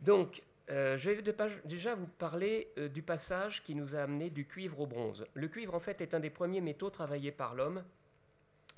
Donc, 0.00 0.42
je 0.68 1.10
vais 1.10 1.22
déjà 1.64 1.94
vous 1.94 2.06
parler 2.06 2.68
du 2.92 3.00
passage 3.00 3.62
qui 3.62 3.74
nous 3.74 3.94
a 3.96 4.00
amené 4.00 4.28
du 4.28 4.46
cuivre 4.46 4.80
au 4.80 4.86
bronze. 4.86 5.24
Le 5.32 5.48
cuivre, 5.48 5.74
en 5.74 5.80
fait, 5.80 6.02
est 6.02 6.12
un 6.12 6.20
des 6.20 6.28
premiers 6.28 6.60
métaux 6.60 6.90
travaillés 6.90 7.32
par 7.32 7.54
l'homme, 7.54 7.82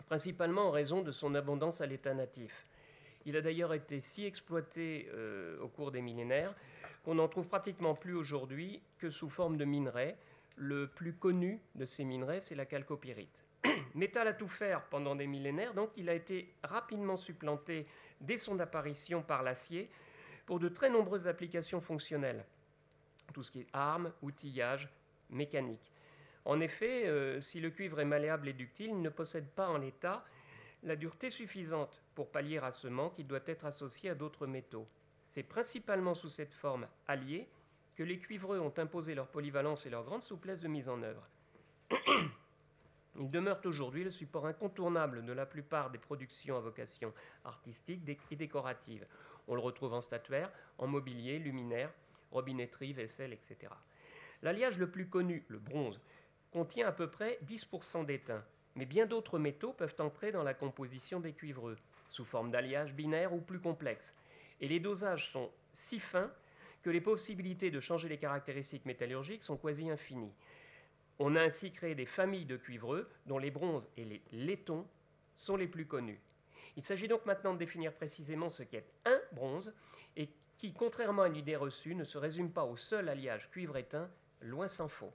principalement 0.07 0.69
en 0.69 0.71
raison 0.71 1.03
de 1.03 1.11
son 1.11 1.35
abondance 1.35 1.81
à 1.81 1.87
l'état 1.87 2.15
natif. 2.15 2.65
Il 3.25 3.37
a 3.37 3.41
d'ailleurs 3.41 3.75
été 3.75 3.99
si 3.99 4.25
exploité 4.25 5.09
au 5.61 5.67
cours 5.67 5.91
des 5.91 6.01
millénaires 6.01 6.55
qu'on 7.07 7.15
n'en 7.15 7.29
trouve 7.29 7.49
pratiquement 7.49 7.95
plus 7.95 8.17
aujourd'hui 8.17 8.83
que 8.99 9.11
sous 9.11 9.29
forme 9.29 9.57
de 9.57 9.65
minerais. 9.65 10.19
Le 10.57 10.89
plus 10.89 11.13
connu 11.13 11.61
de 11.77 11.85
ces 11.85 12.05
minerais, 12.05 12.41
c'est 12.41 12.57
la 12.57 12.67
calcopyrite. 12.67 13.45
Métal 13.95 14.27
à 14.27 14.33
tout 14.33 14.49
faire 14.49 14.83
pendant 14.87 15.15
des 15.15 15.29
millénaires, 15.29 15.73
donc 15.73 15.91
il 15.97 16.09
a 16.09 16.15
été 16.15 16.53
rapidement 16.65 17.17
supplanté 17.17 17.87
dès 18.21 18.37
son 18.37 18.59
apparition 18.59 19.23
par 19.23 19.45
l'acier 19.45 19.89
pour 20.47 20.59
de 20.59 20.69
très 20.69 20.91
nombreuses 20.91 21.29
applications 21.29 21.81
fonctionnelles. 21.81 22.45
Tout 23.33 23.45
ce 23.45 23.53
qui 23.53 23.61
est 23.61 23.69
armes, 23.73 24.13
outillage, 24.23 24.89
mécanique. 25.31 25.93
En 26.45 26.59
effet, 26.59 27.07
euh, 27.07 27.41
si 27.41 27.61
le 27.61 27.71
cuivre 27.71 28.01
est 28.01 28.05
malléable 28.05 28.49
et 28.49 28.53
ductile, 28.53 28.91
il 28.91 29.01
ne 29.01 29.11
possède 29.11 29.49
pas 29.51 29.69
en 29.69 29.79
l'état 29.79 30.25
la 30.83 30.97
dureté 30.97 31.31
suffisante 31.31 32.03
pour 32.17 32.33
pallier 32.33 32.59
à 32.59 32.73
ce 32.73 32.89
manque 32.89 33.15
qui 33.15 33.25
doit 33.25 33.39
être 33.47 33.65
associé 33.65 34.11
à 34.11 34.17
d'autres 34.17 34.49
métaux. 34.49 34.89
C'est 35.29 35.43
principalement 35.43 36.15
sous 36.15 36.29
cette 36.29 36.55
forme 36.55 36.87
alliée 37.07 37.49
que 37.95 38.03
les 38.03 38.19
cuivreux 38.19 38.61
ont 38.61 38.73
imposé 38.77 39.15
leur 39.15 39.29
polyvalence 39.29 39.87
et 39.87 39.91
leur 39.91 40.05
grande 40.05 40.23
souplesse 40.23 40.61
de 40.61 40.69
mise 40.69 40.89
en 40.89 41.03
œuvre. 41.03 41.27
Ils 43.19 43.31
demeurent 43.31 43.65
aujourd'hui 43.65 44.05
le 44.05 44.11
support 44.11 44.47
incontournable 44.47 45.25
de 45.25 45.33
la 45.33 45.47
plupart 45.47 45.91
des 45.91 45.99
productions 45.99 46.57
à 46.57 46.61
vocation 46.61 47.15
artistique 47.45 48.03
et 48.31 48.37
décorative. 48.37 49.07
On 49.49 49.55
le 49.55 49.61
retrouve 49.61 49.95
en 49.95 50.03
statuaire, 50.03 50.53
en 50.77 50.87
mobilier, 50.87 51.39
luminaire, 51.39 51.91
robinetterie, 52.31 52.93
vaisselle, 52.93 53.33
etc. 53.33 53.73
L'alliage 54.43 54.79
le 54.79 54.91
plus 54.91 55.09
connu, 55.09 55.45
le 55.49 55.59
bronze, 55.59 56.01
contient 56.51 56.87
à 56.87 56.93
peu 56.93 57.09
près 57.09 57.39
10% 57.47 58.05
d'étain, 58.05 58.45
mais 58.75 58.85
bien 58.85 59.07
d'autres 59.07 59.39
métaux 59.39 59.73
peuvent 59.73 59.97
entrer 59.99 60.33
dans 60.33 60.43
la 60.43 60.55
composition 60.55 61.21
des 61.21 61.33
cuivreux, 61.33 61.77
sous 62.11 62.25
forme 62.25 62.51
d'alliage 62.51 62.95
binaire 62.95 63.33
ou 63.33 63.41
plus 63.41 63.61
complexe. 63.61 64.15
Et 64.61 64.69
les 64.69 64.81
dosages 64.81 65.31
sont 65.31 65.51
si 65.73 66.01
fins 66.01 66.31
que 66.83 66.91
les 66.91 67.01
possibilités 67.01 67.71
de 67.71 67.81
changer 67.81 68.09
les 68.09 68.19
caractéristiques 68.19 68.87
métallurgiques 68.87 69.43
sont 69.43 69.57
quasi 69.57 69.91
infinies. 69.91 70.33
On 71.19 71.35
a 71.35 71.43
ainsi 71.43 71.73
créé 71.73 71.95
des 71.95 72.07
familles 72.07 72.45
de 72.45 72.57
cuivreux 72.57 73.09
dont 73.27 73.39
les 73.39 73.51
bronzes 73.51 73.89
et 73.97 74.05
les 74.05 74.23
laitons 74.33 74.87
sont 75.37 75.57
les 75.57 75.67
plus 75.67 75.87
connus. 75.87 76.21
Il 76.77 76.83
s'agit 76.83 77.09
donc 77.09 77.25
maintenant 77.25 77.55
de 77.55 77.59
définir 77.59 77.93
précisément 77.93 78.51
ce 78.51 78.63
qu'est 78.63 78.87
un 79.05 79.19
bronze 79.33 79.73
et 80.17 80.29
qui, 80.59 80.73
contrairement 80.73 81.23
à 81.23 81.29
une 81.29 81.37
idée 81.37 81.57
reçue, 81.57 81.95
ne 81.95 82.05
se 82.05 82.19
résume 82.19 82.51
pas 82.51 82.65
au 82.65 82.77
seul 82.77 83.09
alliage 83.09 83.51
cuivre-étain, 83.51 84.11
loin 84.43 84.69
s'en 84.69 84.89
faut. 84.89 85.13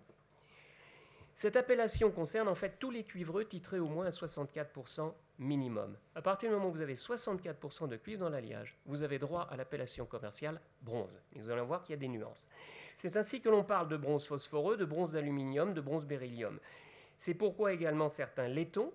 Cette 1.35 1.55
appellation 1.55 2.11
concerne 2.11 2.47
en 2.47 2.55
fait 2.55 2.77
tous 2.79 2.91
les 2.91 3.03
cuivreux 3.03 3.45
titrés 3.45 3.79
au 3.79 3.87
moins 3.87 4.05
à 4.05 4.09
64% 4.09 5.13
minimum. 5.39 5.97
À 6.13 6.21
partir 6.21 6.49
du 6.49 6.55
moment 6.55 6.69
où 6.69 6.73
vous 6.73 6.81
avez 6.81 6.95
64% 6.95 7.87
de 7.87 7.95
cuivre 7.97 8.21
dans 8.21 8.29
l'alliage, 8.29 8.77
vous 8.85 9.01
avez 9.01 9.17
droit 9.17 9.47
à 9.49 9.57
l'appellation 9.57 10.05
commerciale 10.05 10.61
bronze. 10.81 11.19
Et 11.33 11.39
vous 11.39 11.49
allez 11.49 11.61
voir 11.61 11.83
qu'il 11.83 11.93
y 11.93 11.97
a 11.97 11.99
des 11.99 12.07
nuances. 12.07 12.47
C'est 12.95 13.17
ainsi 13.17 13.41
que 13.41 13.49
l'on 13.49 13.63
parle 13.63 13.87
de 13.87 13.97
bronze 13.97 14.27
phosphoreux, 14.27 14.77
de 14.77 14.85
bronze 14.85 15.13
d'aluminium, 15.13 15.73
de 15.73 15.81
bronze 15.81 16.05
beryllium. 16.05 16.59
C'est 17.17 17.33
pourquoi 17.33 17.73
également 17.73 18.09
certains 18.09 18.47
laitons, 18.47 18.93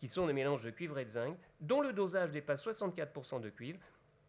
qui 0.00 0.08
sont 0.08 0.26
des 0.26 0.32
mélanges 0.32 0.62
de 0.62 0.70
cuivre 0.70 0.98
et 0.98 1.04
de 1.04 1.10
zinc, 1.10 1.36
dont 1.60 1.80
le 1.80 1.92
dosage 1.92 2.30
dépasse 2.30 2.64
64% 2.66 3.40
de 3.40 3.50
cuivre, 3.50 3.80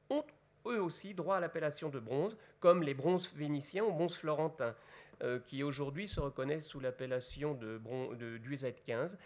ont 0.09 0.23
eux 0.65 0.81
aussi 0.81 1.13
droit 1.13 1.37
à 1.37 1.39
l'appellation 1.39 1.89
de 1.89 1.99
bronze, 1.99 2.35
comme 2.59 2.83
les 2.83 2.93
bronzes 2.93 3.31
vénitiens 3.33 3.85
ou 3.85 3.91
bronzes 3.91 4.15
florentins, 4.15 4.75
euh, 5.21 5.39
qui 5.39 5.63
aujourd'hui 5.63 6.07
se 6.07 6.19
reconnaissent 6.19 6.67
sous 6.67 6.79
l'appellation 6.79 7.53
de, 7.53 7.81
de 8.15 8.37
d'UZ15, 8.37 9.17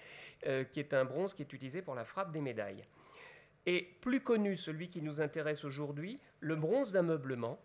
euh, 0.47 0.63
qui 0.63 0.79
est 0.79 0.93
un 0.93 1.05
bronze 1.05 1.33
qui 1.33 1.43
est 1.43 1.53
utilisé 1.53 1.81
pour 1.81 1.95
la 1.95 2.05
frappe 2.05 2.31
des 2.31 2.41
médailles. 2.41 2.83
Et 3.65 3.81
plus 4.01 4.21
connu, 4.21 4.55
celui 4.55 4.89
qui 4.89 5.01
nous 5.01 5.21
intéresse 5.21 5.63
aujourd'hui, 5.63 6.19
le 6.39 6.55
bronze 6.55 6.91
d'ameublement, 6.91 7.59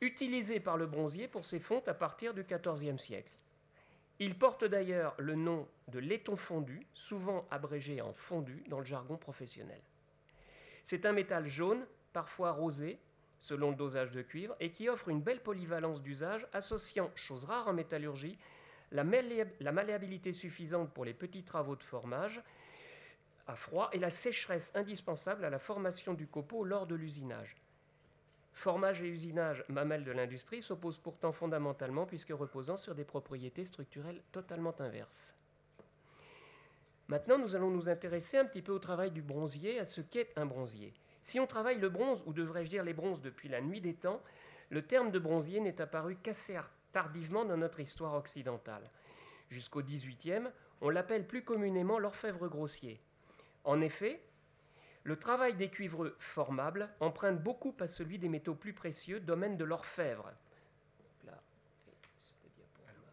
utilisé 0.00 0.58
par 0.58 0.76
le 0.76 0.86
bronzier 0.86 1.28
pour 1.28 1.44
ses 1.44 1.60
fontes 1.60 1.88
à 1.88 1.94
partir 1.94 2.34
du 2.34 2.44
XIVe 2.44 2.98
siècle. 2.98 3.32
Il 4.18 4.38
porte 4.38 4.64
d'ailleurs 4.64 5.14
le 5.18 5.34
nom 5.34 5.68
de 5.88 5.98
laiton 5.98 6.36
fondu, 6.36 6.86
souvent 6.94 7.46
abrégé 7.50 8.00
en 8.00 8.12
fondu 8.12 8.62
dans 8.68 8.78
le 8.78 8.84
jargon 8.84 9.16
professionnel. 9.16 9.80
C'est 10.84 11.06
un 11.06 11.12
métal 11.12 11.46
jaune, 11.46 11.86
parfois 12.12 12.52
rosé, 12.52 12.98
selon 13.42 13.70
le 13.70 13.76
dosage 13.76 14.12
de 14.12 14.22
cuivre, 14.22 14.56
et 14.60 14.70
qui 14.70 14.88
offre 14.88 15.08
une 15.08 15.20
belle 15.20 15.42
polyvalence 15.42 16.00
d'usage, 16.00 16.46
associant, 16.52 17.10
chose 17.16 17.44
rare 17.44 17.68
en 17.68 17.74
métallurgie, 17.74 18.38
la, 18.92 19.04
malléabilité 19.72 20.32
suffisante 20.32 20.90
pour 20.92 21.04
les 21.04 21.12
petits 21.12 21.42
travaux 21.42 21.76
de 21.76 21.82
formage 21.82 22.40
à 23.48 23.56
froid 23.56 23.90
et 23.92 23.98
la 23.98 24.10
sécheresse 24.10 24.70
indispensable 24.74 25.44
à 25.44 25.50
la 25.50 25.58
formation 25.58 26.14
du 26.14 26.28
copeau 26.28 26.62
lors 26.62 26.86
de 26.86 26.94
l'usinage. 26.94 27.56
Formage 28.52 29.02
et 29.02 29.08
usinage, 29.08 29.64
mamelles 29.68 30.04
de 30.04 30.12
l'industrie, 30.12 30.62
s'opposent 30.62 30.98
pourtant 30.98 31.32
fondamentalement 31.32 32.06
puisque 32.06 32.30
reposant 32.30 32.76
sur 32.76 32.94
des 32.94 33.04
propriétés 33.04 33.64
structurelles 33.64 34.22
totalement 34.30 34.74
inverses. 34.78 35.34
Maintenant, 37.08 37.38
nous 37.38 37.56
allons 37.56 37.70
nous 37.70 37.88
intéresser 37.88 38.38
un 38.38 38.44
petit 38.44 38.62
peu 38.62 38.72
au 38.72 38.78
travail 38.78 39.10
du 39.10 39.22
bronzier, 39.22 39.80
à 39.80 39.84
ce 39.84 40.00
qu'est 40.00 40.32
un 40.36 40.46
bronzier. 40.46 40.94
Si 41.22 41.40
on 41.40 41.46
travaille 41.46 41.78
le 41.78 41.88
bronze, 41.88 42.22
ou 42.26 42.32
devrais-je 42.32 42.70
dire 42.70 42.84
les 42.84 42.94
bronzes 42.94 43.20
depuis 43.22 43.48
la 43.48 43.60
nuit 43.60 43.80
des 43.80 43.94
temps, 43.94 44.22
le 44.70 44.82
terme 44.82 45.10
de 45.10 45.18
bronzier 45.18 45.60
n'est 45.60 45.80
apparu 45.80 46.16
qu'assez 46.16 46.58
tardivement 46.92 47.44
dans 47.44 47.56
notre 47.56 47.80
histoire 47.80 48.14
occidentale. 48.14 48.90
Jusqu'au 49.48 49.82
XVIIIe, 49.82 50.48
on 50.80 50.90
l'appelle 50.90 51.26
plus 51.26 51.44
communément 51.44 51.98
l'orfèvre 51.98 52.48
grossier. 52.48 53.00
En 53.64 53.80
effet, 53.80 54.20
le 55.04 55.16
travail 55.18 55.54
des 55.54 55.68
cuivreux 55.68 56.16
formables 56.18 56.88
emprunte 57.00 57.42
beaucoup 57.42 57.74
à 57.80 57.86
celui 57.86 58.18
des 58.18 58.28
métaux 58.28 58.54
plus 58.54 58.72
précieux, 58.72 59.20
domaine 59.20 59.56
de 59.56 59.64
l'orfèvre. 59.64 60.32
Là, 61.24 61.40
ce 62.18 62.48
diaporama. 62.54 63.12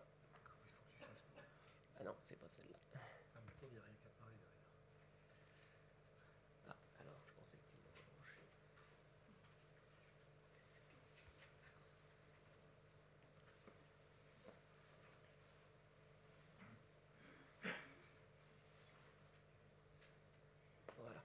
Ah 2.00 2.04
non, 2.04 2.14
c'est 2.22 2.40
pas 2.40 2.48
celle-là. 2.48 2.78
Ah, 6.68 6.76
alors 7.02 7.20
je 7.28 7.34
pensais 7.34 7.58
qu'il 7.58 7.80
avait 7.86 8.04
branché. 8.08 8.42
Est-ce 10.58 10.80
que 10.82 11.00
je 11.42 11.48
peux 11.48 11.62
faire 11.64 11.82
ça 11.82 11.98
Voilà. 20.98 21.24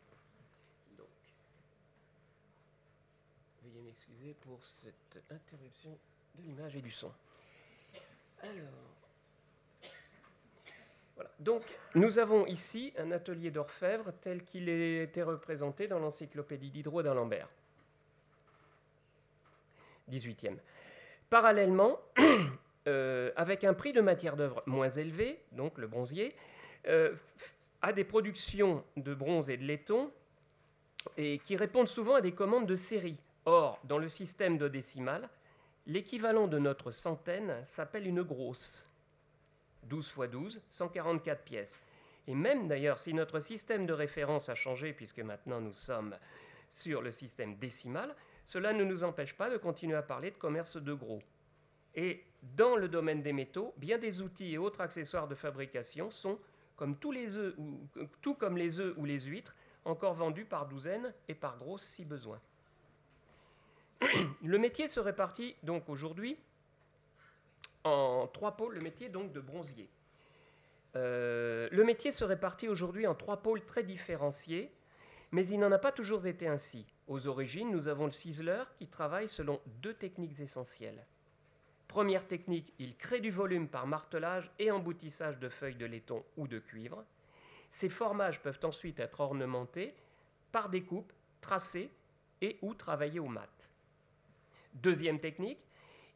Donc, 0.96 1.08
veuillez 3.74 3.83
m'excuser 3.94 4.34
pour 4.40 4.58
cette 4.64 5.22
interruption 5.30 5.96
de 6.34 6.42
l'image 6.42 6.74
et 6.74 6.80
du 6.80 6.90
son. 6.90 7.12
Alors, 8.42 8.50
voilà. 11.14 11.30
Donc, 11.38 11.62
nous 11.94 12.18
avons 12.18 12.44
ici 12.46 12.92
un 12.98 13.12
atelier 13.12 13.52
d'orfèvre 13.52 14.12
tel 14.20 14.42
qu'il 14.42 14.68
été 14.68 15.22
représenté 15.22 15.86
dans 15.86 16.00
l'encyclopédie 16.00 16.72
Diderot 16.72 17.04
d'Alembert. 17.04 17.48
18e. 20.10 20.56
Parallèlement, 21.30 22.00
euh, 22.88 23.30
avec 23.36 23.62
un 23.62 23.74
prix 23.74 23.92
de 23.92 24.00
matière 24.00 24.36
d'œuvre 24.36 24.64
moins 24.66 24.90
élevé, 24.90 25.40
donc 25.52 25.78
le 25.78 25.86
bronzier, 25.86 26.34
euh, 26.88 27.14
a 27.80 27.92
des 27.92 28.04
productions 28.04 28.84
de 28.96 29.14
bronze 29.14 29.50
et 29.50 29.56
de 29.56 29.64
laiton 29.64 30.10
et 31.16 31.38
qui 31.38 31.54
répondent 31.54 31.86
souvent 31.86 32.16
à 32.16 32.20
des 32.20 32.32
commandes 32.32 32.66
de 32.66 32.74
série. 32.74 33.20
Or, 33.46 33.78
dans 33.84 33.98
le 33.98 34.08
système 34.08 34.56
de 34.56 34.68
décimales, 34.68 35.28
l'équivalent 35.86 36.46
de 36.46 36.58
notre 36.58 36.90
centaine 36.90 37.62
s'appelle 37.64 38.06
une 38.06 38.22
grosse. 38.22 38.88
12 39.84 40.06
x 40.06 40.30
12, 40.30 40.62
144 40.68 41.42
pièces. 41.42 41.80
Et 42.26 42.34
même 42.34 42.68
d'ailleurs, 42.68 42.98
si 42.98 43.12
notre 43.12 43.40
système 43.40 43.84
de 43.84 43.92
référence 43.92 44.48
a 44.48 44.54
changé, 44.54 44.94
puisque 44.94 45.20
maintenant 45.20 45.60
nous 45.60 45.74
sommes 45.74 46.16
sur 46.70 47.02
le 47.02 47.10
système 47.10 47.56
décimal, 47.56 48.14
cela 48.46 48.72
ne 48.72 48.84
nous 48.84 49.04
empêche 49.04 49.34
pas 49.34 49.50
de 49.50 49.58
continuer 49.58 49.96
à 49.96 50.02
parler 50.02 50.30
de 50.30 50.36
commerce 50.36 50.76
de 50.76 50.94
gros. 50.94 51.22
Et 51.94 52.24
dans 52.56 52.76
le 52.76 52.88
domaine 52.88 53.22
des 53.22 53.32
métaux, 53.32 53.74
bien 53.76 53.98
des 53.98 54.20
outils 54.20 54.54
et 54.54 54.58
autres 54.58 54.80
accessoires 54.80 55.28
de 55.28 55.34
fabrication 55.34 56.10
sont, 56.10 56.38
comme 56.76 56.96
tous 56.96 57.12
les 57.12 57.36
œufs, 57.36 57.54
ou, 57.58 57.78
tout 58.20 58.34
comme 58.34 58.56
les 58.56 58.80
œufs 58.80 58.94
ou 58.96 59.04
les 59.04 59.20
huîtres, 59.20 59.54
encore 59.84 60.14
vendus 60.14 60.46
par 60.46 60.66
douzaines 60.66 61.12
et 61.28 61.34
par 61.34 61.58
grosses 61.58 61.84
si 61.84 62.04
besoin. 62.04 62.40
Le 64.42 64.58
métier 64.58 64.88
se 64.88 65.00
répartit 65.00 65.56
donc 65.62 65.88
aujourd'hui 65.88 66.36
en 67.84 68.26
trois 68.32 68.56
pôles, 68.56 68.74
le 68.74 68.80
métier 68.80 69.08
donc 69.08 69.32
de 69.32 69.40
bronzier. 69.40 69.88
Euh, 70.96 71.68
le 71.70 71.84
métier 71.84 72.12
se 72.12 72.24
répartit 72.24 72.68
aujourd'hui 72.68 73.06
en 73.06 73.14
trois 73.14 73.38
pôles 73.38 73.64
très 73.64 73.82
différenciés, 73.82 74.70
mais 75.32 75.46
il 75.46 75.58
n'en 75.58 75.72
a 75.72 75.78
pas 75.78 75.92
toujours 75.92 76.26
été 76.26 76.46
ainsi. 76.46 76.86
Aux 77.08 77.26
origines, 77.26 77.70
nous 77.70 77.88
avons 77.88 78.06
le 78.06 78.10
ciseleur 78.10 78.74
qui 78.76 78.86
travaille 78.86 79.28
selon 79.28 79.60
deux 79.82 79.94
techniques 79.94 80.40
essentielles. 80.40 81.04
Première 81.88 82.26
technique, 82.26 82.72
il 82.78 82.96
crée 82.96 83.20
du 83.20 83.30
volume 83.30 83.68
par 83.68 83.86
martelage 83.86 84.50
et 84.58 84.70
emboutissage 84.70 85.38
de 85.38 85.48
feuilles 85.48 85.74
de 85.76 85.86
laiton 85.86 86.24
ou 86.36 86.48
de 86.48 86.58
cuivre. 86.58 87.04
Ces 87.70 87.88
formages 87.88 88.40
peuvent 88.40 88.60
ensuite 88.62 89.00
être 89.00 89.20
ornementés 89.20 89.94
par 90.52 90.68
découpe, 90.68 91.12
tracés 91.40 91.90
et 92.40 92.58
ou 92.62 92.74
travaillés 92.74 93.20
au 93.20 93.26
mat. 93.26 93.70
Deuxième 94.74 95.20
technique, 95.20 95.64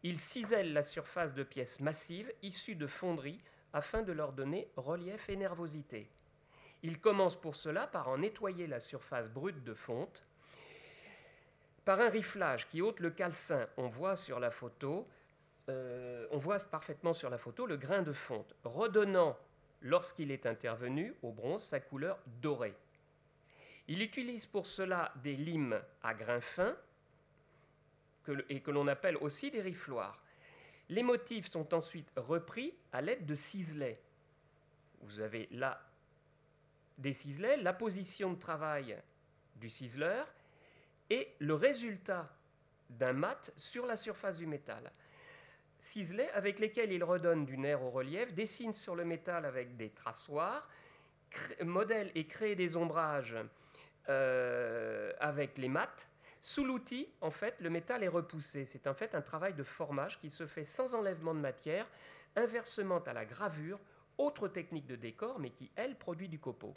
il 0.03 0.19
cisèle 0.19 0.73
la 0.73 0.83
surface 0.83 1.35
de 1.35 1.43
pièces 1.43 1.81
massives 1.81 2.33
issues 2.43 2.75
de 2.75 2.87
fonderies 2.87 3.41
afin 3.73 4.03
de 4.03 4.13
leur 4.13 4.33
donner 4.33 4.69
relief 4.77 5.29
et 5.29 5.37
nervosité. 5.37 6.11
Il 6.83 7.01
commence 7.01 7.37
pour 7.41 7.57
cela 7.57 7.87
par 7.87 8.09
en 8.09 8.19
nettoyer 8.19 8.67
la 8.67 8.81
surface 8.81 9.29
brute 9.31 9.63
de 9.65 9.75
fonte. 9.75 10.25
Par 11.85 12.01
un 12.01 12.09
riflage 12.09 12.69
qui 12.69 12.83
ôte 12.83 13.01
le 13.01 13.11
calcin, 13.11 13.67
on 13.77 13.89
voit 13.89 14.17
sur 14.17 14.39
la 14.39 14.51
photo, 14.51 15.09
euh, 15.69 16.27
on 16.31 16.39
voit 16.39 16.59
parfaitement 16.59 17.13
sur 17.13 17.31
la 17.31 17.39
photo 17.39 17.67
le 17.67 17.77
grain 17.77 18.03
de 18.03 18.13
fonte, 18.13 18.55
redonnant, 18.65 19.37
lorsqu'il 19.81 20.31
est 20.31 20.47
intervenu, 20.47 21.15
au 21.23 21.33
bronze 21.33 21.65
sa 21.65 21.81
couleur 21.81 22.19
dorée. 22.41 22.75
Il 23.87 24.03
utilise 24.03 24.47
pour 24.47 24.67
cela 24.67 25.13
des 25.23 25.35
limes 25.35 25.81
à 26.03 26.15
grains 26.15 26.41
fins 26.41 26.77
et 28.49 28.61
que 28.61 28.71
l'on 28.71 28.87
appelle 28.87 29.17
aussi 29.19 29.51
des 29.51 29.61
rifloirs. 29.61 30.23
Les 30.89 31.03
motifs 31.03 31.51
sont 31.51 31.75
ensuite 31.75 32.11
repris 32.17 32.75
à 32.93 33.03
l'aide 33.03 33.27
de 33.27 33.35
ciselets. 33.35 34.01
Vous 35.03 35.21
avez 35.21 35.49
là 35.51 35.81
des 36.97 37.13
ciselets, 37.13 37.57
la 37.59 37.73
position 37.73 38.33
de 38.33 38.39
travail 38.39 38.97
du 39.57 39.69
ciseleur 39.69 40.27
et 41.11 41.35
le 41.39 41.55
résultat 41.55 42.29
d'un 42.91 43.13
mat 43.13 43.53
sur 43.57 43.87
la 43.87 43.97
surface 43.97 44.39
du 44.39 44.47
métal. 44.47 44.91
Ciselets 45.79 46.31
avec 46.31 46.59
lesquels 46.59 46.93
il 46.93 47.05
redonne 47.05 47.45
du 47.45 47.57
nerf 47.57 47.83
au 47.83 47.91
relief, 47.91 48.33
dessine 48.35 48.73
sur 48.73 48.97
le 48.97 49.05
métal 49.05 49.45
avec 49.45 49.77
des 49.77 49.91
traçoirs, 49.91 50.69
modèle 51.65 52.11
et 52.15 52.27
crée 52.27 52.55
des 52.55 52.77
ombrages 52.77 53.37
euh, 54.09 55.13
avec 55.21 55.59
les 55.59 55.69
mats. 55.69 56.09
Sous 56.41 56.65
l'outil, 56.65 57.09
en 57.21 57.31
fait, 57.31 57.55
le 57.61 57.71
métal 57.71 58.03
est 58.05 58.09
repoussé. 58.09 58.65
C'est 58.65 58.87
en 58.87 58.95
fait 58.95 59.15
un 59.15 59.23
travail 59.23 59.55
de 59.55 59.63
formage 59.63 60.21
qui 60.21 60.31
se 60.31 60.47
fait 60.47 60.65
sans 60.65 60.95
enlèvement 60.95 61.35
de 61.35 61.41
matière, 61.41 61.87
inversement 62.37 63.03
à 63.05 63.13
la 63.13 63.25
gravure, 63.25 63.81
autre 64.19 64.49
technique 64.49 64.87
de 64.87 64.97
décor, 64.97 65.39
mais 65.39 65.51
qui, 65.51 65.71
elle, 65.77 65.97
produit 65.97 66.29
du 66.29 66.39
copeau. 66.39 66.75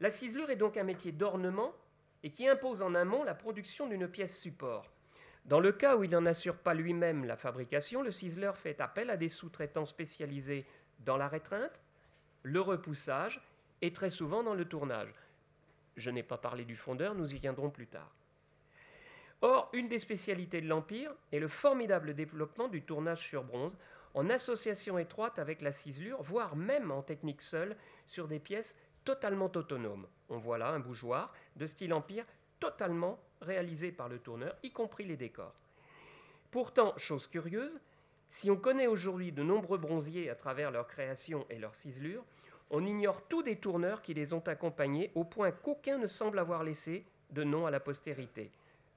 La 0.00 0.10
ciselure 0.10 0.50
est 0.50 0.56
donc 0.56 0.76
un 0.76 0.84
métier 0.84 1.12
d'ornement 1.12 1.74
et 2.22 2.30
qui 2.30 2.48
impose 2.48 2.82
en 2.82 2.94
amont 2.94 3.22
la 3.22 3.34
production 3.34 3.86
d'une 3.86 4.08
pièce 4.08 4.38
support. 4.38 4.90
Dans 5.44 5.60
le 5.60 5.72
cas 5.72 5.96
où 5.96 6.04
il 6.04 6.10
n'en 6.10 6.26
assure 6.26 6.56
pas 6.56 6.74
lui-même 6.74 7.24
la 7.24 7.36
fabrication, 7.36 8.02
le 8.02 8.10
ciseleur 8.10 8.56
fait 8.56 8.80
appel 8.80 9.10
à 9.10 9.16
des 9.16 9.28
sous-traitants 9.28 9.86
spécialisés 9.86 10.66
dans 11.00 11.16
la 11.16 11.28
rétreinte, 11.28 11.80
le 12.42 12.60
repoussage 12.60 13.40
et 13.82 13.92
très 13.92 14.10
souvent 14.10 14.42
dans 14.42 14.54
le 14.54 14.64
tournage. 14.64 15.12
Je 16.00 16.10
n'ai 16.10 16.22
pas 16.22 16.38
parlé 16.38 16.64
du 16.64 16.76
fondeur, 16.76 17.14
nous 17.14 17.34
y 17.34 17.38
viendrons 17.38 17.68
plus 17.68 17.86
tard. 17.86 18.10
Or, 19.42 19.68
une 19.74 19.88
des 19.88 19.98
spécialités 19.98 20.60
de 20.62 20.68
l'Empire 20.68 21.12
est 21.30 21.38
le 21.38 21.48
formidable 21.48 22.14
développement 22.14 22.68
du 22.68 22.82
tournage 22.82 23.28
sur 23.28 23.44
bronze, 23.44 23.78
en 24.14 24.28
association 24.30 24.98
étroite 24.98 25.38
avec 25.38 25.60
la 25.60 25.72
ciselure, 25.72 26.22
voire 26.22 26.56
même 26.56 26.90
en 26.90 27.02
technique 27.02 27.42
seule, 27.42 27.76
sur 28.06 28.28
des 28.28 28.40
pièces 28.40 28.76
totalement 29.04 29.52
autonomes. 29.54 30.06
On 30.30 30.38
voit 30.38 30.58
là 30.58 30.70
un 30.70 30.80
bougeoir 30.80 31.32
de 31.56 31.66
style 31.66 31.92
Empire 31.92 32.24
totalement 32.58 33.20
réalisé 33.42 33.92
par 33.92 34.08
le 34.08 34.18
tourneur, 34.18 34.56
y 34.62 34.72
compris 34.72 35.04
les 35.04 35.16
décors. 35.16 35.54
Pourtant, 36.50 36.94
chose 36.96 37.26
curieuse, 37.26 37.78
si 38.30 38.50
on 38.50 38.56
connaît 38.56 38.86
aujourd'hui 38.86 39.32
de 39.32 39.42
nombreux 39.42 39.78
bronziers 39.78 40.30
à 40.30 40.34
travers 40.34 40.70
leur 40.70 40.86
création 40.86 41.46
et 41.50 41.58
leur 41.58 41.74
ciselure, 41.74 42.24
on 42.70 42.86
ignore 42.86 43.26
tous 43.28 43.42
des 43.42 43.56
tourneurs 43.56 44.02
qui 44.02 44.14
les 44.14 44.32
ont 44.32 44.46
accompagnés 44.46 45.10
au 45.14 45.24
point 45.24 45.50
qu'aucun 45.50 45.98
ne 45.98 46.06
semble 46.06 46.38
avoir 46.38 46.62
laissé 46.62 47.04
de 47.30 47.44
nom 47.44 47.66
à 47.66 47.70
la 47.70 47.80
postérité. 47.80 48.50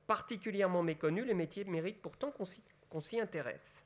Particulièrement 0.07 0.83
méconnu, 0.83 1.25
le 1.25 1.33
métier 1.33 1.63
mérite 1.63 2.01
pourtant 2.01 2.31
qu'on 2.31 3.01
s'y 3.01 3.19
intéresse. 3.19 3.85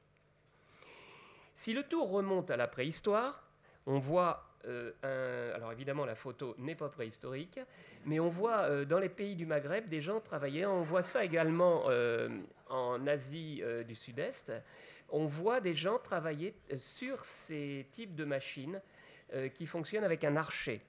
Si 1.55 1.73
le 1.73 1.84
tour 1.84 2.09
remonte 2.09 2.51
à 2.51 2.57
la 2.57 2.68
préhistoire, 2.68 3.43
on 3.85 3.99
voit 3.99 4.47
euh. 4.68 5.55
Alors 5.55 5.72
évidemment, 5.72 6.05
la 6.05 6.15
photo 6.15 6.55
n'est 6.57 6.76
pas 6.76 6.89
préhistorique, 6.89 7.59
mais 8.05 8.19
on 8.19 8.30
voit 8.30 8.64
euh, 8.64 8.85
dans 8.85 8.99
les 8.99 9.09
pays 9.09 9.35
du 9.35 9.45
Maghreb 9.45 9.88
des 9.88 10.01
gens 10.01 10.19
travailler. 10.19 10.65
On 10.65 10.81
voit 10.81 11.01
ça 11.01 11.23
également 11.23 11.84
euh, 11.88 12.30
en 12.69 13.05
Asie 13.07 13.64
du 13.88 13.95
Sud-Est. 13.95 14.51
On 15.09 15.26
voit 15.26 15.61
des 15.61 15.73
gens 15.73 15.99
travailler 15.99 16.53
sur 16.76 17.23
ces 17.23 17.88
types 17.91 18.15
de 18.15 18.26
machines 18.26 18.81
qui 19.55 19.65
fonctionnent 19.65 20.03
avec 20.03 20.23
un 20.23 20.35
archet. 20.37 20.81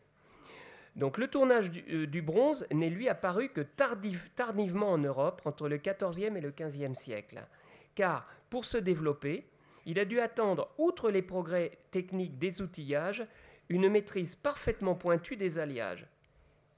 Donc 0.98 1.16
le 1.16 1.28
tournage 1.28 1.70
du, 1.70 1.85
euh, 1.90 2.06
du 2.06 2.23
bronze 2.23 2.66
n'est 2.73 2.90
lui 2.90 3.09
apparu 3.09 3.51
que 3.51 3.60
tardivement 3.60 4.90
en 4.90 4.98
Europe, 4.98 5.40
entre 5.44 5.69
le 5.69 5.78
XIVe 5.78 6.36
et 6.36 6.40
le 6.40 6.51
XVe 6.51 6.94
siècle. 6.94 7.47
Car 7.94 8.27
pour 8.51 8.65
se 8.65 8.78
développer, 8.78 9.47
il 9.86 10.01
a 10.01 10.05
dû 10.05 10.19
attendre, 10.19 10.70
outre 10.77 11.10
les 11.10 11.23
progrès 11.23 11.78
techniques 11.93 12.36
des 12.39 12.60
outillages, 12.60 13.24
une 13.69 13.89
maîtrise 13.89 14.35
parfaitement 14.35 14.97
pointue 14.97 15.36
des 15.36 15.60
alliages. 15.60 16.06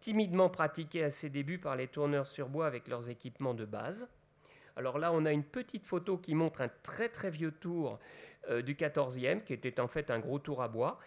Timidement 0.01 0.51
pratiquée 0.51 1.05
à 1.05 1.11
ses 1.11 1.31
débuts 1.31 1.59
par 1.59 1.77
les 1.77 1.89
tourneurs 1.89 2.27
sur 2.27 2.49
bois 2.49 2.67
avec 2.67 2.89
leurs 2.89 3.09
équipements 3.09 3.55
de 3.55 3.65
base. 3.65 4.07
Alors 4.77 4.99
là, 4.99 5.13
on 5.13 5.25
a 5.25 5.33
une 5.33 5.45
petite 5.45 5.87
photo 5.87 6.19
qui 6.19 6.35
montre 6.35 6.61
un 6.61 6.71
très 6.83 7.09
très 7.09 7.31
vieux 7.31 7.53
tour 7.53 7.99
euh, 8.51 8.61
du 8.61 8.75
14e, 8.75 9.43
qui 9.45 9.55
était 9.55 9.81
en 9.81 9.89
fait 9.89 10.11
un 10.11 10.19
gros 10.19 10.39
tour 10.39 10.63
à 10.63 10.69
bois. 10.69 10.99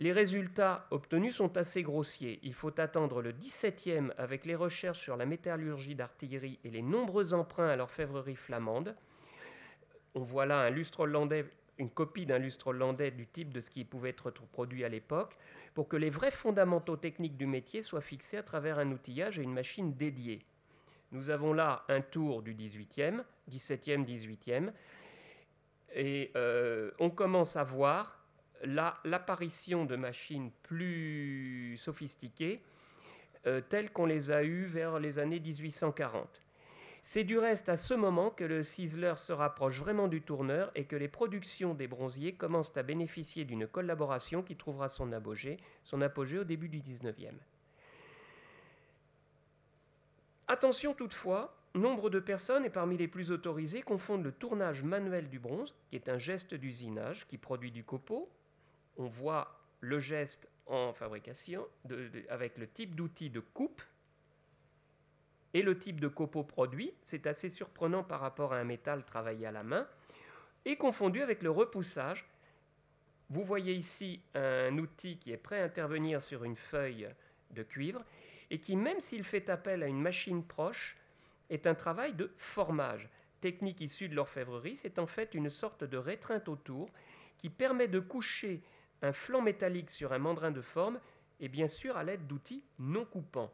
Les 0.00 0.12
résultats 0.12 0.86
obtenus 0.92 1.34
sont 1.34 1.56
assez 1.56 1.82
grossiers. 1.82 2.38
Il 2.44 2.54
faut 2.54 2.78
attendre 2.78 3.20
le 3.20 3.32
17e 3.32 4.12
avec 4.16 4.46
les 4.46 4.54
recherches 4.54 5.00
sur 5.00 5.16
la 5.16 5.26
métallurgie 5.26 5.96
d'artillerie 5.96 6.60
et 6.62 6.70
les 6.70 6.82
nombreux 6.82 7.34
emprunts 7.34 7.68
à 7.68 7.74
l'orfèvrerie 7.74 8.36
flamande. 8.36 8.94
On 10.14 10.20
voit 10.20 10.46
là 10.46 10.60
un 10.60 10.70
lustre 10.70 11.00
hollandais, 11.00 11.46
une 11.78 11.90
copie 11.90 12.26
d'un 12.26 12.38
lustre 12.38 12.68
hollandais 12.68 13.10
du 13.10 13.26
type 13.26 13.52
de 13.52 13.58
ce 13.58 13.70
qui 13.70 13.84
pouvait 13.84 14.10
être 14.10 14.30
produit 14.30 14.84
à 14.84 14.88
l'époque, 14.88 15.36
pour 15.74 15.88
que 15.88 15.96
les 15.96 16.10
vrais 16.10 16.30
fondamentaux 16.30 16.96
techniques 16.96 17.36
du 17.36 17.46
métier 17.46 17.82
soient 17.82 18.00
fixés 18.00 18.36
à 18.36 18.44
travers 18.44 18.78
un 18.78 18.92
outillage 18.92 19.40
et 19.40 19.42
une 19.42 19.52
machine 19.52 19.94
dédiée. 19.94 20.44
Nous 21.10 21.30
avons 21.30 21.52
là 21.52 21.84
un 21.88 22.02
tour 22.02 22.42
du 22.42 22.54
18e, 22.54 23.24
17e, 23.50 24.04
18e, 24.04 24.70
et 25.92 26.30
euh, 26.36 26.92
on 27.00 27.10
commence 27.10 27.56
à 27.56 27.64
voir 27.64 28.17
l'apparition 28.64 29.84
de 29.84 29.96
machines 29.96 30.50
plus 30.62 31.76
sophistiquées, 31.78 32.62
euh, 33.46 33.60
telles 33.60 33.92
qu'on 33.92 34.06
les 34.06 34.30
a 34.30 34.42
eues 34.42 34.64
vers 34.64 34.98
les 34.98 35.18
années 35.18 35.40
1840. 35.40 36.42
C'est 37.02 37.24
du 37.24 37.38
reste 37.38 37.68
à 37.68 37.76
ce 37.76 37.94
moment 37.94 38.30
que 38.30 38.44
le 38.44 38.62
ciseler 38.62 39.14
se 39.16 39.32
rapproche 39.32 39.78
vraiment 39.78 40.08
du 40.08 40.20
tourneur 40.20 40.70
et 40.74 40.84
que 40.84 40.96
les 40.96 41.08
productions 41.08 41.72
des 41.72 41.86
bronziers 41.86 42.34
commencent 42.34 42.76
à 42.76 42.82
bénéficier 42.82 43.44
d'une 43.44 43.66
collaboration 43.66 44.42
qui 44.42 44.56
trouvera 44.56 44.88
son 44.88 45.12
apogée, 45.12 45.58
son 45.82 46.02
apogée 46.02 46.38
au 46.38 46.44
début 46.44 46.68
du 46.68 46.80
19e. 46.80 47.32
Attention 50.48 50.94
toutefois, 50.94 51.56
nombre 51.74 52.10
de 52.10 52.20
personnes, 52.20 52.64
et 52.64 52.70
parmi 52.70 52.96
les 52.96 53.08
plus 53.08 53.30
autorisées, 53.30 53.82
confondent 53.82 54.24
le 54.24 54.32
tournage 54.32 54.82
manuel 54.82 55.28
du 55.28 55.38
bronze, 55.38 55.74
qui 55.88 55.96
est 55.96 56.08
un 56.08 56.18
geste 56.18 56.54
d'usinage 56.54 57.26
qui 57.26 57.38
produit 57.38 57.70
du 57.70 57.84
copeau. 57.84 58.30
On 58.98 59.06
voit 59.06 59.60
le 59.80 60.00
geste 60.00 60.50
en 60.66 60.92
fabrication 60.92 61.66
avec 62.28 62.58
le 62.58 62.66
type 62.68 62.94
d'outil 62.94 63.30
de 63.30 63.40
coupe 63.40 63.82
et 65.54 65.62
le 65.62 65.78
type 65.78 66.00
de 66.00 66.08
copeau 66.08 66.42
produit. 66.42 66.92
C'est 67.00 67.26
assez 67.26 67.48
surprenant 67.48 68.04
par 68.04 68.20
rapport 68.20 68.52
à 68.52 68.58
un 68.58 68.64
métal 68.64 69.04
travaillé 69.04 69.46
à 69.46 69.52
la 69.52 69.62
main. 69.62 69.88
Et 70.64 70.76
confondu 70.76 71.22
avec 71.22 71.42
le 71.42 71.50
repoussage. 71.50 72.26
Vous 73.30 73.44
voyez 73.44 73.72
ici 73.72 74.20
un 74.34 74.76
outil 74.78 75.18
qui 75.18 75.32
est 75.32 75.38
prêt 75.38 75.60
à 75.60 75.64
intervenir 75.64 76.20
sur 76.20 76.44
une 76.44 76.56
feuille 76.56 77.08
de 77.52 77.62
cuivre 77.62 78.04
et 78.50 78.58
qui, 78.58 78.76
même 78.76 79.00
s'il 79.00 79.24
fait 79.24 79.48
appel 79.48 79.82
à 79.82 79.86
une 79.86 80.00
machine 80.00 80.44
proche, 80.44 80.96
est 81.50 81.66
un 81.66 81.74
travail 81.74 82.14
de 82.14 82.32
formage. 82.36 83.08
Technique 83.40 83.80
issue 83.80 84.08
de 84.08 84.16
l'orfèvrerie, 84.16 84.76
c'est 84.76 84.98
en 84.98 85.06
fait 85.06 85.34
une 85.34 85.50
sorte 85.50 85.84
de 85.84 85.96
rétreinte 85.96 86.48
autour 86.48 86.90
qui 87.38 87.50
permet 87.50 87.88
de 87.88 88.00
coucher 88.00 88.62
un 89.02 89.12
flanc 89.12 89.42
métallique 89.42 89.90
sur 89.90 90.12
un 90.12 90.18
mandrin 90.18 90.50
de 90.50 90.60
forme 90.60 91.00
et 91.40 91.48
bien 91.48 91.68
sûr 91.68 91.96
à 91.96 92.04
l'aide 92.04 92.26
d'outils 92.26 92.64
non 92.78 93.04
coupants. 93.04 93.52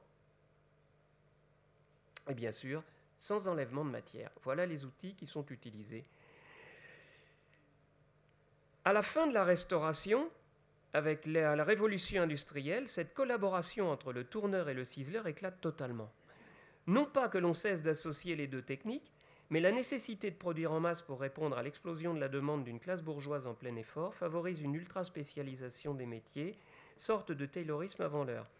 Et 2.29 2.35
bien 2.35 2.53
sûr, 2.53 2.83
sans 3.19 3.49
enlèvement 3.49 3.85
de 3.85 3.91
matière. 3.91 4.31
Voilà 4.43 4.67
les 4.67 4.85
outils 4.85 5.15
qui 5.15 5.27
sont 5.27 5.45
utilisés. 5.47 6.05
À 8.85 8.93
la 8.93 9.03
fin 9.03 9.27
de 9.27 9.35
la 9.35 9.45
Restauration, 9.45 10.31
avec 10.93 11.27
la, 11.27 11.65
révolution 11.65 12.23
industrielle, 12.23 12.87
cette 12.89 13.15
collaboration 13.15 13.91
entre 13.91 14.13
le 14.13 14.25
tourneur 14.25 14.69
et 14.69 14.75
le 14.75 14.85
ciseleur 14.85 15.27
éclate 15.27 15.61
totalement. 15.61 16.11
Non 16.87 17.07
pas 17.07 17.29
que 17.29 17.39
l'on 17.39 17.55
cesse 17.55 17.83
d'associer 17.83 18.37
les 18.37 18.47
deux 18.47 18.63
techniques, 18.63 19.11
mais 19.55 19.61
la 19.61 19.71
nécessité 19.71 20.33
de 20.33 20.37
produire 20.37 20.73
en 20.73 20.81
masse 20.81 21.01
pour 21.01 21.21
répondre 21.21 21.57
à 21.57 21.63
l'explosion 21.63 22.13
de 22.13 22.19
la 22.19 22.29
demande 22.29 22.65
d'une 22.65 22.81
classe 22.81 23.05
bourgeoise 23.05 23.47
en 23.47 23.55
plein 23.55 23.77
effort 23.77 24.13
favorise 24.13 24.61
une 24.61 24.75
ultra-spécialisation 24.75 25.95
des 25.95 26.07
métiers, 26.07 26.59
sorte 26.97 27.31
de 27.31 27.47
taylorisme 27.47 28.03
avant 28.03 28.25
l'heure. 28.25 28.51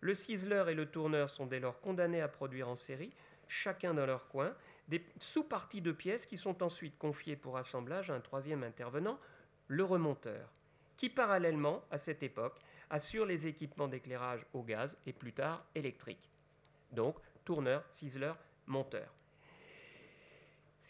Le 0.00 0.14
ciseleur 0.14 0.68
et 0.68 0.76
le 0.76 0.86
tourneur 0.86 1.28
sont 1.28 1.46
dès 1.46 1.58
lors 1.58 1.80
condamnés 1.80 2.20
à 2.20 2.28
produire 2.28 2.68
en 2.68 2.76
série, 2.76 3.12
chacun 3.48 3.94
dans 3.94 4.06
leur 4.06 4.28
coin, 4.28 4.54
des 4.86 5.04
sous-parties 5.18 5.80
de 5.80 5.90
pièces 5.90 6.24
qui 6.24 6.36
sont 6.36 6.62
ensuite 6.62 6.98
confiées 6.98 7.34
pour 7.34 7.56
assemblage 7.56 8.12
à 8.12 8.14
un 8.14 8.20
troisième 8.20 8.62
intervenant, 8.62 9.18
le 9.66 9.82
remonteur, 9.82 10.52
qui 10.96 11.10
parallèlement, 11.10 11.82
à 11.90 11.98
cette 11.98 12.22
époque, 12.22 12.60
assure 12.90 13.26
les 13.26 13.48
équipements 13.48 13.88
d'éclairage 13.88 14.46
au 14.52 14.62
gaz 14.62 14.96
et 15.04 15.12
plus 15.12 15.32
tard 15.32 15.64
électrique. 15.74 16.30
Donc, 16.92 17.16
tourneur, 17.44 17.82
ciseleur, 17.90 18.38
monteur. 18.68 19.12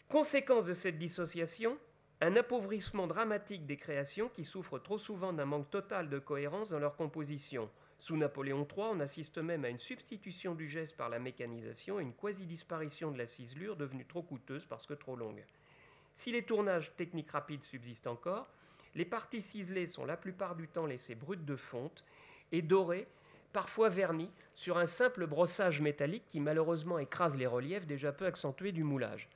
Conséquence 0.09 0.67
de 0.67 0.73
cette 0.73 0.99
dissociation, 0.99 1.79
un 2.21 2.35
appauvrissement 2.35 3.07
dramatique 3.07 3.65
des 3.65 3.75
créations 3.75 4.29
qui 4.29 4.43
souffrent 4.43 4.77
trop 4.77 4.99
souvent 4.99 5.33
d'un 5.33 5.45
manque 5.45 5.71
total 5.71 6.09
de 6.09 6.19
cohérence 6.19 6.69
dans 6.69 6.79
leur 6.79 6.95
composition. 6.95 7.71
Sous 7.97 8.15
Napoléon 8.15 8.67
III, 8.69 8.85
on 8.91 8.99
assiste 8.99 9.39
même 9.39 9.65
à 9.65 9.69
une 9.69 9.79
substitution 9.79 10.53
du 10.53 10.67
geste 10.67 10.95
par 10.95 11.09
la 11.09 11.17
mécanisation 11.17 11.99
et 11.99 12.03
une 12.03 12.13
quasi-disparition 12.13 13.11
de 13.11 13.17
la 13.17 13.25
ciselure 13.25 13.75
devenue 13.75 14.05
trop 14.05 14.21
coûteuse 14.21 14.67
parce 14.67 14.85
que 14.85 14.93
trop 14.93 15.15
longue. 15.15 15.43
Si 16.13 16.31
les 16.31 16.43
tournages 16.43 16.95
techniques 16.95 17.31
rapides 17.31 17.63
subsistent 17.63 18.07
encore, 18.07 18.47
les 18.93 19.05
parties 19.05 19.41
ciselées 19.41 19.87
sont 19.87 20.05
la 20.05 20.17
plupart 20.17 20.55
du 20.55 20.67
temps 20.67 20.85
laissées 20.85 21.15
brutes 21.15 21.45
de 21.45 21.55
fonte 21.55 22.05
et 22.51 22.61
dorées, 22.61 23.07
parfois 23.53 23.89
vernies, 23.89 24.31
sur 24.53 24.77
un 24.77 24.85
simple 24.85 25.25
brossage 25.25 25.81
métallique 25.81 26.27
qui 26.29 26.39
malheureusement 26.39 26.99
écrase 26.99 27.37
les 27.37 27.47
reliefs 27.47 27.87
déjà 27.87 28.11
peu 28.11 28.27
accentués 28.27 28.71
du 28.71 28.83
moulage. 28.83 29.29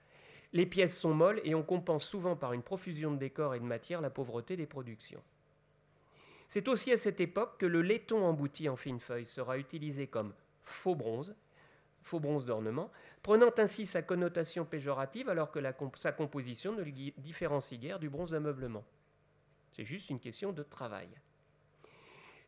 Les 0.53 0.65
pièces 0.65 0.97
sont 0.97 1.13
molles 1.13 1.41
et 1.43 1.53
on 1.53 1.63
compense 1.63 2.05
souvent 2.05 2.35
par 2.35 2.53
une 2.53 2.63
profusion 2.63 3.11
de 3.11 3.17
décors 3.17 3.55
et 3.55 3.59
de 3.59 3.65
matière 3.65 4.01
la 4.01 4.09
pauvreté 4.09 4.57
des 4.57 4.65
productions. 4.65 5.23
C'est 6.47 6.67
aussi 6.67 6.91
à 6.91 6.97
cette 6.97 7.21
époque 7.21 7.59
que 7.59 7.67
le 7.67 7.83
laiton 7.83 8.25
embouti 8.25 8.67
en 8.69 8.75
fine 8.75 8.99
feuille 8.99 9.27
sera 9.27 9.59
utilisé 9.59 10.07
comme 10.07 10.33
faux 10.63 10.95
bronze, 10.95 11.35
faux 12.01 12.19
bronze 12.19 12.45
d'ornement, 12.45 12.91
prenant 13.21 13.51
ainsi 13.57 13.85
sa 13.85 14.01
connotation 14.01 14.65
péjorative 14.65 15.29
alors 15.29 15.51
que 15.51 15.59
sa 15.95 16.11
composition 16.11 16.73
ne 16.73 16.81
le 16.81 16.91
différencie 17.17 17.79
guère 17.79 17.99
du 17.99 18.09
bronze 18.09 18.31
d'ameublement. 18.31 18.83
C'est 19.71 19.85
juste 19.85 20.09
une 20.09 20.19
question 20.19 20.51
de 20.51 20.63
travail. 20.63 21.09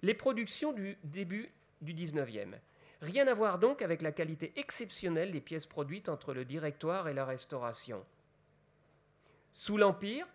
Les 0.02 0.16
productions 0.16 0.74
du 0.74 0.98
début 1.04 1.52
du 1.82 1.94
19e. 1.94 2.56
Rien 3.02 3.28
à 3.28 3.34
voir 3.34 3.58
donc 3.58 3.82
avec 3.82 4.02
la 4.04 4.12
qualité 4.12 4.54
exceptionnelle 4.56 5.32
des 5.32 5.42
pièces 5.42 5.66
produites 5.66 6.08
entre 6.08 6.34
le 6.34 6.46
Directoire 6.46 7.08
et 7.08 7.14
la 7.14 7.26
Restauration. 7.26 8.06
Sous 9.54 9.76
l'Empire, 9.76 10.28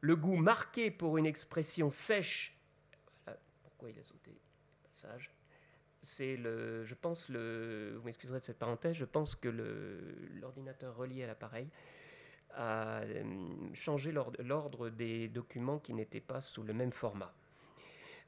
le 0.00 0.14
goût 0.14 0.36
marqué 0.36 0.92
pour 0.92 1.18
une 1.18 1.26
expression 1.26 1.90
sèche. 1.90 2.56
Voilà 3.24 3.40
pourquoi 3.64 3.90
il 3.90 3.98
a 3.98 4.02
sauté 4.02 4.30
le 4.30 4.88
passage. 4.88 5.32
C'est 6.02 6.36
le, 6.36 6.84
je 6.84 6.94
pense 6.94 7.28
le, 7.28 7.96
vous 7.96 8.04
m'excuserez 8.04 8.38
de 8.38 8.44
cette 8.44 8.58
parenthèse, 8.58 8.94
je 8.94 9.04
pense 9.04 9.34
que 9.34 9.48
l'ordinateur 10.40 10.96
relié 10.96 11.24
à 11.24 11.26
l'appareil 11.26 11.68
a 12.54 13.00
euh, 13.00 13.24
changé 13.74 14.12
l'ordre 14.12 14.90
des 14.90 15.26
documents 15.28 15.80
qui 15.80 15.92
n'étaient 15.92 16.20
pas 16.20 16.40
sous 16.40 16.62
le 16.62 16.72
même 16.72 16.92
format. 16.92 17.34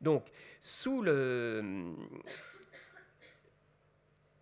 Donc, 0.01 0.31
sous 0.61 1.01
le, 1.01 1.95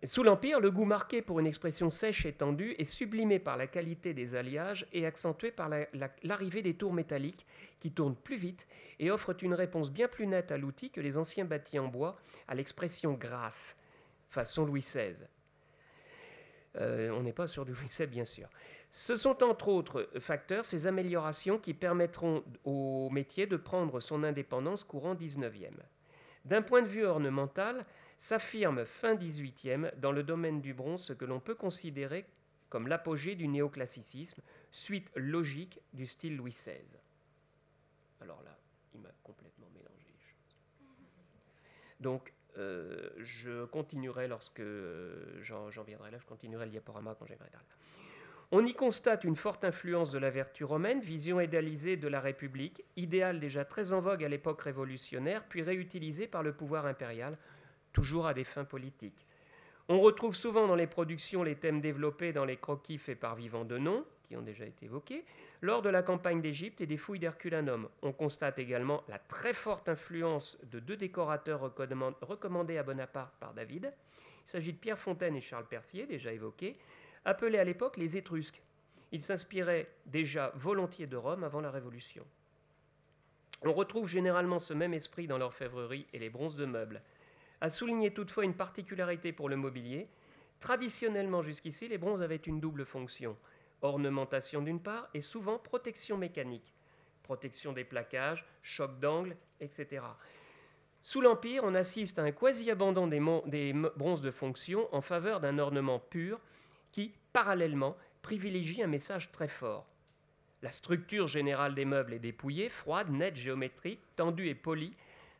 sous 0.05 0.23
l'Empire, 0.23 0.59
le 0.61 0.71
goût 0.71 0.85
marqué 0.85 1.21
pour 1.21 1.39
une 1.39 1.45
expression 1.47 1.89
sèche 1.89 2.25
et 2.25 2.31
tendue 2.31 2.73
est 2.77 2.85
sublimé 2.85 3.37
par 3.37 3.57
la 3.57 3.67
qualité 3.67 4.13
des 4.13 4.35
alliages 4.35 4.87
et 4.93 5.05
accentué 5.05 5.51
par 5.51 5.67
la- 5.67 5.87
la- 5.93 6.09
l'arrivée 6.23 6.61
des 6.61 6.73
tours 6.73 6.93
métalliques 6.93 7.45
qui 7.81 7.91
tournent 7.91 8.15
plus 8.15 8.37
vite 8.37 8.65
et 8.99 9.11
offrent 9.11 9.35
une 9.43 9.53
réponse 9.53 9.91
bien 9.91 10.07
plus 10.07 10.25
nette 10.25 10.51
à 10.53 10.57
l'outil 10.57 10.89
que 10.89 11.01
les 11.01 11.17
anciens 11.17 11.43
bâtis 11.45 11.79
en 11.79 11.87
bois 11.89 12.17
à 12.47 12.55
l'expression 12.55 13.13
grasse, 13.13 13.75
façon 14.29 14.65
Louis 14.65 14.79
XVI. 14.81 15.15
Euh, 16.77 17.09
on 17.11 17.23
n'est 17.23 17.33
pas 17.33 17.47
sur 17.47 17.65
du 17.65 17.73
Louis 17.73 17.85
XVI, 17.87 18.07
bien 18.07 18.25
sûr. 18.25 18.47
Ce 18.91 19.15
sont 19.15 19.43
entre 19.43 19.67
autres 19.67 20.09
facteurs 20.19 20.65
ces 20.65 20.87
améliorations 20.87 21.59
qui 21.59 21.73
permettront 21.73 22.43
au 22.63 23.09
métier 23.11 23.47
de 23.47 23.57
prendre 23.57 23.99
son 23.99 24.23
indépendance 24.23 24.83
courant 24.83 25.13
19e. 25.15 25.75
D'un 26.45 26.61
point 26.61 26.81
de 26.81 26.87
vue 26.87 27.05
ornemental, 27.05 27.85
s'affirme 28.19 28.85
fin 28.85 29.15
18e 29.15 29.97
dans 29.97 30.11
le 30.11 30.23
domaine 30.23 30.61
du 30.61 30.73
bronze 30.73 31.01
ce 31.03 31.13
que 31.13 31.25
l'on 31.25 31.39
peut 31.39 31.55
considérer 31.55 32.25
comme 32.69 32.87
l'apogée 32.87 33.33
du 33.33 33.47
néoclassicisme, 33.47 34.41
suite 34.71 35.09
logique 35.15 35.79
du 35.93 36.05
style 36.05 36.35
Louis 36.35 36.51
XVI. 36.51 36.83
Alors 38.21 38.43
là, 38.43 38.55
il 38.93 39.01
m'a 39.01 39.09
complètement 39.23 39.67
mélangé 39.73 40.05
les 40.13 40.19
choses. 40.19 40.57
Donc, 41.99 42.33
euh, 42.57 43.09
je 43.17 43.65
continuerai 43.65 44.27
lorsque 44.27 44.59
euh, 44.59 45.41
j'en 45.41 45.83
viendrai 45.83 46.11
là, 46.11 46.19
je 46.19 46.25
continuerai 46.25 46.65
le 46.65 46.71
diaporama 46.71 47.15
quand 47.17 47.25
j'arriverai 47.25 47.49
là. 47.53 47.59
On 48.51 48.65
y 48.65 48.73
constate 48.73 49.23
une 49.23 49.35
forte 49.35 49.63
influence 49.63 50.11
de 50.11 50.17
la 50.17 50.31
vertu 50.31 50.63
romaine, 50.63 51.01
vision 51.01 51.39
idéalisée 51.39 51.97
de 51.97 52.07
la 52.07 52.19
République, 52.19 52.83
idéal 52.97 53.39
déjà 53.39 53.63
très 53.63 53.93
en 53.93 54.01
vogue 54.01 54.23
à 54.23 54.27
l'époque 54.27 54.61
révolutionnaire, 54.61 55.45
puis 55.47 55.61
réutilisé 55.61 56.27
par 56.27 56.41
le 56.41 56.51
pouvoir 56.51 56.87
impérial, 56.87 57.37
toujours 57.93 58.27
à 58.27 58.33
des 58.33 58.43
fins 58.43 58.65
politiques. 58.65 59.25
On 59.87 59.99
retrouve 59.99 60.35
souvent 60.35 60.67
dans 60.67 60.75
les 60.75 60.87
productions 60.87 61.43
les 61.43 61.55
thèmes 61.55 61.81
développés 61.81 62.31
dans 62.31 62.45
les 62.45 62.57
croquis 62.57 62.97
faits 62.97 63.19
par 63.19 63.35
Vivant 63.35 63.65
Denon, 63.65 64.05
qui 64.27 64.35
ont 64.35 64.41
déjà 64.43 64.65
été 64.65 64.85
évoqués, 64.85 65.25
lors 65.61 65.81
de 65.81 65.89
la 65.89 66.03
campagne 66.03 66.41
d'Égypte 66.41 66.81
et 66.81 66.85
des 66.85 66.97
fouilles 66.97 67.19
d'Herculanum. 67.19 67.89
On 68.03 68.11
constate 68.11 68.59
également 68.59 69.03
la 69.07 69.17
très 69.17 69.55
forte 69.55 69.89
influence 69.89 70.59
de 70.71 70.79
deux 70.79 70.95
décorateurs 70.95 71.61
recommand- 71.61 72.15
recommandés 72.21 72.77
à 72.77 72.83
Bonaparte 72.83 73.33
par 73.39 73.53
David. 73.55 73.91
Il 74.45 74.49
s'agit 74.49 74.73
de 74.73 74.77
Pierre 74.77 74.99
Fontaine 74.99 75.35
et 75.35 75.41
Charles 75.41 75.67
Percier, 75.67 76.05
déjà 76.05 76.31
évoqués, 76.31 76.77
appelés 77.25 77.57
à 77.57 77.63
l'époque 77.63 77.97
les 77.97 78.15
Étrusques. 78.15 78.61
Ils 79.11 79.23
s'inspiraient 79.23 79.89
déjà 80.05 80.51
volontiers 80.55 81.07
de 81.07 81.17
Rome 81.17 81.43
avant 81.43 81.61
la 81.61 81.71
Révolution. 81.71 82.23
On 83.63 83.73
retrouve 83.73 84.07
généralement 84.07 84.59
ce 84.59 84.73
même 84.73 84.93
esprit 84.93 85.27
dans 85.27 85.39
l'orfèvrerie 85.39 86.05
et 86.13 86.19
les 86.19 86.29
bronzes 86.29 86.55
de 86.55 86.65
meubles. 86.65 87.01
À 87.61 87.69
souligner 87.69 88.13
toutefois 88.13 88.45
une 88.45 88.53
particularité 88.53 89.31
pour 89.31 89.49
le 89.49 89.55
mobilier. 89.55 90.07
Traditionnellement 90.59 91.41
jusqu'ici, 91.41 91.87
les 91.87 91.97
bronzes 91.97 92.21
avaient 92.21 92.35
une 92.35 92.59
double 92.59 92.85
fonction. 92.85 93.37
Ornementation 93.81 94.61
d'une 94.61 94.81
part 94.81 95.09
et 95.13 95.21
souvent 95.21 95.57
protection 95.57 96.17
mécanique. 96.17 96.73
Protection 97.23 97.73
des 97.73 97.83
plaquages, 97.83 98.45
choc 98.61 98.99
d'angle, 98.99 99.35
etc. 99.59 100.01
Sous 101.01 101.21
l'Empire, 101.21 101.63
on 101.63 101.75
assiste 101.75 102.19
à 102.19 102.23
un 102.23 102.31
quasi-abandon 102.31 103.07
des, 103.07 103.21
des 103.45 103.73
bronzes 103.73 104.21
de 104.21 104.31
fonction 104.31 104.87
en 104.93 105.01
faveur 105.01 105.39
d'un 105.39 105.59
ornement 105.59 105.99
pur 105.99 106.39
qui, 106.91 107.13
parallèlement, 107.33 107.95
privilégie 108.21 108.83
un 108.83 108.87
message 108.87 109.31
très 109.31 109.47
fort. 109.47 109.85
La 110.61 110.71
structure 110.71 111.27
générale 111.27 111.73
des 111.73 111.85
meubles 111.85 112.13
est 112.13 112.19
dépouillée, 112.19 112.67
froide, 112.67 113.09
nette, 113.09 113.37
géométrique, 113.37 114.01
tendue 114.17 114.49
et 114.49 114.55
polie, 114.55 114.93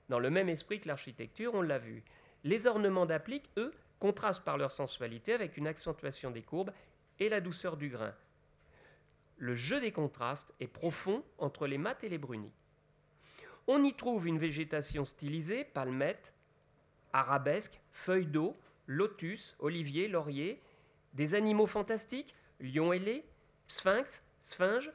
dans 0.10 0.19
le 0.19 0.30
même 0.30 0.49
esprit 0.49 0.81
que 0.81 0.88
l'architecture, 0.88 1.53
on 1.53 1.61
l'a 1.61 1.77
vu. 1.77 2.03
Les 2.44 2.68
ornements 2.68 3.06
d'applique, 3.06 3.49
eux, 3.57 3.73
contrastent 3.99 4.44
par 4.44 4.57
leur 4.57 4.72
sensualité 4.72 5.34
avec 5.34 5.57
une 5.57 5.68
accentuation 5.68 6.31
des 6.31 6.41
courbes 6.41 6.72
et 7.19 7.30
la 7.30 7.41
douceur 7.41 7.77
du 7.77 7.90
grain. 7.90 8.14
Le 9.38 9.56
jeu 9.56 9.80
des 9.80 9.91
contrastes 9.91 10.53
est 10.60 10.68
profond 10.68 11.23
entre 11.38 11.68
les 11.68 11.77
mats 11.77 11.98
et 12.03 12.10
les 12.10 12.18
brunis. 12.18 12.53
On 13.68 13.84
y 13.84 13.94
trouve 13.94 14.27
une 14.27 14.40
végétation 14.40 15.06
stylisée, 15.06 15.64
palmettes, 15.64 16.34
arabesques, 17.14 17.80
feuilles 17.91 18.26
d'eau, 18.26 18.57
lotus, 18.88 19.56
olivier, 19.60 20.07
laurier, 20.07 20.61
des 21.14 21.36
animaux 21.36 21.68
fantastiques, 21.68 22.36
lions 22.60 22.91
ailés, 22.91 23.26
sphinx, 23.68 24.23
sphinges. 24.41 24.91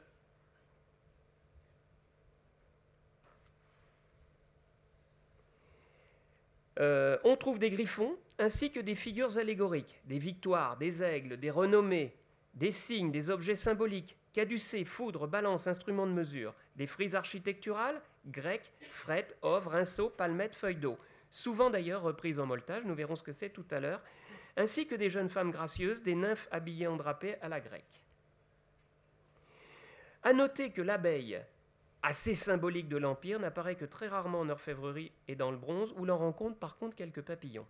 Euh, 6.79 7.17
on 7.23 7.37
trouve 7.37 7.59
des 7.59 7.69
griffons 7.69 8.17
ainsi 8.37 8.71
que 8.71 8.79
des 8.79 8.95
figures 8.95 9.37
allégoriques, 9.37 10.01
des 10.05 10.19
victoires, 10.19 10.77
des 10.77 11.03
aigles, 11.03 11.37
des 11.37 11.49
renommées, 11.49 12.13
des 12.53 12.71
signes, 12.71 13.11
des 13.11 13.29
objets 13.29 13.55
symboliques, 13.55 14.17
caducées, 14.33 14.83
foudres, 14.83 15.27
balances, 15.27 15.67
instruments 15.67 16.07
de 16.07 16.11
mesure, 16.11 16.53
des 16.75 16.87
frises 16.87 17.15
architecturales, 17.15 18.01
grecques, 18.27 18.73
frettes, 18.91 19.37
oeuvres, 19.43 19.71
rinceaux, 19.71 20.09
palmettes, 20.09 20.55
feuilles 20.55 20.75
d'eau, 20.75 20.97
souvent 21.31 21.69
d'ailleurs 21.69 22.01
reprises 22.01 22.39
en 22.39 22.45
moltage, 22.45 22.83
nous 22.83 22.95
verrons 22.95 23.15
ce 23.15 23.23
que 23.23 23.31
c'est 23.31 23.49
tout 23.49 23.65
à 23.71 23.79
l'heure, 23.79 24.01
ainsi 24.57 24.87
que 24.87 24.95
des 24.95 25.09
jeunes 25.09 25.29
femmes 25.29 25.51
gracieuses, 25.51 26.03
des 26.03 26.15
nymphes 26.15 26.47
habillées 26.51 26.87
en 26.87 26.97
drapé 26.97 27.35
à 27.41 27.49
la 27.49 27.61
grecque. 27.61 28.01
À 30.23 30.33
noter 30.33 30.71
que 30.71 30.81
l'abeille, 30.81 31.39
assez 32.05 32.35
symbolique 32.35 32.87
de 32.87 32.97
l'Empire, 32.97 33.39
n'apparaît 33.39 33.75
que 33.75 33.85
très 33.85 34.07
rarement 34.07 34.39
en 34.39 34.49
orfèvrerie 34.49 35.11
et 35.27 35.35
dans 35.35 35.49
le 35.49 35.57
bronze, 35.57 35.91
où 35.97 36.05
l'on 36.05 36.17
rencontre 36.17 36.57
par 36.57 36.77
contre 36.77 36.95
quelques 36.95 37.23
papillons. 37.23 37.65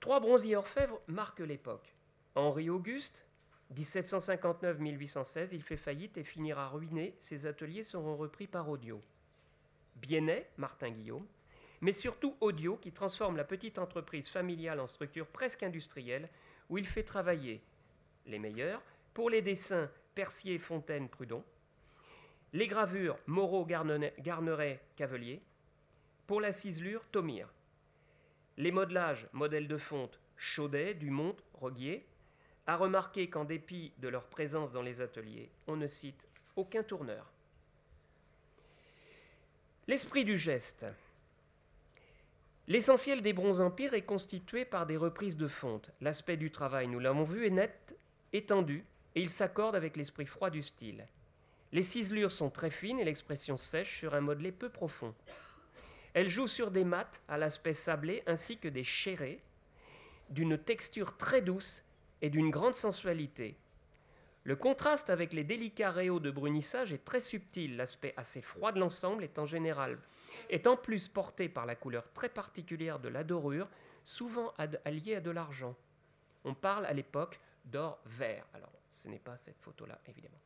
Trois 0.00 0.20
bronziers 0.20 0.56
orfèvres 0.56 0.98
marquent 1.08 1.40
l'époque. 1.40 1.94
Henri 2.34 2.70
Auguste, 2.70 3.26
1759-1816, 3.74 5.48
il 5.52 5.62
fait 5.62 5.76
faillite 5.76 6.16
et 6.16 6.24
finira 6.24 6.68
ruiné. 6.68 7.14
Ses 7.18 7.46
ateliers 7.46 7.82
seront 7.82 8.16
repris 8.16 8.46
par 8.46 8.68
Audio. 8.70 9.00
Biennet, 9.96 10.48
Martin 10.56 10.90
Guillaume, 10.90 11.26
mais 11.82 11.92
surtout 11.92 12.34
Audio, 12.40 12.76
qui 12.76 12.92
transforme 12.92 13.36
la 13.36 13.44
petite 13.44 13.78
entreprise 13.78 14.28
familiale 14.28 14.80
en 14.80 14.86
structure 14.86 15.26
presque 15.26 15.62
industrielle, 15.62 16.30
où 16.70 16.78
il 16.78 16.86
fait 16.86 17.02
travailler 17.02 17.62
les 18.24 18.38
meilleurs 18.38 18.82
pour 19.12 19.28
les 19.28 19.42
dessins 19.42 19.90
Percier, 20.14 20.58
Fontaine, 20.58 21.10
Prudon, 21.10 21.44
les 22.56 22.68
gravures 22.68 23.18
Moreau, 23.26 23.66
Garneret, 23.66 24.14
Garneret, 24.20 24.80
Cavelier, 24.96 25.42
pour 26.26 26.40
la 26.40 26.52
ciselure 26.52 27.04
Thomire, 27.12 27.52
les 28.56 28.72
modelages 28.72 29.28
modèles 29.34 29.68
de 29.68 29.76
fonte 29.76 30.18
Chaudet, 30.38 30.94
Dumont, 30.94 31.36
Roguier, 31.52 32.06
à 32.66 32.76
remarquer 32.76 33.28
qu'en 33.28 33.44
dépit 33.44 33.92
de 33.98 34.08
leur 34.08 34.24
présence 34.24 34.72
dans 34.72 34.80
les 34.80 35.02
ateliers, 35.02 35.50
on 35.66 35.76
ne 35.76 35.86
cite 35.86 36.26
aucun 36.56 36.82
tourneur. 36.82 37.30
L'esprit 39.86 40.24
du 40.24 40.38
geste. 40.38 40.86
L'essentiel 42.68 43.20
des 43.20 43.34
bronzes 43.34 43.60
empires 43.60 43.92
est 43.92 44.06
constitué 44.06 44.64
par 44.64 44.86
des 44.86 44.96
reprises 44.96 45.36
de 45.36 45.46
fonte. 45.46 45.90
L'aspect 46.00 46.38
du 46.38 46.50
travail, 46.50 46.88
nous 46.88 47.00
l'avons 47.00 47.24
vu, 47.24 47.46
est 47.46 47.50
net, 47.50 47.94
étendu, 48.32 48.86
et 49.14 49.20
il 49.20 49.28
s'accorde 49.28 49.76
avec 49.76 49.98
l'esprit 49.98 50.26
froid 50.26 50.48
du 50.48 50.62
style. 50.62 51.06
Les 51.72 51.82
ciselures 51.82 52.30
sont 52.30 52.50
très 52.50 52.70
fines 52.70 52.98
et 52.98 53.04
l'expression 53.04 53.56
sèche 53.56 53.98
sur 53.98 54.14
un 54.14 54.20
modelé 54.20 54.52
peu 54.52 54.68
profond. 54.68 55.14
Elle 56.14 56.28
joue 56.28 56.46
sur 56.46 56.70
des 56.70 56.84
mats 56.84 57.10
à 57.28 57.36
l'aspect 57.36 57.74
sablé 57.74 58.22
ainsi 58.26 58.58
que 58.58 58.68
des 58.68 58.84
chérés, 58.84 59.40
d'une 60.30 60.58
texture 60.58 61.16
très 61.16 61.42
douce 61.42 61.82
et 62.22 62.30
d'une 62.30 62.50
grande 62.50 62.74
sensualité. 62.74 63.56
Le 64.44 64.56
contraste 64.56 65.10
avec 65.10 65.32
les 65.32 65.44
délicats 65.44 65.90
rayons 65.90 66.20
de 66.20 66.30
brunissage 66.30 66.92
est 66.92 67.04
très 67.04 67.20
subtil. 67.20 67.76
L'aspect 67.76 68.14
assez 68.16 68.40
froid 68.40 68.72
de 68.72 68.78
l'ensemble 68.78 69.24
est 69.24 69.38
en 69.38 69.46
général 69.46 69.98
est 70.48 70.66
en 70.66 70.76
plus 70.76 71.08
porté 71.08 71.48
par 71.48 71.66
la 71.66 71.74
couleur 71.74 72.10
très 72.12 72.28
particulière 72.28 72.98
de 72.98 73.08
la 73.08 73.24
dorure, 73.24 73.68
souvent 74.04 74.52
alliée 74.84 75.16
à 75.16 75.20
de 75.20 75.30
l'argent. 75.30 75.74
On 76.44 76.54
parle 76.54 76.86
à 76.86 76.92
l'époque 76.92 77.40
d'or 77.64 77.98
vert. 78.06 78.46
Alors, 78.54 78.72
ce 78.92 79.08
n'est 79.08 79.18
pas 79.18 79.36
cette 79.36 79.60
photo-là, 79.60 79.98
évidemment. 80.06 80.38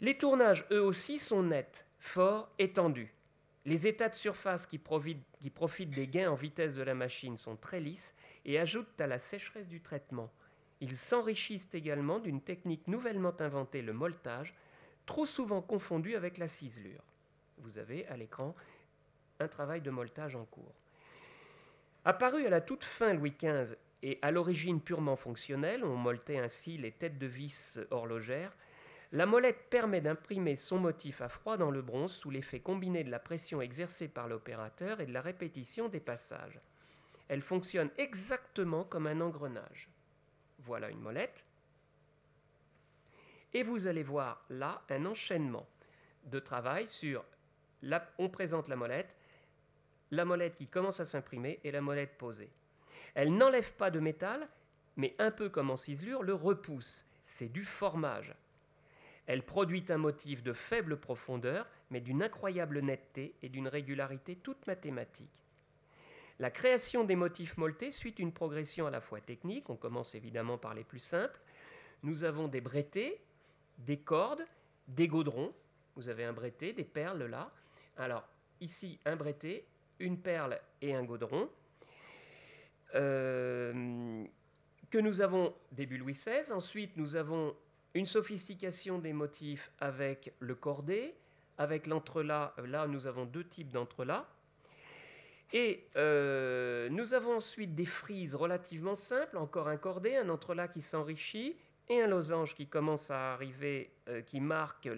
Les 0.00 0.18
tournages, 0.18 0.66
eux 0.70 0.82
aussi, 0.82 1.18
sont 1.18 1.42
nets, 1.42 1.86
forts, 1.98 2.50
étendus. 2.58 3.12
Les 3.64 3.86
états 3.86 4.08
de 4.08 4.14
surface 4.14 4.66
qui 4.66 4.78
profitent, 4.78 5.90
des 5.90 6.06
gains 6.06 6.30
en 6.30 6.34
vitesse 6.34 6.74
de 6.74 6.82
la 6.82 6.94
machine 6.94 7.36
sont 7.36 7.56
très 7.56 7.80
lisses 7.80 8.14
et 8.44 8.60
ajoutent 8.60 9.00
à 9.00 9.06
la 9.06 9.18
sécheresse 9.18 9.66
du 9.66 9.80
traitement. 9.80 10.30
Ils 10.80 10.94
s'enrichissent 10.94 11.68
également 11.72 12.18
d'une 12.18 12.42
technique 12.42 12.86
nouvellement 12.86 13.34
inventée, 13.40 13.82
le 13.82 13.92
moltage, 13.92 14.54
trop 15.06 15.24
souvent 15.24 15.62
confondu 15.62 16.14
avec 16.14 16.36
la 16.38 16.46
ciselure. 16.46 17.02
Vous 17.58 17.78
avez 17.78 18.06
à 18.08 18.16
l'écran 18.16 18.54
un 19.40 19.48
travail 19.48 19.80
de 19.80 19.90
moltage 19.90 20.36
en 20.36 20.44
cours. 20.44 20.74
Apparu 22.04 22.46
à 22.46 22.50
la 22.50 22.60
toute 22.60 22.84
fin 22.84 23.14
Louis 23.14 23.34
XV 23.36 23.76
et 24.02 24.18
à 24.22 24.30
l'origine 24.30 24.80
purement 24.80 25.16
fonctionnelle, 25.16 25.84
on 25.84 25.96
molletait 25.96 26.38
ainsi 26.38 26.76
les 26.76 26.92
têtes 26.92 27.18
de 27.18 27.26
vis 27.26 27.80
horlogères, 27.90 28.52
la 29.16 29.24
molette 29.24 29.70
permet 29.70 30.02
d'imprimer 30.02 30.56
son 30.56 30.78
motif 30.78 31.22
à 31.22 31.30
froid 31.30 31.56
dans 31.56 31.70
le 31.70 31.80
bronze 31.80 32.12
sous 32.12 32.28
l'effet 32.28 32.60
combiné 32.60 33.02
de 33.02 33.10
la 33.10 33.18
pression 33.18 33.62
exercée 33.62 34.08
par 34.08 34.28
l'opérateur 34.28 35.00
et 35.00 35.06
de 35.06 35.12
la 35.14 35.22
répétition 35.22 35.88
des 35.88 36.00
passages. 36.00 36.60
Elle 37.28 37.40
fonctionne 37.40 37.88
exactement 37.96 38.84
comme 38.84 39.06
un 39.06 39.22
engrenage. 39.22 39.88
Voilà 40.58 40.90
une 40.90 41.00
molette. 41.00 41.46
Et 43.54 43.62
vous 43.62 43.86
allez 43.86 44.02
voir 44.02 44.44
là 44.50 44.82
un 44.90 45.06
enchaînement 45.06 45.66
de 46.26 46.38
travail 46.38 46.86
sur... 46.86 47.24
On 48.18 48.28
présente 48.28 48.68
la 48.68 48.76
molette, 48.76 49.16
la 50.10 50.26
molette 50.26 50.56
qui 50.56 50.66
commence 50.66 51.00
à 51.00 51.06
s'imprimer 51.06 51.58
et 51.64 51.70
la 51.70 51.80
molette 51.80 52.18
posée. 52.18 52.50
Elle 53.14 53.34
n'enlève 53.34 53.72
pas 53.76 53.90
de 53.90 53.98
métal, 53.98 54.46
mais 54.96 55.14
un 55.18 55.30
peu 55.30 55.48
comme 55.48 55.70
en 55.70 55.78
ciselure, 55.78 56.22
le 56.22 56.34
repousse. 56.34 57.06
C'est 57.24 57.48
du 57.48 57.64
formage. 57.64 58.34
Elle 59.26 59.42
produit 59.42 59.84
un 59.88 59.98
motif 59.98 60.42
de 60.42 60.52
faible 60.52 60.98
profondeur, 60.98 61.66
mais 61.90 62.00
d'une 62.00 62.22
incroyable 62.22 62.80
netteté 62.80 63.34
et 63.42 63.48
d'une 63.48 63.68
régularité 63.68 64.36
toute 64.36 64.66
mathématique. 64.66 65.30
La 66.38 66.50
création 66.50 67.04
des 67.04 67.16
motifs 67.16 67.56
molletés 67.56 67.90
suit 67.90 68.14
une 68.18 68.32
progression 68.32 68.86
à 68.86 68.90
la 68.90 69.00
fois 69.00 69.20
technique, 69.20 69.70
on 69.70 69.76
commence 69.76 70.14
évidemment 70.14 70.58
par 70.58 70.74
les 70.74 70.84
plus 70.84 70.98
simples. 70.98 71.40
Nous 72.02 72.24
avons 72.24 72.46
des 72.46 72.60
brettés, 72.60 73.20
des 73.78 73.98
cordes, 73.98 74.44
des 74.86 75.08
gaudrons. 75.08 75.54
Vous 75.96 76.08
avez 76.08 76.24
un 76.24 76.34
bretté, 76.34 76.72
des 76.72 76.84
perles 76.84 77.24
là. 77.24 77.50
Alors, 77.96 78.28
ici, 78.60 79.00
un 79.06 79.16
bretté, 79.16 79.66
une 79.98 80.20
perle 80.20 80.60
et 80.82 80.94
un 80.94 81.04
gaudron. 81.04 81.48
Euh, 82.94 84.24
que 84.90 84.98
nous 84.98 85.20
avons 85.20 85.54
début 85.72 85.96
Louis 85.96 86.12
XVI. 86.12 86.52
Ensuite, 86.52 86.96
nous 86.96 87.16
avons 87.16 87.56
une 87.96 88.06
sophistication 88.06 88.98
des 88.98 89.14
motifs 89.14 89.72
avec 89.80 90.34
le 90.38 90.54
cordé, 90.54 91.14
avec 91.56 91.86
l'entrelac. 91.86 92.52
Là, 92.66 92.86
nous 92.86 93.06
avons 93.06 93.24
deux 93.24 93.44
types 93.44 93.72
d'entrelacs. 93.72 94.26
Et 95.52 95.86
euh, 95.96 96.88
nous 96.90 97.14
avons 97.14 97.36
ensuite 97.36 97.74
des 97.74 97.86
frises 97.86 98.34
relativement 98.34 98.96
simples, 98.96 99.38
encore 99.38 99.68
un 99.68 99.78
cordé, 99.78 100.16
un 100.16 100.28
entrelac 100.28 100.72
qui 100.72 100.82
s'enrichit, 100.82 101.56
et 101.88 102.02
un 102.02 102.06
losange 102.06 102.54
qui 102.54 102.66
commence 102.66 103.10
à 103.10 103.32
arriver, 103.32 103.90
euh, 104.08 104.20
qui 104.20 104.40
marque 104.40 104.88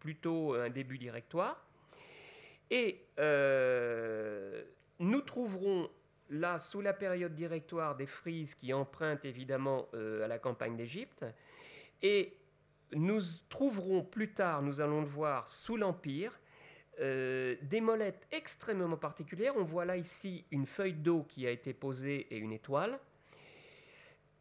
plutôt 0.00 0.54
un 0.54 0.70
début 0.70 0.98
directoire. 0.98 1.64
Et 2.70 3.04
euh, 3.20 4.64
nous 4.98 5.20
trouverons 5.20 5.90
là, 6.30 6.58
sous 6.58 6.80
la 6.80 6.94
période 6.94 7.34
directoire, 7.34 7.94
des 7.94 8.06
frises 8.06 8.54
qui 8.54 8.72
empruntent 8.72 9.26
évidemment 9.26 9.86
à 9.92 10.26
la 10.26 10.38
campagne 10.38 10.76
d'Égypte. 10.76 11.24
Et 12.02 12.36
nous 12.92 13.20
trouverons 13.48 14.02
plus 14.02 14.32
tard, 14.32 14.62
nous 14.62 14.80
allons 14.80 15.00
le 15.00 15.06
voir, 15.06 15.48
sous 15.48 15.76
l'Empire, 15.76 16.38
euh, 17.00 17.56
des 17.62 17.80
molettes 17.80 18.26
extrêmement 18.32 18.96
particulières. 18.96 19.54
On 19.56 19.64
voit 19.64 19.84
là 19.84 19.96
ici 19.96 20.44
une 20.50 20.66
feuille 20.66 20.94
d'eau 20.94 21.24
qui 21.28 21.46
a 21.46 21.50
été 21.50 21.72
posée 21.72 22.26
et 22.30 22.36
une 22.36 22.52
étoile. 22.52 22.98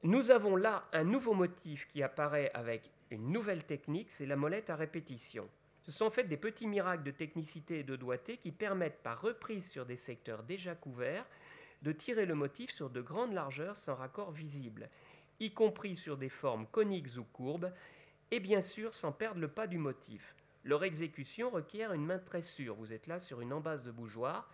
Nous 0.04 0.32
avons 0.32 0.56
là 0.56 0.86
un 0.94 1.04
nouveau 1.04 1.34
motif 1.34 1.88
qui 1.88 2.04
apparaît 2.04 2.52
avec 2.54 2.90
une 3.12 3.32
nouvelle 3.32 3.64
technique, 3.64 4.10
c'est 4.10 4.26
la 4.26 4.36
molette 4.36 4.70
à 4.70 4.76
répétition. 4.76 5.48
Ce 5.84 5.92
sont 5.92 6.06
en 6.06 6.10
fait 6.10 6.24
des 6.24 6.38
petits 6.38 6.68
miracles 6.68 7.04
de 7.04 7.12
technicité 7.12 7.80
et 7.80 7.84
de 7.84 7.96
doigté 7.96 8.38
qui 8.38 8.52
permettent 8.52 9.02
par 9.04 9.22
reprise 9.22 9.70
sur 9.70 9.86
des 9.86 9.96
secteurs 9.96 10.44
déjà 10.44 10.76
couverts 10.76 11.26
de 11.82 11.92
tirer 11.92 12.26
le 12.26 12.36
motif 12.36 12.72
sur 12.72 12.90
de 12.90 13.02
grandes 13.02 13.34
largeurs 13.34 13.76
sans 13.76 13.96
raccord 13.96 14.32
visible, 14.32 14.90
y 15.40 15.54
compris 15.54 15.96
sur 15.96 16.18
des 16.18 16.30
formes 16.30 16.68
coniques 16.68 17.18
ou 17.18 17.24
courbes, 17.24 17.72
et 18.30 18.40
bien 18.40 18.62
sûr 18.62 18.94
sans 18.94 19.12
perdre 19.12 19.40
le 19.40 19.48
pas 19.48 19.68
du 19.68 19.78
motif. 19.78 20.36
Leur 20.64 20.84
exécution 20.84 21.50
requiert 21.50 21.94
une 21.94 22.06
main 22.06 22.20
très 22.20 22.42
sûre. 22.42 22.76
Vous 22.76 22.94
êtes 22.94 23.08
là 23.08 23.20
sur 23.20 23.42
une 23.42 23.54
embase 23.54 23.84
de 23.84 23.92
bougeoir. 23.92 24.50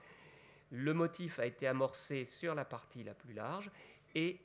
Le 0.71 0.93
motif 0.93 1.39
a 1.39 1.45
été 1.45 1.67
amorcé 1.67 2.25
sur 2.25 2.55
la 2.55 2.65
partie 2.65 3.03
la 3.03 3.13
plus 3.13 3.33
large 3.33 3.69
et 4.15 4.39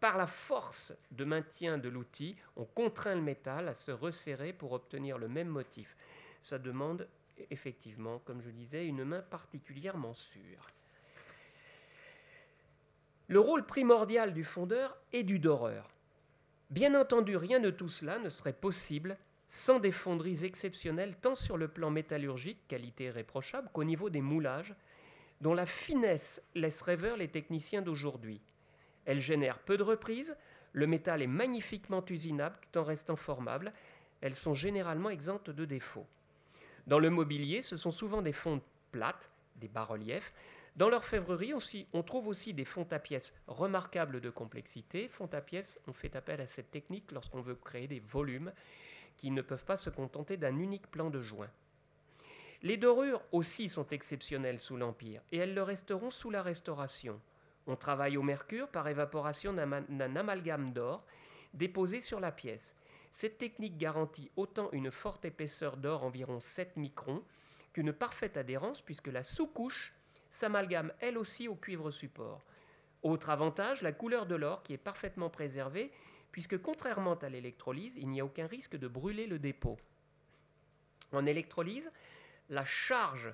par 0.00 0.18
la 0.18 0.26
force 0.26 0.92
de 1.12 1.24
maintien 1.24 1.78
de 1.78 1.88
l'outil, 1.88 2.36
on 2.56 2.64
contraint 2.64 3.14
le 3.14 3.22
métal 3.22 3.68
à 3.68 3.74
se 3.74 3.90
resserrer 3.90 4.52
pour 4.52 4.72
obtenir 4.72 5.16
le 5.16 5.28
même 5.28 5.48
motif. 5.48 5.96
Ça 6.40 6.58
demande 6.58 7.08
effectivement, 7.50 8.18
comme 8.18 8.42
je 8.42 8.50
disais, 8.50 8.86
une 8.86 9.04
main 9.04 9.22
particulièrement 9.22 10.12
sûre. 10.12 10.66
Le 13.28 13.40
rôle 13.40 13.64
primordial 13.64 14.34
du 14.34 14.44
fondeur 14.44 14.96
est 15.12 15.22
du 15.22 15.38
doreur. 15.38 15.88
Bien 16.70 16.94
entendu, 16.94 17.36
rien 17.36 17.60
de 17.60 17.70
tout 17.70 17.88
cela 17.88 18.18
ne 18.18 18.28
serait 18.28 18.52
possible 18.52 19.16
sans 19.46 19.78
des 19.78 19.92
fonderies 19.92 20.44
exceptionnelles 20.44 21.16
tant 21.16 21.34
sur 21.34 21.56
le 21.56 21.68
plan 21.68 21.90
métallurgique, 21.90 22.66
qualité 22.68 23.04
irréprochable, 23.04 23.68
qu'au 23.72 23.84
niveau 23.84 24.10
des 24.10 24.20
moulages, 24.20 24.74
dont 25.40 25.54
la 25.54 25.66
finesse 25.66 26.42
laisse 26.54 26.80
rêveur 26.82 27.16
les 27.16 27.28
techniciens 27.28 27.82
d'aujourd'hui. 27.82 28.40
Elles 29.04 29.20
génèrent 29.20 29.58
peu 29.58 29.76
de 29.76 29.82
reprises, 29.82 30.36
le 30.72 30.86
métal 30.86 31.22
est 31.22 31.26
magnifiquement 31.26 32.04
usinable 32.08 32.56
tout 32.60 32.78
en 32.78 32.84
restant 32.84 33.16
formable, 33.16 33.72
elles 34.20 34.34
sont 34.34 34.54
généralement 34.54 35.10
exemptes 35.10 35.50
de 35.50 35.64
défauts. 35.64 36.06
Dans 36.86 36.98
le 36.98 37.10
mobilier, 37.10 37.62
ce 37.62 37.76
sont 37.76 37.90
souvent 37.90 38.22
des 38.22 38.32
fontes 38.32 38.64
plates, 38.90 39.30
des 39.56 39.68
bas-reliefs. 39.68 40.32
Dans 40.76 40.88
l'orfèvrerie, 40.88 41.54
on 41.92 42.02
trouve 42.02 42.26
aussi 42.26 42.52
des 42.52 42.64
fontes 42.64 42.92
à 42.92 42.98
pièces 42.98 43.32
remarquables 43.46 44.20
de 44.20 44.30
complexité. 44.30 45.06
Fontes 45.06 45.34
à 45.34 45.40
pièces, 45.40 45.80
on 45.86 45.92
fait 45.92 46.16
appel 46.16 46.40
à 46.40 46.48
cette 46.48 46.72
technique 46.72 47.12
lorsqu'on 47.12 47.42
veut 47.42 47.54
créer 47.54 47.86
des 47.86 48.00
volumes 48.00 48.52
qui 49.16 49.30
ne 49.30 49.40
peuvent 49.40 49.64
pas 49.64 49.76
se 49.76 49.88
contenter 49.88 50.36
d'un 50.36 50.58
unique 50.58 50.90
plan 50.90 51.10
de 51.10 51.22
joint. 51.22 51.50
Les 52.62 52.76
dorures 52.76 53.22
aussi 53.30 53.68
sont 53.68 53.86
exceptionnelles 53.88 54.58
sous 54.58 54.76
l'Empire, 54.76 55.22
et 55.30 55.36
elles 55.36 55.54
le 55.54 55.62
resteront 55.62 56.10
sous 56.10 56.30
la 56.30 56.42
Restauration. 56.42 57.20
On 57.68 57.76
travaille 57.76 58.16
au 58.16 58.22
mercure 58.22 58.68
par 58.68 58.88
évaporation 58.88 59.52
d'un 59.52 60.16
amalgame 60.16 60.72
d'or 60.72 61.04
déposé 61.52 62.00
sur 62.00 62.18
la 62.18 62.32
pièce. 62.32 62.74
Cette 63.12 63.38
technique 63.38 63.78
garantit 63.78 64.30
autant 64.34 64.70
une 64.72 64.90
forte 64.90 65.24
épaisseur 65.24 65.76
d'or, 65.76 66.02
environ 66.02 66.40
7 66.40 66.76
microns, 66.76 67.22
qu'une 67.72 67.92
parfaite 67.92 68.36
adhérence, 68.36 68.80
puisque 68.80 69.06
la 69.06 69.22
sous-couche 69.22 69.94
s'amalgame 70.34 70.92
elle 71.00 71.16
aussi 71.16 71.48
au 71.48 71.54
cuivre 71.54 71.90
support. 71.90 72.44
Autre 73.02 73.30
avantage, 73.30 73.82
la 73.82 73.92
couleur 73.92 74.26
de 74.26 74.34
l'or 74.34 74.62
qui 74.62 74.72
est 74.72 74.78
parfaitement 74.78 75.30
préservée 75.30 75.92
puisque 76.32 76.60
contrairement 76.60 77.14
à 77.14 77.28
l'électrolyse, 77.28 77.96
il 77.96 78.08
n'y 78.08 78.20
a 78.20 78.24
aucun 78.24 78.48
risque 78.48 78.76
de 78.76 78.88
brûler 78.88 79.26
le 79.28 79.38
dépôt. 79.38 79.78
En 81.12 81.26
électrolyse, 81.26 81.92
la 82.48 82.64
charge 82.64 83.32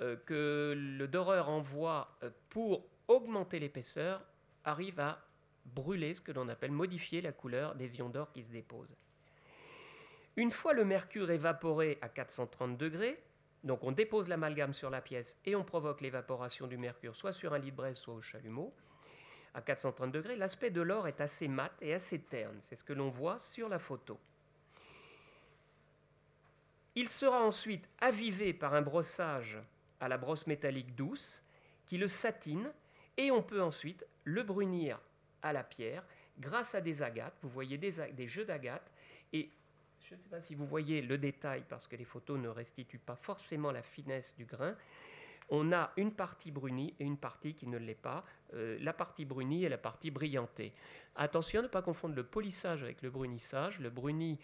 euh, 0.00 0.16
que 0.26 0.74
le 0.76 1.06
doreur 1.06 1.48
envoie 1.48 2.18
euh, 2.24 2.30
pour 2.48 2.84
augmenter 3.06 3.60
l'épaisseur 3.60 4.20
arrive 4.64 4.98
à 4.98 5.24
brûler 5.64 6.14
ce 6.14 6.20
que 6.20 6.32
l'on 6.32 6.48
appelle 6.48 6.72
modifier 6.72 7.20
la 7.20 7.30
couleur 7.30 7.76
des 7.76 7.98
ions 7.98 8.08
d'or 8.08 8.32
qui 8.32 8.42
se 8.42 8.50
déposent. 8.50 8.96
Une 10.36 10.50
fois 10.50 10.72
le 10.72 10.84
mercure 10.84 11.30
évaporé 11.30 11.98
à 12.02 12.08
430 12.08 12.76
degrés, 12.76 13.22
donc 13.64 13.82
on 13.82 13.92
dépose 13.92 14.28
l'amalgame 14.28 14.72
sur 14.72 14.90
la 14.90 15.00
pièce 15.00 15.38
et 15.44 15.56
on 15.56 15.64
provoque 15.64 16.00
l'évaporation 16.00 16.66
du 16.66 16.76
mercure 16.76 17.16
soit 17.16 17.32
sur 17.32 17.52
un 17.54 17.58
lit 17.58 17.72
de 17.72 17.76
braise, 17.76 17.96
soit 17.96 18.14
au 18.14 18.22
chalumeau 18.22 18.72
à 19.54 19.62
430 19.62 20.10
degrés, 20.10 20.36
l'aspect 20.36 20.70
de 20.70 20.82
l'or 20.82 21.06
est 21.06 21.20
assez 21.20 21.46
mat 21.46 21.72
et 21.80 21.94
assez 21.94 22.18
terne. 22.18 22.56
C'est 22.60 22.74
ce 22.74 22.82
que 22.82 22.92
l'on 22.92 23.08
voit 23.08 23.38
sur 23.38 23.68
la 23.68 23.78
photo. 23.78 24.18
Il 26.96 27.08
sera 27.08 27.40
ensuite 27.40 27.88
avivé 28.00 28.52
par 28.52 28.74
un 28.74 28.82
brossage 28.82 29.58
à 30.00 30.08
la 30.08 30.18
brosse 30.18 30.46
métallique 30.46 30.94
douce 30.94 31.42
qui 31.86 31.98
le 31.98 32.08
satine 32.08 32.72
et 33.16 33.30
on 33.30 33.42
peut 33.42 33.62
ensuite 33.62 34.04
le 34.24 34.42
brunir 34.42 35.00
à 35.42 35.52
la 35.52 35.62
pierre 35.62 36.04
grâce 36.38 36.74
à 36.74 36.80
des 36.80 37.02
agates. 37.02 37.36
Vous 37.42 37.48
voyez 37.48 37.78
des, 37.78 38.28
jeux 38.28 38.44
d'agates 38.44 38.90
et 39.32 39.50
je 40.14 40.18
ne 40.18 40.22
sais 40.22 40.28
pas 40.28 40.40
si 40.40 40.54
vous 40.54 40.64
voyez 40.64 41.02
le 41.02 41.18
détail 41.18 41.64
parce 41.68 41.88
que 41.88 41.96
les 41.96 42.04
photos 42.04 42.38
ne 42.38 42.48
restituent 42.48 43.00
pas 43.00 43.16
forcément 43.16 43.72
la 43.72 43.82
finesse 43.82 44.36
du 44.36 44.44
grain, 44.44 44.76
on 45.48 45.72
a 45.72 45.90
une 45.96 46.12
partie 46.12 46.52
brunie 46.52 46.94
et 47.00 47.04
une 47.04 47.18
partie 47.18 47.54
qui 47.54 47.66
ne 47.66 47.76
l'est 47.78 47.96
pas. 47.96 48.24
Euh, 48.54 48.78
la 48.80 48.92
partie 48.92 49.24
brunie 49.24 49.64
et 49.64 49.68
la 49.68 49.76
partie 49.76 50.12
brillantée. 50.12 50.72
Attention 51.16 51.60
à 51.60 51.62
ne 51.64 51.68
pas 51.68 51.82
confondre 51.82 52.14
le 52.14 52.22
polissage 52.22 52.84
avec 52.84 53.02
le 53.02 53.10
brunissage. 53.10 53.80
Le 53.80 53.90
bruni 53.90 54.38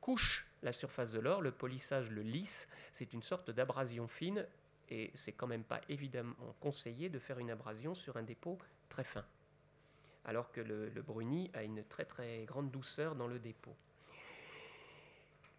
couche 0.00 0.46
la 0.62 0.72
surface 0.72 1.10
de 1.10 1.18
l'or, 1.18 1.42
le 1.42 1.50
polissage 1.50 2.08
le 2.10 2.22
lisse. 2.22 2.68
C'est 2.92 3.12
une 3.12 3.22
sorte 3.22 3.50
d'abrasion 3.50 4.06
fine 4.06 4.46
et 4.88 5.10
c'est 5.14 5.32
quand 5.32 5.48
même 5.48 5.64
pas 5.64 5.80
évidemment 5.88 6.36
conseillé 6.60 7.08
de 7.08 7.18
faire 7.18 7.40
une 7.40 7.50
abrasion 7.50 7.94
sur 7.94 8.16
un 8.16 8.22
dépôt 8.22 8.58
très 8.88 9.04
fin. 9.04 9.24
Alors 10.24 10.52
que 10.52 10.60
le, 10.60 10.88
le 10.88 11.02
bruni 11.02 11.50
a 11.52 11.64
une 11.64 11.82
très 11.82 12.04
très 12.04 12.44
grande 12.44 12.70
douceur 12.70 13.16
dans 13.16 13.26
le 13.26 13.40
dépôt. 13.40 13.74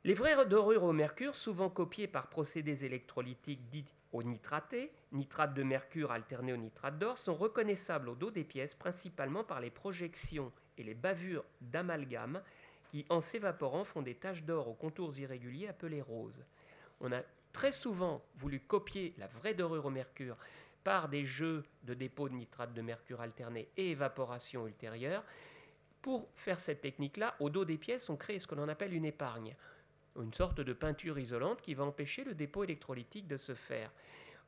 Les 0.03 0.13
vraies 0.13 0.45
dorures 0.45 0.83
au 0.83 0.93
mercure, 0.93 1.35
souvent 1.35 1.69
copiées 1.69 2.07
par 2.07 2.27
procédés 2.27 2.85
électrolytiques 2.85 3.67
dits 3.69 3.91
au 4.13 4.23
nitraté, 4.23 4.91
nitrate 5.11 5.53
de 5.53 5.63
mercure 5.63 6.11
alterné 6.11 6.53
au 6.53 6.57
nitrate 6.57 6.97
d'or, 6.97 7.17
sont 7.17 7.35
reconnaissables 7.35 8.09
au 8.09 8.15
dos 8.15 8.31
des 8.31 8.43
pièces 8.43 8.73
principalement 8.73 9.43
par 9.43 9.59
les 9.59 9.69
projections 9.69 10.51
et 10.77 10.83
les 10.83 10.93
bavures 10.93 11.43
d'amalgame 11.61 12.41
qui, 12.89 13.05
en 13.09 13.19
s'évaporant, 13.19 13.83
font 13.83 14.01
des 14.01 14.15
taches 14.15 14.43
d'or 14.43 14.69
aux 14.69 14.73
contours 14.73 15.17
irréguliers 15.19 15.67
appelés 15.67 16.01
roses. 16.01 16.45
On 17.01 17.11
a 17.11 17.21
très 17.51 17.71
souvent 17.71 18.23
voulu 18.37 18.59
copier 18.59 19.13
la 19.17 19.27
vraie 19.27 19.53
dorure 19.53 19.87
au 19.87 19.89
mercure 19.89 20.37
par 20.83 21.09
des 21.09 21.25
jeux 21.25 21.65
de 21.83 21.93
dépôt 21.93 22.29
de 22.29 22.35
nitrate 22.35 22.73
de 22.73 22.81
mercure 22.81 23.19
alterné 23.19 23.67
et 23.75 23.91
évaporation 23.91 24.67
ultérieure. 24.67 25.23
Pour 26.01 26.29
faire 26.35 26.61
cette 26.61 26.79
technique-là, 26.79 27.35
au 27.41 27.49
dos 27.49 27.65
des 27.65 27.77
pièces, 27.77 28.09
on 28.09 28.15
crée 28.15 28.39
ce 28.39 28.47
que 28.47 28.55
l'on 28.55 28.69
appelle 28.69 28.93
une 28.93 29.03
épargne 29.03 29.55
une 30.21 30.33
sorte 30.33 30.61
de 30.61 30.73
peinture 30.73 31.19
isolante 31.19 31.61
qui 31.61 31.73
va 31.73 31.83
empêcher 31.83 32.23
le 32.23 32.33
dépôt 32.33 32.63
électrolytique 32.63 33.27
de 33.27 33.37
se 33.37 33.55
faire. 33.55 33.91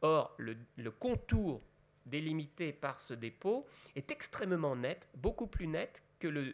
Or, 0.02 0.34
le, 0.38 0.56
contour 0.92 1.62
délimité 2.06 2.72
par 2.72 3.00
ce 3.00 3.14
dépôt 3.14 3.66
est 3.96 4.12
extrêmement 4.12 4.76
net, 4.76 5.10
beaucoup 5.16 5.48
plus 5.48 5.68
net 5.68 6.04
que 6.20 6.28
le, 6.28 6.54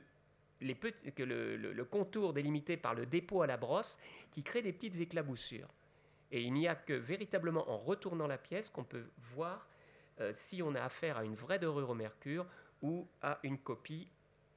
contour 1.85 2.33
délimité 2.33 2.77
par 2.77 2.95
le 2.95 3.05
dépôt 3.05 3.41
à 3.41 3.47
la 3.47 3.57
brosse 3.57 3.97
qui 4.31 4.43
crée 4.43 4.61
des 4.61 4.73
petites 4.73 4.99
éclaboussures. 4.99 5.69
Et 6.31 6.41
il 6.41 6.53
n'y 6.53 6.67
a 6.67 6.75
que 6.75 6.93
véritablement 6.93 7.69
en 7.69 7.77
retournant 7.77 8.27
la 8.27 8.37
pièce 8.37 8.69
qu'on 8.69 8.83
peut 8.83 9.05
voir 9.35 9.67
euh, 10.19 10.31
si 10.35 10.63
on 10.63 10.73
a 10.75 10.81
affaire 10.81 11.17
à 11.17 11.23
une 11.23 11.35
vraie 11.35 11.59
dorure 11.59 11.91
au 11.91 11.95
mercure 11.95 12.45
ou 12.81 13.07
à 13.21 13.39
une 13.43 13.59
copie 13.59 14.07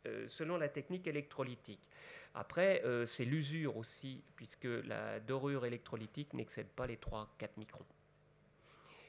euh, 0.06 0.26
selon 0.28 0.56
la 0.56 0.68
technique 0.68 1.06
électrolytique. 1.06 1.80
Après, 2.34 2.82
euh, 2.84 3.04
c'est 3.06 3.24
l'usure 3.24 3.76
aussi, 3.76 4.22
puisque 4.36 4.64
la 4.64 5.20
dorure 5.20 5.66
électrolytique 5.66 6.32
n'excède 6.34 6.68
pas 6.68 6.86
les 6.86 6.96
3-4 6.96 7.56
microns. 7.58 7.86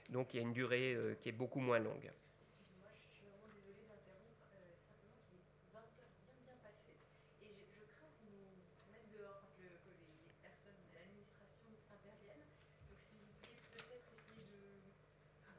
Donc 0.10 0.34
il 0.34 0.38
y 0.38 0.40
a 0.40 0.44
une 0.44 0.54
durée 0.54 0.94
euh, 0.96 1.16
qui 1.22 1.30
est 1.30 1.34
beaucoup 1.34 1.60
moins 1.60 1.80
longue. 1.80 2.12
Excusez-moi, 2.12 2.90
je 2.96 3.02
suis 3.14 3.24
vraiment 3.26 3.50
désolée 3.54 3.86
d'interrompre. 3.88 4.50
euh, 4.54 4.76
simplement 4.88 5.22
qu'il 5.30 5.40
est 5.40 5.48
20h 5.72 6.04
bien 6.26 6.36
bien 6.44 6.58
passé. 6.64 6.94
Et 7.42 7.50
je, 7.54 7.64
je 7.78 7.84
crains 7.96 8.12
qu'on 8.20 8.30
nous 8.34 8.60
mette 8.92 9.08
dehors, 9.14 9.44
enfin, 9.46 9.54
que, 9.58 9.66
que 9.86 9.92
les, 9.94 10.10
les 10.26 10.36
personnes 10.42 10.80
de 10.84 10.90
l'administration 10.94 11.70
interviennent. 11.92 12.48
Donc 12.90 13.00
si 13.06 13.16
vous 13.18 13.30
pouviez 13.40 13.62
peut-être 13.70 14.10
essayer 14.12 14.44
de, 14.50 14.84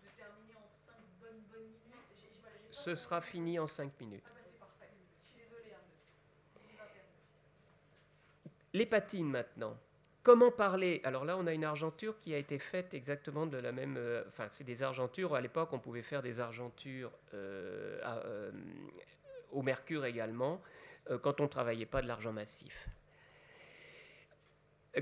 de 0.03 0.09
terminer 0.17 0.57
en 0.57 0.69
5 0.87 1.03
bonnes 1.21 1.43
bonnes 1.51 1.71
minutes. 1.71 2.09
J'ai- 2.19 2.31
j'ai- 2.35 2.41
voilà, 2.43 2.57
j'ai 2.59 2.69
pas 2.71 2.83
Ce 2.83 2.95
sera 2.95 3.21
fini 3.21 3.59
en 3.59 3.67
5 3.67 3.99
minutes. 4.01 4.25
Ah 4.27 4.31
bah 4.35 4.41
c'est 4.45 4.59
parfait. 4.59 4.91
Je 5.19 5.23
suis 5.23 5.35
désolée 5.35 5.73
hein, 5.75 5.85
de 5.89 6.61
de 6.61 6.65
vous 6.67 6.79
interrompre. 6.81 7.31
Les 8.73 8.87
patines 8.87 9.29
maintenant. 9.29 9.77
Comment 10.23 10.51
parler? 10.51 11.01
Alors 11.05 11.25
là, 11.25 11.37
on 11.39 11.47
a 11.47 11.53
une 11.53 11.65
argenture 11.65 12.21
qui 12.21 12.35
a 12.35 12.39
été 12.39 12.59
faite 12.59 12.93
exactement 12.95 13.47
de 13.47 13.57
la 13.57 13.73
même. 13.73 13.97
euh, 13.97 14.23
Enfin, 14.29 14.47
c'est 14.51 14.65
des 14.65 14.83
argentures. 14.83 15.35
À 15.35 15.41
l'époque, 15.41 15.71
on 15.73 15.79
pouvait 15.79 16.03
faire 16.03 16.23
des 16.23 16.41
argentures 16.41 17.11
euh, 17.35 17.99
euh, 18.05 18.53
au 19.51 19.63
mercure 19.63 20.05
également, 20.05 20.61
quand 21.23 21.41
on 21.41 21.45
ne 21.45 21.49
travaillait 21.49 21.87
pas 21.87 22.03
de 22.03 22.07
l'argent 22.07 22.33
massif. 22.33 22.89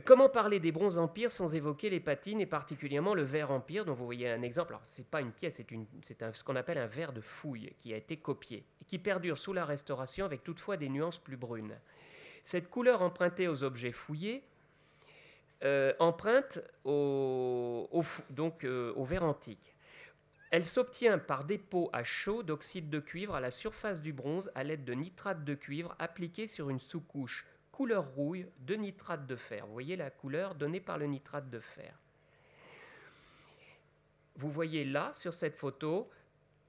Comment 0.05 0.29
parler 0.29 0.61
des 0.61 0.71
bronzes 0.71 0.99
empires 0.99 1.33
sans 1.33 1.55
évoquer 1.55 1.91
les 1.91 2.01
patines 2.01 2.41
et 2.41 2.47
particulièrement 2.47 3.15
le 3.15 3.23
verre 3.23 3.51
empire 3.51 3.85
dont 3.85 3.95
vous 3.95 4.05
voyez 4.05 4.31
un 4.31 4.43
exemple? 4.43 4.73
Alors, 4.73 4.85
c'est 4.85 5.07
pas 5.07 5.21
une 5.21 5.33
pièce, 5.33 5.61
c'est 6.03 6.35
ce 6.35 6.45
qu'on 6.45 6.57
appelle 6.57 6.79
un 6.79 6.87
verre 6.87 7.13
de 7.13 7.21
fouille 7.21 7.73
qui 7.79 7.93
a 7.93 7.97
été 7.97 8.19
copié 8.19 8.65
et 8.81 8.85
qui 8.85 8.99
perdure 8.99 9.37
sous 9.37 9.53
la 9.53 9.65
restauration 9.65 10.25
avec 10.25 10.45
toutefois 10.45 10.77
des 10.77 10.89
nuances 10.89 11.19
plus 11.19 11.37
brunes. 11.37 11.79
Cette 12.45 12.71
couleur 12.71 13.03
empruntée 13.03 13.49
aux 13.49 13.63
objets 13.65 13.93
fouillés 13.93 14.45
euh, 15.65 15.93
emprunte 15.99 16.61
au, 16.85 17.89
donc, 18.31 18.65
euh, 18.65 18.93
au 18.95 19.05
verre 19.05 19.25
antique. 19.25 19.75
Elle 20.51 20.65
s'obtient 20.65 21.19
par 21.19 21.45
dépôt 21.45 21.91
à 21.93 22.05
chaud 22.05 22.43
d'oxyde 22.43 22.89
de 22.89 23.01
cuivre 23.01 23.35
à 23.35 23.41
la 23.41 23.51
surface 23.51 24.01
du 24.01 24.13
bronze 24.13 24.51
à 24.55 24.63
l'aide 24.65 24.85
de 24.85 24.95
nitrate 24.95 25.45
de 25.45 25.55
cuivre 25.55 25.95
appliqué 25.99 26.47
sur 26.47 26.71
une 26.71 26.79
sous-couche 26.79 27.45
couleur 27.73 28.09
rouille 28.15 28.47
de 28.61 28.75
nitrate 28.77 29.27
de 29.27 29.37
fer. 29.37 29.67
Vous 29.67 29.73
voyez 29.73 29.97
la 29.97 30.11
couleur 30.11 30.55
donnée 30.55 30.81
par 30.81 30.97
le 30.97 31.07
nitrate 31.07 31.51
de 31.51 31.61
fer. 31.61 31.93
Vous 34.37 34.49
voyez 34.49 34.85
là, 34.85 35.13
sur 35.13 35.35
cette 35.35 35.57
photo, 35.57 36.09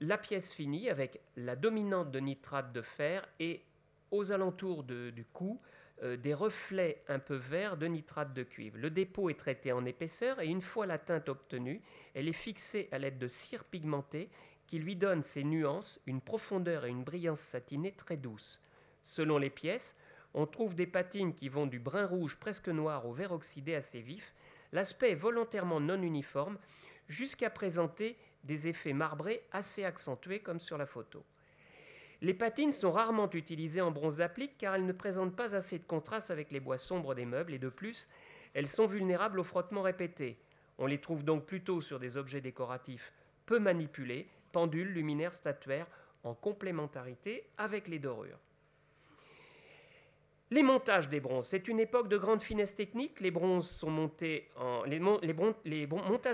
la 0.01 0.17
pièce 0.17 0.53
finie 0.53 0.89
avec 0.89 1.21
la 1.35 1.55
dominante 1.55 2.09
de 2.09 2.19
nitrate 2.19 2.71
de 2.73 2.81
fer 2.81 3.27
et 3.39 3.63
aux 4.11 4.31
alentours 4.31 4.83
du 4.83 5.25
cou, 5.33 5.59
euh, 6.01 6.15
des 6.15 6.33
reflets 6.33 7.03
un 7.09 7.19
peu 7.19 7.35
verts 7.35 7.75
de 7.75 7.85
nitrate 7.85 8.33
de 8.33 8.43
cuivre. 8.43 8.77
Le 8.77 8.89
dépôt 8.89 9.29
est 9.29 9.39
traité 9.39 9.73
en 9.73 9.85
épaisseur 9.85 10.39
et 10.39 10.47
une 10.47 10.61
fois 10.61 10.85
la 10.85 10.97
teinte 10.97 11.27
obtenue, 11.27 11.81
elle 12.13 12.29
est 12.29 12.33
fixée 12.33 12.87
à 12.91 12.99
l'aide 12.99 13.19
de 13.19 13.27
cire 13.27 13.65
pigmentée 13.65 14.29
qui 14.65 14.79
lui 14.79 14.95
donne 14.95 15.23
ses 15.23 15.43
nuances, 15.43 15.99
une 16.05 16.21
profondeur 16.21 16.85
et 16.85 16.89
une 16.89 17.03
brillance 17.03 17.39
satinée 17.39 17.91
très 17.91 18.15
douces. 18.15 18.61
Selon 19.03 19.37
les 19.39 19.49
pièces, 19.49 19.95
on 20.33 20.45
trouve 20.45 20.75
des 20.75 20.87
patines 20.87 21.33
qui 21.33 21.49
vont 21.49 21.65
du 21.65 21.79
brun 21.79 22.05
rouge 22.05 22.37
presque 22.37 22.69
noir 22.69 23.05
au 23.05 23.11
vert 23.11 23.31
oxydé 23.31 23.75
assez 23.75 23.99
vif. 23.99 24.33
L'aspect 24.71 25.11
est 25.11 25.15
volontairement 25.15 25.79
non 25.79 26.01
uniforme 26.01 26.59
jusqu'à 27.07 27.49
présenter 27.49 28.15
des 28.43 28.67
effets 28.67 28.93
marbrés 28.93 29.43
assez 29.51 29.83
accentués 29.83 30.39
comme 30.39 30.59
sur 30.59 30.77
la 30.77 30.85
photo. 30.85 31.25
Les 32.21 32.33
patines 32.33 32.73
sont 32.73 32.91
rarement 32.91 33.29
utilisées 33.31 33.79
en 33.79 33.91
bronze 33.91 34.17
d'applique 34.17 34.57
car 34.57 34.75
elles 34.75 34.85
ne 34.85 34.91
présentent 34.91 35.35
pas 35.35 35.55
assez 35.55 35.79
de 35.79 35.85
contraste 35.85 36.31
avec 36.31 36.51
les 36.51 36.59
bois 36.59 36.77
sombres 36.77 37.15
des 37.15 37.25
meubles 37.25 37.53
et 37.53 37.59
de 37.59 37.69
plus, 37.69 38.09
elles 38.53 38.67
sont 38.67 38.85
vulnérables 38.85 39.39
au 39.39 39.43
frottement 39.43 39.83
répété. 39.83 40.37
On 40.77 40.85
les 40.85 40.99
trouve 40.99 41.23
donc 41.23 41.45
plutôt 41.45 41.79
sur 41.81 41.99
des 41.99 42.17
objets 42.17 42.41
décoratifs 42.41 43.13
peu 43.45 43.57
manipulés, 43.57 44.27
pendules, 44.51 44.93
luminaires, 44.93 45.33
statuaires, 45.33 45.87
en 46.23 46.33
complémentarité 46.33 47.45
avec 47.57 47.87
les 47.87 47.99
dorures. 47.99 48.39
Les 50.51 50.63
montages 50.63 51.09
des 51.09 51.19
bronzes, 51.19 51.47
c'est 51.47 51.67
une 51.67 51.79
époque 51.79 52.09
de 52.09 52.17
grande 52.17 52.41
finesse 52.41 52.73
technique. 52.75 53.19
Les 53.21 53.31
montages 53.31 53.81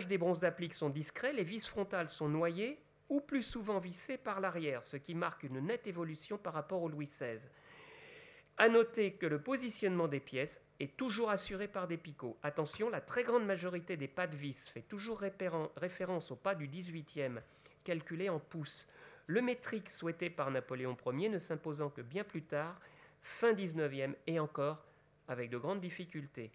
des 0.07 0.17
bronzes 0.17 0.39
d'applique 0.39 0.73
sont 0.73 0.89
discrets, 0.89 1.33
les 1.33 1.43
vis 1.43 1.67
frontales 1.67 2.09
sont 2.09 2.29
noyées 2.29 2.79
ou 3.09 3.21
plus 3.21 3.43
souvent 3.43 3.79
vissées 3.79 4.17
par 4.17 4.39
l'arrière, 4.39 4.83
ce 4.83 4.97
qui 4.97 5.15
marque 5.15 5.43
une 5.43 5.59
nette 5.59 5.87
évolution 5.87 6.37
par 6.37 6.53
rapport 6.53 6.81
au 6.81 6.89
Louis 6.89 7.07
XVI. 7.07 7.39
À 8.57 8.69
noter 8.69 9.13
que 9.13 9.25
le 9.25 9.41
positionnement 9.41 10.07
des 10.07 10.21
pièces 10.21 10.61
est 10.79 10.95
toujours 10.95 11.29
assuré 11.29 11.67
par 11.67 11.87
des 11.87 11.97
picots. 11.97 12.37
Attention, 12.41 12.89
la 12.89 13.01
très 13.01 13.23
grande 13.23 13.45
majorité 13.45 13.97
des 13.97 14.07
pas 14.07 14.27
de 14.27 14.35
vis 14.35 14.69
fait 14.69 14.81
toujours 14.81 15.19
référence 15.75 16.31
au 16.31 16.35
pas 16.35 16.55
du 16.55 16.67
18e, 16.67 17.41
calculé 17.83 18.29
en 18.29 18.39
pouces. 18.39 18.87
Le 19.27 19.41
métrique 19.41 19.89
souhaité 19.89 20.29
par 20.29 20.51
Napoléon 20.51 20.95
Ier 21.05 21.29
ne 21.29 21.37
s'imposant 21.37 21.89
que 21.89 22.01
bien 22.01 22.23
plus 22.23 22.43
tard, 22.43 22.79
fin 23.21 23.53
19e 23.53 24.15
et 24.27 24.39
encore 24.39 24.85
avec 25.27 25.49
de 25.49 25.57
grandes 25.57 25.81
difficultés. 25.81 26.51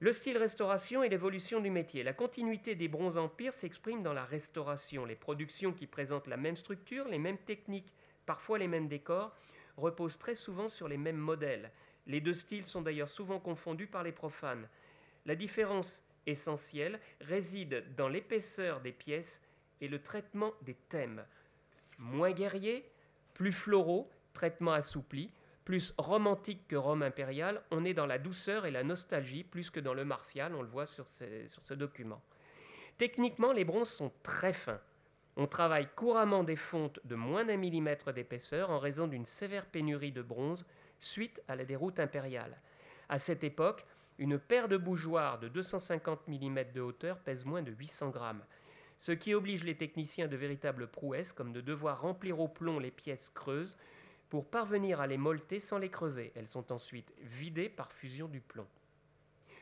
Le 0.00 0.12
style 0.12 0.36
restauration 0.38 1.02
et 1.02 1.08
l'évolution 1.08 1.60
du 1.60 1.70
métier. 1.70 2.02
La 2.02 2.12
continuité 2.12 2.74
des 2.74 2.88
bronzes 2.88 3.16
empires 3.16 3.54
s'exprime 3.54 4.02
dans 4.02 4.12
la 4.12 4.24
restauration. 4.24 5.04
Les 5.04 5.14
productions 5.14 5.72
qui 5.72 5.86
présentent 5.86 6.26
la 6.26 6.36
même 6.36 6.56
structure, 6.56 7.06
les 7.08 7.18
mêmes 7.18 7.38
techniques, 7.38 7.92
parfois 8.26 8.58
les 8.58 8.68
mêmes 8.68 8.88
décors, 8.88 9.36
reposent 9.76 10.18
très 10.18 10.34
souvent 10.34 10.68
sur 10.68 10.88
les 10.88 10.98
mêmes 10.98 11.16
modèles. 11.16 11.70
Les 12.06 12.20
deux 12.20 12.34
styles 12.34 12.66
sont 12.66 12.82
d'ailleurs 12.82 13.08
souvent 13.08 13.38
confondus 13.38 13.86
par 13.86 14.02
les 14.02 14.12
profanes. 14.12 14.68
La 15.26 15.36
différence 15.36 16.02
essentielle 16.26 17.00
réside 17.20 17.84
dans 17.96 18.08
l'épaisseur 18.08 18.80
des 18.80 18.92
pièces 18.92 19.42
et 19.80 19.88
le 19.88 20.02
traitement 20.02 20.52
des 20.62 20.74
thèmes. 20.74 21.24
Moins 21.98 22.32
guerriers, 22.32 22.90
plus 23.32 23.52
floraux, 23.52 24.10
traitement 24.32 24.72
assoupli, 24.72 25.30
plus 25.64 25.94
romantique 25.96 26.68
que 26.68 26.76
Rome 26.76 27.02
impériale, 27.02 27.62
on 27.70 27.84
est 27.84 27.94
dans 27.94 28.06
la 28.06 28.18
douceur 28.18 28.66
et 28.66 28.70
la 28.70 28.84
nostalgie 28.84 29.44
plus 29.44 29.70
que 29.70 29.80
dans 29.80 29.94
le 29.94 30.04
martial, 30.04 30.54
on 30.54 30.62
le 30.62 30.68
voit 30.68 30.86
sur 30.86 31.06
ce, 31.08 31.74
document. 31.74 32.22
Techniquement, 32.98 33.52
les 33.52 33.64
bronzes 33.64 33.90
sont 33.90 34.12
très 34.22 34.52
fins. 34.52 34.80
On 35.36 35.46
travaille 35.46 35.88
couramment 35.96 36.44
des 36.44 36.56
fontes 36.56 37.00
de 37.04 37.16
moins 37.16 37.44
d'un 37.44 37.56
millimètre 37.56 38.12
d'épaisseur 38.12 38.70
en 38.70 38.78
raison 38.78 39.08
d'une 39.08 39.24
sévère 39.24 39.66
pénurie 39.66 40.12
de 40.12 40.22
bronze 40.22 40.64
suite 40.98 41.42
à 41.48 41.56
la 41.56 41.64
déroute 41.64 41.98
impériale. 41.98 42.56
À 43.08 43.18
cette 43.18 43.42
époque, 43.42 43.84
une 44.18 44.38
paire 44.38 44.68
de 44.68 44.76
bougeoirs 44.76 45.40
de 45.40 45.48
250 45.48 46.28
mm 46.28 46.72
de 46.72 46.80
hauteur 46.80 47.18
pèse 47.18 47.44
moins 47.44 47.62
de 47.62 47.72
800 47.72 48.10
grammes, 48.10 48.44
ce 48.96 49.10
qui 49.10 49.34
oblige 49.34 49.64
les 49.64 49.76
techniciens 49.76 50.28
de 50.28 50.36
véritables 50.36 50.86
prouesses 50.86 51.32
comme 51.32 51.52
de 51.52 51.60
devoir 51.60 52.02
remplir 52.02 52.38
au 52.38 52.46
plomb 52.46 52.78
les 52.78 52.92
pièces 52.92 53.30
creuses 53.30 53.76
pour 54.34 54.50
parvenir 54.50 55.00
à 55.00 55.06
les 55.06 55.16
molleter 55.16 55.60
sans 55.60 55.78
les 55.78 55.90
crever. 55.90 56.32
Elles 56.34 56.48
sont 56.48 56.72
ensuite 56.72 57.14
vidées 57.20 57.68
par 57.68 57.92
fusion 57.92 58.26
du 58.26 58.40
plomb. 58.40 58.66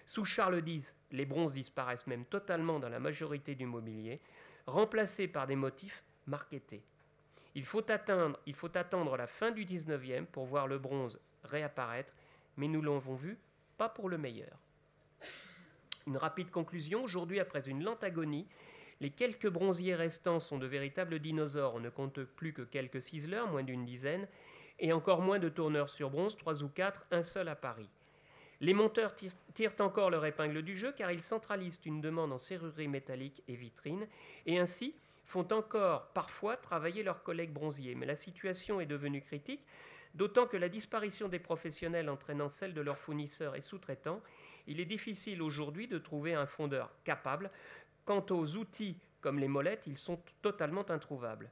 Sous 0.06 0.24
Charles 0.24 0.66
X, 0.66 0.96
les 1.10 1.26
bronzes 1.26 1.52
disparaissent 1.52 2.06
même 2.06 2.24
totalement 2.24 2.78
dans 2.78 2.88
la 2.88 2.98
majorité 2.98 3.54
du 3.54 3.66
mobilier, 3.66 4.18
remplacés 4.66 5.28
par 5.28 5.46
des 5.46 5.56
motifs 5.56 6.02
marquetés. 6.26 6.82
Il 7.54 7.66
faut, 7.66 7.84
attendre 7.90 9.18
la 9.18 9.26
fin 9.26 9.50
du 9.50 9.66
19e 9.66 10.24
pour 10.24 10.46
voir 10.46 10.66
le 10.66 10.78
bronze 10.78 11.20
réapparaître, 11.44 12.14
mais 12.56 12.66
nous 12.66 12.80
l'avons 12.80 13.14
vu, 13.14 13.36
pas 13.76 13.90
pour 13.90 14.08
le 14.08 14.16
meilleur. 14.16 14.58
Une 16.06 16.16
rapide 16.16 16.50
conclusion, 16.50 17.04
aujourd'hui 17.04 17.40
après 17.40 17.68
une 17.68 17.84
lente 17.84 18.04
agonie, 18.04 18.48
les 19.02 19.10
quelques 19.10 19.50
bronziers 19.50 19.96
restants 19.96 20.40
sont 20.40 20.56
de 20.56 20.66
véritables 20.66 21.18
dinosaures, 21.18 21.74
on 21.74 21.80
ne 21.80 21.90
compte 21.90 22.22
plus 22.22 22.54
que 22.54 22.62
quelques 22.62 23.02
ciseleurs, 23.02 23.50
moins 23.50 23.64
d'une 23.64 23.84
dizaine, 23.84 24.26
et 24.82 24.92
encore 24.92 25.22
moins 25.22 25.38
de 25.38 25.48
tourneurs 25.48 25.88
sur 25.88 26.10
bronze, 26.10 26.36
trois 26.36 26.62
ou 26.62 26.68
quatre, 26.68 27.06
un 27.12 27.22
seul 27.22 27.48
à 27.48 27.54
Paris. 27.54 27.88
Les 28.60 28.74
monteurs 28.74 29.14
tirent, 29.14 29.74
encore 29.78 30.10
leur 30.10 30.26
épingle 30.26 30.62
du 30.62 30.76
jeu 30.76 30.92
car 30.92 31.10
ils 31.10 31.22
centralisent 31.22 31.80
une 31.86 32.00
demande 32.00 32.32
en 32.32 32.38
serrurerie 32.38 32.88
métallique 32.88 33.42
et 33.48 33.54
vitrine 33.54 34.06
et 34.44 34.58
ainsi 34.58 34.94
font 35.24 35.46
encore 35.52 36.08
parfois 36.08 36.56
travailler 36.56 37.04
leurs 37.04 37.22
collègues 37.22 37.52
bronziers. 37.52 37.94
Mais 37.94 38.06
la 38.06 38.16
situation 38.16 38.80
est 38.80 38.86
devenue 38.86 39.22
critique, 39.22 39.64
d'autant 40.14 40.46
que 40.46 40.56
la 40.56 40.68
disparition 40.68 41.28
des 41.28 41.38
professionnels 41.38 42.10
entraînant 42.10 42.48
celle 42.48 42.74
de 42.74 42.80
leurs 42.80 42.98
fournisseurs 42.98 43.56
et 43.56 43.60
sous-traitants, 43.60 44.20
il 44.66 44.80
est 44.80 44.84
difficile 44.84 45.42
aujourd'hui 45.42 45.86
de 45.86 45.98
trouver 45.98 46.34
un 46.34 46.46
fondeur 46.46 46.90
capable. 47.04 47.50
Quant 48.04 48.24
aux 48.30 48.56
outils 48.56 48.96
comme 49.20 49.38
les 49.38 49.48
molettes, 49.48 49.86
ils 49.86 49.96
sont 49.96 50.20
totalement 50.40 50.88
introuvables. 50.90 51.50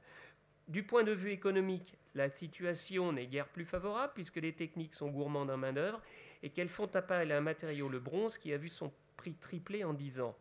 Du 0.67 0.83
point 0.83 1.03
de 1.03 1.13
vue 1.13 1.31
économique, 1.31 1.97
La 2.13 2.29
situation 2.29 3.13
n'est 3.13 3.27
guère 3.27 3.47
plus 3.47 3.65
favorable 3.65 4.13
puisque 4.13 4.37
les 4.37 4.53
techniques 4.53 4.93
sont 4.93 5.09
gourmandes 5.09 5.49
en 5.49 5.57
main-d'œuvre 5.57 6.01
et 6.43 6.49
qu'elles 6.49 6.69
font 6.69 6.89
appel 6.95 7.31
à 7.31 7.37
un 7.37 7.41
matériau, 7.41 7.87
le 7.87 7.99
bronze, 7.99 8.37
qui 8.37 8.51
a 8.53 8.57
vu 8.57 8.69
son 8.69 8.91
prix 9.15 9.33
tripler 9.33 9.83
en 9.83 9.93
10 9.93 10.21
ans. 10.21 10.35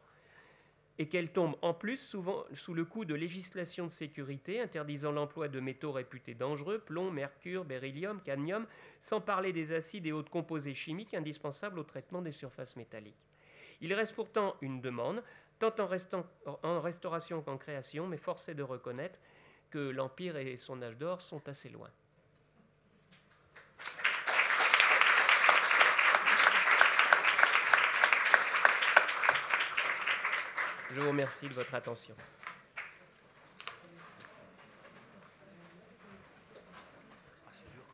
Et 0.98 1.08
qu'elles 1.08 1.32
tombent 1.32 1.56
en 1.62 1.72
plus 1.72 1.96
souvent 1.96 2.44
sous 2.52 2.74
le 2.74 2.84
coup 2.84 3.04
de 3.04 3.14
législations 3.14 3.86
de 3.86 3.92
sécurité 3.92 4.60
interdisant 4.60 5.12
l'emploi 5.12 5.48
de 5.48 5.60
métaux 5.60 5.92
réputés 5.92 6.34
dangereux, 6.34 6.78
plomb, 6.78 7.10
mercure, 7.10 7.64
beryllium, 7.64 8.20
cadmium, 8.20 8.66
sans 8.98 9.20
parler 9.20 9.52
des 9.52 9.72
acides 9.72 10.06
et 10.06 10.12
autres 10.12 10.30
composés 10.30 10.74
chimiques 10.74 11.14
indispensables 11.14 11.78
au 11.78 11.84
traitement 11.84 12.20
des 12.20 12.32
surfaces 12.32 12.76
métalliques. 12.76 13.14
Il 13.80 13.94
reste 13.94 14.14
pourtant 14.14 14.56
une 14.60 14.82
demande, 14.82 15.22
tant 15.58 15.74
en, 15.78 16.80
restauration 16.80 17.42
qu'en 17.42 17.56
création, 17.56 18.06
mais 18.06 18.18
force 18.18 18.50
de 18.50 18.62
reconnaître 18.62 19.18
que 19.70 19.78
l'Empire 19.78 20.36
et 20.36 20.56
son 20.56 20.82
âge 20.82 20.96
d'or 20.96 21.22
sont 21.22 21.48
assez 21.48 21.68
loin. 21.68 21.88
Je 30.90 31.00
vous 31.00 31.08
remercie 31.08 31.48
de 31.48 31.54
votre 31.54 31.74
attention. 31.74 32.16